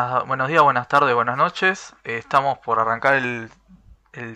buenas, 0.00 0.26
buenos 0.26 0.48
días, 0.48 0.62
buenas 0.62 0.88
tardes, 0.88 1.14
buenas 1.14 1.36
noches. 1.36 1.94
Eh, 2.04 2.16
estamos 2.16 2.58
por 2.58 2.78
arrancar 2.78 3.14
el, 3.14 3.50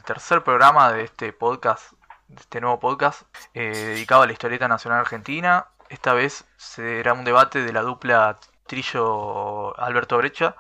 tercer 0.05 0.45
programa 0.45 0.93
de 0.93 1.05
este 1.05 1.33
podcast, 1.33 1.93
de 2.29 2.41
este 2.41 2.61
nuevo 2.61 2.79
podcast, 2.79 3.23
eh, 3.55 3.73
dedicado 3.75 4.23
a 4.23 4.27
la 4.27 4.33
historieta 4.33 4.69
nacional 4.69 5.01
argentina. 5.01 5.69
Esta 5.89 6.13
vez 6.13 6.45
será 6.59 7.15
un 7.15 7.25
debate 7.25 7.63
de 7.63 7.73
la 7.73 7.81
dupla 7.81 8.39
Trillo 8.67 9.79
Alberto 9.81 10.19
Brecha 10.19 10.55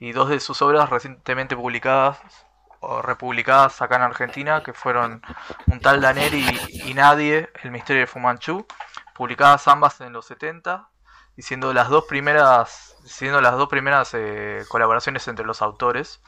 y 0.00 0.12
dos 0.12 0.28
de 0.28 0.40
sus 0.40 0.60
obras 0.60 0.90
recientemente 0.90 1.54
publicadas 1.56 2.18
o 2.80 3.00
republicadas 3.00 3.80
acá 3.80 3.96
en 3.96 4.02
Argentina, 4.02 4.62
que 4.64 4.72
fueron 4.72 5.22
Un 5.66 5.80
tal 5.80 6.00
Daneri 6.00 6.44
y, 6.68 6.90
y 6.90 6.94
Nadie, 6.94 7.50
El 7.62 7.70
misterio 7.70 8.00
de 8.00 8.06
Fumanchu, 8.08 8.66
publicadas 9.14 9.68
ambas 9.68 10.00
en 10.00 10.12
los 10.12 10.26
70 10.26 10.88
y 11.38 11.42
siendo 11.42 11.72
las 11.72 11.88
dos 11.88 12.04
primeras, 12.06 12.96
siendo 13.04 13.40
las 13.40 13.56
dos 13.56 13.68
primeras 13.68 14.12
eh, 14.12 14.64
colaboraciones 14.68 15.28
entre 15.28 15.46
los 15.46 15.62
autores. 15.62 16.20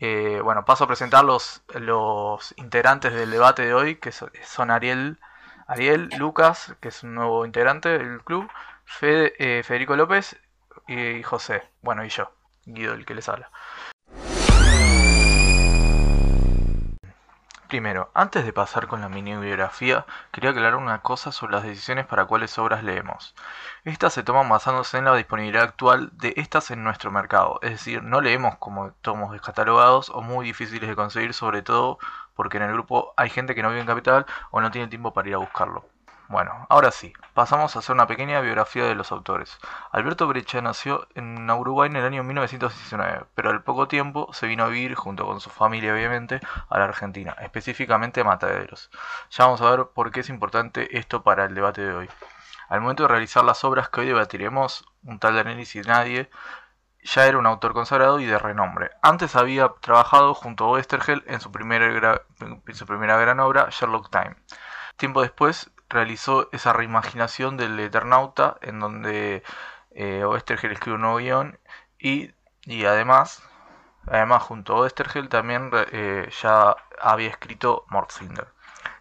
Eh, 0.00 0.40
bueno, 0.42 0.64
paso 0.64 0.84
a 0.84 0.86
presentar 0.86 1.24
los, 1.24 1.62
los 1.74 2.54
integrantes 2.56 3.12
del 3.12 3.30
debate 3.30 3.66
de 3.66 3.74
hoy, 3.74 3.96
que 3.96 4.10
son 4.10 4.70
Ariel, 4.70 5.20
Ariel, 5.66 6.08
Lucas, 6.16 6.74
que 6.80 6.88
es 6.88 7.02
un 7.02 7.14
nuevo 7.14 7.44
integrante 7.44 7.90
del 7.90 8.24
club, 8.24 8.50
eh, 9.02 9.62
Federico 9.66 9.96
López 9.96 10.40
y 10.86 11.22
José, 11.22 11.68
bueno, 11.82 12.02
y 12.06 12.08
yo, 12.08 12.32
Guido, 12.64 12.94
el 12.94 13.04
que 13.04 13.14
les 13.14 13.28
habla. 13.28 13.50
Primero, 17.68 18.10
antes 18.14 18.44
de 18.46 18.52
pasar 18.52 18.86
con 18.88 19.02
la 19.02 19.08
mini 19.10 19.36
biografía, 19.36 20.06
quería 20.32 20.50
aclarar 20.50 20.76
una 20.76 21.02
cosa 21.02 21.32
sobre 21.32 21.52
las 21.52 21.62
decisiones 21.64 22.06
para 22.06 22.24
cuáles 22.24 22.58
obras 22.58 22.82
leemos. 22.82 23.34
Estas 23.84 24.14
se 24.14 24.22
toman 24.22 24.48
basándose 24.48 24.96
en 24.96 25.04
la 25.04 25.14
disponibilidad 25.14 25.64
actual 25.64 26.10
de 26.14 26.32
estas 26.36 26.70
en 26.70 26.82
nuestro 26.82 27.10
mercado, 27.10 27.58
es 27.62 27.70
decir, 27.72 28.02
no 28.02 28.22
leemos 28.22 28.56
como 28.56 28.92
tomos 29.02 29.32
descatalogados 29.32 30.08
o 30.10 30.22
muy 30.22 30.46
difíciles 30.46 30.88
de 30.88 30.96
conseguir, 30.96 31.34
sobre 31.34 31.62
todo 31.62 31.98
porque 32.34 32.56
en 32.56 32.64
el 32.64 32.72
grupo 32.72 33.12
hay 33.16 33.28
gente 33.28 33.54
que 33.54 33.62
no 33.62 33.68
vive 33.68 33.82
en 33.82 33.86
capital 33.86 34.26
o 34.50 34.60
no 34.62 34.70
tiene 34.70 34.88
tiempo 34.88 35.12
para 35.12 35.28
ir 35.28 35.34
a 35.34 35.38
buscarlo. 35.38 35.84
Bueno, 36.28 36.66
ahora 36.68 36.90
sí, 36.90 37.14
pasamos 37.32 37.74
a 37.74 37.78
hacer 37.78 37.94
una 37.94 38.06
pequeña 38.06 38.42
biografía 38.42 38.84
de 38.84 38.94
los 38.94 39.12
autores. 39.12 39.58
Alberto 39.92 40.26
Brecha 40.26 40.60
nació 40.60 41.08
en 41.14 41.48
Uruguay 41.48 41.88
en 41.88 41.96
el 41.96 42.04
año 42.04 42.22
1919, 42.22 43.24
pero 43.34 43.48
al 43.48 43.62
poco 43.62 43.88
tiempo 43.88 44.30
se 44.34 44.46
vino 44.46 44.64
a 44.64 44.68
vivir, 44.68 44.94
junto 44.94 45.24
con 45.24 45.40
su 45.40 45.48
familia 45.48 45.94
obviamente, 45.94 46.40
a 46.68 46.78
la 46.78 46.84
Argentina, 46.84 47.34
específicamente 47.40 48.20
a 48.20 48.24
Mataderos. 48.24 48.90
Ya 49.30 49.46
vamos 49.46 49.62
a 49.62 49.70
ver 49.70 49.86
por 49.94 50.10
qué 50.10 50.20
es 50.20 50.28
importante 50.28 50.98
esto 50.98 51.22
para 51.22 51.46
el 51.46 51.54
debate 51.54 51.80
de 51.80 51.94
hoy. 51.94 52.10
Al 52.68 52.82
momento 52.82 53.04
de 53.04 53.08
realizar 53.08 53.42
las 53.42 53.64
obras 53.64 53.88
que 53.88 54.02
hoy 54.02 54.08
debatiremos, 54.08 54.84
un 55.04 55.18
tal 55.18 55.34
Danielis 55.34 55.76
y 55.76 55.80
nadie, 55.80 56.28
ya 57.02 57.24
era 57.24 57.38
un 57.38 57.46
autor 57.46 57.72
consagrado 57.72 58.20
y 58.20 58.26
de 58.26 58.38
renombre. 58.38 58.90
Antes 59.00 59.34
había 59.34 59.70
trabajado 59.80 60.34
junto 60.34 60.66
a 60.66 60.78
primera, 60.78 61.86
en 61.86 62.74
su 62.74 62.86
primera 62.86 63.16
gran 63.16 63.40
obra, 63.40 63.68
Sherlock 63.70 64.10
Time. 64.10 64.36
Tiempo 64.98 65.22
después 65.22 65.70
realizó 65.88 66.48
esa 66.52 66.72
reimaginación 66.72 67.56
del 67.56 67.78
Eternauta, 67.80 68.56
en 68.60 68.80
donde 68.80 69.42
eh, 69.90 70.24
Oestergel 70.24 70.72
escribe 70.72 70.96
un 70.96 71.02
nuevo 71.02 71.18
guion 71.18 71.58
y, 71.98 72.32
y 72.62 72.84
además, 72.84 73.42
además 74.06 74.42
junto 74.42 74.74
a 74.74 74.80
Oestergel 74.80 75.28
también 75.28 75.70
eh, 75.92 76.30
ya 76.42 76.76
había 77.00 77.28
escrito 77.28 77.84
Mortzinger. 77.88 78.48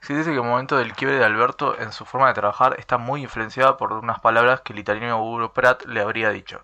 Se 0.01 0.15
dice 0.15 0.31
que 0.31 0.37
el 0.37 0.43
momento 0.43 0.77
del 0.77 0.93
quiebre 0.93 1.17
de 1.17 1.25
Alberto 1.25 1.77
en 1.79 1.91
su 1.91 2.05
forma 2.05 2.27
de 2.27 2.33
trabajar 2.33 2.75
está 2.79 2.97
muy 2.97 3.23
influenciada 3.23 3.77
por 3.77 3.93
unas 3.93 4.19
palabras 4.19 4.61
que 4.61 4.73
el 4.73 4.79
italiano 4.79 5.21
Hugo 5.21 5.53
Pratt 5.53 5.85
le 5.85 6.01
habría 6.01 6.29
dicho. 6.29 6.63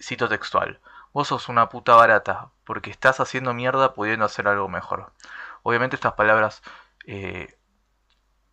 Cito 0.00 0.28
textual. 0.28 0.80
Vos 1.12 1.28
sos 1.28 1.48
una 1.48 1.68
puta 1.68 1.94
barata, 1.94 2.50
porque 2.64 2.90
estás 2.90 3.20
haciendo 3.20 3.54
mierda 3.54 3.94
pudiendo 3.94 4.26
hacer 4.26 4.48
algo 4.48 4.68
mejor. 4.68 5.12
Obviamente 5.62 5.96
estas 5.96 6.14
palabras 6.14 6.62
eh, 7.06 7.56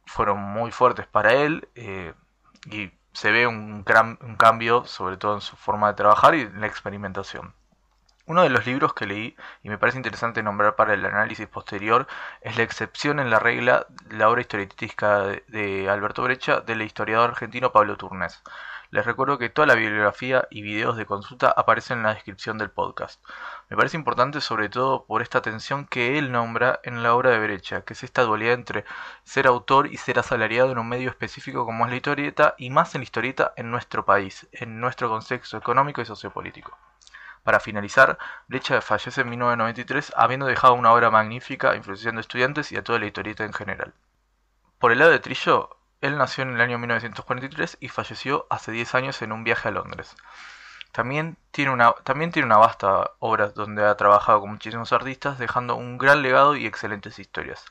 fueron 0.06 0.40
muy 0.40 0.72
fuertes 0.72 1.08
para 1.08 1.34
él 1.34 1.70
eh, 1.76 2.14
y 2.66 2.92
se 3.14 3.32
ve 3.32 3.48
un, 3.48 3.84
un, 4.22 4.36
cambio 4.38 4.86
sobre 4.86 5.18
todo 5.18 5.36
en 5.36 5.42
su 5.42 5.56
forma 5.56 5.90
de 5.90 5.94
trabajar 5.96 6.36
y 6.36 6.42
en 6.42 6.62
la 6.62 6.68
experimentación. 6.68 7.54
Uno 8.26 8.44
de 8.44 8.50
los 8.50 8.66
libros 8.66 8.94
que 8.94 9.08
leí 9.08 9.36
y 9.64 9.70
me 9.70 9.78
parece 9.78 9.98
interesante 9.98 10.44
nombrar 10.44 10.76
para 10.76 10.94
el 10.94 11.06
análisis 11.06 11.48
posterior 11.48 12.08
es 12.42 12.56
La 12.56 12.64
excepción 12.64 13.20
en 13.20 13.30
la 13.30 13.40
regla, 13.40 13.88
la 14.10 14.30
obra 14.30 14.42
historietística 14.42 15.24
de 15.48 15.90
Alberto 15.90 16.24
Brecha 16.24 16.62
del 16.62 16.82
historiador 16.82 17.32
argentino 17.32 17.72
Pablo 17.72 17.98
Turnés. 17.98 18.42
Les 18.92 19.06
recuerdo 19.06 19.38
que 19.38 19.50
toda 19.50 19.68
la 19.68 19.76
bibliografía 19.76 20.48
y 20.50 20.62
videos 20.62 20.98
de 20.98 21.06
consulta 21.06 21.50
aparecen 21.50 22.00
en 22.00 22.04
la 22.04 22.14
descripción 22.14 22.58
del 22.58 22.70
podcast. 22.70 23.24
Me 23.72 23.78
parece 23.78 23.96
importante 23.96 24.42
sobre 24.42 24.68
todo 24.68 25.06
por 25.06 25.22
esta 25.22 25.42
tensión 25.42 25.86
que 25.86 26.18
él 26.18 26.34
nombra 26.34 26.82
en 26.84 27.04
la 27.04 27.16
obra 27.16 27.30
de 27.30 27.40
Brecha, 27.40 27.84
que 27.86 27.94
es 27.94 28.04
esta 28.04 28.24
dualidad 28.24 28.56
entre 28.56 28.84
ser 29.24 29.48
autor 29.48 29.88
y 29.88 29.96
ser 29.96 30.20
asalariado 30.20 30.74
en 30.74 30.78
un 30.78 30.90
medio 30.90 31.10
específico 31.10 31.64
como 31.64 31.86
es 31.86 31.90
la 31.90 31.96
historieta 31.96 32.54
y 32.58 32.70
más 32.70 32.94
en 32.94 33.00
la 33.00 33.04
historieta 33.04 33.54
en 33.56 33.72
nuestro 33.72 34.04
país, 34.04 34.46
en 34.52 34.82
nuestro 34.82 35.08
contexto 35.08 35.56
económico 35.56 36.02
y 36.02 36.06
sociopolítico. 36.06 36.78
Para 37.44 37.62
finalizar, 37.62 38.18
Brecha 38.50 38.82
fallece 38.82 39.22
en 39.22 39.30
1993 39.30 40.16
habiendo 40.18 40.48
dejado 40.48 40.74
una 40.74 40.92
obra 40.92 41.10
magnífica 41.10 41.74
influenciando 41.74 42.20
a 42.20 42.24
estudiantes 42.24 42.74
y 42.74 42.76
a 42.76 42.84
toda 42.84 43.00
la 43.00 43.06
historieta 43.06 43.46
en 43.46 43.54
general. 43.54 43.94
Por 44.80 44.92
el 44.92 45.00
lado 45.00 45.12
de 45.12 45.20
Trillo, 45.20 45.78
él 46.02 46.18
nació 46.18 46.42
en 46.44 46.56
el 46.56 46.60
año 46.60 46.78
1943 46.78 47.78
y 47.80 47.88
falleció 47.88 48.48
hace 48.50 48.74
10 48.74 48.96
años 48.96 49.22
en 49.22 49.32
un 49.32 49.46
viaje 49.46 49.70
a 49.70 49.72
Londres. 49.72 50.18
También 50.92 51.38
tiene 51.52 51.72
una, 51.72 51.94
también 52.04 52.32
tiene 52.32 52.46
una 52.46 52.58
vasta 52.58 53.12
obra 53.20 53.50
donde 53.50 53.86
ha 53.86 53.96
trabajado 53.96 54.42
con 54.42 54.52
muchísimos 54.52 54.92
artistas, 54.94 55.40
dejando 55.40 55.76
un 55.76 55.98
gran 55.98 56.22
legado 56.22 56.56
y 56.56 56.66
excelentes 56.66 57.20
historias. 57.20 57.66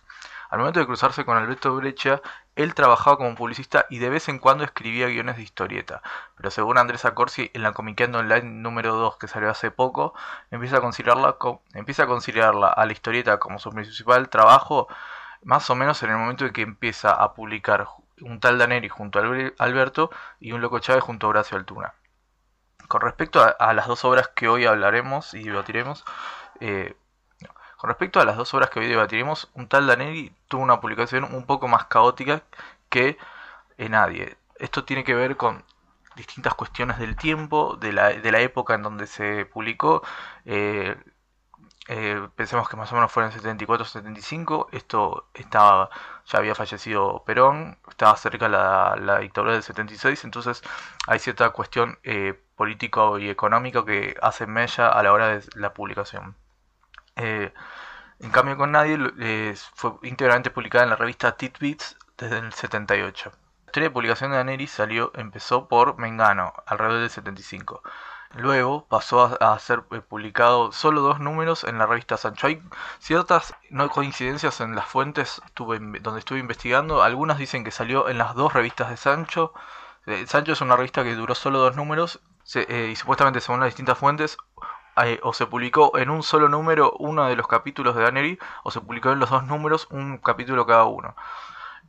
Al 0.50 0.58
momento 0.58 0.80
de 0.80 0.86
cruzarse 0.86 1.24
con 1.24 1.36
Alberto 1.36 1.74
Brecha, 1.76 2.20
él 2.56 2.74
trabajaba 2.74 3.16
como 3.16 3.36
publicista 3.36 3.86
y 3.88 3.98
de 3.98 4.10
vez 4.10 4.28
en 4.28 4.40
cuando 4.40 4.64
escribía 4.64 5.06
guiones 5.06 5.36
de 5.36 5.42
historieta. 5.42 6.02
Pero 6.36 6.50
según 6.50 6.76
Andrés 6.76 7.04
Acorsi, 7.04 7.50
en 7.54 7.62
la 7.62 7.72
Comiqueando 7.72 8.18
Online 8.18 8.42
número 8.42 8.96
2 8.96 9.16
que 9.16 9.28
salió 9.28 9.48
hace 9.48 9.70
poco, 9.70 10.12
empieza 10.50 10.78
a 10.78 10.80
considerarla, 10.80 11.36
empieza 11.74 12.02
a, 12.04 12.06
considerarla 12.08 12.68
a 12.68 12.84
la 12.84 12.92
historieta 12.92 13.38
como 13.38 13.60
su 13.60 13.70
principal 13.70 14.28
trabajo, 14.28 14.88
más 15.44 15.70
o 15.70 15.76
menos 15.76 16.02
en 16.02 16.10
el 16.10 16.16
momento 16.16 16.44
en 16.46 16.52
que 16.52 16.62
empieza 16.62 17.12
a 17.12 17.34
publicar 17.34 17.86
un 18.20 18.40
tal 18.40 18.58
Daneri 18.58 18.88
junto 18.88 19.20
a 19.20 19.22
Alberto 19.58 20.10
y 20.40 20.52
un 20.52 20.60
Loco 20.60 20.80
Chávez 20.80 21.04
junto 21.04 21.26
a 21.26 21.30
Horacio 21.30 21.56
Altuna. 21.56 21.94
Con 22.90 23.02
respecto 23.02 23.40
a, 23.40 23.72
las 23.72 23.86
dos 23.86 24.04
obras 24.04 24.30
que 24.34 24.48
hoy 24.48 24.66
hablaremos 24.66 25.32
y 25.34 25.44
debatiremos, 25.44 26.04
eh, 26.58 26.96
con 27.76 27.86
respecto 27.86 28.18
a 28.18 28.24
las 28.24 28.36
dos 28.36 28.52
obras 28.52 28.68
que 28.70 28.80
hoy 28.80 28.88
debatiremos, 28.88 29.48
un 29.54 29.68
tal 29.68 29.86
Daneri 29.86 30.34
tuvo 30.48 30.62
una 30.62 30.80
publicación 30.80 31.22
un 31.22 31.46
poco 31.46 31.68
más 31.68 31.84
caótica 31.84 32.42
que 32.88 33.16
Nadie. 33.78 34.36
Esto 34.56 34.84
tiene 34.84 35.04
que 35.04 35.14
ver 35.14 35.36
con 35.36 35.64
distintas 36.16 36.54
cuestiones 36.54 36.98
del 36.98 37.14
tiempo, 37.14 37.76
de 37.76 37.92
la, 37.92 38.08
de 38.08 38.32
la 38.32 38.40
época 38.40 38.74
en 38.74 38.82
donde 38.82 39.06
se 39.06 39.46
publicó. 39.46 40.02
Eh, 40.44 40.96
eh, 41.88 42.28
pensemos 42.36 42.68
que 42.68 42.76
más 42.76 42.92
o 42.92 42.94
menos 42.94 43.10
fueron 43.10 43.32
74-75, 43.32 44.68
esto 44.72 45.28
estaba, 45.34 45.90
ya 46.26 46.38
había 46.38 46.54
fallecido 46.54 47.24
Perón, 47.24 47.78
estaba 47.88 48.16
cerca 48.16 48.48
la, 48.48 48.96
la 49.00 49.18
dictadura 49.18 49.54
del 49.54 49.62
76, 49.62 50.24
entonces 50.24 50.62
hay 51.06 51.18
cierta 51.18 51.50
cuestión 51.50 51.98
eh, 52.02 52.38
política 52.56 53.02
y 53.18 53.30
económica 53.30 53.84
que 53.84 54.14
hace 54.22 54.46
mella 54.46 54.88
a 54.88 55.02
la 55.02 55.12
hora 55.12 55.28
de 55.28 55.42
la 55.54 55.72
publicación. 55.74 56.36
Eh, 57.16 57.52
en 58.20 58.30
cambio 58.30 58.56
con 58.56 58.72
Nadie 58.72 58.98
fue 59.74 59.92
íntegramente 60.02 60.50
publicada 60.50 60.84
en 60.84 60.90
la 60.90 60.96
revista 60.96 61.36
Titbits 61.36 61.96
desde 62.18 62.38
el 62.38 62.52
78. 62.52 63.32
La 63.64 63.66
historia 63.66 63.88
de 63.88 63.92
publicación 63.94 64.30
de 64.30 64.36
Daneri 64.36 64.66
salió, 64.66 65.10
empezó 65.14 65.68
por 65.68 65.98
Mengano, 65.98 66.52
alrededor 66.66 67.00
del 67.00 67.10
75. 67.10 67.82
Luego 68.34 68.86
pasó 68.88 69.36
a, 69.40 69.58
ser 69.58 69.82
eh, 69.90 70.00
publicado 70.00 70.70
solo 70.70 71.00
dos 71.00 71.18
números 71.18 71.64
en 71.64 71.78
la 71.78 71.86
revista 71.86 72.16
Sancho. 72.16 72.46
Hay 72.46 72.62
ciertas 73.00 73.56
no 73.70 73.88
coincidencias 73.90 74.60
en 74.60 74.76
las 74.76 74.86
fuentes 74.86 75.42
donde 75.56 76.18
estuve 76.18 76.38
investigando. 76.38 77.02
Algunas 77.02 77.38
dicen 77.38 77.64
que 77.64 77.72
salió 77.72 78.08
en 78.08 78.18
las 78.18 78.36
dos 78.36 78.52
revistas 78.52 78.88
de 78.88 78.96
Sancho. 78.96 79.52
Eh, 80.06 80.26
Sancho 80.28 80.52
es 80.52 80.60
una 80.60 80.76
revista 80.76 81.02
que 81.02 81.16
duró 81.16 81.34
solo 81.34 81.58
dos 81.58 81.74
números 81.74 82.20
eh, 82.54 82.90
y 82.92 82.96
supuestamente 82.96 83.40
según 83.40 83.60
las 83.60 83.68
distintas 83.68 83.98
fuentes 83.98 84.36
o 85.22 85.32
se 85.32 85.46
publicó 85.46 85.96
en 85.96 86.10
un 86.10 86.22
solo 86.22 86.48
número 86.48 86.92
uno 86.98 87.26
de 87.26 87.34
los 87.34 87.48
capítulos 87.48 87.96
de 87.96 88.02
Daneri 88.02 88.38
o 88.64 88.70
se 88.70 88.82
publicó 88.82 89.10
en 89.10 89.18
los 89.18 89.30
dos 89.30 89.44
números 89.44 89.88
un 89.90 90.18
capítulo 90.18 90.66
cada 90.66 90.84
uno. 90.84 91.16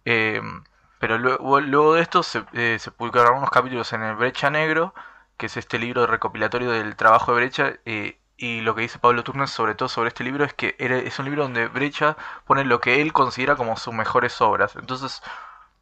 pero 0.03 1.17
luego, 1.17 1.93
de 1.93 2.01
esto 2.01 2.23
se, 2.23 2.79
se 2.79 2.91
publicaron 2.91 3.37
unos 3.37 3.49
capítulos 3.49 3.91
en 3.93 4.03
el 4.03 4.15
Brecha 4.15 4.49
Negro 4.49 4.93
que 5.41 5.47
es 5.47 5.57
este 5.57 5.79
libro 5.79 6.05
recopilatorio 6.05 6.69
del 6.69 6.95
trabajo 6.95 7.31
de 7.31 7.41
Brecha. 7.41 7.73
Eh, 7.85 8.19
y 8.37 8.61
lo 8.61 8.75
que 8.75 8.83
dice 8.83 8.99
Pablo 8.99 9.23
Turner 9.23 9.47
sobre 9.47 9.73
todo 9.73 9.89
sobre 9.89 10.09
este 10.09 10.23
libro 10.23 10.45
es 10.45 10.53
que 10.53 10.75
es 10.77 11.17
un 11.17 11.25
libro 11.25 11.41
donde 11.41 11.67
Brecha 11.67 12.15
pone 12.45 12.63
lo 12.63 12.79
que 12.79 13.01
él 13.01 13.11
considera 13.11 13.55
como 13.55 13.75
sus 13.75 13.91
mejores 13.91 14.39
obras. 14.39 14.75
Entonces 14.75 15.23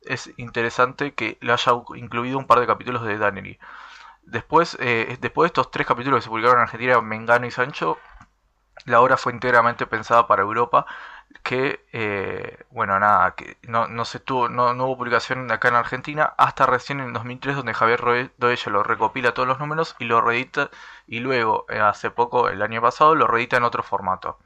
es 0.03 0.31
interesante 0.37 1.13
que 1.13 1.37
le 1.41 1.51
haya 1.51 1.73
incluido 1.95 2.37
un 2.37 2.47
par 2.47 2.61
de 2.61 2.67
capítulos 2.67 3.03
de 3.03 3.17
Dannery. 3.17 3.59
Después, 4.23 4.77
eh, 4.79 5.17
después 5.19 5.47
de 5.47 5.47
estos 5.47 5.71
tres 5.71 5.85
capítulos 5.85 6.19
que 6.19 6.23
se 6.23 6.29
publicaron 6.29 6.59
en 6.59 6.63
Argentina, 6.63 7.01
Mengano 7.01 7.45
y 7.45 7.51
Sancho, 7.51 7.97
la 8.85 9.01
obra 9.01 9.17
fue 9.17 9.33
íntegramente 9.33 9.87
pensada 9.87 10.25
para 10.25 10.43
Europa, 10.43 10.85
que, 11.49 11.83
eh, 11.93 12.63
bueno, 12.69 12.99
nada, 12.99 13.33
que 13.33 13.57
no, 13.63 13.87
no 13.87 14.05
se 14.05 14.19
tuvo, 14.19 14.49
no, 14.49 14.69
hubo 14.71 14.97
publicación 14.97 15.51
acá 15.51 15.69
en 15.69 15.75
Argentina 15.75 16.35
hasta 16.37 16.67
recién 16.67 16.99
en 16.99 17.11
2003, 17.11 17.55
donde 17.55 17.73
Javier 17.73 18.31
Doello 18.37 18.71
lo 18.71 18.83
recopila 18.83 19.33
todos 19.33 19.47
los 19.47 19.57
números 19.59 19.95
y 19.97 20.05
lo 20.05 20.21
reedita, 20.21 20.69
y 21.07 21.21
luego, 21.21 21.65
eh, 21.69 21.79
hace 21.79 22.11
poco, 22.11 22.49
el 22.49 22.61
año 22.61 22.81
pasado, 22.81 23.15
lo 23.15 23.25
reedita 23.25 23.57
en 23.57 23.63
otro 23.63 23.81
formato. 23.81 24.37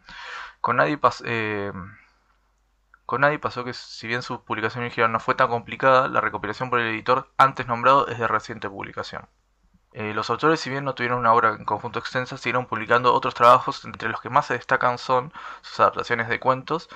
Con 0.61 0.77
nadie, 0.77 0.97
eh, 1.25 1.73
con 3.05 3.21
nadie 3.21 3.39
pasó 3.39 3.65
que, 3.65 3.73
si 3.73 4.07
bien 4.07 4.21
su 4.21 4.43
publicación 4.43 4.83
original 4.85 5.11
no 5.11 5.19
fue 5.19 5.35
tan 5.35 5.49
complicada, 5.49 6.07
la 6.07 6.21
recopilación 6.21 6.69
por 6.69 6.79
el 6.79 6.87
editor 6.87 7.29
antes 7.37 7.67
nombrado 7.67 8.07
es 8.07 8.17
de 8.19 8.27
reciente 8.29 8.69
publicación. 8.69 9.27
Eh, 9.93 10.13
los 10.13 10.29
autores, 10.31 10.59
si 10.59 10.69
bien 10.71 10.83
no 10.85 10.95
tuvieron 10.95 11.19
una 11.19 11.33
obra 11.33 11.49
en 11.49 11.65
conjunto 11.65 11.99
extensa, 11.99 12.37
siguieron 12.37 12.65
publicando 12.65 13.13
otros 13.13 13.35
trabajos, 13.35 13.85
entre 13.85 14.09
los 14.09 14.21
que 14.21 14.29
más 14.29 14.47
se 14.47 14.55
destacan 14.55 14.97
son 14.97 15.31
sus 15.61 15.79
adaptaciones 15.79 16.29
de 16.29 16.39
cuentos, 16.39 16.89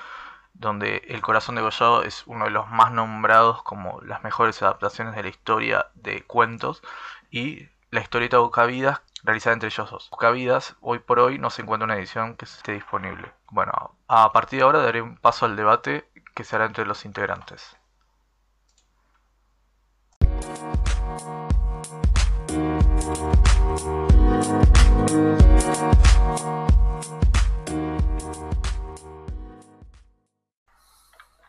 donde 0.54 1.04
El 1.08 1.22
corazón 1.22 1.54
de 1.54 1.62
Gollado 1.62 2.02
es 2.02 2.24
uno 2.26 2.46
de 2.46 2.50
los 2.50 2.68
más 2.68 2.92
nombrados 2.92 3.62
como 3.62 4.00
las 4.02 4.24
mejores 4.24 4.62
adaptaciones 4.62 5.14
de 5.14 5.22
la 5.22 5.28
historia 5.28 5.86
de 5.94 6.24
cuentos, 6.24 6.82
y 7.30 7.68
la 7.90 8.00
historieta 8.00 8.38
Buscavidas, 8.38 9.00
realizada 9.22 9.54
entre 9.54 9.68
ellos 9.68 9.90
dos. 9.90 10.10
Buscavidas, 10.10 10.76
hoy 10.80 10.98
por 10.98 11.20
hoy, 11.20 11.38
no 11.38 11.50
se 11.50 11.62
encuentra 11.62 11.84
una 11.84 11.96
edición 11.96 12.36
que 12.36 12.46
esté 12.46 12.72
disponible. 12.72 13.32
Bueno, 13.50 13.94
a 14.08 14.32
partir 14.32 14.58
de 14.58 14.64
ahora 14.64 14.80
daré 14.80 15.02
un 15.02 15.16
paso 15.16 15.46
al 15.46 15.56
debate 15.56 16.08
que 16.34 16.44
se 16.44 16.56
hará 16.56 16.66
entre 16.66 16.84
los 16.86 17.04
integrantes. 17.04 17.76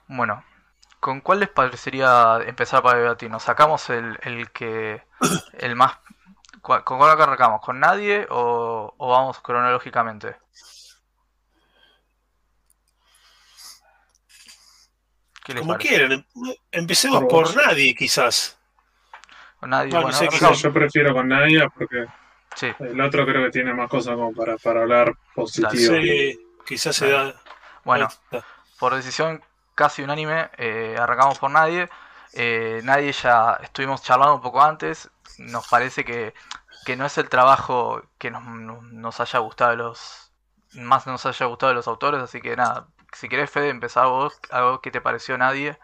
Bueno, 0.09 0.43
¿con 0.99 1.21
cuál 1.21 1.39
les 1.39 1.49
parecería 1.49 2.39
empezar 2.47 2.81
para 2.81 2.97
debatir? 2.97 3.29
¿Nos 3.29 3.43
sacamos 3.43 3.91
el, 3.91 4.17
el 4.23 4.49
que. 4.49 5.03
el 5.59 5.75
más. 5.75 5.99
¿Con 6.61 6.81
cuál 6.81 7.11
arrancamos? 7.11 7.61
¿Con 7.61 7.79
nadie 7.79 8.25
o, 8.29 8.93
vamos 8.99 9.39
cronológicamente? 9.39 10.35
Como 15.57 15.77
quieran, 15.77 16.11
em, 16.11 16.25
empecemos 16.71 17.23
por, 17.29 17.55
nadie, 17.55 17.95
quizás. 17.95 18.59
Con 19.59 19.69
nadie, 19.69 19.91
bueno, 19.91 20.53
yo 20.53 20.73
prefiero 20.73 21.13
con 21.13 21.27
nadie 21.27 21.67
porque 21.69 22.05
el 22.79 23.01
otro 23.01 23.25
creo 23.25 23.45
que 23.45 23.51
tiene 23.51 23.73
más 23.73 23.89
cosas 23.89 24.15
como 24.15 24.33
para, 24.33 24.57
para 24.57 24.81
hablar 24.81 25.15
positivo. 25.33 25.95
Sí, 25.95 26.39
quizás 26.65 26.95
se 26.95 27.09
da. 27.09 27.33
Bueno, 27.83 28.09
por 28.79 28.95
decisión 28.95 29.41
casi 29.79 30.03
unánime, 30.03 30.49
eh, 30.57 30.97
arrancamos 30.99 31.39
por 31.39 31.49
nadie. 31.49 31.89
Eh, 32.33 32.81
nadie 32.83 33.13
ya 33.13 33.57
estuvimos 33.63 34.03
charlando 34.03 34.35
un 34.35 34.41
poco 34.41 34.61
antes. 34.61 35.09
Nos 35.37 35.69
parece 35.69 36.03
que, 36.03 36.33
no 36.97 37.05
es 37.05 37.17
el 37.17 37.29
trabajo 37.29 38.01
que 38.17 38.29
nos, 38.29 38.43
nos, 38.43 39.19
haya 39.21 39.39
gustado 39.39 39.77
los. 39.77 40.33
Más 40.73 41.07
nos 41.07 41.25
haya 41.25 41.45
gustado 41.45 41.73
los 41.73 41.87
autores, 41.87 42.21
así 42.21 42.41
que 42.41 42.57
nada. 42.57 42.87
Si 43.13 43.29
querés, 43.29 43.49
Fede, 43.49 43.69
empezar 43.69 44.07
vos. 44.07 44.37
Algo 44.51 44.81
que 44.81 44.91
te 44.91 44.99
pareció 44.99 45.37
nadie. 45.37 45.79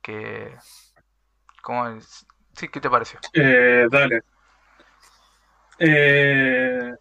Que. 0.00 0.56
¿Cómo 1.60 1.98
Sí, 2.54 2.68
¿qué 2.68 2.80
te 2.80 2.88
pareció? 2.88 3.20
Eh, 3.34 3.86
dale. 3.90 4.22
Eh, 5.78 6.94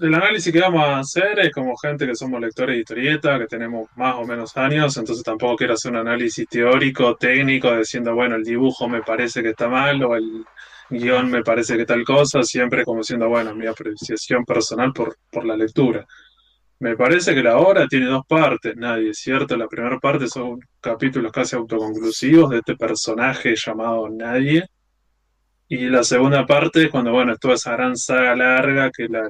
el 0.00 0.14
análisis 0.14 0.52
que 0.52 0.60
vamos 0.60 0.82
a 0.82 0.98
hacer 0.98 1.38
es 1.40 1.52
como 1.52 1.76
gente 1.76 2.06
que 2.06 2.14
somos 2.14 2.40
lectores 2.40 2.74
de 2.74 2.80
historieta, 2.80 3.38
que 3.38 3.46
tenemos 3.46 3.88
más 3.96 4.16
o 4.16 4.24
menos 4.24 4.56
años, 4.56 4.96
entonces 4.96 5.22
tampoco 5.22 5.56
quiero 5.56 5.74
hacer 5.74 5.92
un 5.92 5.98
análisis 5.98 6.46
teórico, 6.48 7.16
técnico, 7.16 7.76
diciendo, 7.76 8.14
bueno, 8.14 8.36
el 8.36 8.44
dibujo 8.44 8.88
me 8.88 9.02
parece 9.02 9.42
que 9.42 9.50
está 9.50 9.68
mal 9.68 10.02
o 10.02 10.16
el 10.16 10.44
guion 10.88 11.30
me 11.30 11.42
parece 11.42 11.76
que 11.76 11.84
tal 11.84 12.04
cosa, 12.04 12.42
siempre 12.42 12.84
como 12.84 13.02
siendo, 13.02 13.28
bueno, 13.28 13.54
mi 13.54 13.66
apreciación 13.66 14.44
personal 14.44 14.92
por, 14.92 15.16
por 15.30 15.44
la 15.44 15.56
lectura. 15.56 16.06
Me 16.80 16.96
parece 16.96 17.34
que 17.34 17.42
la 17.42 17.58
obra 17.58 17.86
tiene 17.86 18.06
dos 18.06 18.24
partes, 18.26 18.74
nadie, 18.76 19.12
¿cierto? 19.12 19.56
La 19.56 19.68
primera 19.68 19.98
parte 19.98 20.28
son 20.28 20.60
capítulos 20.80 21.30
casi 21.30 21.54
autoconclusivos 21.54 22.50
de 22.50 22.58
este 22.58 22.74
personaje 22.74 23.54
llamado 23.54 24.08
Nadie. 24.08 24.64
Y 25.68 25.88
la 25.88 26.02
segunda 26.02 26.46
parte, 26.46 26.88
cuando, 26.90 27.12
bueno, 27.12 27.34
es 27.34 27.38
toda 27.38 27.54
esa 27.54 27.72
gran 27.72 27.96
saga 27.96 28.34
larga 28.34 28.90
que 28.90 29.08
la, 29.08 29.28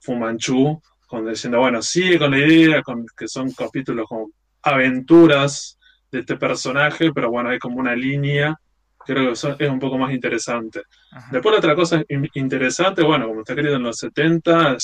Fumanchu, 0.00 0.80
con, 1.06 1.28
diciendo, 1.28 1.58
bueno, 1.58 1.82
sigue 1.82 2.18
con 2.18 2.30
la 2.30 2.38
idea, 2.38 2.82
con, 2.82 3.04
que 3.16 3.28
son 3.28 3.50
capítulos 3.52 4.06
como 4.08 4.30
aventuras 4.62 5.78
de 6.10 6.20
este 6.20 6.36
personaje, 6.36 7.12
pero 7.12 7.30
bueno, 7.30 7.50
hay 7.50 7.58
como 7.58 7.78
una 7.78 7.94
línea, 7.94 8.56
creo 8.98 9.32
que 9.32 9.64
es 9.64 9.70
un 9.70 9.78
poco 9.78 9.98
más 9.98 10.12
interesante. 10.12 10.82
Después 11.30 11.58
otra 11.58 11.74
cosa 11.74 12.02
interesante, 12.34 13.02
bueno, 13.02 13.28
como 13.28 13.40
está 13.40 13.54
escrito 13.54 13.76
en 13.76 13.82
los 13.82 13.96
70, 13.96 14.76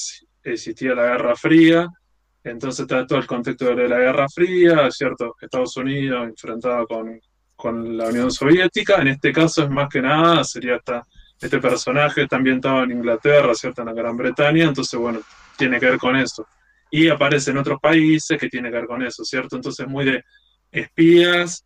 existía 0.43 0.95
la 0.95 1.05
Guerra 1.05 1.37
Fría, 1.37 1.89
entonces 2.43 2.81
está 2.81 3.07
todo 3.07 3.19
el 3.19 3.27
contexto 3.27 3.75
de 3.75 3.89
la 3.89 3.99
Guerra 3.99 4.27
Fría, 4.29 4.91
¿cierto? 4.91 5.35
Estados 5.41 5.77
Unidos 5.77 6.29
enfrentado 6.29 6.87
con, 6.87 7.21
con 7.57 7.97
la 7.97 8.09
Unión 8.09 8.31
Soviética, 8.31 9.01
en 9.01 9.09
este 9.09 9.33
caso 9.33 9.65
es 9.65 9.71
más 9.71 9.89
que 9.89 10.01
nada, 10.01 10.45
sería 10.45 10.77
esta 10.77 11.05
este 11.41 11.59
personaje 11.59 12.23
está 12.23 12.37
ambientado 12.37 12.83
en 12.85 12.93
Inglaterra, 12.93 13.55
¿cierto? 13.55 13.83
En 13.83 13.89
la 13.89 13.93
Gran 13.93 14.17
Bretaña, 14.17 14.65
entonces, 14.65 14.99
bueno, 14.99 15.21
tiene 15.57 15.79
que 15.79 15.91
ver 15.91 15.99
con 15.99 16.17
eso. 16.17 16.47
Y 16.91 17.09
aparece 17.09 17.51
en 17.51 17.59
otros 17.59 17.81
países 17.81 18.39
que 18.39 18.49
tiene 18.49 18.71
que 18.71 18.77
ver 18.77 18.87
con 18.87 19.03
eso, 19.03 19.25
¿cierto? 19.25 19.57
Entonces, 19.57 19.87
muy 19.87 20.05
de 20.05 20.25
espías, 20.71 21.65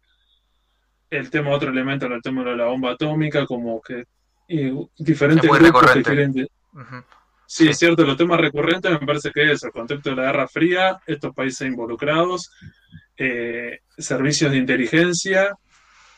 el 1.10 1.30
tema, 1.30 1.50
otro 1.50 1.70
elemento, 1.70 2.06
el 2.06 2.22
tema 2.22 2.44
de 2.44 2.56
la 2.56 2.66
bomba 2.66 2.92
atómica, 2.92 3.46
como 3.46 3.80
que 3.80 4.04
y 4.50 4.72
diferentes 4.98 5.48
grupos 5.48 5.92
que 5.92 6.46
Sí, 7.46 7.68
es 7.68 7.78
cierto, 7.78 8.04
los 8.04 8.16
temas 8.16 8.40
recurrentes 8.40 8.92
me 8.92 9.04
parece 9.04 9.32
que 9.32 9.50
es 9.50 9.62
el 9.64 9.72
contexto 9.72 10.10
de 10.10 10.16
la 10.16 10.22
Guerra 10.26 10.46
Fría, 10.46 11.00
estos 11.04 11.34
países 11.34 11.66
involucrados, 11.66 12.48
eh, 13.16 13.80
servicios 13.98 14.52
de 14.52 14.58
inteligencia, 14.58 15.56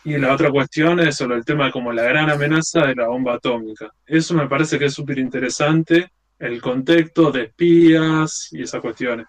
y 0.05 0.19
la 0.19 0.33
otra 0.33 0.51
cuestión 0.51 1.01
es 1.01 1.17
sobre 1.17 1.37
el 1.37 1.45
tema 1.45 1.71
como 1.71 1.93
la 1.93 2.03
gran 2.03 2.29
amenaza 2.29 2.87
de 2.87 2.95
la 2.95 3.09
bomba 3.09 3.35
atómica. 3.35 3.91
Eso 4.05 4.35
me 4.35 4.49
parece 4.49 4.79
que 4.79 4.87
es 4.87 4.95
súper 4.95 5.19
interesante, 5.19 6.11
el 6.39 6.61
contexto 6.61 7.31
de 7.31 7.45
espías 7.45 8.49
y 8.51 8.63
esas 8.63 8.81
cuestiones. 8.81 9.27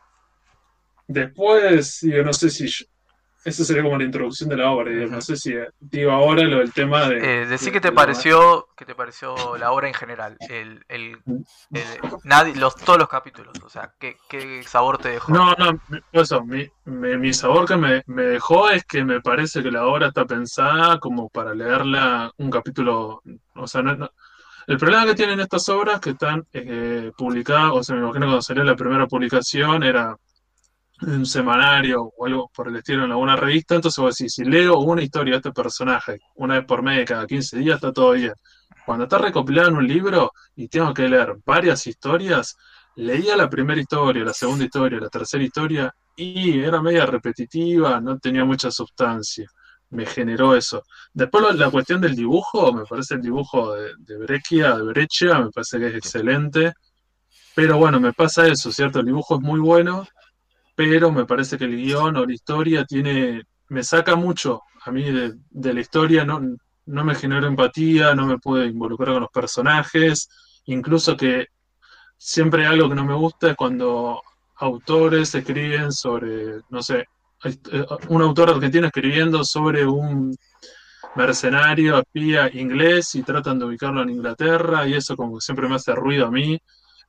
Después, 1.08 2.02
yo 2.02 2.24
no 2.24 2.34
sé 2.34 2.50
si 2.50 2.68
esa 3.46 3.66
sería 3.66 3.84
como 3.84 3.98
la 3.98 4.06
introducción 4.06 4.50
de 4.50 4.58
la 4.58 4.72
obra. 4.72 4.92
No 5.08 5.22
sé 5.22 5.36
si 5.36 5.54
digo 5.80 6.12
ahora 6.12 6.44
lo 6.44 6.60
del 6.60 6.72
tema 6.72 7.08
de. 7.08 7.18
Eh, 7.18 7.46
decí 7.46 7.72
que 7.72 7.82
te 7.82 7.92
pareció, 7.92 8.68
que 8.76 8.86
te 8.86 8.96
pareció 8.96 9.58
la 9.58 9.72
obra 9.72 9.88
en 9.88 9.94
general, 9.94 10.38
el, 10.50 10.84
el, 10.88 11.18
nadie, 12.24 12.56
los, 12.56 12.76
todos 12.76 13.00
los 13.00 13.10
capítulos. 13.10 13.54
O 13.64 13.70
sea, 13.70 13.94
¿qué, 14.00 14.18
qué 14.30 14.64
sabor 14.64 14.98
te 14.98 15.10
dejó? 15.10 15.34
No, 15.34 15.54
no, 15.56 15.80
eso, 16.14 16.44
mi, 16.44 16.70
mi, 16.86 17.34
sabor 17.34 17.68
que 17.68 17.76
me, 17.76 18.04
me, 18.08 18.24
dejó 18.24 18.70
es 18.70 18.86
que 18.86 19.04
me 19.04 19.22
parece 19.22 19.62
que 19.62 19.72
la 19.72 19.86
obra 19.86 20.08
está 20.08 20.26
pensada 20.26 21.00
como 21.00 21.30
para 21.30 21.54
leerla 21.54 22.32
un 22.38 22.50
capítulo. 22.50 23.22
O 23.56 23.68
sea, 23.68 23.82
no, 23.82 24.10
el 24.68 24.78
problema 24.78 25.06
que 25.06 25.16
tienen 25.16 25.40
estas 25.40 25.68
obras 25.70 26.00
que 26.00 26.12
están 26.12 26.46
eh, 26.54 27.12
publicadas, 27.18 27.72
o 27.74 27.84
sea, 27.84 27.96
me 27.96 28.04
imagino 28.04 28.28
cuando 28.28 28.42
salió 28.42 28.64
la 28.64 28.76
primera 28.76 29.08
publicación 29.08 29.84
era 29.84 30.16
un 31.02 31.26
semanario 31.26 32.04
o 32.16 32.26
algo 32.26 32.50
por 32.56 32.68
el 32.68 32.78
estilo 32.78 33.06
en 33.06 33.12
alguna 33.12 33.36
revista, 33.36 33.76
entonces 33.76 34.02
vos 34.02 34.16
decís, 34.16 34.34
si 34.34 34.44
leo 34.46 34.80
una 34.80 35.02
historia 35.02 35.34
de 35.34 35.38
este 35.38 35.52
personaje 35.52 36.20
una 36.36 36.56
vez 36.56 36.66
por 36.66 36.82
mes, 36.82 37.06
cada 37.06 37.26
15 37.26 37.58
días, 37.58 37.76
está 37.76 37.92
todo 37.92 38.12
bien. 38.12 38.34
Cuando 38.86 39.06
está 39.06 39.18
recopilado 39.18 39.70
en 39.70 39.78
un 39.78 39.88
libro 39.88 40.32
y 40.56 40.68
tengo 40.68 40.94
que 40.94 41.08
leer 41.08 41.36
varias 41.46 41.88
historias, 41.88 42.56
leía 42.96 43.36
la 43.36 43.50
primera 43.50 43.80
historia, 43.80 44.24
la 44.24 44.34
segunda 44.34 44.66
historia, 44.66 45.00
la 45.00 45.10
tercera 45.10 45.44
historia 45.44 45.94
y 46.16 46.60
era 46.60 46.82
media 46.82 47.06
repetitiva, 47.06 48.00
no 48.00 48.20
tenía 48.20 48.46
mucha 48.46 48.70
sustancia. 48.72 49.48
Me 49.90 50.06
generó 50.06 50.56
eso. 50.56 50.84
Después 51.14 51.56
la 51.56 51.70
cuestión 51.70 52.02
del 52.02 52.16
dibujo, 52.16 52.74
me 52.74 52.84
parece 52.86 53.16
el 53.16 53.22
dibujo 53.22 53.74
de, 53.74 53.92
de 54.00 54.18
Breccia, 54.18 54.76
de 54.76 54.84
Breccia, 54.84 55.40
me 55.40 55.50
parece 55.52 55.80
que 55.80 55.88
es 55.88 55.96
excelente. 55.96 56.74
Pero 57.56 57.78
bueno, 57.78 58.00
me 58.00 58.14
pasa 58.14 58.48
eso, 58.48 58.72
¿cierto? 58.72 59.00
El 59.00 59.06
dibujo 59.06 59.36
es 59.36 59.42
muy 59.42 59.60
bueno, 59.60 60.08
pero 60.76 61.12
me 61.12 61.26
parece 61.26 61.58
que 61.58 61.66
el 61.66 61.76
guion 61.76 62.18
o 62.18 62.26
la 62.26 62.34
historia 62.34 62.86
tiene, 62.86 63.44
me 63.70 63.84
saca 63.84 64.16
mucho 64.16 64.62
a 64.86 64.92
mí 64.92 65.04
de, 65.04 65.74
la 65.74 65.80
historia, 65.80 66.26
no, 66.26 66.42
no 66.86 67.04
me 67.06 67.16
genera 67.16 67.48
empatía, 67.48 68.14
no 68.16 68.26
me 68.26 68.38
puede 68.38 68.68
involucrar 68.68 69.14
con 69.14 69.22
los 69.22 69.32
personajes, 69.32 70.28
incluso 70.66 71.16
que 71.16 71.48
siempre 72.18 72.66
algo 72.66 72.90
que 72.90 72.96
no 72.96 73.06
me 73.06 73.14
gusta 73.14 73.52
es 73.52 73.56
cuando 73.56 74.22
autores 74.58 75.34
escriben 75.36 75.92
sobre, 75.92 76.62
no 76.70 76.82
sé, 76.82 77.06
eh, 77.44 77.86
un 78.10 78.22
autor 78.22 78.50
argentino 78.52 78.88
escribiendo 78.88 79.44
sobre 79.44 79.86
un 79.86 80.36
mercenario, 81.16 82.00
espía, 82.00 82.50
inglés 82.54 83.16
y 83.16 83.24
tratan 83.24 83.60
de 83.60 83.66
ubicarlo 83.66 84.02
en 84.02 84.10
Inglaterra 84.10 84.88
y 84.88 84.96
eso 84.96 85.16
como 85.16 85.36
que 85.36 85.42
siempre 85.42 85.68
me 85.68 85.76
hace 85.76 85.94
ruido 85.94 86.28
a 86.28 86.32
mí, 86.32 86.60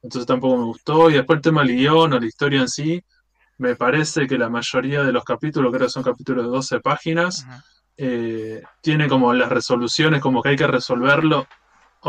entonces 0.03 0.27
tampoco 0.27 0.59
me 0.59 0.65
gustó. 0.65 1.11
Y 1.11 1.15
después 1.15 1.39
el 1.39 1.43
tema 1.43 1.63
del 1.63 1.77
guion 1.77 2.13
o 2.13 2.21
la 2.21 2.27
historia 2.27 2.61
en 2.61 2.69
sí, 2.69 3.03
me 3.59 3.77
parece 3.77 4.27
que 4.27 4.39
la 4.39 4.49
mayoría 4.49 5.03
de 5.03 5.13
los 5.13 5.25
capítulos, 5.25 5.73
creo 5.73 5.87
que 5.87 5.93
son 5.93 6.03
capítulos 6.03 6.45
de 6.45 6.51
12 6.51 6.81
páginas, 6.81 7.47
eh, 7.97 8.63
tiene 8.81 9.09
como 9.09 9.33
las 9.33 9.49
resoluciones, 9.49 10.21
como 10.21 10.43
que 10.43 10.51
hay 10.51 10.57
que 10.57 10.67
resolverlo 10.67 11.47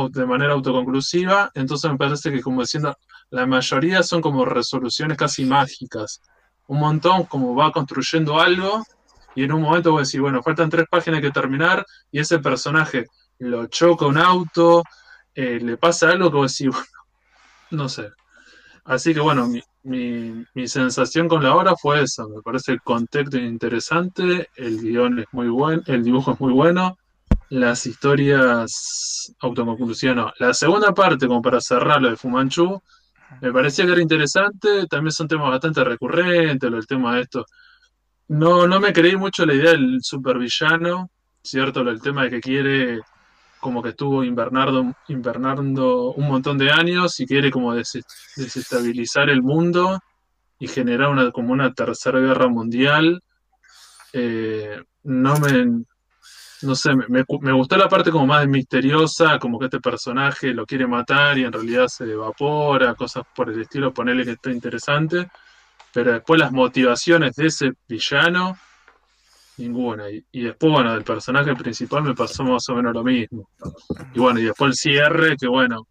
de 0.10 0.26
manera 0.26 0.54
autoconclusiva, 0.54 1.52
entonces 1.54 1.90
me 1.90 1.98
parece 1.98 2.32
que 2.32 2.42
como 2.42 2.62
diciendo, 2.62 2.98
la 3.30 3.46
mayoría 3.46 4.04
son 4.04 4.22
como 4.22 4.44
resoluciones 4.44 5.18
casi 5.18 5.46
mágicas. 5.46 6.22
Un 6.68 6.80
montón 6.80 7.24
como 7.24 7.56
va 7.56 7.72
construyendo 7.72 8.40
algo 8.40 8.84
y 9.36 9.44
en 9.44 9.54
un 9.54 9.62
momento 9.62 9.92
voy 9.92 10.00
a 10.00 10.02
decir, 10.02 10.22
bueno, 10.22 10.44
faltan 10.44 10.70
tres 10.70 10.86
páginas 10.90 11.22
que 11.22 11.32
terminar 11.32 11.86
y 12.12 12.20
ese 12.20 12.40
personaje 12.40 13.06
lo 13.40 13.68
choca 13.68 14.06
un 14.06 14.18
auto, 14.18 14.84
eh, 15.34 15.60
le 15.62 15.78
pasa 15.78 16.10
algo 16.10 16.30
que 16.30 16.36
voy 16.36 16.46
a 16.46 16.52
decir, 16.52 16.70
bueno, 16.70 16.86
no 17.72 17.90
sé. 17.90 18.10
Así 18.86 19.16
que 19.16 19.20
bueno, 19.20 19.48
mi, 19.48 19.62
mi, 20.54 20.68
sensación 20.68 21.28
con 21.28 21.44
la 21.44 21.56
obra 21.56 21.76
fue 21.76 22.04
esa. 22.04 22.28
Me 22.28 22.42
parece 22.42 22.72
el 22.74 22.82
contexto 22.82 23.38
interesante, 23.38 24.50
el 24.56 24.80
guion 24.80 25.20
es 25.20 25.26
muy 25.32 25.48
bueno, 25.48 25.82
el 25.88 26.04
dibujo 26.04 26.34
es 26.34 26.40
muy 26.40 26.54
bueno, 26.54 26.98
las 27.50 27.86
historias 27.88 29.34
autoconclusivas. 29.40 30.34
La 30.40 30.54
segunda 30.54 30.94
parte, 30.94 31.28
como 31.28 31.42
para 31.42 31.60
cerrar 31.62 32.00
lo 32.02 32.12
de 32.12 32.16
Fumanchu, 32.16 32.82
me 33.42 33.52
parecía 33.52 33.86
que 33.86 33.94
era 33.94 34.02
interesante, 34.02 34.86
también 34.88 35.12
son 35.12 35.28
temas 35.28 35.50
bastante 35.50 35.84
recurrentes, 35.84 36.72
el 36.72 36.88
tema 36.88 37.16
de 37.16 37.22
esto. 37.22 37.46
No, 38.28 38.68
no 38.68 38.80
me 38.80 38.94
creí 38.94 39.16
mucho 39.16 39.46
la 39.48 39.56
idea 39.56 39.72
del 39.72 40.00
supervillano, 40.02 41.10
¿cierto? 41.44 41.82
El 41.82 42.02
tema 42.02 42.24
de 42.24 42.30
que 42.32 42.40
quiere, 42.40 43.02
como 43.66 43.82
que 43.82 43.90
estuvo 43.90 44.24
invernando, 44.24 44.94
invernando 45.08 46.12
un 46.12 46.28
montón 46.28 46.56
de 46.56 46.70
años 46.70 47.20
y 47.20 47.26
quiere 47.26 47.50
como 47.50 47.74
desestabilizar 47.74 49.28
el 49.32 49.42
mundo 49.42 50.00
y 50.60 50.68
generar 50.68 51.10
una, 51.10 51.32
como 51.32 51.52
una 51.52 51.74
tercera 51.74 52.20
guerra 52.20 52.48
mundial. 52.48 53.24
Eh, 54.14 54.80
no 55.06 55.40
me, 55.40 55.84
no 56.62 56.76
sé, 56.76 56.96
me, 56.96 57.26
me, 57.42 57.52
gustó 57.54 57.76
la 57.76 57.90
parte 57.90 58.12
como 58.12 58.28
más 58.28 58.48
misteriosa, 58.48 59.40
como 59.40 59.58
que 59.58 59.66
este 59.66 59.80
personaje 59.80 60.54
lo 60.54 60.68
quiere 60.68 60.86
matar 60.86 61.40
y 61.40 61.46
en 61.46 61.52
realidad 61.52 61.88
se 61.88 62.04
evapora, 62.04 62.94
cosas 62.94 63.24
por 63.36 63.50
el 63.50 63.62
estilo, 63.62 63.92
ponerle 63.92 64.26
que 64.26 64.34
está 64.34 64.52
interesante. 64.52 65.28
Pero 65.92 66.14
después 66.14 66.40
las 66.40 66.52
motivaciones 66.52 67.36
de 67.36 67.48
ese 67.48 67.72
villano, 67.90 68.60
ninguna. 69.58 70.06
Y, 70.10 70.44
después, 70.44 70.72
bueno, 70.72 70.94
del 70.94 71.04
personaje 71.04 71.56
principal 71.56 72.04
me 72.04 72.14
pasó 72.14 72.44
más 72.44 72.68
o 72.70 72.76
menos 72.76 72.94
lo 72.94 73.04
mismo. 73.04 73.50
Y 74.14 74.20
bueno, 74.20 74.40
y 74.40 74.44
después 74.44 74.70
el 74.70 74.76
cierre, 74.76 75.38
que 75.38 75.48
bueno, 75.48 75.88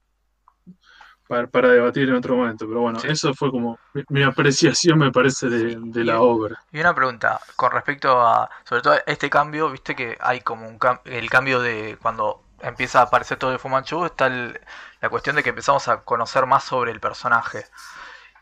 para, 1.26 1.68
debatir 1.68 2.08
en 2.08 2.16
otro 2.16 2.36
momento. 2.36 2.66
Pero 2.66 2.80
bueno, 2.80 2.98
eso 3.04 3.34
fue 3.34 3.50
como 3.50 3.78
mi, 4.08 4.22
apreciación, 4.22 4.98
me 4.98 5.10
parece, 5.10 5.48
de, 5.48 6.04
la 6.04 6.20
obra. 6.20 6.62
Y 6.72 6.80
una 6.80 6.94
pregunta 6.94 7.40
con 7.56 7.72
respecto 7.72 8.20
a, 8.20 8.48
sobre 8.64 8.82
todo 8.82 8.96
este 9.06 9.30
cambio, 9.30 9.70
viste 9.70 9.94
que 9.94 10.16
hay 10.20 10.40
como 10.40 10.68
un 10.68 10.78
el 11.04 11.30
cambio 11.30 11.60
de 11.60 11.98
cuando 12.00 12.42
empieza 12.60 13.00
a 13.00 13.02
aparecer 13.04 13.38
todo 13.38 13.50
de 13.50 13.58
Fumanchu, 13.58 14.04
está 14.06 14.28
la 14.28 15.08
cuestión 15.10 15.36
de 15.36 15.42
que 15.42 15.50
empezamos 15.50 15.88
a 15.88 16.02
conocer 16.02 16.46
más 16.46 16.64
sobre 16.64 16.92
el 16.92 17.00
personaje. 17.00 17.64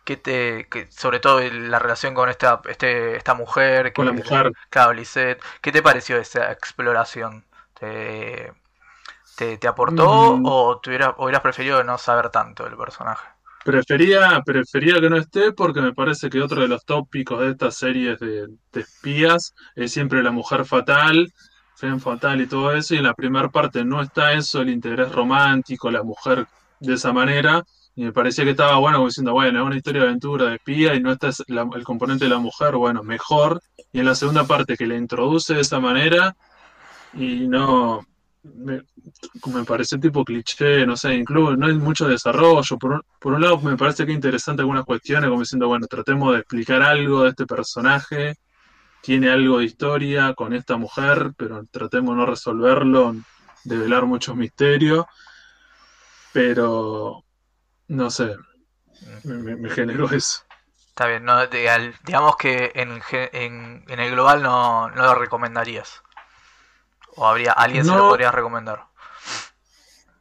¿Qué 0.05 0.17
te, 0.17 0.69
que, 0.69 0.91
sobre 0.91 1.21
todo 1.21 1.41
la 1.41 1.79
relación 1.79 2.13
con 2.13 2.29
esta, 2.29 2.61
este, 2.69 3.17
esta 3.17 3.35
mujer, 3.35 3.93
con 3.93 4.07
la 4.07 4.13
mujer, 4.13 4.53
¿qué 5.61 5.73
te 5.73 5.83
pareció 5.83 6.17
esa 6.19 6.51
exploración? 6.51 7.45
¿Te, 7.75 8.53
te, 9.37 9.69
aportó 9.69 10.37
mm. 10.37 10.47
o 10.47 10.81
te 10.81 10.91
hubieras 10.91 11.41
preferido 11.41 11.83
no 11.85 11.99
saber 11.99 12.31
tanto 12.31 12.65
del 12.65 12.77
personaje? 12.77 13.27
Prefería, 13.65 14.43
prefería 14.45 15.01
que 15.01 15.09
no 15.09 15.17
esté 15.17 15.53
porque 15.53 15.81
me 15.81 15.93
parece 15.93 16.29
que 16.29 16.43
otro 16.43 16.63
de 16.63 16.69
los 16.69 16.85
tópicos 16.85 17.41
de 17.41 17.51
estas 17.51 17.77
series 17.77 18.19
de, 18.19 18.49
espías 18.73 19.55
es 19.77 19.93
siempre 19.93 20.23
la 20.23 20.33
mujer 20.33 20.65
fatal, 20.65 21.33
Femme 21.77 22.01
fatal 22.01 22.41
y 22.41 22.47
todo 22.47 22.73
eso, 22.73 22.95
y 22.95 22.99
en 22.99 23.05
la 23.05 23.15
primera 23.15 23.49
parte 23.49 23.85
no 23.85 24.03
está 24.03 24.33
eso, 24.33 24.61
el 24.61 24.71
interés 24.71 25.13
romántico, 25.13 25.91
la 25.91 26.03
mujer 26.03 26.47
de 26.81 26.95
esa 26.95 27.13
manera, 27.13 27.65
y 27.95 28.05
me 28.05 28.13
parecía 28.13 28.45
que 28.45 28.53
estaba 28.53 28.79
bueno 28.79 28.99
como 28.99 29.09
diciendo, 29.09 29.33
bueno, 29.33 29.61
es 29.61 29.67
una 29.67 29.77
historia 29.77 30.03
de 30.03 30.09
aventura 30.09 30.47
de 30.47 30.55
espía 30.57 30.95
y 30.95 31.01
no 31.01 31.13
está 31.13 31.31
el 31.75 31.85
componente 31.85 32.25
de 32.25 32.31
la 32.31 32.39
mujer, 32.39 32.75
bueno, 32.77 33.03
mejor, 33.03 33.61
y 33.93 34.01
en 34.01 34.07
la 34.07 34.15
segunda 34.15 34.45
parte 34.45 34.77
que 34.77 34.87
le 34.87 34.97
introduce 34.97 35.55
de 35.55 35.61
esa 35.61 35.79
manera, 35.79 36.35
y 37.15 37.47
no, 37.47 38.07
me, 38.43 38.83
me 39.47 39.65
parece 39.65 39.99
tipo 39.99 40.25
cliché, 40.25 40.87
no 40.87 40.97
sé, 40.97 41.15
incluso 41.15 41.57
no 41.57 41.67
hay 41.67 41.75
mucho 41.75 42.09
desarrollo. 42.09 42.79
Por 42.79 43.05
un, 43.25 43.41
lado, 43.41 43.61
me 43.61 43.77
parece 43.77 44.05
que 44.05 44.13
es 44.13 44.17
interesante 44.17 44.63
algunas 44.63 44.85
cuestiones, 44.85 45.29
como 45.29 45.43
diciendo, 45.43 45.69
bueno, 45.69 45.87
tratemos 45.87 46.33
de 46.33 46.41
explicar 46.41 46.83
algo 46.83 47.23
de 47.23 47.31
este 47.31 47.47
personaje, 47.47 48.37
tiene 49.03 49.31
algo 49.31 49.59
de 49.59 49.65
historia 49.65 50.35
con 50.35 50.53
esta 50.55 50.77
mujer, 50.77 51.33
pero 51.37 51.65
tratemos 51.71 52.15
de 52.15 52.21
no 52.21 52.27
resolverlo, 52.27 53.17
de 53.65 53.79
velar 53.79 54.07
muchos 54.07 54.37
misterios. 54.37 55.07
Pero, 56.33 57.25
no 57.93 58.11
sé, 58.11 58.37
me, 59.25 59.71
generó 59.71 60.11
eso. 60.11 60.43
Está 60.89 61.07
bien, 61.07 61.25
no, 61.25 61.47
digamos 61.47 62.37
que 62.37 62.73
en, 62.75 63.03
en, 63.13 63.85
en 63.87 64.01
el 64.01 64.11
global 64.11 64.43
no, 64.43 64.91
no 64.91 65.03
lo 65.03 65.15
recomendarías. 65.15 66.03
¿O 67.17 67.27
habría 67.27 67.53
alguien 67.53 67.85
se 67.85 67.95
lo 67.95 68.09
podría 68.09 68.33
recomendar? 68.33 68.87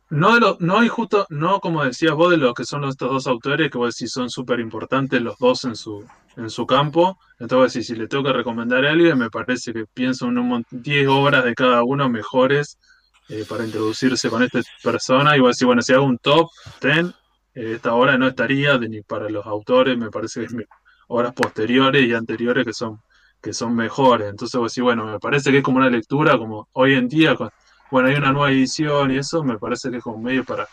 No, 0.10 0.38
no 0.60 0.80
hay 0.80 0.90
justo, 0.90 1.25
no 1.30 1.62
como 1.62 1.86
decías 1.86 2.13
vos 2.13 2.32
de 2.32 2.38
lo 2.38 2.54
que 2.54 2.66
son 2.66 2.84
estos 2.84 3.10
dos 3.10 3.28
autores, 3.28 3.72
que 3.72 3.78
vos 3.78 3.96
decís 3.96 4.12
son 4.12 4.30
súper 4.30 4.60
importantes 4.60 5.22
los 5.22 5.38
dos 5.38 5.63
en 5.63 5.78
su, 5.78 6.06
en 6.36 6.50
su 6.50 6.66
campo. 6.66 7.18
Entonces, 7.40 7.88
si 7.88 7.96
le 7.96 8.10
tengo 8.10 8.25
que 8.25 8.34
recomendar 8.34 8.86
a 8.86 8.92
alguien, 8.92 9.18
me 9.18 9.30
parece 9.30 9.72
que 9.72 9.86
pienso 9.86 10.25
en 10.28 10.38
un 10.38 10.66
10 10.70 11.08
obras 11.08 11.46
de 11.46 11.56
cada 11.56 11.84
uno 11.84 12.10
mejores 12.10 12.78
eh, 13.30 13.46
para 13.48 13.63
introducirse 13.63 14.30
con 14.30 14.44
esta 14.44 14.60
persona. 14.84 15.38
Y 15.38 15.40
vos 15.40 15.56
decís, 15.56 15.66
bueno, 15.66 15.82
si 15.82 15.94
hago 15.94 16.04
un 16.04 16.18
top 16.18 16.50
10, 16.82 17.06
eh, 17.06 17.12
esta 17.53 17.93
obra 17.93 18.17
no 18.17 18.27
estaría 18.27 18.77
ni 18.77 19.01
para 19.01 19.29
los 19.29 19.46
autores, 19.46 19.98
me 19.98 20.10
parece 20.10 20.48
que 20.48 20.65
obras 21.08 21.34
posteriores 21.34 22.08
y 22.08 22.13
anteriores 22.13 22.65
que 22.65 22.74
son 22.74 23.01
que 23.41 23.53
son 23.53 23.75
mejores. 23.75 24.29
Entonces 24.29 24.79
bueno, 24.79 25.05
me 25.05 25.20
parece 25.20 25.51
que 25.51 25.58
es 25.58 25.63
como 25.63 25.77
una 25.77 25.89
lectura, 25.89 26.38
como 26.38 26.70
hoy 26.74 26.93
en 26.93 27.08
día, 27.08 27.36
bueno, 27.89 28.08
hay 28.08 28.15
una 28.15 28.31
nueva 28.31 28.51
edición 28.51 29.12
y 29.12 29.17
eso, 29.17 29.43
me 29.43 29.58
parece 29.58 29.89
que 29.89 29.98
es 29.98 30.03
como 30.03 30.20
medio 30.20 30.46
para, 30.46 30.67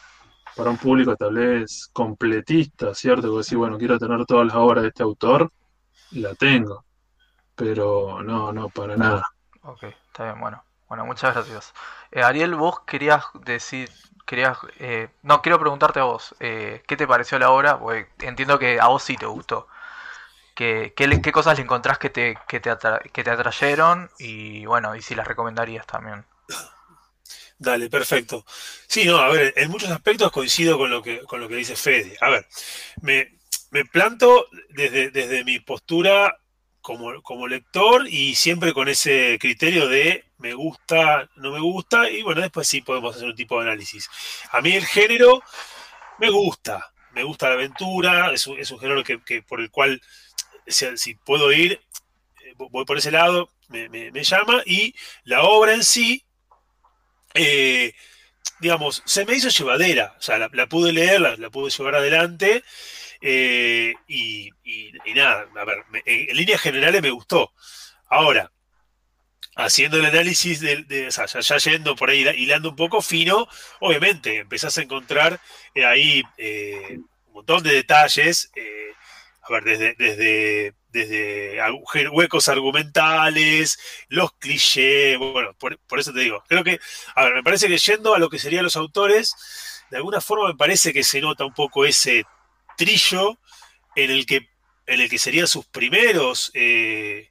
para 0.55 0.71
un 0.71 0.77
público 0.77 1.17
tal 1.17 1.35
vez 1.35 1.89
completista, 1.93 2.95
¿cierto? 2.95 3.33
Vos 3.33 3.47
decís, 3.47 3.59
bueno, 3.59 3.79
quiero 3.79 3.99
tener 3.99 4.25
todas 4.27 4.47
las 4.47 4.57
obras 4.57 4.83
de 4.83 4.89
este 4.89 5.03
autor, 5.03 5.51
la 6.13 6.35
tengo. 6.35 6.85
Pero 7.55 8.23
no, 8.23 8.53
no, 8.53 8.69
para 8.69 8.97
nada. 8.97 9.25
Ok, 9.63 9.83
está 9.83 10.25
bien, 10.25 10.41
bueno. 10.41 10.63
Bueno, 10.89 11.05
muchas 11.05 11.35
gracias. 11.35 11.75
Eh, 12.13 12.23
Ariel, 12.23 12.55
vos 12.55 12.81
querías 12.87 13.25
decir, 13.45 13.91
querías, 14.29 14.59
eh, 14.79 15.09
no, 15.23 15.41
quiero 15.41 15.59
preguntarte 15.59 16.01
a 16.01 16.05
vos, 16.05 16.35
eh, 16.39 16.83
¿qué 16.87 16.97
te 16.97 17.07
pareció 17.07 17.39
la 17.39 17.51
obra? 17.51 17.79
Porque 17.79 18.09
entiendo 18.21 18.59
que 18.59 18.79
a 18.79 18.89
vos 18.89 19.03
sí 19.03 19.17
te 19.17 19.27
gustó. 19.27 19.67
¿Qué, 20.55 20.93
qué, 20.95 21.33
cosas 21.33 21.57
le 21.57 21.65
encontrás 21.65 21.99
que 21.99 22.11
te, 22.11 22.37
que, 22.47 22.61
te 22.61 22.71
que 23.13 23.25
te 23.25 23.31
atrayeron? 23.31 24.11
Y 24.19 24.67
bueno, 24.67 24.95
y 24.95 25.03
si 25.03 25.15
las 25.15 25.27
recomendarías 25.27 25.87
también. 25.87 26.25
Dale, 27.59 27.89
perfecto. 27.89 28.45
Sí, 28.87 29.05
no, 29.07 29.17
a 29.17 29.29
ver, 29.29 29.55
en 29.57 29.71
muchos 29.71 29.91
aspectos 29.91 30.31
coincido 30.31 30.77
con 30.77 30.91
lo 30.91 31.03
que, 31.03 31.21
con 31.21 31.41
lo 31.41 31.49
que 31.49 31.57
dice 31.57 31.75
Fede. 31.75 32.17
A 32.21 32.29
ver, 32.29 32.47
me, 33.01 33.31
planto 33.91 34.49
desde, 34.69 35.11
desde 35.11 35.43
mi 35.45 35.59
postura 35.61 36.39
como, 36.83 37.23
como, 37.23 37.49
lector 37.49 38.07
y 38.07 38.35
siempre 38.35 38.75
con 38.75 38.89
ese 38.89 39.39
criterio 39.41 39.89
de 39.89 40.28
me 40.39 40.55
gusta, 40.55 41.29
no 41.37 41.53
me 41.53 41.61
gusta, 41.61 42.09
y 42.11 42.23
bueno, 42.23 42.41
después 42.41 42.67
sí 42.67 42.81
podemos 42.81 43.15
hacer 43.15 43.29
un 43.29 43.35
tipo 43.35 43.57
de 43.57 43.69
análisis. 43.69 44.09
A 44.53 44.61
mí 44.61 44.73
el 44.73 44.87
género 44.87 45.43
me 46.19 46.31
gusta, 46.31 46.93
me 47.13 47.25
gusta 47.25 47.49
la 47.49 47.55
aventura, 47.55 48.33
es 48.33 48.47
un, 48.47 48.59
es 48.59 48.71
un 48.71 48.79
género 48.79 49.03
que, 49.05 49.43
por 49.43 49.61
el 49.61 49.71
cual 49.71 50.01
si, 50.67 51.15
puedo 51.15 51.53
ir, 51.53 51.81
eh, 52.45 52.55
voy 52.57 52.85
por 52.85 52.99
ese 52.99 53.11
lado, 53.11 53.51
me, 53.69 54.11
llama 54.23 54.63
y 54.65 54.95
la 55.25 55.43
obra 55.43 55.75
en 55.75 55.85
sí, 55.85 56.25
eh, 57.35 57.93
digamos, 58.61 59.03
se 59.05 59.25
me 59.25 59.35
hizo 59.35 59.49
llevadera, 59.49 60.15
o 60.19 60.23
sea, 60.23 60.39
la, 60.39 60.67
pude 60.67 60.93
leer, 60.93 61.21
la, 61.21 61.51
pude 61.51 61.71
llevar 61.71 61.97
adelante 61.97 62.63
eh, 63.21 63.95
y, 64.07 64.51
nada, 65.15 65.49
a 65.57 65.65
ver, 65.65 65.85
en, 66.05 66.37
líneas 66.37 66.61
generales 66.61 67.03
me 67.03 67.11
gustó. 67.11 67.53
Ahora, 68.09 68.51
haciendo 69.59 69.99
el 69.99 70.07
análisis 70.07 70.61
de, 70.61 71.07
o 71.09 71.11
sea, 71.11 71.27
ya, 71.27 71.57
yendo 71.59 71.95
por 71.97 72.11
ahí, 72.11 72.27
hilando 72.37 72.71
un 72.71 72.77
poco 72.77 73.03
fino, 73.03 73.47
obviamente 73.81 74.39
empezás 74.39 74.79
a 74.79 74.83
encontrar 74.83 75.41
ahí 75.85 76.23
un 77.27 77.33
montón 77.33 77.63
de 77.63 77.75
detalles 77.75 78.51
a 79.49 79.53
ver, 79.53 79.65
desde, 79.65 79.95
desde, 79.99 80.75
desde 80.91 82.09
huecos 82.11 82.49
argumentales, 82.49 83.79
los 84.09 84.33
clichés, 84.35 85.19
bueno, 85.19 85.55
por, 85.55 85.79
eso 85.99 86.13
te 86.13 86.21
digo, 86.21 86.43
creo 86.49 86.65
que, 86.65 86.79
a 87.15 87.25
ver, 87.25 87.35
me 87.35 87.43
parece 87.43 87.69
que 87.69 87.79
yendo 87.79 88.15
a 88.15 88.19
lo 88.19 88.29
que 88.29 88.39
serían 88.39 88.65
los 88.65 88.77
autores, 88.77 89.35
de 89.91 89.97
alguna 89.97 90.21
forma 90.21 90.49
me 90.49 90.57
parece 90.57 90.93
que 90.93 91.03
se 91.03 91.21
nota 91.21 91.45
un 91.45 91.55
poco 91.55 91.85
ese 91.85 92.25
trillo 92.77 93.39
en 93.95 94.11
el 94.11 94.27
que, 94.27 94.49
en 94.87 95.01
el 95.01 95.09
que 95.09 95.19
serían 95.19 95.47
sus 95.47 95.67
primeros 95.67 96.51
eh, 96.55 97.31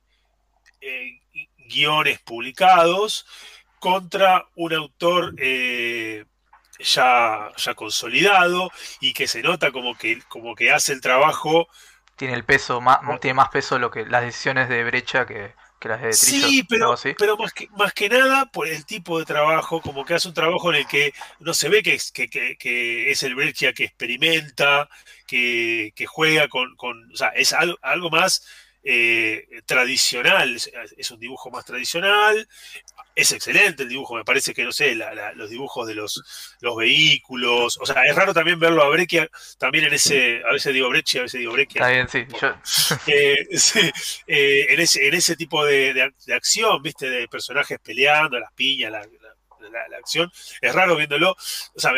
eh, 0.82 1.20
guiones 1.68 2.20
publicados 2.20 3.26
contra 3.80 4.48
un 4.56 4.74
autor 4.74 5.36
eh, 5.38 6.26
ya, 6.80 7.52
ya 7.58 7.74
consolidado 7.76 8.72
y 9.00 9.14
que 9.14 9.28
se 9.28 9.42
nota 9.42 9.72
como 9.72 9.96
que, 9.98 10.22
como 10.28 10.56
que 10.56 10.72
hace 10.72 10.94
el 10.94 11.02
trabajo. 11.02 11.68
Tiene 12.16 12.34
el 12.34 12.44
peso, 12.44 12.82
más, 12.82 13.00
tiene 13.22 13.36
más 13.36 13.50
peso 13.50 13.78
lo 13.80 13.92
que 13.92 14.06
las 14.06 14.24
decisiones 14.24 14.70
de 14.70 14.84
brecha 14.84 15.26
que, 15.26 15.54
las 15.82 16.02
de 16.02 16.10
Trillo. 16.10 16.48
Sí, 16.48 16.64
pero, 16.64 16.96
pero 17.18 17.38
más, 17.38 17.54
que, 17.54 17.68
más 17.78 17.94
que 17.94 18.10
nada 18.10 18.46
por 18.48 18.68
el 18.68 18.86
tipo 18.86 19.20
de 19.20 19.26
trabajo, 19.26 19.82
como 19.82 20.04
que 20.04 20.16
hace 20.16 20.28
un 20.28 20.34
trabajo 20.34 20.72
en 20.72 20.80
el 20.80 20.88
que 20.88 21.14
no 21.40 21.54
se 21.54 21.70
ve 21.70 21.84
que 21.84 21.94
es, 21.94 22.12
que, 22.12 22.28
que, 22.28 23.12
es 23.12 23.24
el 23.24 23.36
Breccia 23.36 23.74
que 23.74 23.86
experimenta, 23.86 24.90
que, 25.28 25.94
juega 26.08 26.48
con, 26.48 26.76
con, 26.76 27.12
O 27.14 27.16
sea, 27.16 27.30
es 27.30 27.54
algo, 27.54 27.78
algo 27.82 28.10
más 28.10 28.44
eh, 28.84 29.48
tradicional, 29.66 30.56
es, 30.56 31.12
un 31.12 31.20
dibujo 31.20 31.50
más 31.50 31.66
tradicional, 31.66 32.48
es 33.16 33.32
excelente 33.32 33.84
el 33.84 33.90
dibujo, 33.90 34.16
me 34.16 34.24
parece 34.24 34.54
que, 34.54 34.64
no 34.64 34.72
sé, 34.72 34.96
los 35.36 35.50
dibujos 35.50 35.88
de 35.88 35.96
los, 35.96 36.24
los 36.62 36.78
vehículos, 36.78 37.78
o 37.82 37.86
sea, 37.86 38.04
es 38.04 38.16
raro 38.16 38.34
también 38.34 38.60
verlo 38.60 38.84
a 38.84 38.90
Breccia, 38.90 39.30
también 39.58 39.86
en 39.86 39.94
ese, 39.94 40.42
a 40.48 40.54
veces 40.54 40.74
digo 40.74 40.90
Breccia, 40.90 41.22
a 41.22 41.24
veces 41.24 41.40
digo 41.40 41.54
Breccia. 41.54 41.80
Está 41.80 41.92
bien, 41.92 42.08
sí. 42.10 42.26
Eh, 43.08 43.48
eh, 44.28 44.66
en, 44.70 44.80
ese, 44.80 45.08
en 45.08 45.14
ese 45.14 45.36
tipo 45.36 45.66
de, 45.66 46.12
acción, 46.34 46.82
viste, 46.82 47.10
de 47.10 47.28
personajes 47.28 47.80
peleando, 47.80 48.40
las 48.40 48.52
piñas, 48.54 48.92
la, 48.92 49.02
acción, 50.00 50.32
es 50.62 50.74
raro 50.74 50.96
viéndolo, 50.96 51.32
o 51.32 51.80
sea, 51.80 51.92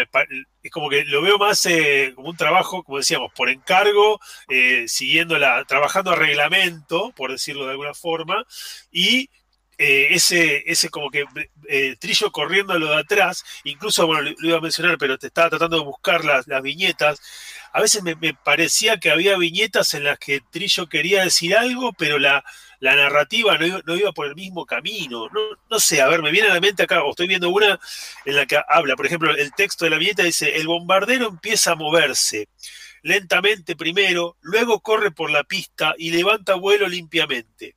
es 0.61 0.71
como 0.71 0.89
que 0.89 1.05
lo 1.05 1.21
veo 1.21 1.37
más 1.37 1.65
eh, 1.65 2.13
como 2.15 2.29
un 2.29 2.37
trabajo, 2.37 2.83
como 2.83 2.97
decíamos, 2.97 3.31
por 3.33 3.49
encargo, 3.49 4.19
siguiendo 4.87 5.37
la, 5.37 5.63
trabajando 5.65 6.11
a 6.11 6.15
reglamento, 6.15 7.11
por 7.15 7.31
decirlo 7.31 7.65
de 7.65 7.71
alguna 7.71 7.93
forma, 7.93 8.45
y 8.91 9.29
eh, 9.81 10.13
ese, 10.13 10.69
ese 10.69 10.89
como 10.89 11.09
que 11.09 11.23
eh, 11.69 11.95
Trillo 11.97 12.33
corriendo 12.33 12.73
a 12.73 12.79
lo 12.79 12.89
de 12.89 12.97
atrás, 12.97 13.45
incluso, 13.63 14.05
bueno, 14.05 14.23
lo, 14.37 14.47
iba 14.49 14.57
a 14.57 14.61
mencionar, 14.61 14.97
pero 14.97 15.17
te 15.17 15.27
estaba 15.27 15.49
tratando 15.49 15.77
de 15.77 15.85
buscar 15.85 16.25
las, 16.25 16.45
viñetas. 16.61 17.21
A 17.71 17.79
veces 17.79 18.03
me, 18.03 18.15
parecía 18.33 18.97
que 18.97 19.09
había 19.09 19.37
viñetas 19.37 19.93
en 19.93 20.03
las 20.03 20.19
que 20.19 20.41
Trillo 20.51 20.87
quería 20.89 21.23
decir 21.23 21.55
algo, 21.55 21.93
pero 21.93 22.19
la, 22.19 22.43
la 22.79 22.95
narrativa 22.95 23.57
no 23.57 23.95
iba, 23.95 24.11
por 24.11 24.27
el 24.27 24.35
mismo 24.35 24.65
camino. 24.65 25.29
No, 25.69 25.79
sé, 25.79 26.01
a 26.01 26.07
ver, 26.07 26.21
me 26.21 26.31
viene 26.31 26.49
a 26.49 26.53
la 26.53 26.61
mente 26.61 26.83
acá, 26.83 27.03
o 27.03 27.11
estoy 27.11 27.27
viendo 27.27 27.49
una 27.49 27.79
en 28.25 28.35
la 28.35 28.45
que 28.45 28.59
habla, 28.67 28.95
por 28.95 29.05
ejemplo, 29.05 29.35
el 29.35 29.53
texto 29.53 29.85
de 29.85 29.91
la 29.91 29.97
viñeta 29.97 30.23
dice, 30.23 30.55
el 30.55 30.67
bombardero 30.67 31.27
empieza 31.27 31.71
a 31.71 31.75
moverse 31.75 32.47
lentamente 33.01 33.75
primero, 33.75 34.37
luego 34.41 34.81
corre 34.81 35.11
por 35.11 35.29
la 35.31 35.43
pista 35.43 35.95
y 35.97 36.11
levanta 36.11 36.55
vuelo 36.55 36.87
limpiamente. 36.87 37.75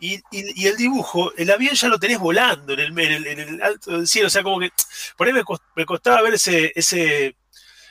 Y, 0.00 0.20
el 0.66 0.76
dibujo, 0.76 1.32
el 1.36 1.50
avión 1.50 1.74
ya 1.74 1.88
lo 1.88 1.98
tenés 1.98 2.18
volando 2.18 2.72
en 2.72 2.98
el, 2.98 3.62
alto 3.62 3.92
del 3.92 4.06
cielo. 4.06 4.28
O 4.28 4.30
sea, 4.30 4.42
como 4.42 4.60
que 4.60 4.70
por 5.16 5.26
ahí 5.26 5.32
me, 5.32 5.84
costaba 5.84 6.22
ver 6.22 6.34
ese, 6.34 6.72
ese, 6.76 7.36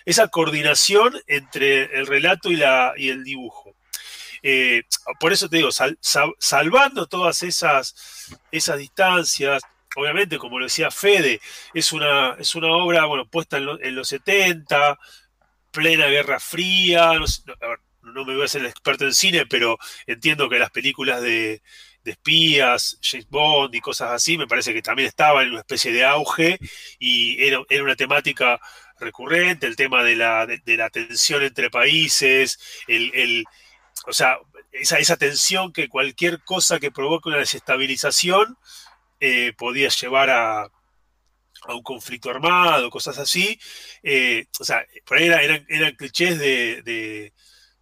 esa 0.05 0.29
coordinación 0.29 1.19
entre 1.27 1.97
el 1.99 2.07
relato 2.07 2.49
y, 2.49 2.55
la, 2.55 2.93
y 2.95 3.09
el 3.09 3.23
dibujo. 3.23 3.76
Eh, 4.49 4.83
por 5.19 5.33
eso 5.33 5.49
te 5.49 5.57
digo, 5.57 5.71
salvando 6.39 7.05
todas 7.07 7.43
esas, 7.43 7.93
esas 8.49 8.79
distancias, 8.79 9.61
obviamente, 9.97 10.37
como 10.37 10.57
lo 10.57 10.63
decía 10.63 10.89
Fede, 10.89 11.41
es 11.73 11.91
una, 11.91 12.33
es 12.39 12.55
una 12.55 12.69
obra 12.69 13.03
bueno, 13.07 13.27
puesta 13.27 13.57
en, 13.57 13.95
los 13.95 14.07
70, 14.07 14.97
plena 15.69 16.05
Guerra 16.05 16.39
Fría. 16.39 17.11
No, 18.03 18.23
me 18.23 18.35
voy 18.35 18.45
a 18.45 18.47
ser 18.47 18.65
experto 18.65 19.03
en 19.03 19.13
cine, 19.13 19.45
pero 19.45 19.77
entiendo 20.05 20.47
que 20.47 20.59
las 20.59 20.71
películas 20.71 21.21
de, 21.21 21.61
espías, 22.05 22.97
James 23.01 23.27
Bond 23.27 23.75
y 23.75 23.81
cosas 23.81 24.11
así, 24.11 24.37
me 24.37 24.47
parece 24.47 24.73
que 24.73 24.81
también 24.81 25.09
estaba 25.09 25.43
en 25.43 25.49
una 25.49 25.59
especie 25.59 25.91
de 25.91 26.05
auge 26.05 26.57
y 26.99 27.43
era, 27.43 27.59
una 27.83 27.97
temática 27.97 28.61
recurrente, 28.97 29.67
el 29.67 29.75
tema 29.75 30.05
de 30.05 30.15
la, 30.15 30.45
de, 30.45 30.77
la 30.77 30.89
tensión 30.89 31.43
entre 31.43 31.69
países, 31.69 32.57
el, 32.87 33.43
o 34.07 34.13
sea, 34.13 34.37
esa, 34.71 34.99
esa, 34.99 35.17
tensión 35.17 35.73
que 35.73 35.89
cualquier 35.89 36.41
cosa 36.43 36.79
que 36.79 36.91
provoque 36.91 37.29
una 37.29 37.39
desestabilización 37.39 38.57
eh, 39.19 39.53
podía 39.57 39.89
llevar 39.89 40.29
a, 40.29 40.71
un 41.69 41.83
conflicto 41.83 42.29
armado, 42.29 42.89
cosas 42.89 43.17
así. 43.17 43.59
Eh, 44.03 44.45
o 44.59 44.63
sea, 44.63 44.85
por 45.05 45.17
ahí 45.17 45.25
eran, 45.25 45.65
eran, 45.69 45.95
clichés 45.95 46.39
de, 46.39 46.81
de, 46.83 47.33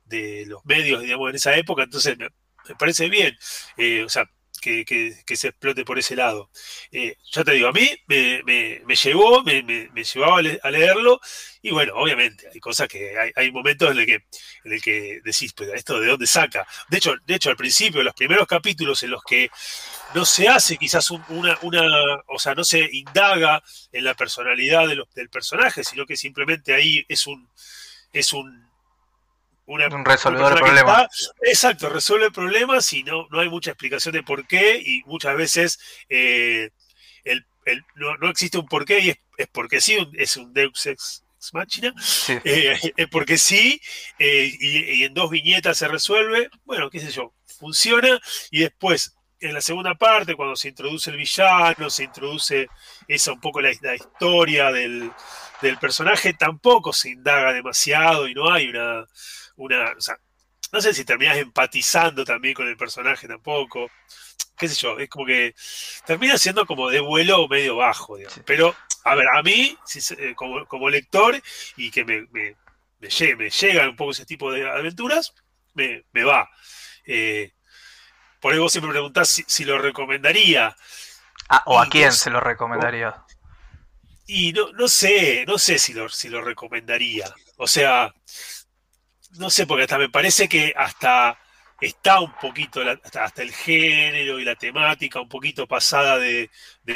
de, 0.05 0.45
los 0.47 0.65
medios, 0.65 1.01
digamos, 1.01 1.29
en 1.29 1.35
esa 1.35 1.55
época, 1.55 1.83
entonces 1.83 2.17
me 2.17 2.75
parece 2.75 3.09
bien, 3.09 3.38
eh, 3.77 4.03
o 4.03 4.09
sea, 4.09 4.25
que, 4.65 5.36
se 5.36 5.47
explote 5.47 5.86
por 5.86 5.99
ese 5.99 6.15
lado. 6.15 6.49
Eh, 6.91 7.17
ya 7.32 7.43
te 7.43 7.51
digo, 7.51 7.67
a 7.67 7.71
mí 7.71 7.89
me, 8.08 8.41
me, 8.43 8.82
me 8.86 8.95
llevó, 8.95 9.43
me, 9.43 9.62
llevaba 9.62 10.39
a, 10.39 10.71
leerlo, 10.71 11.19
y 11.62 11.71
bueno, 11.71 11.93
obviamente, 11.95 12.47
hay 12.54 12.60
cosas 12.60 12.88
que 12.88 13.15
hay, 13.36 13.51
momentos 13.51 13.91
en 13.91 13.99
el 13.99 14.06
que, 14.06 14.23
en 14.63 14.73
el 14.73 14.82
que 14.82 15.19
decís, 15.23 15.54
pero 15.54 15.73
esto 15.73 15.99
de 15.99 16.08
dónde 16.08 16.28
saca. 16.28 16.67
De 16.89 16.97
hecho, 16.97 17.13
de 17.25 17.36
hecho, 17.36 17.49
al 17.49 17.58
principio, 17.58 18.04
los 18.04 18.15
primeros 18.15 18.47
capítulos 18.47 19.04
en 19.04 19.12
los 19.12 19.23
que 19.23 19.49
no 20.13 20.25
se 20.25 20.47
hace 20.47 20.78
quizás 20.78 21.10
una, 21.12 21.58
una 21.62 21.84
o 22.28 22.39
sea, 22.39 22.56
no 22.56 22.63
se 22.63 22.89
indaga 22.91 23.62
en 23.91 24.04
la 24.04 24.13
personalidad 24.15 24.88
del 24.88 25.30
personaje, 25.30 25.84
sino 25.84 26.06
que 26.06 26.17
simplemente 26.17 26.73
ahí 26.73 27.06
es 27.08 27.28
un, 27.28 27.49
es 28.12 28.34
un 28.34 28.64
un 29.65 30.06
resolvedor 30.06 30.54
de 30.54 30.62
problemas. 30.62 31.32
exacto, 31.41 31.89
resuelve 31.89 32.32
problemas 32.32 32.91
y 32.93 33.04
no, 33.04 33.28
no 33.32 33.39
hay 33.39 33.49
mucha 33.49 33.71
explicación 33.71 34.13
de 34.13 34.23
por 34.23 34.45
qué 34.47 34.78
y 34.78 35.04
muchas 35.06 35.36
veces 35.36 35.80
eh, 36.10 36.69
el, 37.23 37.45
no, 37.95 38.30
existe 38.30 38.58
un 38.58 38.67
por 38.67 38.86
qué 38.86 38.99
y 38.99 39.10
es, 39.10 39.47
porque 39.51 39.82
sí, 39.82 39.97
es 40.13 40.38
un 40.38 40.54
Deus 40.54 40.86
ex, 40.86 41.23
machina, 41.54 41.93
eh, 42.43 42.78
es 42.97 43.08
porque 43.08 43.38
sí 43.38 43.82
eh, 44.19 44.51
y, 44.60 45.04
en 45.04 45.13
dos 45.13 45.30
viñetas 45.30 45.78
se 45.78 45.88
resuelve, 45.88 46.49
bueno, 46.63 46.89
qué 46.89 46.99
sé 46.99 47.12
yo, 47.12 47.34
funciona 47.45 48.19
y 48.51 48.62
después 48.62 49.15
en 49.39 49.54
la 49.54 49.62
segunda 49.62 49.93
parte, 49.95 50.36
cuando 50.36 50.56
se 50.56 50.69
introduce 50.69 51.10
el 51.10 51.17
villano, 51.17 51.89
se 51.89 52.04
introduce 52.04 52.67
esa 53.08 53.34
un 53.34 53.41
poco 53.41 53.62
la, 53.62 53.71
la 53.82 53.93
historia 53.93 54.71
del, 54.71 55.12
del 55.62 55.78
personaje, 55.78 56.34
tampoco 56.34 56.93
se 56.93 57.10
indaga 57.10 57.54
demasiado 57.54 58.28
y 58.28 58.34
no 58.34 58.51
hay 58.51 58.69
una 58.69 59.06
una, 59.57 59.91
o 59.91 60.01
sea, 60.01 60.17
no 60.71 60.81
sé 60.81 60.93
si 60.93 61.05
terminas 61.05 61.37
empatizando 61.37 62.25
también 62.25 62.53
con 62.53 62.67
el 62.67 62.77
personaje 62.77 63.27
tampoco, 63.27 63.89
qué 64.57 64.67
sé 64.67 64.75
yo, 64.75 64.99
es 64.99 65.09
como 65.09 65.25
que 65.25 65.55
termina 66.05 66.37
siendo 66.37 66.65
como 66.65 66.89
de 66.89 66.99
vuelo 66.99 67.47
medio 67.47 67.77
bajo, 67.77 68.17
digamos. 68.17 68.39
Pero, 68.45 68.75
a 69.03 69.15
ver, 69.15 69.27
a 69.29 69.41
mí, 69.43 69.77
eh, 70.17 70.35
como, 70.35 70.89
lector, 70.89 71.41
y 71.75 71.91
que 71.91 72.05
me, 72.05 72.27
me, 72.31 72.55
me, 72.99 73.49
llegan 73.49 73.89
un 73.89 73.95
poco 73.95 74.11
ese 74.11 74.25
tipo 74.25 74.51
de 74.51 74.69
aventuras, 74.69 75.33
me, 75.73 76.03
va. 76.23 76.49
Eh, 77.05 77.51
por 78.39 78.53
ahí 78.53 78.59
vos 78.59 78.71
siempre 78.71 78.91
preguntás 78.91 79.43
si, 79.45 79.65
lo 79.65 79.77
recomendaría. 79.77 80.75
Ah, 81.49 81.63
¿O 81.65 81.79
a 81.79 81.87
quién 81.87 82.11
se 82.11 82.29
lo 82.29 82.39
recomendaría? 82.39 83.23
Y 84.27 84.53
no, 84.53 84.71
no 84.71 84.87
sé, 84.87 85.45
no 85.47 85.59
sé 85.59 85.77
si 85.77 85.93
lo, 85.93 86.09
si 86.09 86.29
lo 86.29 86.41
recomendaría. 86.41 87.31
O 87.57 87.67
sea, 87.67 88.13
no 89.38 89.50
sé, 89.50 89.67
porque 89.67 89.84
hasta 89.84 89.98
me 89.98 90.10
parece 90.10 90.48
que 90.48 90.74
hasta 90.76 91.38
está 91.82 92.19
un 92.21 92.34
poquito, 92.39 92.82
hasta, 93.13 93.41
el 93.41 93.52
género 93.52 94.39
y 94.39 94.45
la 94.45 94.56
temática 94.56 95.19
un 95.19 95.30
poquito 95.30 95.67
pasada 95.67 96.17
de, 96.17 96.50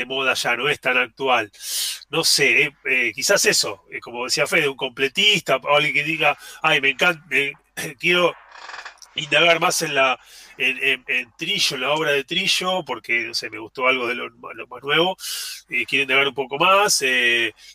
moda 0.05 0.33
ya, 0.33 0.55
no 0.55 0.69
es 0.69 0.79
tan 0.79 0.97
actual. 0.97 1.51
No 2.09 2.23
sé, 2.23 2.63
eh, 2.63 2.75
eh, 2.85 3.11
quizás 3.13 3.45
eso, 3.45 3.85
eh, 3.91 3.99
como 3.99 4.25
decía 4.25 4.47
Fede, 4.47 4.67
un 4.67 4.77
completista, 4.77 5.57
o 5.57 5.75
alguien 5.75 5.93
que 5.93 6.03
diga, 6.03 6.37
ay, 6.61 6.81
me 6.81 6.89
encanta, 6.89 7.23
quiero 7.99 8.35
indagar 9.15 9.59
más 9.59 9.81
en 9.81 9.95
la 9.95 10.19
en, 10.57 11.31
Trillo, 11.37 11.75
en 11.75 11.81
la 11.81 11.91
obra 11.93 12.11
de 12.11 12.25
Trillo, 12.25 12.83
porque 12.83 13.21
no 13.21 13.33
sé, 13.33 13.49
me 13.49 13.59
gustó 13.59 13.87
algo 13.87 14.07
de 14.07 14.15
lo, 14.15 14.29
más 14.67 14.83
nuevo, 14.83 15.17
quiero 15.67 16.03
indagar 16.03 16.27
un 16.27 16.33
poco 16.33 16.57
más, 16.57 17.03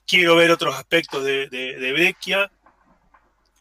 quiero 0.06 0.36
ver 0.36 0.50
otros 0.50 0.74
aspectos 0.74 1.24
de, 1.24 1.48
de, 1.48 1.78
de 1.78 1.92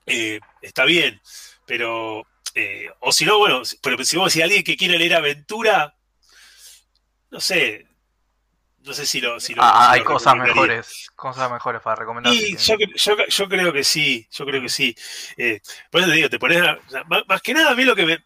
eh, 0.06 0.40
está 0.62 0.86
bien, 0.86 1.22
pero, 1.66 2.26
eh, 2.56 2.90
o 3.00 3.12
si 3.12 3.26
no, 3.26 3.38
bueno, 3.38 3.62
pero 3.82 4.04
si 4.04 4.18
vos 4.18 4.32
si 4.32 4.42
alguien 4.42 4.64
que 4.64 4.78
quiere 4.78 4.98
leer 4.98 5.16
aventura, 5.16 5.96
no 7.30 7.40
sé, 7.40 7.88
no 8.86 8.94
sé 8.94 9.06
si 9.06 9.22
lo. 9.22 9.40
Si 9.40 9.56
ah, 9.58 9.92
hay 9.92 10.04
cosas 10.04 10.36
mejores, 10.36 11.10
cosas 11.16 11.50
mejores 11.50 11.82
para 11.82 11.96
recomendar. 11.96 12.34
Y 12.34 12.58
yo, 12.58 12.76
yo, 13.28 13.50
creo 13.50 13.72
que 13.72 13.84
sí, 13.84 14.28
yo 14.30 14.46
creo 14.46 14.62
que 14.62 14.70
sí. 14.70 14.96
Eh, 15.38 15.62
por 15.90 16.02
eso 16.02 16.10
te 16.10 16.16
digo, 16.16 16.30
te 16.30 16.40
pones. 16.40 16.62
más, 17.28 17.42
que 17.42 17.54
nada, 17.54 17.72
a 17.72 17.76
mí 17.76 17.86
lo 17.86 17.96
que 17.96 18.06
me, 18.06 18.20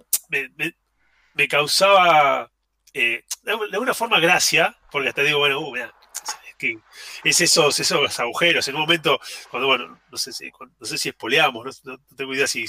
me, 1.35 1.47
causaba 1.47 2.51
eh, 2.93 3.23
de 3.43 3.51
alguna 3.51 3.93
forma 3.93 4.19
gracia, 4.19 4.75
porque 4.91 5.09
hasta 5.09 5.21
digo, 5.21 5.39
bueno, 5.39 5.59
uh, 5.59 5.75
que 6.57 6.79
es 7.23 7.41
esos, 7.41 7.79
esos 7.79 8.19
agujeros. 8.19 8.67
En 8.67 8.75
un 8.75 8.81
momento, 8.81 9.19
cuando, 9.49 9.67
bueno, 9.67 9.99
no 10.11 10.17
sé 10.17 10.33
si, 10.33 10.51
no 10.79 10.85
sé 10.85 10.97
si 10.97 11.09
espoleamos, 11.09 11.81
no, 11.85 11.97
tengo 12.15 12.33
idea 12.33 12.47
si, 12.47 12.65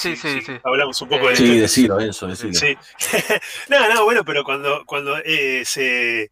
hablamos 0.62 1.01
un 1.01 1.09
poco 1.09 1.29
de. 1.29 1.37
Sí, 1.37 1.59
decirlo, 1.59 1.98
eso, 2.01 2.27
decirlo. 2.27 2.55
Sí. 2.55 2.77
no, 3.68 3.94
no, 3.94 4.05
bueno, 4.05 4.24
pero 4.24 4.44
cuando, 4.44 4.85
cuando 4.87 5.18
eh, 5.24 5.64
se 5.64 6.31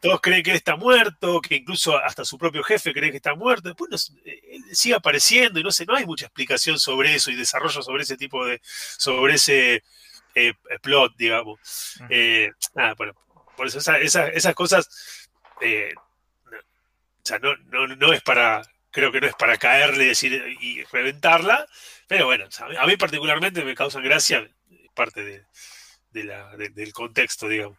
todos 0.00 0.20
creen 0.20 0.42
que 0.42 0.50
él 0.50 0.56
está 0.56 0.76
muerto, 0.76 1.40
que 1.40 1.56
incluso 1.56 1.96
hasta 1.96 2.24
su 2.24 2.38
propio 2.38 2.62
jefe 2.62 2.92
cree 2.92 3.10
que 3.10 3.18
está 3.18 3.34
muerto, 3.34 3.68
después 3.68 4.12
eh, 4.24 4.40
él 4.50 4.64
sigue 4.72 4.94
apareciendo 4.94 5.60
y 5.60 5.62
no 5.62 5.70
sé, 5.70 5.86
no 5.86 5.94
hay 5.94 6.06
mucha 6.06 6.26
explicación 6.26 6.78
sobre 6.78 7.14
eso 7.14 7.30
y 7.30 7.36
desarrollo 7.36 7.82
sobre 7.82 8.02
ese 8.02 8.16
tipo 8.16 8.44
de, 8.44 8.60
sobre 8.64 9.34
ese 9.34 9.82
eh, 10.34 10.54
plot, 10.82 11.16
digamos. 11.16 11.60
Eh, 12.10 12.50
nada, 12.74 12.94
bueno, 12.94 13.14
por 13.56 13.66
eso 13.66 13.78
esas 13.78 14.54
cosas, 14.54 15.28
sea, 17.28 17.38
no, 17.38 17.56
no, 17.66 17.86
no, 17.86 18.12
es 18.12 18.22
para, 18.22 18.62
creo 18.90 19.12
que 19.12 19.20
no 19.20 19.26
es 19.26 19.34
para 19.34 19.56
caerle 19.56 20.06
decir, 20.06 20.32
y 20.60 20.82
reventarla, 20.84 21.66
pero 22.06 22.26
bueno, 22.26 22.46
a 22.78 22.86
mí 22.86 22.96
particularmente 22.96 23.64
me 23.64 23.74
causan 23.74 24.02
gracia, 24.02 24.48
parte 24.94 25.24
de, 25.24 25.44
del 26.12 26.92
contexto, 26.92 27.48
digamos. 27.48 27.78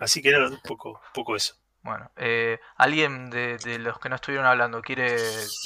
Así 0.00 0.22
que 0.22 0.30
era 0.30 0.48
un 0.48 0.60
poco, 0.62 1.00
poco 1.12 1.36
eso. 1.36 1.54
Bueno, 1.82 2.10
eh, 2.16 2.58
¿alguien 2.76 3.30
de, 3.30 3.78
los 3.78 3.98
que 4.00 4.08
no 4.08 4.16
estuvieron 4.16 4.46
hablando 4.46 4.82
quiere 4.82 5.16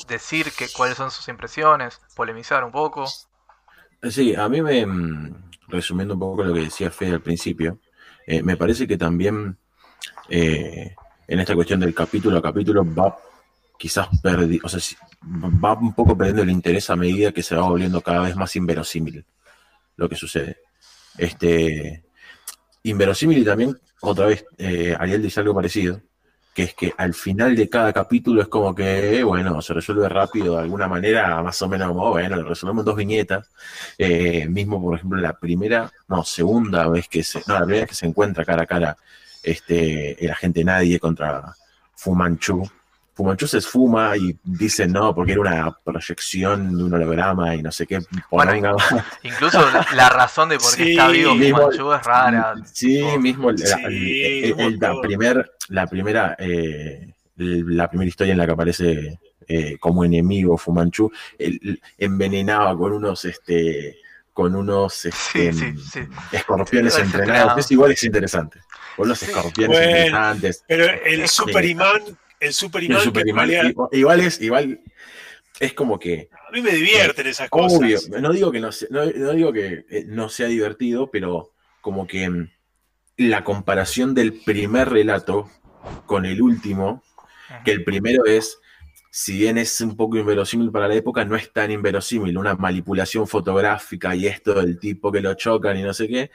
decir 0.06 0.52
que, 0.52 0.68
cuáles 0.68 0.96
son 0.96 1.11
sus 1.11 1.28
impresiones? 1.28 2.00
¿Polemizar 2.14 2.62
un 2.62 2.72
poco? 2.72 3.06
Sí, 4.02 4.35
a 4.35 4.48
mí 4.48 4.61
me, 4.61 4.85
mm, 4.85 5.50
resumiendo 5.68 6.14
un 6.14 6.20
poco 6.20 6.44
lo 6.44 6.52
que 6.52 6.61
decía 6.61 6.90
Fede 6.90 7.12
al 7.12 7.22
principio, 7.22 7.78
eh, 8.26 8.42
me 8.42 8.56
parece 8.56 8.87
que 8.87 8.98
también 8.98 9.56
eh, 10.28 10.94
en 11.31 11.38
esta 11.38 11.55
cuestión 11.55 11.79
del 11.79 11.95
capítulo 11.95 12.38
a 12.38 12.43
capítulo 12.43 12.85
va 12.85 13.16
quizás 13.79 14.09
perdi 14.21 14.59
o 14.62 14.69
sea, 14.69 14.81
va 15.64 15.75
un 15.75 15.95
poco 15.95 16.19
perdiendo 16.19 16.43
el 16.43 16.51
interés 16.51 16.90
a 16.90 16.97
medida 16.97 17.31
que 17.31 17.43
se 17.43 17.55
va 17.55 17.62
volviendo 17.62 18.01
cada 18.01 18.23
vez 18.23 18.35
más 18.37 18.55
inverosímil 18.57 19.25
lo 19.97 20.09
que 20.09 20.16
sucede. 20.16 20.59
Este, 21.16 22.03
inverosímil 22.83 23.38
y 23.38 23.45
también 23.45 23.79
otra 24.01 24.27
vez, 24.27 24.45
eh, 24.59 24.97
Ariel 24.99 25.23
dice 25.23 25.40
algo 25.40 25.55
parecido, 25.55 26.01
que 26.55 26.64
es 26.64 26.75
que 26.75 26.93
al 26.97 27.14
final 27.14 27.55
de 27.55 27.69
cada 27.69 27.93
capítulo 27.93 28.43
es 28.43 28.49
como 28.49 28.75
que, 28.75 29.23
bueno, 29.23 29.61
se 29.62 29.75
resuelve 29.75 30.09
rápido 30.09 30.57
de 30.57 30.62
alguna 30.62 30.88
manera, 30.88 31.43
más 31.43 31.61
o 31.62 31.69
menos 31.69 31.93
bueno, 31.95 32.37
lo 32.37 32.49
resolvemos 32.49 32.83
en 32.83 32.87
dos 32.87 32.97
viñetas. 32.97 33.49
Eh, 33.99 34.49
mismo, 34.49 34.83
por 34.83 34.97
ejemplo, 34.97 35.21
la 35.21 35.38
primera, 35.38 35.93
no, 36.09 36.25
segunda 36.25 36.88
vez 36.88 37.09
que 37.09 37.23
se, 37.23 37.40
no, 37.47 37.55
la 37.55 37.61
primera 37.61 37.83
vez 37.83 37.90
que 37.90 37.95
se 37.95 38.07
encuentra 38.07 38.45
cara 38.45 38.62
a 38.62 38.66
cara 38.66 38.97
este, 39.42 40.24
el 40.24 40.31
agente 40.31 40.64
Nadie 40.64 40.98
contra 40.98 41.55
Fumanchu, 41.94 42.68
Fumanchu 43.14 43.46
se 43.46 43.59
esfuma 43.59 44.16
y 44.16 44.38
dice 44.42 44.87
no, 44.87 45.14
porque 45.14 45.33
era 45.33 45.40
una 45.42 45.76
proyección 45.85 46.76
de 46.76 46.85
un 46.85 46.94
holograma 46.94 47.55
y 47.55 47.62
no 47.62 47.70
sé 47.70 47.87
qué. 47.87 47.98
incluso 49.22 49.61
la, 49.94 50.09
razón 50.09 50.48
de 50.48 50.59
por 50.59 50.74
qué 50.74 50.90
está 50.92 51.09
vivo 51.09 51.33
Fumanchu 51.33 51.92
es 51.92 52.03
rara. 52.03 52.55
Sí, 52.72 53.03
mismo 53.18 53.50
la, 53.53 55.00
primer, 55.03 55.53
la 55.68 55.87
primera 55.87 56.35
eh, 56.38 57.12
la 57.37 57.88
primera 57.88 58.09
historia 58.09 58.33
en 58.33 58.38
la 58.38 58.46
que 58.46 58.53
aparece 58.53 59.18
eh, 59.46 59.76
como 59.79 60.05
enemigo 60.05 60.57
Fumanchu, 60.57 61.11
envenenaba 61.98 62.76
con 62.76 62.92
unos 62.92 63.24
este 63.24 63.98
con 64.33 64.55
unos 64.55 65.05
este, 65.05 65.53
escorpiones 66.33 66.99
entrenados. 66.99 67.59
Es 67.59 67.71
igual 67.71 67.93
es 67.93 68.05
interesante. 68.05 68.61
Con 68.97 69.09
los 69.09 69.23
escorpiones 69.23 69.79
interesantes. 69.79 70.64
Pero 70.66 70.85
el 71.05 71.29
Superman 71.29 72.19
el 72.40 72.55
Super 72.55 72.83
igual, 72.83 74.21
es, 74.21 74.40
igual 74.40 74.81
es 75.61 75.75
como 75.75 75.99
que. 75.99 76.31
A 76.49 76.51
mí 76.51 76.62
me 76.62 76.71
divierten 76.71 77.27
esas 77.27 77.51
cosas. 77.51 77.79
Obvio, 77.79 78.01
no 78.21 78.33
digo 78.33 78.51
que 78.51 78.61
no, 78.61 78.71
no, 78.88 79.33
digo 79.33 79.53
que 79.53 79.85
eh, 79.90 80.05
no 80.07 80.31
sea 80.31 80.47
divertido, 80.47 81.11
pero 81.11 81.53
como 81.83 82.07
que 82.07 82.29
mm, 82.29 82.51
la 83.19 83.45
comparación 83.45 84.14
del 84.14 84.33
primer 84.33 84.88
relato 84.88 85.51
con 86.07 86.25
el 86.25 86.40
último, 86.40 87.05
que 87.64 87.73
el 87.73 87.85
primero 87.85 88.25
es, 88.25 88.59
si 89.11 89.38
bien 89.38 89.59
es 89.59 89.81
un 89.81 89.96
poco 89.96 90.16
inverosímil 90.16 90.70
para 90.70 90.88
la 90.88 90.94
época, 90.94 91.25
no 91.25 91.37
es 91.37 91.53
tan 91.53 91.70
inverosímil, 91.70 92.38
una 92.38 92.55
manipulación 92.55 93.27
fotográfica 93.27 94.14
y 94.14 94.27
esto 94.27 94.55
del 94.55 94.79
tipo 94.79 95.11
que 95.11 95.20
lo 95.20 95.35
chocan 95.35 95.77
y 95.77 95.83
no 95.83 95.92
sé 95.92 96.09
qué 96.09 96.31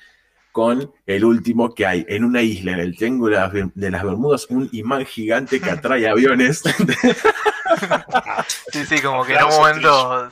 con 0.56 0.90
el 1.06 1.26
último 1.26 1.76
que 1.76 1.86
hay 1.86 2.06
en 2.08 2.24
una 2.24 2.42
isla 2.42 2.72
en 2.72 2.80
el 2.80 2.96
Triángulo 2.96 3.38
de 3.76 3.92
las 3.92 4.04
Bermudas, 4.06 4.48
un 4.50 4.70
imán 4.72 5.06
gigante 5.06 5.60
que 5.60 5.70
atrae 5.70 6.08
aviones. 6.08 6.60
sí, 8.72 8.86
sí, 8.86 9.02
como 9.02 9.26
que 9.26 9.34
en 9.34 9.44
un 9.44 9.50
momento. 9.50 10.30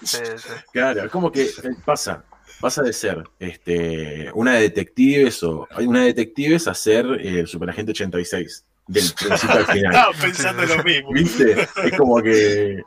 Claro, 0.71 1.09
como 1.09 1.29
que 1.29 1.43
eh, 1.43 1.75
pasa, 1.83 2.23
pasa 2.61 2.83
de 2.83 2.93
ser 2.93 3.21
este, 3.37 4.31
una 4.33 4.53
de 4.53 4.61
detectives 4.61 5.43
o 5.43 5.67
una 5.79 5.99
de 5.99 6.05
detectives 6.05 6.69
a 6.69 6.73
ser 6.73 7.05
el 7.05 7.39
eh, 7.39 7.45
Superagente 7.45 7.91
86 7.91 8.63
del 8.87 9.03
principio 9.13 9.55
al 9.55 9.65
final. 9.65 9.93
Estaba 9.93 10.13
pensando 10.21 10.65
lo 10.65 10.83
mismo. 10.83 11.11
¿Viste? 11.11 11.67
Es 11.83 11.97
como 11.97 12.21
que 12.21 12.83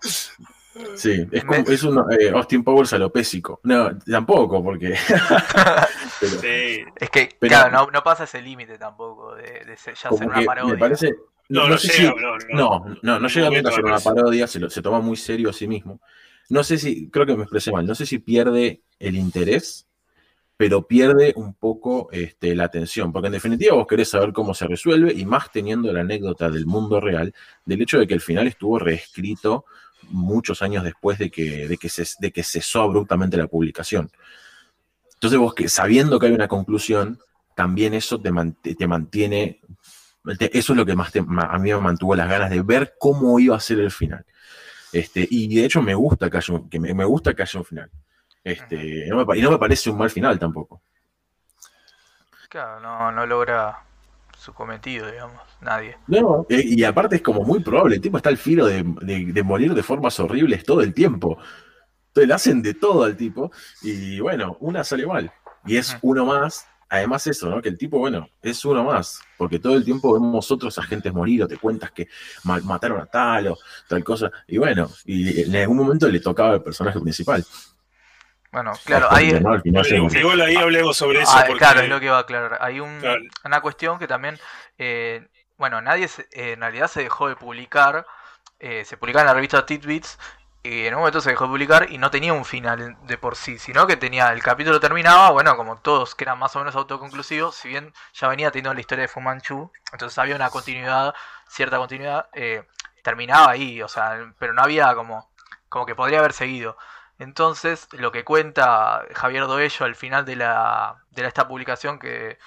Sí, 0.94 1.26
es, 1.30 1.44
como, 1.44 1.64
es 1.66 1.82
un 1.84 2.04
eh, 2.12 2.30
Austin 2.30 2.62
Powers 2.62 2.92
alopésico. 2.92 3.60
No, 3.64 3.98
tampoco, 3.98 4.62
porque. 4.62 4.94
Es 6.98 7.10
que, 7.10 7.28
claro, 7.38 7.90
no, 7.92 8.02
pasa 8.02 8.24
ese 8.24 8.40
límite 8.40 8.78
tampoco 8.78 9.34
de, 9.34 9.62
ya 9.66 9.94
ser 9.94 10.26
una 10.26 10.42
parodia. 10.42 10.72
Me 10.72 10.78
parece. 10.78 11.14
No, 11.50 11.68
no, 11.68 11.76
llega, 11.76 12.14
no, 12.52 12.84
no, 13.02 13.20
no, 13.20 13.28
llega 13.28 13.68
a 13.68 13.72
ser 13.72 13.84
una 13.84 14.00
parodia, 14.00 14.46
se, 14.46 14.70
se 14.70 14.82
toma 14.82 15.00
muy 15.00 15.16
serio 15.16 15.50
a 15.50 15.52
sí 15.52 15.68
mismo. 15.68 16.00
No 16.48 16.64
sé 16.64 16.78
si, 16.78 17.10
creo 17.10 17.26
que 17.26 17.36
me 17.36 17.42
expresé 17.42 17.70
mal, 17.70 17.86
no 17.86 17.94
sé 17.94 18.06
si 18.06 18.18
pierde 18.18 18.82
el 18.98 19.16
interés, 19.16 19.85
pero 20.56 20.86
pierde 20.86 21.32
un 21.36 21.54
poco 21.54 22.08
este, 22.12 22.54
la 22.54 22.64
atención, 22.64 23.12
porque 23.12 23.26
en 23.26 23.34
definitiva 23.34 23.74
vos 23.74 23.86
querés 23.86 24.08
saber 24.08 24.32
cómo 24.32 24.54
se 24.54 24.66
resuelve 24.66 25.12
y 25.12 25.26
más 25.26 25.50
teniendo 25.50 25.92
la 25.92 26.00
anécdota 26.00 26.50
del 26.50 26.66
mundo 26.66 27.00
real, 27.00 27.34
del 27.64 27.82
hecho 27.82 27.98
de 27.98 28.06
que 28.06 28.14
el 28.14 28.20
final 28.20 28.46
estuvo 28.46 28.78
reescrito 28.78 29.66
muchos 30.08 30.62
años 30.62 30.84
después 30.84 31.18
de 31.18 31.30
que, 31.30 31.68
de 31.68 31.76
que, 31.76 31.88
se, 31.88 32.04
de 32.20 32.32
que 32.32 32.42
cesó 32.42 32.82
abruptamente 32.82 33.36
la 33.36 33.48
publicación. 33.48 34.10
Entonces 35.14 35.38
vos 35.38 35.54
que 35.54 35.68
sabiendo 35.68 36.18
que 36.18 36.26
hay 36.26 36.32
una 36.32 36.48
conclusión, 36.48 37.18
también 37.54 37.94
eso 37.94 38.20
te, 38.20 38.30
te 38.74 38.86
mantiene, 38.86 39.60
eso 40.24 40.72
es 40.72 40.76
lo 40.76 40.86
que 40.86 40.94
más 40.94 41.12
a 41.16 41.58
mí 41.58 41.72
me 41.72 41.80
mantuvo 41.80 42.14
las 42.14 42.28
ganas 42.28 42.50
de 42.50 42.62
ver 42.62 42.94
cómo 42.98 43.38
iba 43.40 43.56
a 43.56 43.60
ser 43.60 43.80
el 43.80 43.90
final. 43.90 44.24
Este, 44.92 45.26
y 45.30 45.54
de 45.54 45.64
hecho 45.64 45.82
me 45.82 45.94
gusta 45.94 46.30
que 46.30 46.36
haya 46.36 46.54
un, 46.54 46.68
que 46.68 46.78
me, 46.78 47.04
gusta 47.04 47.34
que 47.34 47.42
haya 47.42 47.58
un 47.58 47.64
final. 47.64 47.90
Este, 48.46 49.06
no 49.08 49.26
me, 49.26 49.36
y 49.36 49.42
no 49.42 49.50
me 49.50 49.58
parece 49.58 49.90
un 49.90 49.98
mal 49.98 50.08
final 50.08 50.38
tampoco. 50.38 50.80
Claro, 52.48 52.78
no, 52.78 53.10
no 53.10 53.26
logra 53.26 53.82
su 54.38 54.54
cometido, 54.54 55.10
digamos, 55.10 55.40
nadie. 55.60 55.98
No, 56.06 56.46
y, 56.48 56.84
aparte 56.84 57.16
es 57.16 57.22
como 57.22 57.42
muy 57.42 57.58
probable, 57.58 57.96
el 57.96 58.00
tipo 58.00 58.18
está 58.18 58.28
al 58.28 58.36
filo 58.36 58.66
de, 58.66 58.84
morir 59.42 59.74
de 59.74 59.82
formas 59.82 60.20
horribles 60.20 60.64
todo 60.64 60.80
el 60.82 60.94
tiempo. 60.94 61.38
Entonces 62.06 62.28
le 62.28 62.34
hacen 62.34 62.62
de 62.62 62.74
todo 62.74 63.02
al 63.02 63.16
tipo 63.16 63.50
y 63.82 64.20
bueno, 64.20 64.56
una 64.60 64.84
sale 64.84 65.04
mal. 65.08 65.32
Y 65.64 65.76
es 65.76 65.96
uno 66.02 66.24
más, 66.24 66.68
además 66.88 67.26
eso, 67.26 67.50
¿no? 67.50 67.60
Que 67.60 67.68
el 67.68 67.76
tipo, 67.76 67.98
bueno, 67.98 68.28
es 68.42 68.64
uno 68.64 68.84
más, 68.84 69.22
porque 69.36 69.58
todo 69.58 69.74
el 69.74 69.84
tiempo 69.84 70.12
vemos 70.12 70.48
otros 70.52 70.78
agentes 70.78 71.12
morir 71.12 71.42
o 71.42 71.48
te 71.48 71.56
cuentas 71.56 71.90
que 71.90 72.06
mataron 72.44 73.00
a 73.00 73.06
tal 73.06 73.48
o 73.48 73.58
tal 73.88 74.04
cosa. 74.04 74.30
Y 74.46 74.58
bueno, 74.58 74.88
y 75.04 75.40
en 75.40 75.56
algún 75.56 75.78
momento 75.78 76.08
le 76.08 76.20
tocaba 76.20 76.52
al 76.52 76.62
personaje 76.62 77.00
principal. 77.00 77.44
Bueno, 78.56 78.72
claro, 78.86 79.08
hay... 79.10 79.38
igual 80.18 80.40
ahí 80.40 80.56
hablemos 80.56 80.96
sobre 80.96 81.20
eso. 81.20 81.32
Ah, 81.34 81.44
claro, 81.58 81.80
es 81.80 81.90
lo 81.90 82.00
que 82.00 82.08
va 82.08 82.16
a 82.16 82.20
aclarar. 82.20 82.56
Hay 82.62 82.80
un, 82.80 83.02
una 83.44 83.60
cuestión 83.60 83.98
que 83.98 84.08
también, 84.08 84.40
eh, 84.78 85.28
bueno, 85.58 85.82
nadie 85.82 86.08
eh, 86.32 86.52
en 86.52 86.60
realidad 86.60 86.88
se 86.88 87.02
dejó 87.02 87.28
de 87.28 87.36
publicar, 87.36 88.06
eh, 88.58 88.86
se 88.86 88.96
publicaba 88.96 89.24
en 89.24 89.26
la 89.26 89.34
revista 89.34 89.66
Tidbits, 89.66 90.18
y 90.62 90.86
en 90.86 90.94
un 90.94 91.00
momento 91.00 91.20
se 91.20 91.28
dejó 91.28 91.44
de 91.44 91.50
publicar 91.50 91.92
y 91.92 91.98
no 91.98 92.10
tenía 92.10 92.32
un 92.32 92.46
final 92.46 92.96
de 93.02 93.18
por 93.18 93.36
sí, 93.36 93.58
sino 93.58 93.86
que 93.86 93.98
tenía, 93.98 94.32
el 94.32 94.42
capítulo 94.42 94.80
terminaba, 94.80 95.32
bueno, 95.32 95.54
como 95.58 95.76
todos 95.76 96.14
que 96.14 96.24
eran 96.24 96.38
más 96.38 96.56
o 96.56 96.60
menos 96.60 96.74
autoconclusivos, 96.76 97.54
si 97.56 97.68
bien 97.68 97.92
ya 98.14 98.26
venía 98.28 98.50
teniendo 98.50 98.72
la 98.72 98.80
historia 98.80 99.02
de 99.02 99.08
Fumanchu, 99.08 99.70
entonces 99.92 100.16
había 100.16 100.34
una 100.34 100.48
continuidad, 100.48 101.14
cierta 101.46 101.76
continuidad, 101.76 102.30
terminaba 103.02 103.50
ahí, 103.50 103.82
o 103.82 103.88
sea, 103.88 104.32
pero 104.38 104.54
no 104.54 104.62
había 104.62 104.94
como, 104.94 105.30
como 105.68 105.84
que 105.84 105.94
podría 105.94 106.20
haber 106.20 106.32
seguido. 106.32 106.78
Entonces, 107.18 107.88
lo 107.92 108.12
que 108.12 108.24
cuenta 108.24 109.04
Javier 109.14 109.46
Doello 109.46 109.86
al 109.86 109.94
final 109.94 110.24
de, 110.24 110.36
la, 110.36 110.96
de 111.10 111.26
esta 111.26 111.48
publicación 111.48 111.98
que, 111.98 112.38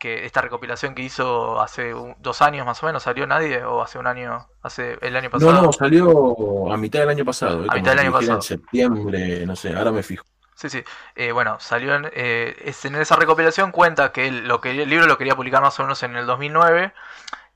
que 0.00 0.24
esta 0.24 0.40
recopilación 0.40 0.94
que 0.94 1.02
hizo 1.02 1.60
hace 1.60 1.94
dos 2.18 2.42
años 2.42 2.66
más 2.66 2.82
o 2.82 2.86
menos, 2.86 3.02
¿salió 3.02 3.26
nadie? 3.26 3.62
¿O 3.64 3.82
hace 3.82 3.98
un 3.98 4.06
año? 4.06 4.48
¿Hace 4.62 4.98
el 5.02 5.14
año 5.14 5.30
pasado? 5.30 5.52
No, 5.52 5.62
no, 5.62 5.72
salió 5.72 6.72
a 6.72 6.76
mitad 6.78 7.00
del 7.00 7.10
año 7.10 7.24
pasado. 7.24 7.66
A 7.68 7.74
mitad 7.74 7.92
del 7.92 8.00
año 8.00 8.12
pasado. 8.12 8.36
En 8.36 8.42
septiembre, 8.42 9.46
no 9.46 9.54
sé, 9.56 9.74
ahora 9.74 9.92
me 9.92 10.02
fijo. 10.02 10.24
Sí, 10.54 10.68
sí. 10.68 10.82
Eh, 11.16 11.32
bueno, 11.32 11.58
salió 11.60 11.94
en, 11.94 12.10
eh, 12.12 12.74
en 12.84 12.94
esa 12.96 13.16
recopilación 13.16 13.72
cuenta 13.72 14.12
que, 14.12 14.30
lo 14.30 14.60
que 14.60 14.70
el 14.82 14.88
libro 14.88 15.06
lo 15.06 15.16
quería 15.18 15.36
publicar 15.36 15.62
más 15.62 15.78
o 15.80 15.82
menos 15.82 16.02
en 16.02 16.16
el 16.16 16.26
2009 16.26 16.92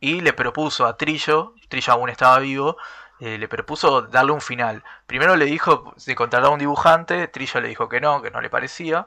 y 0.01 0.21
le 0.21 0.33
propuso 0.35 0.87
a 0.87 0.99
Trillo, 0.99 1.55
Trillo 1.69 1.93
aún 1.95 2.11
estaba 2.11 2.39
vivo, 2.39 2.77
eh, 3.21 3.39
le 3.39 3.49
propuso 3.49 4.03
darle 4.03 4.33
un 4.33 4.41
final. 4.41 4.83
Primero 5.07 5.37
le 5.37 5.45
dijo 5.45 5.95
contratar 6.17 6.51
a 6.51 6.53
un 6.53 6.59
dibujante, 6.59 7.29
Trillo 7.29 7.61
le 7.61 7.69
dijo 7.69 7.89
que 7.89 8.01
no, 8.01 8.23
que 8.23 8.31
no 8.31 8.41
le 8.41 8.51
parecía. 8.51 9.07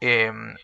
Em, 0.00 0.56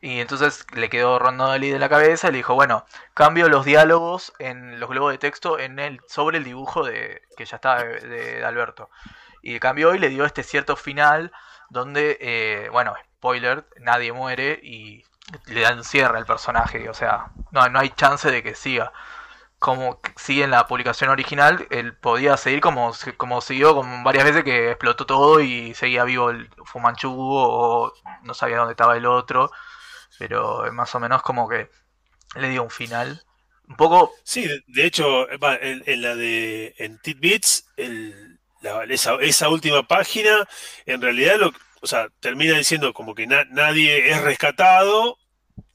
y 0.00 0.20
entonces 0.20 0.66
le 0.74 0.90
quedó 0.90 1.18
rondando 1.18 1.52
de 1.52 1.78
la 1.78 1.88
cabeza 1.88 2.28
y 2.28 2.32
le 2.32 2.38
dijo, 2.38 2.54
bueno, 2.54 2.84
cambio 3.14 3.48
los 3.48 3.64
diálogos 3.64 4.32
en 4.38 4.78
los 4.80 4.90
globos 4.90 5.12
de 5.12 5.18
texto 5.18 5.58
en 5.58 5.78
el, 5.78 6.00
sobre 6.08 6.38
el 6.38 6.44
dibujo 6.44 6.84
de, 6.84 7.22
que 7.36 7.46
ya 7.46 7.56
está 7.56 7.82
de, 7.84 8.44
Alberto. 8.44 8.90
Y 9.42 9.60
cambió 9.60 9.94
y 9.94 9.98
le 9.98 10.08
dio 10.10 10.24
este 10.24 10.42
cierto 10.42 10.76
final 10.76 11.32
donde, 11.70 12.18
eh, 12.20 12.68
bueno, 12.70 12.94
spoiler, 13.16 13.66
nadie 13.80 14.12
muere 14.12 14.60
y 14.62 15.04
le 15.46 15.62
dan 15.62 15.84
cierre 15.84 16.18
al 16.18 16.26
personaje. 16.26 16.88
O 16.90 16.94
sea, 16.94 17.30
no, 17.50 17.68
no 17.68 17.78
hay 17.80 17.90
chance 17.90 18.30
de 18.30 18.42
que 18.42 18.54
siga 18.54 18.92
como 19.64 19.98
sigue 20.16 20.44
en 20.44 20.50
la 20.50 20.66
publicación 20.66 21.08
original, 21.08 21.66
él 21.70 21.96
podía 21.96 22.36
seguir 22.36 22.60
como, 22.60 22.92
como 23.16 23.40
siguió 23.40 23.74
con 23.74 24.04
varias 24.04 24.26
veces 24.26 24.44
que 24.44 24.72
explotó 24.72 25.06
todo 25.06 25.40
y 25.40 25.72
seguía 25.72 26.04
vivo 26.04 26.28
el 26.28 26.50
Fumanchu 26.66 27.10
o 27.10 27.90
no 28.24 28.34
sabía 28.34 28.58
dónde 28.58 28.72
estaba 28.72 28.94
el 28.94 29.06
otro, 29.06 29.50
pero 30.18 30.70
más 30.74 30.94
o 30.94 31.00
menos 31.00 31.22
como 31.22 31.48
que 31.48 31.70
le 32.36 32.50
dio 32.50 32.62
un 32.62 32.68
final. 32.68 33.24
Un 33.66 33.76
poco... 33.76 34.12
Sí, 34.22 34.46
de 34.66 34.84
hecho, 34.84 35.26
en, 35.30 36.02
la 36.02 36.14
de 36.14 36.74
en 36.76 36.98
Tidbits, 36.98 37.72
el, 37.78 38.38
esa, 38.90 39.14
esa, 39.22 39.48
última 39.48 39.88
página, 39.88 40.46
en 40.84 41.00
realidad 41.00 41.36
lo, 41.38 41.52
o 41.80 41.86
sea, 41.86 42.10
termina 42.20 42.58
diciendo 42.58 42.92
como 42.92 43.14
que 43.14 43.26
nadie 43.26 44.10
es 44.10 44.20
rescatado 44.20 45.16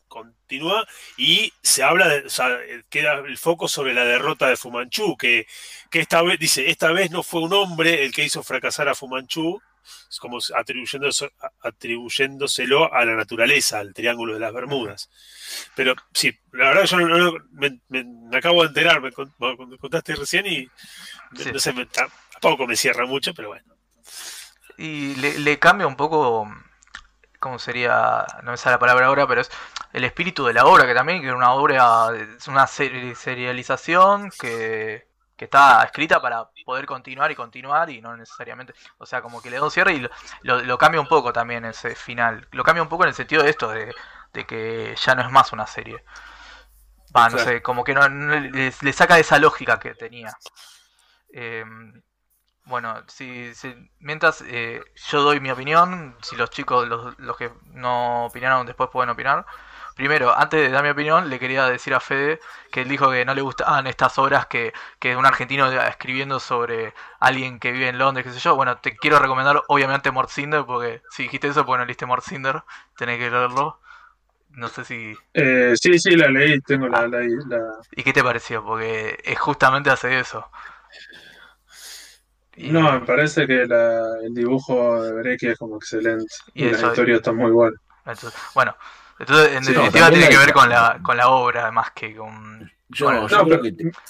continúa 0.10 0.86
y 1.16 1.54
se 1.64 1.84
habla, 1.84 2.10
de, 2.10 2.26
o 2.26 2.30
sea, 2.30 2.50
queda 2.90 3.20
el 3.20 3.38
foco 3.38 3.70
sobre 3.70 3.94
la 3.94 4.04
derrota 4.04 4.50
de 4.50 4.58
Fumanchu, 4.58 5.16
que, 5.16 5.48
que 5.90 6.02
esta 6.02 6.22
vez, 6.22 6.38
dice, 6.40 6.70
esta 6.70 6.92
vez 6.92 7.12
no 7.12 7.24
fue 7.24 7.42
un 7.42 7.54
hombre 7.54 8.04
el 8.04 8.12
que 8.12 8.26
hizo 8.26 8.44
fracasar 8.44 8.90
a 8.90 8.96
Fumanchu, 8.96 9.62
como 10.20 10.40
atribuyéndoselo 11.62 12.94
a 12.94 13.06
la 13.06 13.16
naturaleza, 13.16 13.80
al 13.80 13.94
triángulo 13.94 14.34
de 14.34 14.40
las 14.40 14.54
Bermudas. 14.54 15.10
Pero 15.76 15.96
sí, 16.14 16.32
la 16.52 16.70
verdad 16.70 16.86
yo 16.86 17.00
no, 17.00 17.34
me, 17.52 18.38
acabo 18.38 18.64
de 18.64 18.70
enterar, 18.70 19.02
me, 19.02 19.12
contaste 19.12 20.16
recién 20.16 20.46
y 20.48 20.68
no 21.52 21.60
sé, 21.60 21.74
tampoco 22.42 22.68
me 22.68 22.76
cierra 22.76 23.06
mucho, 23.06 23.34
pero 23.34 23.50
bueno. 23.50 23.66
Y 24.78 25.16
le, 25.16 25.40
le 25.40 25.60
cambia 25.60 25.88
un 25.88 25.96
poco 25.96 26.48
¿cómo 27.40 27.60
sería? 27.60 28.26
No 28.44 28.52
me 28.52 28.58
sale 28.58 28.76
la 28.76 28.80
palabra 28.80 29.08
ahora, 29.08 29.28
pero 29.28 29.42
es 29.42 29.52
el 29.94 30.04
espíritu 30.04 30.46
de 30.46 30.54
la 30.54 30.66
obra, 30.66 30.86
que 30.86 30.94
también 30.94 31.22
que 31.22 31.32
una 31.32 31.54
obra, 31.54 32.12
es 32.38 32.48
una 32.48 32.68
serialización 32.68 34.30
que, 34.40 35.08
que 35.36 35.46
está 35.46 35.84
escrita 35.84 36.22
para 36.22 36.50
poder 36.66 36.86
continuar 36.86 37.32
y 37.32 37.36
continuar 37.36 37.90
y 37.90 38.02
no 38.02 38.16
necesariamente, 38.16 38.74
o 38.98 39.06
sea, 39.06 39.22
como 39.22 39.42
que 39.42 39.50
le 39.50 39.58
da 39.58 39.64
un 39.64 39.72
cierre 39.72 39.94
y 39.94 40.08
lo, 40.44 40.62
lo, 40.62 40.78
cambia 40.78 41.02
un 41.02 41.08
poco 41.08 41.34
también 41.34 41.66
ese 41.66 41.96
final. 41.96 42.48
Lo 42.52 42.64
cambia 42.64 42.84
un 42.84 42.90
poco 42.90 43.04
en 43.04 43.10
el 43.10 43.16
sentido 43.16 43.44
de 43.44 43.50
esto, 43.50 43.70
de, 43.70 43.94
de 44.34 44.46
que 44.46 44.96
ya 44.96 45.16
no 45.16 45.22
es 45.22 45.32
más 45.32 45.52
una 45.52 45.66
serie. 45.66 46.04
Va, 47.16 47.30
no 47.30 47.40
sé, 47.40 47.62
como 47.62 47.84
que 47.84 47.96
no, 47.96 48.08
le, 48.08 48.72
le, 48.82 48.94
saca 48.94 49.18
esa 49.18 49.40
lógica 49.40 49.80
que 49.80 49.96
tenía. 49.96 50.32
Eh, 51.34 51.64
bueno, 52.66 53.04
si, 53.08 53.52
mientras 54.00 54.44
eh, 54.48 54.82
yo 55.10 55.22
doy 55.24 55.40
mi 55.40 55.50
opinión, 55.50 56.16
si 56.22 56.36
los 56.36 56.50
chicos, 56.50 56.88
los, 56.88 57.18
los, 57.20 57.36
que 57.38 57.52
no 57.74 58.26
opinaron 58.26 58.66
después 58.66 58.90
pueden 58.92 59.10
opinar. 59.10 59.46
Primero, 59.96 60.34
antes 60.38 60.62
de 60.62 60.70
dar 60.70 60.84
mi 60.84 60.92
opinión, 60.92 61.30
le 61.30 61.40
quería 61.40 61.66
decir 61.66 61.94
a 61.94 62.00
Fede 62.00 62.40
que 62.72 62.82
él 62.84 62.88
dijo 62.88 63.12
que 63.12 63.26
no 63.26 63.34
le 63.34 63.42
gustaban 63.42 63.86
estas 63.86 64.18
obras 64.18 64.46
que, 64.46 64.72
que 64.98 65.16
un 65.18 65.26
argentino 65.26 65.70
escribiendo 65.70 66.40
sobre 66.40 66.94
alguien 67.20 67.60
que 67.60 67.74
vive 67.74 67.90
en 67.90 67.98
Londres, 67.98 68.26
qué 68.26 68.32
sé 68.32 68.40
yo. 68.40 68.56
Bueno, 68.56 68.78
te 68.78 68.96
quiero 68.96 69.20
recomendar 69.20 69.62
obviamente 69.68 70.12
Mortzinder, 70.12 70.64
porque 70.66 71.02
si 71.10 71.24
dijiste 71.24 71.50
eso, 71.50 71.66
porque 71.66 71.80
no 71.80 71.86
leíste 71.86 72.06
Mortzinder, 72.06 72.64
tenés 72.98 73.18
que 73.18 73.30
leerlo. 73.30 73.82
No 74.52 74.68
sé 74.70 74.86
si... 74.86 75.18
Eh, 75.34 75.74
sí, 75.76 76.00
sí, 76.00 76.12
la 76.12 76.30
leí, 76.30 76.62
tengo 76.62 76.88
la, 76.88 77.08
la... 77.08 77.20
¿Y 77.92 78.04
qué 78.04 78.14
te 78.14 78.24
pareció? 78.24 78.64
Porque 78.64 79.20
es 79.24 79.38
justamente 79.38 79.90
hace 79.90 80.18
eso. 80.20 80.50
No, 82.60 82.92
me 82.92 83.00
parece 83.02 83.48
que 83.48 83.62
el 83.62 84.34
dibujo 84.34 85.02
de 85.02 85.14
Brecky 85.14 85.48
es 85.48 85.58
como 85.58 85.78
excelente. 85.78 86.26
Y, 86.54 86.66
la 86.66 86.78
historia 86.78 87.16
está 87.16 87.32
muy 87.32 87.52
buena. 87.52 87.78
bueno, 88.54 88.76
entonces 89.18 89.54
en 89.54 89.64
definitiva 89.64 90.10
tiene 90.10 90.30
que 90.30 90.38
ver 90.38 90.54
con 90.54 90.70
la, 90.70 91.00
con 91.02 91.16
la 91.16 91.30
obra 91.30 91.72
más 91.72 91.92
que 91.92 92.16
con. 92.16 92.70
Yo, 92.90 93.12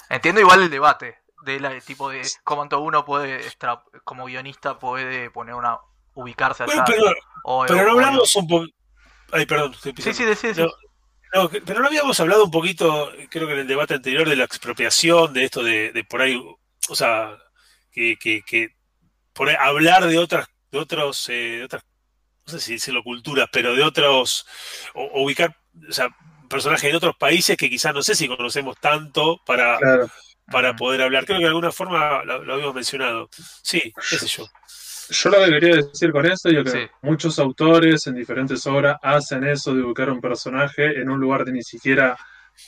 Entiendo 0.08 0.40
igual 0.40 0.62
el 0.62 0.70
debate 0.70 1.18
del 1.44 1.82
tipo 1.84 2.10
de 2.10 2.22
cómo 2.42 2.66
uno 2.78 3.04
puede, 3.04 3.40
como 4.04 4.24
guionista, 4.24 4.78
puede 4.78 5.30
poner 5.30 5.54
una. 5.54 5.78
ubicarse 6.14 6.64
allá. 6.64 6.84
pero, 6.86 7.84
no 7.84 7.92
hablamos 7.92 8.34
un 8.34 8.48
poco. 8.48 8.66
Ay, 9.32 9.46
perdón. 9.46 9.74
Sí, 9.74 9.92
sí, 10.12 10.12
sí, 10.12 10.52
pero 11.64 11.80
no 11.80 11.86
habíamos 11.86 12.18
hablado 12.18 12.44
un 12.44 12.50
poquito, 12.50 13.12
creo 13.30 13.46
que 13.46 13.52
en 13.52 13.60
el 13.60 13.68
debate 13.68 13.94
anterior, 13.94 14.28
de 14.28 14.34
la 14.34 14.44
expropiación, 14.44 15.32
de 15.32 15.44
esto 15.44 15.62
de, 15.62 15.92
de 15.92 16.02
por 16.02 16.20
ahí. 16.20 16.42
O 16.88 16.96
sea, 16.96 17.38
que, 17.90 18.16
que, 18.18 18.68
por 19.32 19.50
hablar 19.50 20.06
de 20.06 20.18
otras, 20.18 20.48
de 20.70 20.78
otros, 20.78 21.28
eh, 21.28 21.62
otras, 21.64 21.82
no 22.46 22.52
sé 22.52 22.60
si 22.60 22.72
decirlo 22.74 23.02
culturas, 23.02 23.48
pero 23.52 23.74
de 23.74 23.82
otros, 23.82 24.46
o, 24.94 25.22
ubicar, 25.22 25.56
o 25.88 25.92
sea, 25.92 26.08
personajes 26.48 26.90
de 26.90 26.96
otros 26.96 27.16
países 27.16 27.56
que 27.56 27.70
quizás 27.70 27.94
no 27.94 28.02
sé 28.02 28.14
si 28.14 28.28
conocemos 28.28 28.76
tanto 28.80 29.40
para, 29.46 29.78
para 30.50 30.74
poder 30.74 31.02
hablar. 31.02 31.24
Creo 31.24 31.38
que 31.38 31.44
de 31.44 31.48
alguna 31.48 31.72
forma 31.72 32.24
lo, 32.24 32.52
habíamos 32.52 32.74
mencionado. 32.74 33.28
Sí, 33.62 33.92
qué 34.10 34.18
sé 34.18 34.26
yo. 34.26 34.46
Yo 35.10 35.30
lo 35.30 35.44
que 35.44 35.50
quería 35.50 35.76
decir 35.76 36.12
con 36.12 36.24
eso 36.26 36.48
es 36.48 36.72
que 36.72 36.90
muchos 37.02 37.38
autores 37.40 38.06
en 38.06 38.14
diferentes 38.14 38.64
obras 38.66 38.96
hacen 39.02 39.44
eso 39.44 39.74
de 39.74 39.82
ubicar 39.82 40.10
un 40.10 40.20
personaje 40.20 41.00
en 41.00 41.10
un 41.10 41.18
lugar 41.18 41.44
que 41.44 41.52
ni 41.52 41.62
siquiera 41.62 42.16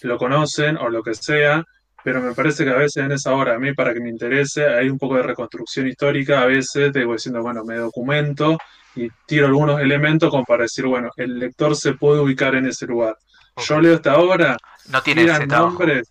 lo 0.00 0.18
conocen 0.18 0.76
o 0.76 0.88
lo 0.88 1.02
que 1.02 1.14
sea, 1.14 1.64
pero 2.05 2.21
me 2.21 2.35
parece 2.35 2.65
que 2.65 2.71
a 2.71 2.77
veces 2.77 3.05
en 3.05 3.12
esa 3.12 3.33
hora, 3.35 3.55
a 3.55 3.59
mí 3.59 3.73
para 3.75 3.95
que 3.95 4.01
me 4.01 4.11
interese, 4.11 4.67
hay 4.67 4.88
un 4.88 4.99
poco 4.99 5.17
de 5.17 5.23
reconstrucción 5.23 5.87
histórica, 5.87 6.43
a 6.43 6.47
veces 6.47 6.93
te 6.93 7.05
voy 7.05 7.17
diciendo, 7.17 7.43
bueno, 7.43 7.65
me 7.65 7.77
documento 7.77 8.59
y 8.95 9.09
tiro 9.27 9.47
algunos 9.47 9.81
elementos 9.81 10.31
como 10.31 10.45
para 10.45 10.62
decir, 10.62 10.87
bueno, 10.87 11.11
el 11.17 11.38
lector 11.38 11.77
se 11.77 11.95
puede 11.95 12.21
ubicar 12.21 12.55
en 12.55 12.67
ese 12.67 12.87
lugar. 12.87 13.17
Yo 13.57 13.81
leo 13.81 13.95
esta 13.95 14.19
obra, 14.19 14.57
no 14.88 15.03
tiene 15.03 15.23
tiran 15.23 15.47
nombres, 15.47 16.11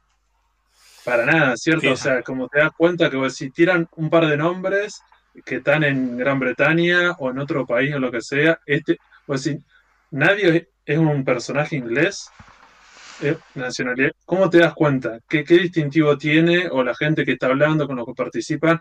para 1.04 1.26
nada, 1.26 1.58
¿cierto? 1.58 1.92
O 1.92 1.96
sea, 1.96 2.22
como 2.22 2.48
te 2.48 2.60
das 2.60 2.72
cuenta 2.78 3.10
que 3.10 3.30
si 3.30 3.50
tiran 3.50 3.88
un 3.96 4.10
par 4.10 4.28
de 4.28 4.38
nombres 4.38 5.02
que 5.46 5.56
están 5.56 5.84
en 5.84 6.18
Gran 6.18 6.40
Bretaña 6.40 7.12
o 7.18 7.30
en 7.32 7.40
otro 7.40 7.66
país 7.66 7.94
o 7.96 8.00
lo 8.00 8.12
que 8.12 8.22
sea, 8.22 8.60
este, 8.66 8.98
o 9.26 9.34
decir, 9.34 9.60
nadie 10.12 10.70
es 10.86 10.98
un 10.98 11.24
personaje 11.24 11.76
inglés, 11.76 12.30
eh, 13.22 13.38
nacionalidad, 13.56 14.12
¿cómo 14.26 14.50
te 14.50 14.60
das 14.60 14.74
cuenta? 14.74 15.20
¿Qué, 15.28 15.44
distintivo 15.44 16.18
tiene 16.18 16.68
o 16.70 16.84
la 16.84 16.96
gente 16.96 17.26
que 17.26 17.34
está 17.34 17.48
hablando 17.48 17.88
con 17.88 17.96
los 17.96 18.06
que 18.06 18.14
participan? 18.14 18.80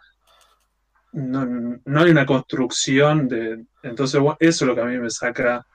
No, 1.13 2.01
hay 2.01 2.11
una 2.11 2.27
construcción 2.27 3.29
de... 3.29 3.65
Entonces, 3.83 4.21
eso 4.39 4.65
es 4.65 4.69
lo 4.69 4.75
que 4.75 4.81
a 4.81 4.85
mí 4.85 4.99
me 4.99 5.11
saca 5.11 5.67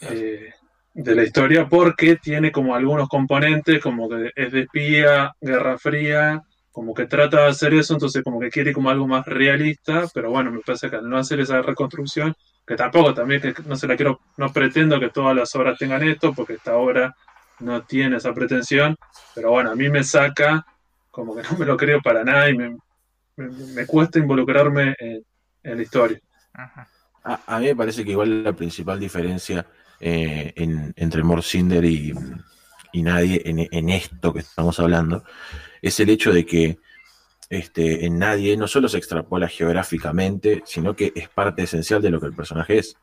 eh, 0.00 0.52
de 0.94 1.14
la 1.14 1.24
historia, 1.24 1.68
porque 1.68 2.16
tiene 2.16 2.52
como 2.52 2.74
algunos 2.74 3.08
componentes, 3.08 3.82
como 3.82 4.08
que 4.08 4.30
es 4.34 4.52
de 4.52 4.60
espía, 4.60 5.32
guerra 5.40 5.78
fría, 5.78 6.42
como 6.70 6.94
que 6.94 7.06
trata 7.06 7.42
de 7.42 7.48
hacer 7.48 7.74
eso, 7.74 7.94
entonces 7.94 8.22
como 8.22 8.40
que 8.40 8.50
quiere 8.50 8.72
como 8.72 8.90
algo 8.90 9.06
más 9.06 9.26
realista, 9.26 10.06
pero 10.14 10.30
bueno, 10.30 10.50
me 10.50 10.60
parece 10.60 10.88
que 10.88 10.96
al 10.96 11.08
no 11.08 11.18
hacer 11.18 11.40
esa 11.40 11.60
reconstrucción, 11.60 12.34
que 12.66 12.76
tampoco 12.76 13.12
también 13.12 13.40
que 13.40 13.54
no 13.66 13.76
se 13.76 13.86
la 13.86 13.96
quiero, 13.96 14.20
no 14.38 14.52
pretendo 14.52 14.98
que 14.98 15.10
todas 15.10 15.36
las 15.36 15.54
obras 15.54 15.78
tengan 15.78 16.02
esto, 16.02 16.32
porque 16.32 16.54
esta 16.54 16.76
obra 16.76 17.14
no 17.62 17.82
tiene 17.82 18.16
esa 18.16 18.34
pretensión, 18.34 18.96
pero 19.34 19.50
bueno, 19.50 19.70
a 19.70 19.74
mí 19.74 19.88
me 19.88 20.04
saca, 20.04 20.66
como 21.10 21.34
que 21.34 21.42
no 21.50 21.58
me 21.58 21.66
lo 21.66 21.76
creo 21.76 22.00
para 22.02 22.24
nada 22.24 22.50
y 22.50 22.56
me, 22.56 22.76
me, 23.36 23.86
cuesta 23.86 24.18
involucrarme 24.18 24.94
en, 24.98 25.24
la 25.76 25.82
historia. 25.82 26.20
A, 27.24 27.58
mí 27.60 27.66
me 27.66 27.76
parece 27.76 28.04
que 28.04 28.10
igual 28.10 28.42
la 28.42 28.52
principal 28.52 28.98
diferencia 28.98 29.64
eh, 30.00 30.52
entre 30.56 31.22
Morcinder 31.22 31.84
y, 31.84 32.12
y 32.92 33.02
nadie 33.02 33.42
en, 33.44 33.88
esto 33.88 34.32
que 34.32 34.40
estamos 34.40 34.78
hablando 34.78 35.24
es 35.80 35.98
el 36.00 36.10
hecho 36.10 36.32
de 36.32 36.44
que 36.44 36.78
este, 37.48 38.06
en 38.06 38.18
nadie 38.18 38.56
no 38.56 38.66
solo 38.66 38.88
se 38.88 38.98
extrapola 38.98 39.48
geográficamente, 39.48 40.62
sino 40.66 40.94
que 40.94 41.12
es 41.14 41.28
parte 41.28 41.62
esencial 41.62 42.00
de 42.00 42.10
lo 42.10 42.20
que 42.20 42.26
el 42.26 42.34
personaje 42.34 42.78
es. 42.78 42.96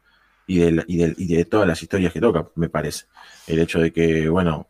Y 0.50 0.58
de, 0.58 0.84
y, 0.88 0.98
de, 0.98 1.14
y 1.16 1.28
de 1.28 1.46
todas 1.46 1.68
las 1.68 1.82
historias 1.82 2.12
que 2.12 2.20
toca, 2.20 2.50
me 2.56 2.70
parece. 2.70 3.06
El 3.46 3.60
hecho 3.60 3.80
de 3.80 3.94
que, 3.94 4.28
bueno, 4.28 4.68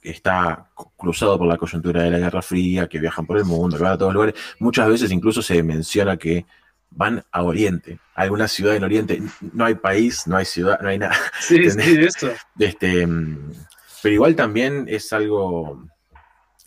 está 0.00 0.70
cruzado 0.96 1.36
por 1.36 1.48
la 1.48 1.56
coyuntura 1.56 2.04
de 2.04 2.10
la 2.10 2.18
Guerra 2.18 2.42
Fría, 2.42 2.88
que 2.88 3.00
viajan 3.00 3.26
por 3.26 3.36
el 3.36 3.44
mundo, 3.44 3.76
que 3.76 3.82
van 3.82 3.94
a 3.94 3.98
todos 3.98 4.14
lugares. 4.14 4.34
Muchas 4.60 4.88
veces 4.88 5.10
incluso 5.10 5.42
se 5.42 5.62
menciona 5.64 6.16
que 6.16 6.46
van 6.90 7.24
a 7.32 7.42
Oriente, 7.42 7.98
a 8.14 8.22
alguna 8.22 8.46
ciudad 8.46 8.76
en 8.76 8.84
Oriente. 8.84 9.20
No 9.52 9.64
hay 9.64 9.74
país, 9.74 10.28
no 10.28 10.36
hay 10.36 10.44
ciudad, 10.44 10.80
no 10.80 10.88
hay 10.88 10.98
nada. 10.98 11.16
Sí, 11.40 11.68
sí, 11.70 11.98
eso. 12.00 12.30
Este, 12.56 13.06
pero 14.02 14.14
igual 14.14 14.36
también 14.36 14.86
es 14.88 15.12
algo 15.12 15.84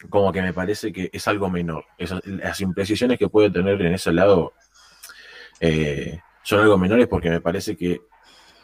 como 0.09 0.33
que 0.33 0.41
me 0.41 0.51
parece 0.51 0.91
que 0.91 1.09
es 1.13 1.27
algo 1.29 1.49
menor. 1.49 1.85
las 2.25 2.59
imprecisiones 2.59 3.17
que 3.17 3.29
puede 3.29 3.49
tener 3.49 3.81
en 3.81 3.93
ese 3.93 4.11
lado 4.11 4.51
eh, 5.61 6.19
son 6.43 6.59
algo 6.59 6.77
menores 6.77 7.07
porque 7.07 7.29
me 7.29 7.39
parece 7.39 7.77
que 7.77 8.01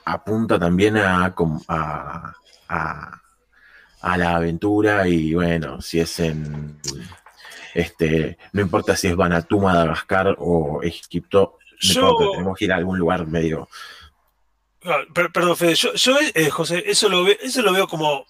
apunta 0.05 0.59
también 0.59 0.97
a, 0.97 1.25
a, 1.25 2.33
a, 2.69 3.21
a 4.01 4.17
la 4.17 4.35
aventura 4.35 5.07
y 5.07 5.33
bueno, 5.33 5.81
si 5.81 5.99
es 5.99 6.19
en 6.19 6.79
este, 7.73 8.37
no 8.53 8.61
importa 8.61 8.95
si 8.95 9.07
es 9.07 9.15
Vanuatu, 9.15 9.59
Madagascar 9.59 10.35
o 10.39 10.81
Egipto, 10.83 11.57
tenemos 11.79 12.57
que 12.57 12.65
ir 12.65 12.73
a 12.73 12.77
algún 12.77 12.97
lugar 12.97 13.27
medio. 13.27 13.69
Ah, 14.83 15.01
perdón, 15.13 15.57
Fede, 15.57 15.75
yo, 15.75 16.17
eh, 16.33 16.49
José, 16.49 16.83
eso 16.85 17.09
lo, 17.09 17.23
veo, 17.23 17.35
eso 17.41 17.61
lo 17.61 17.73
veo 17.73 17.87
como 17.87 18.25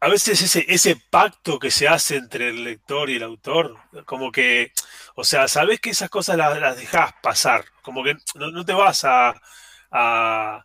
a 0.00 0.08
veces 0.08 0.40
ese, 0.40 0.64
ese 0.68 0.96
pacto 1.10 1.58
que 1.58 1.70
se 1.70 1.86
hace 1.86 2.16
entre 2.16 2.48
el 2.48 2.64
lector 2.64 3.08
y 3.08 3.16
el 3.16 3.22
autor, 3.22 3.76
como 4.04 4.32
que, 4.32 4.72
o 5.14 5.22
sea, 5.22 5.46
sabes 5.48 5.80
que 5.80 5.90
esas 5.90 6.10
cosas 6.10 6.36
las, 6.36 6.58
las 6.58 6.76
dejas 6.76 7.12
pasar, 7.22 7.64
como 7.82 8.02
que 8.02 8.16
no, 8.34 8.64
te 8.64 8.72
vas 8.72 9.04
a 9.04 10.64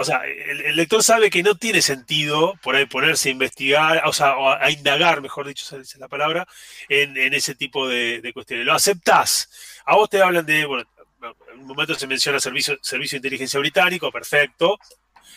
o 0.00 0.04
sea, 0.04 0.22
el, 0.26 0.76
lector 0.76 1.02
sabe 1.02 1.28
que 1.28 1.42
no 1.42 1.56
tiene 1.56 1.82
sentido 1.82 2.54
por 2.62 2.76
ahí 2.76 2.86
ponerse 2.86 3.28
a 3.28 3.32
investigar, 3.32 4.02
o 4.06 4.12
sea, 4.12 4.36
a, 4.60 4.70
indagar, 4.70 5.20
mejor 5.20 5.48
dicho, 5.48 5.64
esa 5.64 5.82
es 5.82 5.96
la 5.98 6.06
palabra, 6.06 6.46
en, 6.88 7.16
ese 7.34 7.56
tipo 7.56 7.88
de, 7.88 8.30
cuestiones. 8.32 8.64
Lo 8.64 8.74
aceptás. 8.74 9.50
A 9.86 9.96
vos 9.96 10.08
te 10.08 10.22
hablan 10.22 10.46
de, 10.46 10.66
bueno, 10.66 10.84
en 11.52 11.58
un 11.58 11.66
momento 11.66 11.96
se 11.96 12.06
menciona 12.06 12.38
servicio, 12.38 12.78
servicio 12.80 13.16
de 13.16 13.26
inteligencia 13.26 13.58
británico, 13.58 14.12
perfecto. 14.12 14.78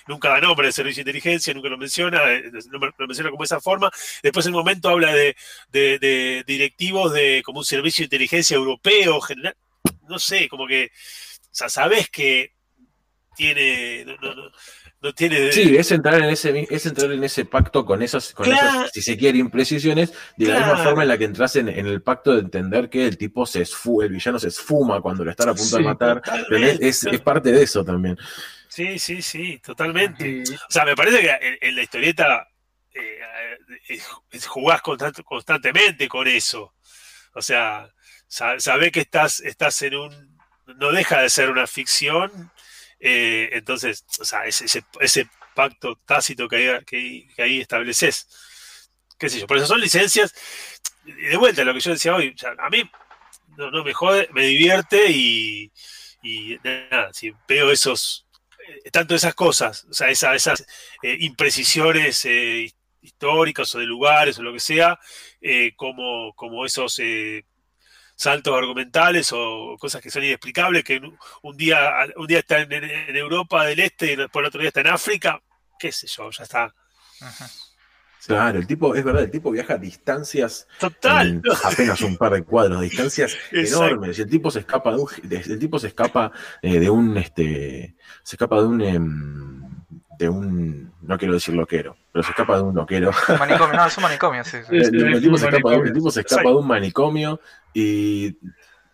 Nunca 0.07 0.29
da 0.29 0.39
nombre 0.39 0.67
de 0.67 0.73
servicio 0.73 1.03
de 1.03 1.09
inteligencia, 1.09 1.55
nunca 1.55 1.69
lo 1.69 1.79
menciona, 1.79 2.31
eh, 2.31 2.51
lo 2.71 3.07
menciona 3.07 3.31
como 3.31 3.43
esa 3.43 3.59
forma. 3.59 3.89
Después 4.21 4.45
en 4.45 4.53
un 4.53 4.59
momento 4.59 4.89
habla 4.89 5.11
de, 5.11 6.43
directivos 6.45 7.13
de 7.13 7.41
como 7.43 7.59
un 7.59 7.65
servicio 7.65 8.03
de 8.03 8.05
inteligencia 8.05 8.55
europeo, 8.57 9.21
general. 9.21 9.57
No 10.07 10.19
sé, 10.19 10.47
como 10.49 10.67
que, 10.67 10.91
o 10.93 11.49
sea, 11.49 11.67
sabes 11.67 12.11
que 12.11 12.53
tiene. 13.35 14.05
No, 15.01 15.13
tiene. 15.13 15.51
Sí, 15.51 15.75
es 15.75 15.91
entrar 15.91 16.15
en 16.21 16.29
ese, 16.29 16.67
es 16.69 16.85
entrar 16.85 17.11
en 17.11 17.23
ese 17.23 17.45
pacto 17.45 17.85
con 17.85 18.01
esas, 18.01 18.33
con 18.33 18.51
esas 18.51 18.91
si 18.91 19.01
se 19.01 19.17
quiere, 19.17 19.39
imprecisiones, 19.39 20.13
de 20.37 20.47
la 20.47 20.59
misma 20.59 20.83
forma 20.83 21.01
en 21.03 21.07
la 21.07 21.17
que 21.17 21.25
entras 21.25 21.55
en, 21.55 21.69
el 21.69 22.01
pacto 22.01 22.33
de 22.33 22.41
entender 22.41 22.89
que 22.89 23.07
el 23.07 23.17
tipo 23.17 23.45
se 23.45 23.61
esfuma, 23.61 24.05
el 24.05 24.11
villano 24.11 24.37
se 24.37 24.49
esfuma 24.49 25.01
cuando 25.01 25.25
lo 25.25 25.31
están 25.31 25.49
a 25.49 25.55
punto 25.55 25.77
de 25.77 25.83
matar. 25.83 26.21
Es, 26.79 27.07
parte 27.23 27.51
de 27.51 27.63
eso 27.63 27.83
también. 27.83 28.17
Sí, 28.67 28.99
sí, 28.99 29.21
sí, 29.21 29.59
totalmente. 29.59 30.43
O 30.43 30.71
sea, 30.71 30.85
me 30.85 30.95
parece 30.95 31.21
que 31.21 31.57
en, 31.61 31.75
la 31.75 31.81
historieta 31.81 32.47
eh, 32.93 33.99
jugás 34.47 34.81
constantemente 34.81 36.07
con 36.07 36.27
eso. 36.27 36.73
O 37.33 37.41
sea, 37.41 37.89
sabés 38.27 38.91
que 38.91 39.01
estás, 39.01 39.39
estás 39.39 39.81
en 39.81 39.95
un. 39.95 40.31
No 40.77 40.91
deja 40.91 41.21
de 41.21 41.29
ser 41.29 41.49
una 41.49 41.67
ficción 41.67 42.51
eh, 43.01 43.49
entonces, 43.53 44.05
o 44.19 44.25
sea, 44.25 44.45
ese, 44.45 45.27
pacto 45.55 45.99
tácito 46.05 46.47
que 46.47 46.79
ahí, 47.37 47.59
estableces. 47.59 48.27
¿Qué 49.17 49.27
sé 49.27 49.39
yo? 49.41 49.47
Por 49.47 49.57
eso 49.57 49.67
son 49.67 49.81
licencias. 49.81 50.33
Y 51.05 51.11
de 51.11 51.37
vuelta, 51.37 51.63
lo 51.63 51.73
que 51.73 51.79
yo 51.79 51.91
decía 51.91 52.15
hoy, 52.15 52.35
a 52.59 52.69
mí 52.69 52.89
no, 53.57 53.83
me 53.83 53.93
jode, 53.93 54.29
me 54.33 54.45
divierte 54.45 55.11
y, 55.11 55.71
nada, 56.63 57.11
si 57.11 57.33
veo 57.47 57.71
esos, 57.71 58.27
eh, 58.85 58.91
tanto 58.91 59.15
esas 59.15 59.33
cosas, 59.33 59.85
o 59.89 59.93
sea, 59.93 60.09
esas 60.09 60.65
eh, 61.01 61.17
imprecisiones 61.19 62.25
históricas 63.01 63.73
o 63.73 63.79
de 63.79 63.85
lugares 63.85 64.37
o 64.37 64.43
lo 64.43 64.53
que 64.53 64.59
sea, 64.59 64.99
como, 65.75 66.33
como 66.35 66.65
esos 66.65 66.99
saltos 68.21 68.55
argumentales 68.55 69.31
o 69.33 69.75
cosas 69.79 70.01
que 70.01 70.11
son 70.11 70.23
inexplicables, 70.23 70.83
que 70.83 71.01
un 71.41 71.57
día, 71.57 72.05
un 72.15 72.27
día 72.27 72.39
está 72.39 72.61
en, 72.61 73.15
Europa 73.15 73.65
del 73.65 73.79
Este 73.79 74.13
y 74.13 74.15
después 74.15 74.43
el 74.43 74.47
otro 74.47 74.61
día 74.61 74.67
está 74.67 74.81
en 74.81 74.87
África, 74.87 75.41
qué 75.79 75.91
sé 75.91 76.05
yo, 76.07 76.29
ya 76.29 76.43
está. 76.43 76.73
Claro, 78.27 78.59
el 78.59 78.67
tipo, 78.67 78.93
es 78.93 79.03
verdad, 79.03 79.23
el 79.23 79.31
tipo 79.31 79.49
viaja 79.49 79.73
a 79.73 79.77
distancias. 79.77 80.67
Total. 80.79 81.41
apenas 81.63 82.01
un 82.01 82.15
par 82.17 82.33
de 82.33 82.43
cuadros, 82.43 82.81
distancias 82.81 83.35
enormes. 83.51 84.19
Y 84.19 84.21
el 84.21 84.29
tipo 84.29 84.51
se 84.51 84.59
escapa 84.59 84.91
de 84.91 84.97
un, 84.97 85.09
el 85.31 85.59
tipo 85.59 85.79
se 85.79 85.87
escapa 85.87 86.31
eh, 86.61 86.79
de 86.79 86.89
un, 86.91 87.17
este, 87.17 87.95
se 88.21 88.35
escapa 88.35 88.57
de 88.57 88.67
un, 88.67 88.81
em, 88.81 89.61
de 90.21 90.29
un, 90.29 90.93
no 91.01 91.17
quiero 91.17 91.33
decir 91.33 91.55
loquero, 91.55 91.97
pero 92.11 92.21
se 92.21 92.29
escapa 92.29 92.57
de 92.57 92.61
un 92.61 92.75
loquero. 92.75 93.11
Manicomio, 93.39 93.73
no, 93.73 93.87
es 93.87 93.97
un 93.97 94.03
manicomio, 94.03 94.43
sí. 94.43 94.57
el, 94.69 95.19
tipo 95.19 95.35
se 95.37 95.47
escapa, 95.47 95.73
el, 95.73 95.93
tipo 95.93 96.11
se 96.11 96.21
escapa, 96.21 96.49
de 96.49 96.55
un 96.55 96.67
manicomio 96.67 97.39
y 97.73 98.37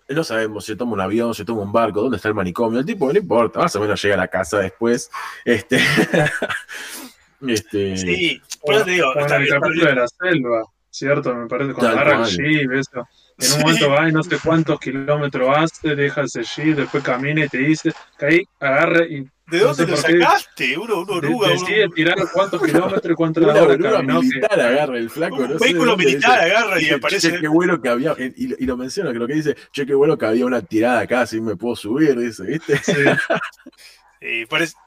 no 0.08 0.24
sabemos 0.24 0.64
si 0.64 0.78
toma 0.78 0.94
un 0.94 1.02
avión, 1.02 1.36
si 1.36 1.44
toma 1.44 1.64
un 1.64 1.74
barco, 1.74 2.02
dónde 2.02 2.16
está 2.16 2.30
el 2.30 2.34
manicomio. 2.34 2.80
El 2.80 2.86
tipo 2.86 3.12
no 3.12 3.20
importa, 3.20 3.60
más 3.60 3.76
o 3.76 3.82
menos 3.82 4.02
llega 4.02 4.16
a 4.16 4.20
la 4.20 4.30
casa 4.30 4.60
después. 4.60 5.12
Este, 5.44 5.78
este 7.48 7.98
sí, 7.98 8.42
por 8.62 8.86
te 8.86 8.92
digo, 8.92 9.14
está 9.18 9.36
el 9.36 9.50
capítulo 9.50 9.86
de 9.86 9.96
la 9.96 10.08
selva, 10.08 10.64
¿cierto? 10.90 11.36
Me 11.36 11.48
parece 11.48 11.74
cuando 11.74 12.00
agarra 12.00 12.26
el 12.26 12.30
jeep, 12.30 12.72
eso. 12.72 13.06
En 13.38 13.52
un 13.52 13.60
momento 13.60 13.90
va 13.90 14.08
y 14.08 14.14
no 14.14 14.24
sé 14.24 14.38
cuántos 14.42 14.80
kilómetros 14.80 15.50
hace, 15.58 15.94
deja 15.94 16.22
ese 16.22 16.44
jeep, 16.44 16.78
después 16.78 17.04
camina 17.04 17.44
y 17.44 17.50
te 17.50 17.58
dice 17.58 17.92
que 18.18 18.26
ahí 18.26 18.42
agarre 18.62 19.08
y 19.10 19.28
¿De 19.48 19.60
dónde 19.60 19.88
lo 19.88 19.96
sacaste? 19.96 20.78
Uno, 20.78 21.02
uno 21.02 21.14
oruga. 21.14 21.50
Decide 21.50 21.88
tirar 21.96 22.18
cuántos 22.34 22.62
kilómetros 22.62 23.12
y 23.12 23.16
cuánto 23.16 23.42
una 23.42 23.54
oruga 23.62 24.02
militar 24.02 24.60
agarra 24.60 24.98
el 24.98 25.10
flaco. 25.10 25.38
Un 25.38 25.58
vehículo 25.58 25.96
militar 25.96 26.40
agarra 26.40 26.82
y 26.82 26.90
aparece. 26.90 27.32
Che, 27.32 27.40
qué 27.40 27.48
bueno 27.48 27.82
que 27.82 27.88
había, 27.88 28.14
y, 28.18 28.66
lo 28.66 28.76
menciona, 28.76 29.14
que 29.14 29.20
lo 29.20 29.28
que 29.28 29.36
dice, 29.36 29.56
che, 29.72 29.86
qué 29.86 29.94
bueno 29.94 30.18
que 30.18 30.26
había 30.26 30.46
una 30.46 30.62
tirada 30.62 31.00
acá, 31.02 31.22
así 31.22 31.40
me 31.40 31.56
puedo 31.56 31.78
subir, 31.78 32.20
dice, 32.20 32.44
¿viste? 32.44 32.78
Sí. 32.84 32.94
y 34.22 34.46
por 34.48 34.62
eso, 34.62 34.78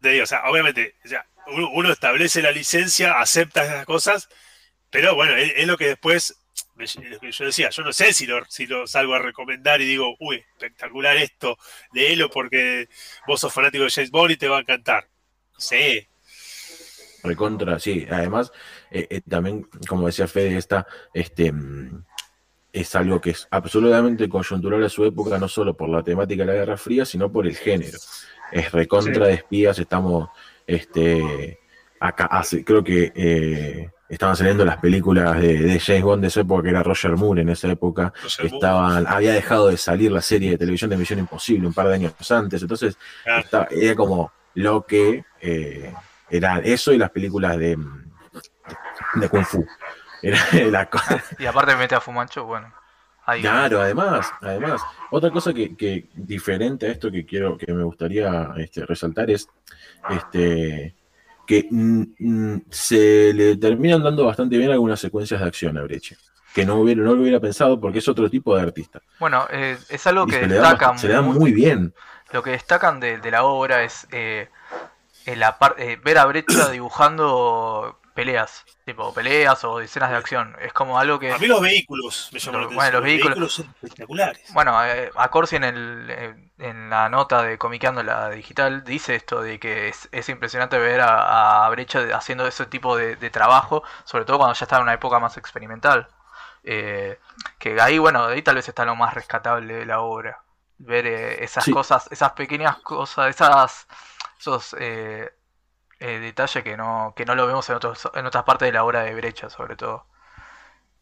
te 0.00 0.08
digo, 0.08 0.24
o 0.24 0.26
sea, 0.26 0.42
obviamente, 0.50 0.96
o 1.04 1.08
sea, 1.08 1.24
uno, 1.72 1.92
establece 1.92 2.42
la 2.42 2.50
licencia, 2.50 3.20
acepta 3.20 3.64
esas 3.64 3.86
cosas, 3.86 4.28
pero 4.90 5.14
bueno, 5.14 5.36
es 5.36 5.66
lo 5.66 5.76
que 5.76 5.86
después 5.86 6.41
yo 6.86 7.44
decía, 7.44 7.70
yo 7.70 7.82
no 7.82 7.92
sé 7.92 8.12
si 8.12 8.26
lo, 8.26 8.44
si 8.48 8.66
lo 8.66 8.86
salgo 8.86 9.14
a 9.14 9.18
recomendar 9.18 9.80
y 9.80 9.86
digo, 9.86 10.14
uy, 10.20 10.36
espectacular 10.36 11.16
esto, 11.16 11.56
léelo 11.92 12.30
porque 12.30 12.88
vos 13.26 13.40
sos 13.40 13.52
fanático 13.52 13.84
de 13.84 13.90
James 13.90 14.10
Bond 14.10 14.32
y 14.32 14.36
te 14.36 14.48
va 14.48 14.58
a 14.58 14.60
encantar. 14.60 15.08
No 15.54 15.60
sé. 15.60 16.08
Recontra, 17.22 17.78
sí. 17.78 18.06
Además, 18.10 18.52
eh, 18.90 19.06
eh, 19.08 19.20
también, 19.28 19.68
como 19.88 20.06
decía 20.06 20.26
Fede, 20.26 20.56
esta, 20.56 20.86
este, 21.14 21.52
mm, 21.52 22.04
es 22.72 22.94
algo 22.96 23.20
que 23.20 23.30
es 23.30 23.46
absolutamente 23.50 24.28
coyuntural 24.28 24.82
a 24.84 24.88
su 24.88 25.04
época, 25.04 25.38
no 25.38 25.46
solo 25.46 25.76
por 25.76 25.88
la 25.88 26.02
temática 26.02 26.42
de 26.42 26.52
la 26.52 26.58
Guerra 26.58 26.76
Fría, 26.76 27.04
sino 27.04 27.30
por 27.30 27.46
el 27.46 27.56
género. 27.56 27.98
Es 28.50 28.72
recontra 28.72 29.26
de 29.26 29.34
espías, 29.34 29.78
estamos, 29.78 30.30
este, 30.66 31.60
acá, 32.00 32.26
hace, 32.26 32.64
creo 32.64 32.82
que 32.82 33.12
eh, 33.14 33.90
estaban 34.14 34.36
saliendo 34.36 34.64
las 34.64 34.76
películas 34.76 35.40
de, 35.40 35.80
James 35.80 36.02
Bond 36.02 36.20
de 36.20 36.28
esa 36.28 36.40
época, 36.40 36.62
que 36.62 36.68
era 36.68 36.82
Roger 36.82 37.16
Moore 37.16 37.42
en 37.42 37.48
esa 37.48 37.68
época. 37.68 38.12
Estaban, 38.42 39.06
había 39.06 39.32
dejado 39.32 39.68
de 39.68 39.78
salir 39.78 40.12
la 40.12 40.20
serie 40.20 40.50
de 40.50 40.58
televisión 40.58 40.90
de 40.90 40.98
Misión 40.98 41.18
Imposible 41.18 41.66
un 41.66 41.72
par 41.72 41.88
de 41.88 41.94
años 41.94 42.30
antes. 42.30 42.60
Entonces, 42.60 42.98
era 43.70 43.96
como 43.96 44.30
lo 44.54 44.84
que 44.84 45.24
eh, 45.40 45.94
era 46.28 46.58
eso 46.58 46.92
y 46.92 46.98
las 46.98 47.10
películas 47.10 47.56
de, 47.56 47.78
de 49.14 49.28
Kung 49.30 49.46
Fu. 49.46 49.66
y 51.38 51.46
aparte 51.46 51.74
mete 51.74 51.94
a 51.94 52.00
Fumancho, 52.00 52.44
bueno. 52.44 52.72
Claro, 53.40 53.80
además, 53.80 54.30
además, 54.42 54.82
otra 55.10 55.30
cosa 55.30 55.54
que, 55.54 55.74
que, 55.74 56.10
diferente 56.14 56.86
a 56.86 56.90
esto 56.90 57.10
que 57.10 57.24
quiero, 57.24 57.56
que 57.56 57.72
me 57.72 57.82
gustaría 57.84 58.52
este, 58.58 58.84
resaltar 58.84 59.30
es 59.30 59.48
este 60.10 60.94
que 61.46 61.66
mm, 61.70 62.02
mm, 62.18 62.62
se 62.70 63.32
le 63.32 63.56
terminan 63.56 64.02
dando 64.02 64.26
bastante 64.26 64.56
bien 64.56 64.70
algunas 64.70 65.00
secuencias 65.00 65.40
de 65.40 65.46
acción 65.46 65.76
a 65.78 65.82
Breche. 65.82 66.16
Que 66.54 66.66
no, 66.66 66.76
hubiera, 66.76 67.02
no 67.02 67.14
lo 67.14 67.22
hubiera 67.22 67.40
pensado 67.40 67.80
porque 67.80 68.00
es 68.00 68.08
otro 68.08 68.28
tipo 68.28 68.54
de 68.54 68.62
artista. 68.62 69.00
Bueno, 69.18 69.46
eh, 69.50 69.78
es 69.88 70.06
algo 70.06 70.26
que 70.26 70.46
destacan. 70.46 70.98
Se 70.98 71.08
le 71.08 71.14
da 71.14 71.22
muy 71.22 71.52
bien. 71.52 71.94
Lo 72.30 72.42
que 72.42 72.50
destacan 72.50 73.00
de, 73.00 73.18
la 73.30 73.44
obra 73.44 73.82
es 73.84 74.06
eh, 74.12 74.48
la 75.26 75.56
eh, 75.78 75.98
ver 76.02 76.18
a 76.18 76.26
Brecha 76.26 76.68
dibujando 76.70 77.98
peleas, 78.12 78.64
tipo 78.84 79.12
peleas 79.14 79.64
o 79.64 79.80
escenas 79.80 80.10
de 80.10 80.16
acción. 80.16 80.56
Es 80.60 80.72
como 80.72 80.98
algo 80.98 81.18
que... 81.18 81.32
A 81.32 81.38
mí 81.38 81.46
los 81.46 81.60
vehículos 81.60 82.30
me 82.32 82.38
llaman 82.38 82.60
la 82.62 82.66
Bueno, 82.68 82.80
atención. 82.98 83.02
los 83.02 83.02
vehículos- 83.04 83.52
son 83.54 83.66
espectaculares. 83.82 84.52
Bueno, 84.52 84.84
eh, 84.84 85.10
a 85.16 85.28
Corsi 85.30 85.56
en, 85.56 85.64
el, 85.64 86.06
eh, 86.10 86.34
en 86.58 86.90
la 86.90 87.08
nota 87.08 87.42
de 87.42 87.58
Comiqueando 87.58 88.02
la 88.02 88.30
Digital 88.30 88.84
dice 88.84 89.14
esto 89.14 89.42
de 89.42 89.58
que 89.58 89.88
es, 89.88 90.08
es 90.12 90.28
impresionante 90.28 90.78
ver 90.78 91.00
a, 91.00 91.66
a 91.66 91.70
Brecha 91.70 92.00
haciendo 92.14 92.46
ese 92.46 92.66
tipo 92.66 92.96
de, 92.96 93.16
de 93.16 93.30
trabajo, 93.30 93.82
sobre 94.04 94.24
todo 94.24 94.38
cuando 94.38 94.54
ya 94.54 94.64
está 94.64 94.76
en 94.76 94.82
una 94.82 94.94
época 94.94 95.18
más 95.18 95.36
experimental. 95.36 96.08
Eh, 96.64 97.18
que 97.58 97.80
ahí, 97.80 97.98
bueno, 97.98 98.26
ahí 98.26 98.42
tal 98.42 98.54
vez 98.54 98.68
está 98.68 98.84
lo 98.84 98.94
más 98.94 99.14
rescatable 99.14 99.74
de 99.74 99.86
la 99.86 100.00
obra. 100.00 100.42
Ver 100.78 101.06
eh, 101.06 101.44
esas 101.44 101.64
Sí. 101.64 101.72
cosas, 101.72 102.08
esas 102.12 102.32
pequeñas 102.32 102.76
cosas, 102.78 103.28
esas, 103.30 103.86
esos 104.38 104.74
eh, 106.02 106.18
detalles 106.20 106.64
que 106.64 106.76
no, 106.76 107.14
que 107.16 107.24
no 107.24 107.34
lo 107.34 107.46
vemos 107.46 107.68
en, 107.70 107.76
otros, 107.76 108.08
en 108.14 108.26
otras 108.26 108.44
partes 108.44 108.66
de 108.68 108.72
la 108.72 108.84
obra 108.84 109.02
de 109.04 109.14
Brecha, 109.14 109.48
sobre 109.50 109.76
todo. 109.76 110.06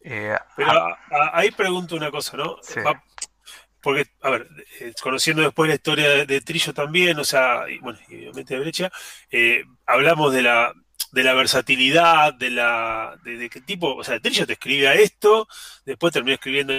Eh, 0.03 0.35
Pero 0.55 0.71
ah, 0.71 0.97
a- 1.11 1.15
a- 1.15 1.39
ahí 1.39 1.51
pregunto 1.51 1.95
una 1.95 2.11
cosa, 2.11 2.37
¿no? 2.37 2.57
Sí. 2.61 2.79
Va- 2.81 3.03
Porque, 3.81 4.05
a 4.21 4.29
ver, 4.31 4.47
eh, 4.79 4.93
conociendo 5.01 5.41
después 5.43 5.67
la 5.69 5.75
historia 5.75 6.09
de, 6.09 6.25
de 6.25 6.41
Trillo 6.41 6.73
también, 6.73 7.19
o 7.19 7.23
sea, 7.25 7.65
y, 7.69 7.79
bueno, 7.79 7.99
y 8.09 8.15
obviamente 8.27 8.53
de 8.55 8.59
Brecha, 8.61 8.91
hablamos 9.87 10.33
de 10.33 10.43
la, 10.43 10.73
de 11.11 11.23
la 11.23 11.33
versatilidad, 11.33 12.33
de 12.33 12.51
la, 12.51 13.17
de, 13.23 13.37
de 13.37 13.49
qué 13.49 13.61
tipo, 13.61 13.95
o 13.95 14.03
sea, 14.03 14.19
Trillo 14.19 14.45
te 14.47 14.53
escribía 14.53 14.93
esto, 14.93 15.47
después 15.85 16.13
terminó 16.13 16.35
escribiendo, 16.35 16.73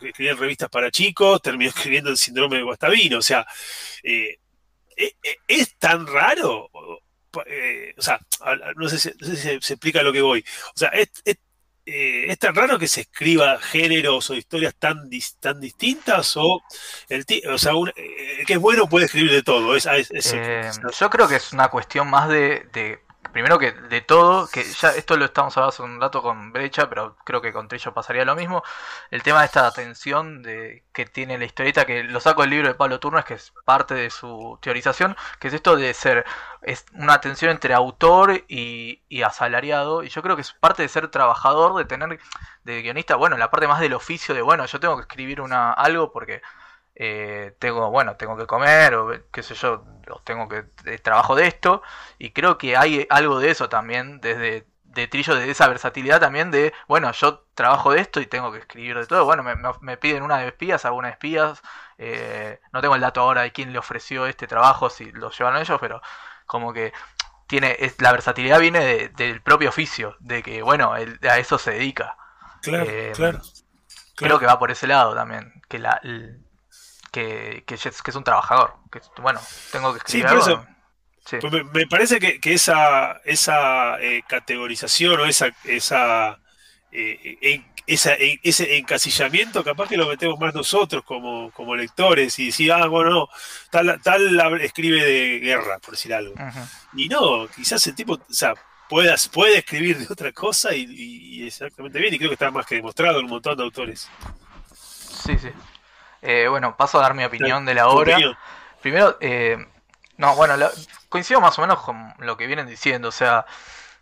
escribía 0.00 0.32
en 0.32 0.38
revistas 0.38 0.68
para 0.70 0.90
chicos, 0.90 1.40
terminó 1.42 1.70
escribiendo 1.74 2.10
el 2.10 2.16
síndrome 2.18 2.58
de 2.58 2.62
Guastavino, 2.64 3.18
o 3.18 3.22
sea, 3.22 3.46
eh, 4.02 4.38
¿es 5.48 5.78
tan 5.78 6.06
raro? 6.06 6.70
Eh, 7.46 7.94
o 7.96 8.02
sea, 8.02 8.20
no 8.76 8.88
sé, 8.88 8.98
si, 8.98 9.10
se, 9.36 9.60
se 9.60 9.72
explica 9.74 10.02
lo 10.02 10.12
que 10.12 10.20
voy. 10.22 10.44
O 10.74 10.78
sea, 10.78 10.88
es, 10.90 11.10
es- 11.24 11.38
eh, 11.84 12.26
¿es 12.28 12.38
tan 12.38 12.54
raro 12.54 12.78
que 12.78 12.86
se 12.86 13.00
escriba 13.00 13.58
géneros 13.58 14.30
o 14.30 14.34
historias 14.34 14.72
tan, 14.78 15.10
tan 15.40 15.60
distintas? 15.60 16.36
O, 16.36 16.62
el, 17.08 17.24
o 17.50 17.58
sea, 17.58 17.74
un- 17.74 17.88
eh, 17.88 18.36
el 18.40 18.46
que 18.46 18.52
es 18.52 18.58
bueno 18.60 18.88
puede 18.88 19.06
escribir 19.06 19.32
de 19.32 19.42
todo. 19.42 19.74
Es, 19.74 19.86
yo 21.00 21.10
creo 21.10 21.26
que 21.26 21.36
es 21.36 21.52
una 21.52 21.68
cuestión 21.68 22.08
más 22.08 22.28
de- 22.28 23.00
primero 23.32 23.58
que 23.58 23.72
de 23.72 24.00
todo, 24.00 24.48
que 24.48 24.62
ya 24.64 24.90
esto 24.90 25.16
lo 25.16 25.24
estamos 25.24 25.56
hablando 25.56 25.70
hace 25.70 25.82
un 25.82 26.00
rato 26.00 26.22
con 26.22 26.52
Brecha, 26.52 26.88
pero 26.88 27.16
creo 27.24 27.40
que 27.40 27.52
con 27.52 27.68
Trillo 27.68 27.92
pasaría 27.94 28.24
lo 28.24 28.36
mismo. 28.36 28.62
El 29.10 29.22
tema 29.22 29.40
de 29.40 29.46
esta 29.46 29.70
tensión 29.72 30.42
de 30.42 30.84
que 30.92 31.06
tiene 31.06 31.38
la 31.38 31.44
historieta, 31.44 31.84
que 31.86 32.04
lo 32.04 32.20
saco 32.20 32.42
del 32.42 32.50
libro 32.50 32.68
de 32.68 32.74
Pablo 32.74 33.00
Turnes, 33.00 33.24
que 33.24 33.34
es 33.34 33.52
parte 33.64 33.94
de 33.94 34.10
su 34.10 34.58
teorización, 34.62 35.16
que 35.40 35.48
es 35.48 35.54
esto 35.54 35.76
de 35.76 35.94
ser 35.94 36.24
es 36.62 36.86
una 36.94 37.20
tensión 37.20 37.50
entre 37.50 37.74
autor 37.74 38.44
y, 38.48 39.02
y 39.08 39.22
asalariado, 39.22 40.04
y 40.04 40.08
yo 40.08 40.22
creo 40.22 40.36
que 40.36 40.42
es 40.42 40.52
parte 40.52 40.82
de 40.82 40.88
ser 40.88 41.08
trabajador, 41.08 41.76
de 41.76 41.84
tener 41.84 42.20
de 42.64 42.82
guionista, 42.82 43.16
bueno, 43.16 43.36
la 43.36 43.50
parte 43.50 43.66
más 43.66 43.80
del 43.80 43.94
oficio 43.94 44.34
de, 44.34 44.42
bueno, 44.42 44.66
yo 44.66 44.78
tengo 44.80 44.96
que 44.96 45.02
escribir 45.02 45.40
una 45.40 45.72
algo 45.72 46.12
porque 46.12 46.42
eh, 46.94 47.54
tengo, 47.58 47.90
bueno, 47.90 48.16
tengo 48.16 48.36
que 48.36 48.46
comer, 48.46 48.94
o 48.94 49.10
qué 49.32 49.42
sé 49.42 49.54
yo, 49.54 49.84
tengo 50.24 50.48
que 50.48 50.64
eh, 50.86 50.98
trabajo 50.98 51.34
de 51.36 51.46
esto, 51.46 51.82
y 52.18 52.30
creo 52.32 52.58
que 52.58 52.76
hay 52.76 53.06
algo 53.10 53.38
de 53.40 53.50
eso 53.50 53.68
también, 53.68 54.20
desde 54.20 54.66
de 54.84 55.08
Trillo, 55.08 55.34
de 55.34 55.50
esa 55.50 55.68
versatilidad 55.68 56.20
también 56.20 56.50
de, 56.50 56.74
bueno, 56.86 57.10
yo 57.12 57.44
trabajo 57.54 57.92
de 57.92 58.00
esto 58.00 58.20
y 58.20 58.26
tengo 58.26 58.52
que 58.52 58.58
escribir 58.58 58.98
de 58.98 59.06
todo, 59.06 59.24
bueno, 59.24 59.42
me, 59.42 59.56
me- 59.56 59.70
me 59.80 59.96
piden 59.96 60.22
una 60.22 60.38
de 60.38 60.48
espías, 60.48 60.84
hago 60.84 60.96
una 60.98 61.08
de 61.08 61.12
espías, 61.12 61.62
eh, 61.98 62.60
no 62.72 62.80
tengo 62.82 62.94
el 62.94 63.00
dato 63.00 63.22
ahora 63.22 63.42
de 63.42 63.52
quién 63.52 63.72
le 63.72 63.78
ofreció 63.78 64.26
este 64.26 64.46
trabajo, 64.46 64.90
si 64.90 65.10
lo 65.12 65.30
llevaron 65.30 65.60
ellos, 65.62 65.78
pero 65.80 66.02
como 66.46 66.72
que 66.74 66.92
tiene, 67.46 67.76
es- 67.80 68.00
la 68.02 68.12
versatilidad 68.12 68.60
viene 68.60 68.80
de- 68.84 69.08
del 69.10 69.42
propio 69.42 69.68
oficio, 69.70 70.16
de 70.20 70.42
que, 70.42 70.62
bueno, 70.62 70.96
él 70.96 71.18
a 71.28 71.38
eso 71.38 71.58
se 71.58 71.72
dedica. 71.72 72.16
claro, 72.60 72.84
eh, 72.86 73.12
claro. 73.14 73.40
Creo 74.16 74.38
que 74.38 74.46
va 74.46 74.58
por 74.58 74.70
ese 74.70 74.86
lado 74.86 75.14
también, 75.14 75.52
que 75.68 75.78
la 75.78 76.00
el- 76.02 76.40
que, 77.12 77.62
que, 77.66 77.74
es, 77.76 78.02
que 78.02 78.10
es 78.10 78.16
un 78.16 78.24
trabajador, 78.24 78.74
que 78.90 79.00
bueno, 79.20 79.40
tengo 79.70 79.92
que 79.94 80.00
Sí, 80.06 80.18
escribir 80.18 80.26
por 80.26 80.50
algo. 80.50 80.62
eso. 80.62 80.66
Sí. 81.24 81.36
Pues 81.40 81.52
me, 81.52 81.62
me 81.64 81.86
parece 81.86 82.18
que, 82.18 82.40
que 82.40 82.54
esa, 82.54 83.20
esa 83.24 84.00
eh, 84.00 84.24
categorización 84.28 85.20
o 85.20 85.24
esa, 85.26 85.50
esa, 85.62 86.40
eh, 86.90 87.38
en- 87.40 87.70
esa- 87.86 88.14
en- 88.14 88.40
ese 88.42 88.76
encasillamiento 88.78 89.62
capaz 89.62 89.88
que 89.88 89.96
lo 89.96 90.08
metemos 90.08 90.38
más 90.40 90.52
nosotros 90.54 91.04
como, 91.04 91.50
como 91.52 91.76
lectores 91.76 92.38
y 92.40 92.46
decir, 92.46 92.72
ah, 92.72 92.86
bueno, 92.88 93.10
no, 93.10 93.28
tal, 93.70 94.00
tal 94.02 94.60
escribe 94.60 95.04
de 95.04 95.38
guerra, 95.38 95.78
por 95.78 95.92
decir 95.92 96.12
algo. 96.14 96.34
Ujú. 96.34 96.60
Y 96.96 97.08
no, 97.08 97.46
quizás 97.54 97.86
el 97.86 97.94
tipo, 97.94 98.14
o 98.14 98.20
sea, 98.32 98.54
puedas, 98.88 99.28
puede 99.28 99.58
escribir 99.58 99.98
de 99.98 100.12
otra 100.12 100.32
cosa 100.32 100.74
y, 100.74 100.82
y- 100.88 101.42
y 101.42 101.46
exactamente 101.46 101.98
bien, 102.00 102.14
y 102.14 102.18
creo 102.18 102.30
que 102.30 102.34
está 102.34 102.50
más 102.50 102.66
que 102.66 102.76
demostrado 102.76 103.18
en 103.20 103.26
un 103.26 103.30
montón 103.30 103.56
de 103.56 103.62
autores. 103.62 104.08
Sí, 105.24 105.36
sí. 105.38 105.50
Eh, 106.22 106.46
bueno, 106.48 106.76
paso 106.76 106.98
a 106.98 107.02
dar 107.02 107.14
mi 107.14 107.24
opinión 107.24 107.64
de 107.64 107.74
la 107.74 107.88
obra. 107.88 108.18
Primero, 108.80 109.16
eh, 109.20 109.58
no, 110.16 110.34
bueno, 110.36 110.56
la- 110.56 110.70
coincido 111.08 111.40
más 111.40 111.58
o 111.58 111.62
menos 111.62 111.80
con 111.82 112.14
lo 112.18 112.36
que 112.36 112.46
vienen 112.46 112.66
diciendo. 112.66 113.08
O 113.08 113.12
sea, 113.12 113.46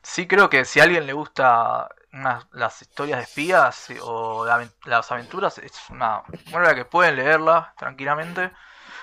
sí 0.02 0.26
creo 0.28 0.50
que 0.50 0.64
si 0.64 0.80
a 0.80 0.84
alguien 0.84 1.06
le 1.06 1.12
gusta 1.12 1.88
unas- 2.12 2.46
las 2.52 2.82
historias 2.82 3.18
de 3.18 3.24
espías 3.24 3.90
eh, 3.90 3.98
o 4.02 4.44
de 4.44 4.68
las 4.84 5.10
aventuras, 5.12 5.58
es 5.58 5.72
una 5.90 6.22
obra 6.52 6.74
que 6.74 6.84
pueden 6.84 7.16
leerla 7.16 7.74
tranquilamente. 7.78 8.52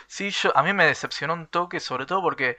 Sí, 0.08 0.30
yo, 0.32 0.56
a 0.58 0.64
mí 0.64 0.74
me 0.74 0.86
decepcionó 0.86 1.34
un 1.34 1.48
toque, 1.48 1.80
sobre 1.80 2.06
todo 2.06 2.22
porque, 2.22 2.58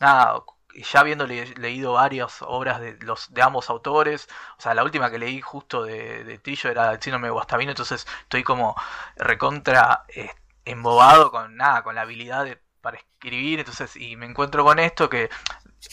nada, 0.00 0.42
ya 0.74 1.00
habiendo 1.00 1.26
le- 1.26 1.54
leído 1.56 1.94
varias 1.94 2.42
obras 2.42 2.80
de 2.80 2.96
los 3.00 3.32
de 3.32 3.42
ambos 3.42 3.70
autores, 3.70 4.28
o 4.58 4.60
sea, 4.60 4.74
la 4.74 4.84
última 4.84 5.10
que 5.10 5.18
leí 5.18 5.40
justo 5.40 5.84
de, 5.84 6.38
Trillo 6.38 6.70
era 6.70 6.92
el 6.92 7.02
síndrome 7.02 7.28
de 7.28 7.32
Guastavino, 7.32 7.70
entonces 7.72 8.06
estoy 8.22 8.42
como 8.44 8.74
recontra 9.16 10.04
eh, 10.08 10.30
embobado 10.64 11.30
con 11.30 11.56
nada, 11.56 11.82
con 11.82 11.94
la 11.94 12.02
habilidad 12.02 12.44
de- 12.44 12.60
para 12.80 12.96
escribir, 12.98 13.60
entonces, 13.60 13.94
y 13.96 14.16
me 14.16 14.26
encuentro 14.26 14.64
con 14.64 14.78
esto 14.80 15.08
que 15.08 15.30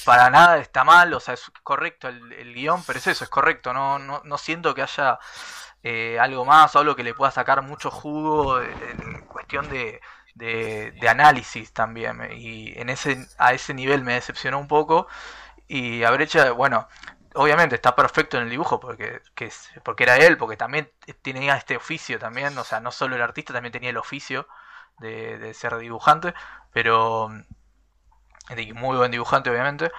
para 0.06 0.30
nada 0.30 0.58
está 0.60 0.84
mal, 0.84 1.14
o 1.14 1.20
sea, 1.20 1.34
es 1.34 1.52
correcto 1.64 2.08
el, 2.08 2.32
el 2.34 2.54
guion, 2.54 2.84
pero 2.86 3.00
es 3.00 3.08
eso, 3.08 3.24
es 3.24 3.30
correcto, 3.30 3.74
no, 3.74 4.00
no, 4.00 4.22
no 4.24 4.38
siento 4.38 4.74
que 4.76 4.82
haya 4.84 5.20
eh, 5.84 6.20
algo 6.20 6.46
más 6.46 6.76
o 6.76 6.80
algo 6.80 6.96
que 6.96 7.04
le 7.04 7.14
pueda 7.14 7.32
sacar 7.32 7.62
mucho 7.64 7.90
jugo 7.92 8.62
en 8.62 9.22
cuestión 9.28 9.70
de, 9.70 10.02
de, 10.40 11.10
análisis 11.10 11.74
también, 11.74 12.20
y 12.36 12.74
en 12.80 12.90
ese, 12.90 13.28
a 13.38 13.54
ese 13.54 13.74
nivel 13.74 14.04
me 14.04 14.14
decepcionó 14.14 14.60
un 14.60 14.68
poco, 14.68 15.08
y 15.68 16.04
a 16.04 16.12
Brecha, 16.12 16.52
bueno, 16.52 16.88
obviamente 17.36 17.76
está 17.76 17.96
perfecto 17.96 18.38
en 18.38 18.44
el 18.44 18.50
dibujo 18.50 18.80
porque, 18.80 19.22
que 19.36 19.52
porque 19.84 20.04
era 20.04 20.18
él, 20.18 20.38
porque 20.38 20.58
también 20.58 20.92
tenía 21.22 21.56
este 21.58 21.78
oficio 21.78 22.20
también, 22.20 22.58
o 22.58 22.64
sea, 22.64 22.80
no 22.80 22.92
solo 22.92 23.16
el 23.16 23.22
artista, 23.22 23.54
también 23.54 23.74
tenía 23.74 23.92
el 23.92 23.98
oficio 23.98 24.48
de, 25.00 25.54
ser 25.54 25.78
dibujante, 25.78 26.34
pero 26.74 27.30
muy 28.76 28.98
buen 28.98 29.12
dibujante 29.12 29.50
obviamente, 29.50 29.92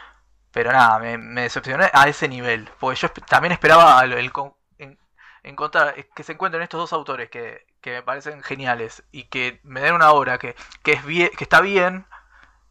pero 0.53 0.72
nada, 0.72 0.99
me, 0.99 1.18
me 1.18 1.43
decepcioné 1.43 1.91
a 1.93 2.09
ese 2.09 2.28
nivel, 2.28 2.70
porque 2.80 3.01
yo 3.01 3.11
también 3.28 3.53
esperaba 3.53 4.03
el, 4.05 4.12
el 4.14 4.32
con- 4.32 4.55
en- 4.78 4.99
encontrar 5.43 5.99
eh, 5.99 6.11
que 6.14 6.22
se 6.24 6.32
encuentren 6.32 6.62
estos 6.62 6.80
dos 6.80 6.93
autores 6.93 7.30
que, 7.30 7.66
que 7.81 7.93
me 7.93 8.03
parecen 8.03 8.43
geniales 8.43 9.05
y 9.12 9.24
que 9.24 9.61
me 9.64 9.81
den 9.81 9.95
una 9.95 10.12
obra 10.12 10.39
que, 10.39 10.57
que 10.83 10.93
es 10.93 11.05
bien, 11.05 11.31
que 11.37 11.45
está 11.45 11.61
bien 11.61 12.07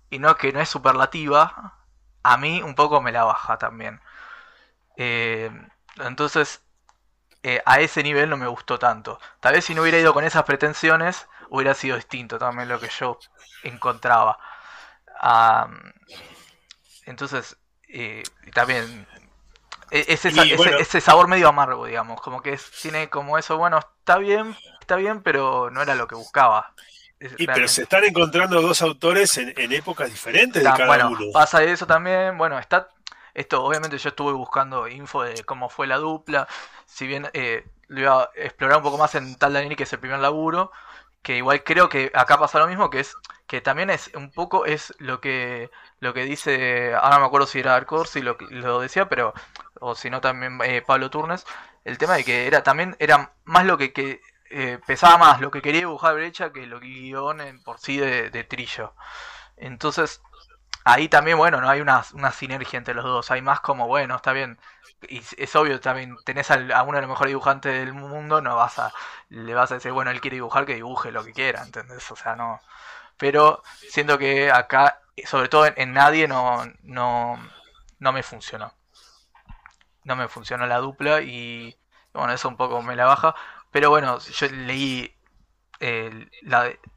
y 0.10 0.20
no 0.20 0.38
que 0.38 0.54
no 0.54 0.62
es 0.62 0.70
superlativa, 0.70 1.76
a 2.24 2.38
mí 2.38 2.62
un 2.64 2.76
poco 2.76 3.02
me 3.02 3.12
la 3.12 3.26
baja 3.26 3.58
también. 3.58 4.02
Eh, 4.98 5.52
entonces, 6.00 6.62
eh, 7.44 7.62
a 7.66 7.80
ese 7.82 8.04
nivel 8.04 8.30
no 8.30 8.38
me 8.38 8.48
gustó 8.48 8.80
tanto. 8.80 9.20
Tal 9.42 9.54
vez 9.54 9.66
si 9.66 9.76
no 9.76 9.84
hubiera 9.84 10.00
ido 10.00 10.14
con 10.14 10.26
esas 10.26 10.44
pretensiones, 10.44 11.28
hubiera 11.50 11.74
sido 11.76 11.98
distinto 11.98 12.40
también 12.40 12.70
lo 12.70 12.80
que 12.80 12.90
yo 12.90 13.20
encontraba. 13.64 14.40
Entonces, 17.06 17.58
eh, 17.88 18.24
también 18.54 19.08
e- 19.92 20.06
es 20.10 20.26
esa- 20.26 20.46
Y 20.46 20.54
ese, 20.54 20.76
ese 20.80 21.02
sabor 21.02 21.28
medio 21.28 21.50
amargo, 21.50 21.86
digamos, 21.86 22.22
como 22.22 22.42
que 22.42 22.54
es- 22.54 22.72
tiene 22.82 23.10
como 23.10 23.38
eso, 23.38 23.58
bueno, 23.58 23.80
está 23.80 24.18
bien, 24.18 24.56
está 24.90 24.96
bien, 24.96 25.22
pero 25.22 25.70
no 25.72 25.82
era 25.82 25.96
lo 25.96 26.08
que 26.08 26.16
buscaba. 26.16 26.74
Es 27.20 27.34
Y, 27.38 27.46
pero 27.48 27.68
se 27.68 27.84
están 27.84 28.04
encontrando 28.06 28.62
dos 28.62 28.82
autores 28.82 29.38
en, 29.38 29.54
en 29.58 29.72
épocas 29.74 30.10
diferentes 30.10 30.64
de 30.64 30.74
cada 30.74 30.90
bueno, 30.90 31.08
uno. 31.10 31.20
pasa 31.32 31.64
eso 31.64 31.86
también. 31.88 32.38
Bueno, 32.38 32.58
está. 32.60 32.90
Esto, 33.34 33.64
obviamente, 33.64 33.98
yo 33.98 34.10
estuve 34.10 34.34
buscando 34.34 34.88
info 34.88 35.24
de 35.24 35.44
cómo 35.44 35.70
fue 35.70 35.88
la 35.88 35.98
dupla. 35.98 36.48
Si 36.86 37.08
bien 37.08 37.30
eh, 37.34 37.66
lo 37.88 38.02
iba 38.02 38.24
a 38.24 38.30
explorar 38.36 38.78
un 38.78 38.84
poco 38.84 38.98
más 38.98 39.16
en 39.16 39.36
Tal 39.38 39.54
Daniel, 39.54 39.76
que 39.76 39.84
es 39.84 39.94
el 39.94 40.00
primer 40.00 40.20
laburo. 40.20 40.72
Que 41.22 41.36
igual 41.38 41.64
creo 41.64 41.90
que 41.90 42.12
acá 42.16 42.38
pasa 42.40 42.60
lo 42.60 42.68
mismo, 42.68 42.90
que 42.90 43.02
es 43.02 43.14
que 43.48 43.60
también 43.62 43.90
es 43.90 44.10
un 44.16 44.32
poco 44.32 44.66
es 44.66 44.94
lo 45.00 45.20
que 45.20 45.70
lo 46.00 46.14
que 46.14 46.24
dice, 46.24 46.94
ahora 46.96 47.16
no 47.16 47.22
me 47.22 47.28
acuerdo 47.28 47.46
si 47.48 47.60
era 47.60 47.76
Arcorsi 47.76 48.22
lo, 48.22 48.38
que- 48.38 48.46
lo 48.48 48.80
decía, 48.80 49.10
pero 49.10 49.34
o 49.82 49.96
si 49.96 50.10
no 50.10 50.22
también 50.22 50.60
eh, 50.64 50.82
Pablo 50.82 51.10
Turnes, 51.10 51.46
el 51.84 51.98
tema 51.98 52.16
de 52.16 52.24
que 52.24 52.48
era 52.48 52.64
también 52.64 52.96
era 53.00 53.34
más 53.44 53.66
lo 53.66 53.78
que, 53.78 53.92
que 53.94 54.22
eh, 54.52 54.80
pesaba 54.86 55.18
más 55.18 55.42
lo 55.42 55.52
que 55.52 55.62
quería 55.62 55.82
dibujar 55.82 56.16
Brecha 56.16 56.52
que 56.52 56.66
lo 56.68 56.80
que 56.80 56.88
guion 56.88 57.42
en 57.42 57.62
por 57.64 57.80
sí 57.80 57.98
de, 57.98 58.30
Trillo. 58.46 58.96
Entonces, 59.58 60.22
ahí 60.86 61.10
también, 61.10 61.38
bueno, 61.38 61.62
no 61.62 61.70
hay 61.70 61.82
una, 61.82 62.04
una 62.14 62.32
sinergia 62.32 62.78
entre 62.78 62.94
los 62.94 63.06
dos. 63.06 63.32
Hay 63.32 63.42
más 63.42 63.62
como, 63.62 63.88
bueno, 63.88 64.16
está 64.16 64.34
bien. 64.34 64.60
Y 65.10 65.22
es 65.38 65.56
obvio 65.56 65.80
también, 65.80 66.18
tenés 66.26 66.52
al- 66.52 66.72
a 66.74 66.84
uno 66.84 66.96
de 66.98 67.02
los 67.02 67.10
mejores 67.10 67.32
dibujantes 67.32 67.74
del 67.74 67.94
mundo, 67.94 68.42
no 68.42 68.56
vas 68.56 68.80
a, 68.80 68.94
le 69.30 69.54
vas 69.54 69.72
a 69.72 69.76
decir, 69.76 69.92
bueno, 69.94 70.12
él 70.12 70.22
quiere 70.22 70.36
dibujar, 70.38 70.66
que 70.66 70.76
dibuje 70.76 71.12
lo 71.12 71.24
que 71.24 71.34
quiera, 71.34 71.64
¿entendés? 71.64 72.10
O 72.12 72.16
sea, 72.16 72.36
no. 72.36 72.60
Pero 73.18 73.64
siento 73.90 74.18
que 74.18 74.52
acá, 74.52 75.02
sobre 75.26 75.50
todo 75.50 75.66
en, 75.68 75.74
en 75.78 75.94
Nadie, 75.94 76.28
no, 76.28 76.64
no, 76.84 77.40
no 78.00 78.14
me 78.14 78.24
funcionó. 78.24 78.74
No 80.04 80.16
me 80.16 80.28
funcionó 80.28 80.66
la 80.66 80.78
dupla 80.80 81.22
y, 81.22 81.78
bueno, 82.14 82.34
eso 82.34 82.48
un 82.50 82.58
poco 82.58 82.82
me 82.82 82.96
la 82.96 83.06
baja. 83.06 83.36
Pero 83.72 83.90
bueno, 83.90 84.20
yo 84.20 84.48
leí 84.50 85.16
eh, 85.80 86.30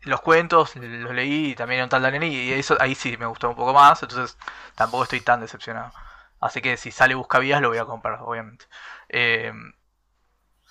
los 0.03 0.21
cuentos, 0.23 0.77
los 0.77 1.15
leí 1.15 1.55
también 1.55 1.83
un 1.85 1.89
tal 1.89 2.03
Danelli 2.03 2.29
y 2.29 2.53
eso 2.53 2.77
ahí 2.81 2.95
sí 2.95 3.17
me 3.19 3.27
gustó 3.27 3.51
un 3.51 3.57
poco 3.57 3.73
más, 3.75 4.03
entonces 4.03 4.39
tampoco 4.75 5.05
estoy 5.05 5.21
tan 5.21 5.41
decepcionado. 5.41 5.93
Así 6.41 6.61
que 6.63 6.77
si 6.77 6.91
sale 6.91 7.15
Buscavías 7.15 7.61
lo 7.63 7.69
voy 7.69 7.79
a 7.79 7.85
comprar, 7.87 8.21
obviamente. 8.23 8.67
Eh, 9.09 9.53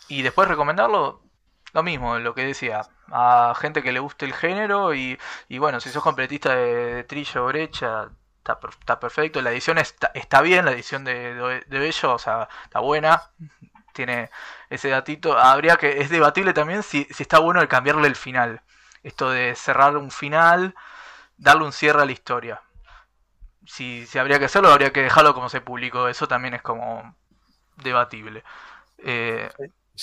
y 0.08 0.22
después 0.22 0.48
recomendarlo, 0.48 1.24
lo 1.74 1.84
mismo, 1.84 2.18
lo 2.20 2.34
que 2.36 2.46
decía, 2.46 2.82
a 3.12 3.54
gente 3.60 3.82
que 3.84 3.92
le 3.92 4.00
guste 4.00 4.26
el 4.26 4.34
género 4.34 4.94
y, 4.94 5.18
y 5.48 5.58
bueno, 5.58 5.80
si 5.80 5.90
sos 5.90 6.04
completista 6.04 6.56
de, 6.56 6.96
de 6.96 7.04
Trillo 7.04 7.46
Brecha, 7.48 8.10
está 8.40 9.00
perfecto, 9.00 9.42
la 9.42 9.52
edición 9.52 9.78
está, 9.78 10.12
está 10.14 10.42
bien, 10.42 10.66
la 10.66 10.72
edición 10.72 11.04
de, 11.06 11.34
de, 11.36 11.62
de 11.62 11.80
Bello, 11.80 12.14
o 12.14 12.20
sea, 12.20 12.50
está 12.66 12.80
buena, 12.80 13.22
tiene 13.94 14.30
ese 14.70 14.90
datito. 14.90 15.38
Habría 15.38 15.78
que, 15.78 16.02
es 16.02 16.10
debatible 16.10 16.54
también 16.54 16.84
si, 16.84 17.06
si 17.06 17.24
está 17.24 17.40
bueno 17.40 17.62
el 17.62 17.68
cambiarle 17.68 18.08
el 18.08 18.16
final. 18.16 18.62
Esto 19.04 19.30
de 19.32 19.56
cerrar 19.56 19.98
un 19.98 20.12
final, 20.12 20.76
darle 21.38 21.66
un 21.66 21.74
cierre 21.74 22.04
a 22.04 22.06
la 22.06 22.12
historia. 22.14 22.62
Si, 23.66 24.06
si 24.08 24.18
habría 24.20 24.40
que 24.40 24.46
hacerlo, 24.46 24.70
habría 24.72 24.92
que 24.92 25.04
dejarlo 25.04 25.34
como 25.34 25.50
se 25.50 25.62
publicó. 25.62 26.08
Eso 26.08 26.28
también 26.28 26.54
es 26.56 26.62
como 26.62 27.16
debatible. 27.78 28.44
Eh, 29.00 29.50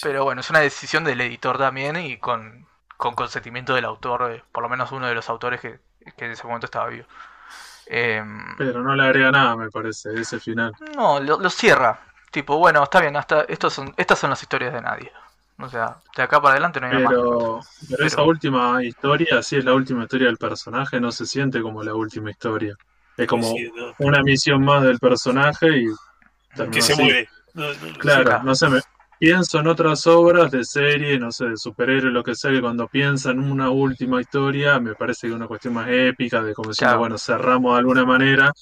pero 0.03 0.25
bueno, 0.25 0.41
es 0.43 0.51
una 0.51 0.61
decisión 0.61 1.05
del 1.05 1.21
editor 1.21 1.59
también 1.59 1.97
y 1.97 2.19
con, 2.19 2.69
con 2.97 3.15
consentimiento 3.15 3.75
del 3.75 3.85
autor, 3.87 4.33
eh, 4.33 4.45
por 4.53 4.63
lo 4.65 4.69
menos 4.71 4.93
uno 4.93 5.07
de 5.09 5.15
los 5.15 5.29
autores 5.31 5.61
que, 5.61 5.81
que 6.17 6.27
en 6.27 6.33
ese 6.33 6.47
momento 6.47 6.67
estaba 6.67 6.89
vivo. 6.89 7.07
Em, 7.87 8.57
Pero 8.57 8.83
no 8.83 8.95
le 8.95 9.03
agrega 9.05 9.31
nada, 9.33 9.57
me 9.57 9.71
parece, 9.71 10.13
ese 10.21 10.39
final. 10.39 10.77
no, 10.97 11.21
lo, 11.21 11.39
lo 11.39 11.51
cierra. 11.51 12.01
Tipo, 12.31 12.59
bueno, 12.59 12.83
está 12.83 13.01
bien, 13.01 13.17
hasta 13.17 13.43
estos 13.43 13.73
son, 13.73 13.93
estas 13.97 14.19
son 14.19 14.31
las 14.31 14.43
historias 14.43 14.73
de 14.73 14.83
nadie. 14.83 15.11
O 15.61 15.69
sea, 15.69 15.97
de 16.17 16.23
acá 16.23 16.41
para 16.41 16.53
adelante 16.53 16.81
no 16.81 16.87
hay 16.87 16.93
nada 16.93 17.05
más. 17.05 17.15
Pero, 17.15 17.61
pero 17.91 18.05
esa 18.07 18.17
Pero- 18.19 18.29
última 18.29 18.85
historia, 18.85 19.43
si 19.43 19.57
es 19.57 19.65
la 19.65 19.75
última 19.75 20.03
historia 20.05 20.27
del 20.29 20.37
personaje, 20.37 21.01
no 21.01 21.11
se 21.11 21.27
siente 21.27 21.61
como 21.63 21.83
la 21.83 21.95
última 21.95 22.31
historia. 22.31 22.75
Es 23.17 23.27
como 23.27 23.43
Sí, 23.43 23.69
no, 23.75 23.93
una 23.99 24.23
misión 24.23 24.65
más 24.65 24.83
del 24.85 24.99
personaje 25.01 25.67
y 25.79 25.87
que 26.71 26.81
se 26.83 26.93
así. 26.93 27.03
muere. 27.03 27.29
No, 27.55 27.67
no, 27.73 27.99
Claro, 27.99 28.43
no 28.45 28.55
sé, 28.55 28.69
me 28.69 28.81
pienso 29.19 29.59
en 29.59 29.67
otras 29.67 30.07
obras 30.07 30.53
de 30.53 30.63
serie, 30.65 31.19
no 31.19 31.33
sé, 31.33 31.47
de 31.47 31.57
superhéroes, 31.57 32.13
lo 32.15 32.23
que 32.23 32.37
sea, 32.37 32.53
que 32.53 32.61
cuando 32.61 32.87
piensan 32.87 33.39
en 33.43 33.51
una 33.51 33.71
última 33.71 34.21
historia, 34.21 34.79
me 34.79 34.95
parece 34.95 35.23
que 35.23 35.29
es 35.29 35.35
una 35.35 35.49
cuestión 35.49 35.75
más 35.75 35.89
épica, 35.89 36.41
de 36.41 36.55
como 36.55 36.71
Claro. 36.71 37.01
bueno, 37.01 37.19
cerramos 37.19 37.73
de 37.73 37.79
alguna 37.79 38.05
manera, 38.05 38.53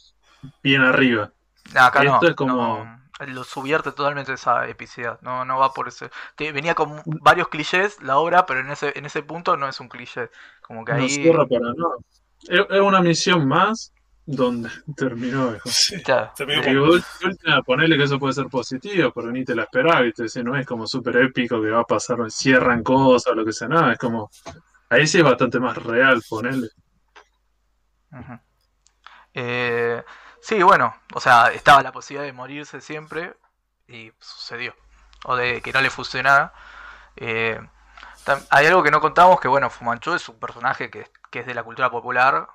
bien 0.63 0.81
arriba. 0.81 1.31
Acá 1.75 2.03
no, 2.05 2.15
Esto 2.15 2.29
es 2.29 2.35
como- 2.37 2.55
no, 2.85 3.01
lo 3.21 3.45
subvierte 3.45 3.93
totalmente 3.93 4.33
esa 4.35 4.69
epicidad. 4.69 5.19
No, 5.23 5.45
no 5.45 5.59
va 5.59 5.73
por 5.73 5.89
ese. 5.89 6.11
te- 6.37 6.53
venía 6.53 6.75
con 6.75 7.03
varios 7.07 7.49
clichés 7.49 8.01
la 8.03 8.19
obra, 8.19 8.47
pero 8.47 8.61
en 8.61 8.71
ese, 8.71 8.93
en 8.99 9.07
ese 9.07 9.23
punto 9.23 9.57
no 9.57 9.69
es 9.69 9.81
un 9.81 9.89
cliché. 9.89 10.31
Como 10.63 10.85
que 10.85 10.93
No 10.93 10.99
ahí. 10.99 11.09
cierra 11.09 11.47
para 11.47 11.73
nada. 11.73 11.95
Es, 12.49 12.61
es 12.71 12.81
una 12.81 13.01
misión 13.01 13.47
más 13.49 13.93
donde 14.25 14.69
terminó. 14.97 15.55
Sí, 15.65 15.97
ya, 16.07 16.33
terminó 16.35 16.63
Y 16.63 16.75
de 16.75 16.81
última, 16.81 17.63
ponerle 17.63 17.97
que 17.97 18.05
eso 18.05 18.19
puede 18.19 18.35
ser 18.35 18.47
positivo, 18.47 19.13
pero 19.15 19.31
ni 19.33 19.45
te 19.45 19.55
la 19.55 19.63
esperaba, 19.65 20.07
y 20.07 20.13
te 20.13 20.25
decía, 20.25 20.43
no 20.43 20.57
es 20.57 20.67
como 20.67 20.87
súper 20.87 21.17
épico 21.19 21.61
que 21.63 21.71
va 21.71 21.81
a 21.81 21.85
pasar, 21.85 22.19
cierran 22.31 22.83
cosas 22.83 23.33
o 23.33 23.35
lo 23.35 23.45
que 23.45 23.53
sea, 23.53 23.69
nada, 23.69 23.93
es 23.93 23.99
como, 23.99 24.31
ahí 24.91 25.07
sí 25.07 25.19
es 25.19 25.25
bastante 25.25 25.61
más 25.61 25.77
real, 25.83 26.23
ponerle. 26.29 26.69
Eh, 29.35 30.03
sí, 30.47 30.63
bueno, 30.63 30.95
o 31.15 31.21
sea, 31.21 31.49
estaba 31.53 31.83
la 31.83 31.93
posibilidad 31.93 32.25
de 32.27 32.33
morirse 32.33 32.81
siempre 32.81 33.37
y 33.89 34.13
sucedió. 34.21 34.75
O 35.25 35.37
de 35.37 35.61
que 35.63 35.73
no 35.73 35.81
le 35.81 35.91
funcionara. 35.91 36.53
Eh, 37.17 37.61
hay 38.51 38.67
algo 38.67 38.83
que 38.83 38.91
no 38.91 39.01
contamos, 39.01 39.41
que 39.41 39.49
bueno, 39.49 39.71
Fumanchu 39.71 40.15
es 40.15 40.29
un 40.29 40.39
personaje 40.41 40.91
que, 40.91 41.11
que 41.31 41.41
es 41.41 41.47
de 41.47 41.55
la 41.55 41.63
cultura 41.65 41.91
popular, 41.91 42.49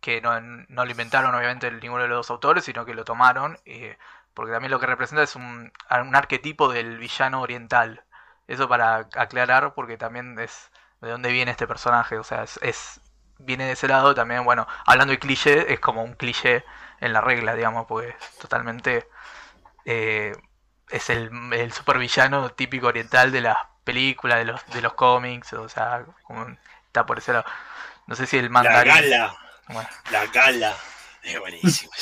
que 0.00 0.20
no, 0.20 0.40
no 0.40 0.84
lo 0.84 0.90
inventaron 0.90 1.34
obviamente 1.34 1.70
ninguno 1.70 2.02
de 2.02 2.08
los 2.08 2.18
dos 2.18 2.30
autores, 2.30 2.64
sino 2.64 2.84
que 2.86 2.94
lo 2.94 3.04
tomaron, 3.04 3.58
eh, 3.66 3.98
porque 4.34 4.52
también 4.52 4.70
lo 4.72 4.80
que 4.80 4.86
representa 4.86 5.22
es 5.22 5.36
un, 5.36 5.72
un 5.90 6.16
arquetipo 6.16 6.68
del 6.72 6.98
villano 6.98 7.42
oriental. 7.42 8.04
Eso 8.46 8.68
para 8.68 8.96
aclarar, 9.16 9.74
porque 9.74 9.96
también 9.96 10.38
es 10.38 10.70
de 11.00 11.10
dónde 11.10 11.32
viene 11.32 11.50
este 11.50 11.66
personaje, 11.66 12.18
o 12.18 12.24
sea, 12.24 12.42
es, 12.44 12.58
es- 12.62 13.00
viene 13.38 13.64
de 13.66 13.72
ese 13.72 13.88
lado 13.88 14.14
también, 14.14 14.44
bueno, 14.44 14.66
hablando 14.86 15.12
de 15.12 15.18
cliché, 15.18 15.72
es 15.72 15.80
como 15.80 16.02
un 16.04 16.14
cliché 16.14 16.64
en 17.04 17.12
la 17.12 17.20
regla, 17.20 17.54
digamos, 17.54 17.86
pues 17.86 18.14
totalmente 18.40 19.08
eh, 19.84 20.32
es 20.90 21.10
el, 21.10 21.30
el 21.52 21.72
supervillano 21.72 22.50
típico 22.52 22.88
oriental 22.88 23.32
de 23.32 23.42
las 23.42 23.58
películas, 23.84 24.38
de 24.38 24.44
los, 24.46 24.66
de 24.66 24.80
los 24.82 24.94
cómics, 24.94 25.52
o 25.54 25.68
sea, 25.68 26.06
como 26.22 26.46
está 26.86 27.06
por 27.06 27.18
ese 27.18 27.32
lado. 27.32 27.44
No 28.06 28.14
sé 28.16 28.26
si 28.26 28.38
el 28.38 28.50
La 28.50 28.50
mandarín. 28.50 28.94
gala, 28.94 29.36
Bueno, 29.68 29.88
la 30.10 30.26
gala. 30.26 30.76
Es 31.22 31.38
buenísimo. 31.40 31.92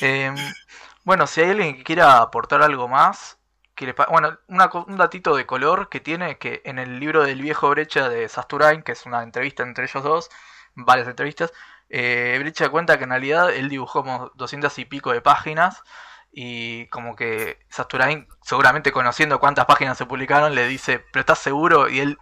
Eh, 0.00 0.32
bueno, 1.04 1.26
si 1.26 1.40
hay 1.40 1.50
alguien 1.50 1.76
que 1.76 1.84
quiera 1.84 2.18
aportar 2.18 2.62
algo 2.62 2.88
más, 2.88 3.38
que 3.74 3.86
le 3.86 3.94
bueno, 4.10 4.38
una 4.48 4.70
un 4.86 4.96
datito 4.96 5.36
de 5.36 5.46
color 5.46 5.88
que 5.88 6.00
tiene 6.00 6.38
que 6.38 6.62
en 6.64 6.78
el 6.78 6.98
libro 7.00 7.22
del 7.24 7.40
viejo 7.42 7.70
Brecha 7.70 8.08
de 8.08 8.28
Sasturain, 8.28 8.82
que 8.82 8.92
es 8.92 9.06
una 9.06 9.22
entrevista 9.22 9.62
entre 9.62 9.84
ellos 9.84 10.02
dos, 10.02 10.30
varias 10.74 11.08
entrevistas, 11.08 11.52
eh, 11.88 12.36
Brecha 12.40 12.68
cuenta 12.68 12.98
que 12.98 13.04
en 13.04 13.10
realidad 13.10 13.50
él 13.50 13.68
dibujó 13.68 14.02
como 14.02 14.30
200 14.34 14.78
y 14.78 14.84
pico 14.84 15.12
de 15.12 15.20
páginas 15.20 15.82
y 16.30 16.86
como 16.88 17.16
que 17.16 17.58
Sasturain, 17.70 18.28
seguramente 18.42 18.92
conociendo 18.92 19.40
cuántas 19.40 19.64
páginas 19.66 19.96
se 19.96 20.06
publicaron, 20.06 20.54
le 20.54 20.68
dice, 20.68 20.98
pero 21.12 21.20
¿estás 21.20 21.38
seguro? 21.38 21.88
Y 21.88 22.00
él 22.00 22.18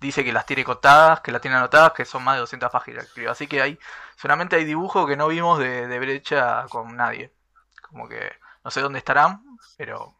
dice 0.00 0.24
que 0.24 0.32
las 0.32 0.46
tiene 0.46 0.64
contadas, 0.64 1.20
que 1.20 1.32
las 1.32 1.42
tiene 1.42 1.56
anotadas, 1.56 1.92
que 1.92 2.04
son 2.04 2.24
más 2.24 2.36
de 2.36 2.40
200 2.40 2.70
páginas. 2.70 3.10
creo. 3.14 3.30
Así 3.30 3.46
que 3.46 3.60
hay, 3.62 3.78
seguramente 4.16 4.56
hay 4.56 4.64
dibujos 4.64 5.06
que 5.06 5.16
no 5.16 5.28
vimos 5.28 5.58
de, 5.58 5.98
Brecha 5.98 6.64
con 6.70 6.96
nadie. 6.96 7.32
Como 7.82 8.08
que 8.08 8.32
no 8.64 8.70
sé 8.70 8.80
dónde 8.80 8.98
estarán, 8.98 9.44
pero 9.76 10.14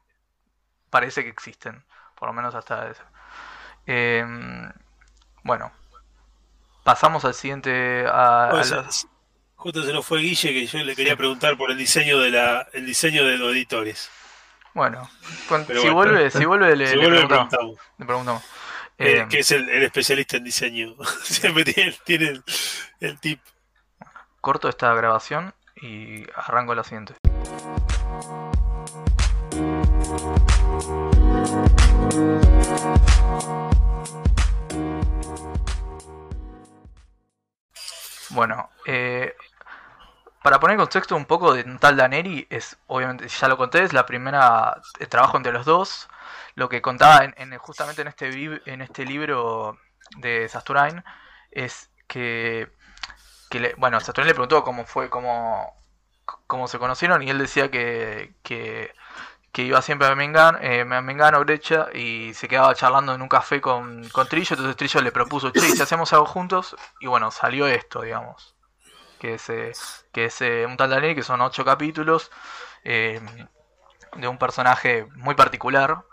parece 0.91 1.23
que 1.25 1.31
existen, 1.31 1.85
por 2.17 2.29
lo 2.29 2.35
menos 2.35 2.55
hasta 2.55 2.89
eso. 2.91 3.05
Eh, 3.87 4.25
bueno, 5.43 5.73
pasamos 6.85 7.25
al 7.25 7.35
siguiente. 7.35 8.05
A, 8.07 8.47
a 8.47 8.51
Pues, 8.51 8.71
la- 8.71 8.87
Justo 9.57 9.83
se 9.83 9.93
nos 9.93 10.07
fue 10.07 10.21
Guille 10.21 10.55
que 10.55 10.67
yo 10.67 10.79
le 10.79 10.97
quería 10.97 11.17
preguntar 11.17 11.59
por 11.59 11.71
el 11.71 11.77
diseño 11.77 12.19
de 12.19 12.31
la, 12.31 12.67
el 12.73 12.87
diseño 12.87 13.27
de 13.27 13.37
los 13.37 13.53
editores. 13.53 14.11
bueno, 14.73 15.11
con- 15.49 15.67
si 15.67 15.73
bueno. 15.75 15.93
vuelve, 15.95 16.31
si 16.31 16.45
vuelve 16.47 16.75
le, 16.77 16.87
Si 16.87 16.97
le 16.97 17.03
vuelve, 17.03 17.21
le 17.21 17.27
preguntamos. 17.27 17.51
preguntamos. 17.51 17.97
le 17.99 18.07
preguntamos. 18.07 18.43
Eh, 18.99 19.19
Eh, 19.21 19.27
que 19.29 19.39
es 19.41 19.51
el, 19.51 19.69
el 19.69 19.83
especialista 19.83 20.37
en 20.39 20.45
diseño. 20.45 20.95
Siempre 21.25 21.65
tiene, 21.65 21.95
tiene 22.05 22.29
el, 22.29 22.45
el 23.01 23.21
tip. 23.21 23.41
corto 24.41 24.69
esta 24.71 24.95
grabación 24.95 25.53
y 25.77 26.25
arranco 26.35 26.75
la 26.75 26.85
siguiente. 26.85 27.15
Bueno, 38.31 38.71
eh, 38.87 39.35
para 40.43 40.59
poner 40.59 40.77
contexto 40.79 41.17
un 41.17 41.27
poco 41.27 41.53
de 41.53 41.65
tal 41.79 41.97
Daneri, 41.97 42.47
es 42.51 42.79
obviamente, 42.87 43.29
ya 43.29 43.49
lo 43.49 43.57
conté, 43.59 43.83
es 43.83 43.93
la 43.93 44.07
primera 44.07 44.81
eh, 44.99 45.07
trabajo 45.07 45.37
entre 45.37 45.53
los 45.53 45.67
dos. 45.67 46.09
Lo 46.55 46.69
que 46.69 46.81
contaba 46.83 47.25
en, 47.25 47.35
en- 47.37 47.59
justamente 47.59 48.03
en 48.03 48.09
este, 48.09 48.61
en 48.67 48.81
este 48.81 49.05
libro 49.05 49.79
de 50.19 50.49
Sasturain 50.49 51.05
es 51.51 51.91
que, 52.07 52.69
bueno, 53.79 54.01
Sasturain 54.01 54.29
le 54.29 54.35
preguntó 54.35 54.63
cómo 54.65 54.85
fue, 54.87 55.11
cómo, 55.11 55.75
cómo 56.47 56.69
se 56.69 56.79
conocieron 56.79 57.23
y 57.23 57.31
él 57.31 57.39
decía 57.39 57.71
que, 57.71 58.35
que, 58.43 58.95
que 59.53 59.63
iba 59.63 59.83
siempre 59.83 60.07
a 60.07 60.15
Mengano, 60.15 60.59
eh, 60.61 60.85
Mengano, 60.85 61.41
Brecha, 61.41 61.89
y 61.93 62.33
se 62.35 62.49
quedaba 62.49 62.75
charlando 62.75 63.15
en 63.15 63.23
un 63.23 63.29
café 63.29 63.61
con, 63.61 64.09
con 64.11 64.29
Trillo, 64.29 64.55
entonces 64.55 64.77
Trillo 64.77 65.01
le 65.01 65.13
propuso, 65.13 65.51
che, 65.51 65.67
¿y 65.67 65.73
si 65.73 65.83
hacemos 65.83 66.13
algo 66.13 66.27
juntos, 66.27 66.77
y 67.01 67.07
bueno, 67.07 67.31
salió 67.31 67.67
esto, 67.67 68.03
digamos, 68.03 68.55
que 69.19 69.35
es, 69.35 69.51
eh, 69.51 69.73
que 70.13 70.27
es 70.27 70.41
eh, 70.43 70.67
un 70.67 70.77
tal 70.77 70.91
Daniel, 70.91 71.15
que 71.15 71.23
son 71.23 71.41
ocho 71.41 71.65
capítulos, 71.65 72.31
eh, 72.85 73.21
de 74.17 74.29
un 74.29 74.39
personaje 74.39 75.07
muy 75.17 75.35
particular, 75.35 76.05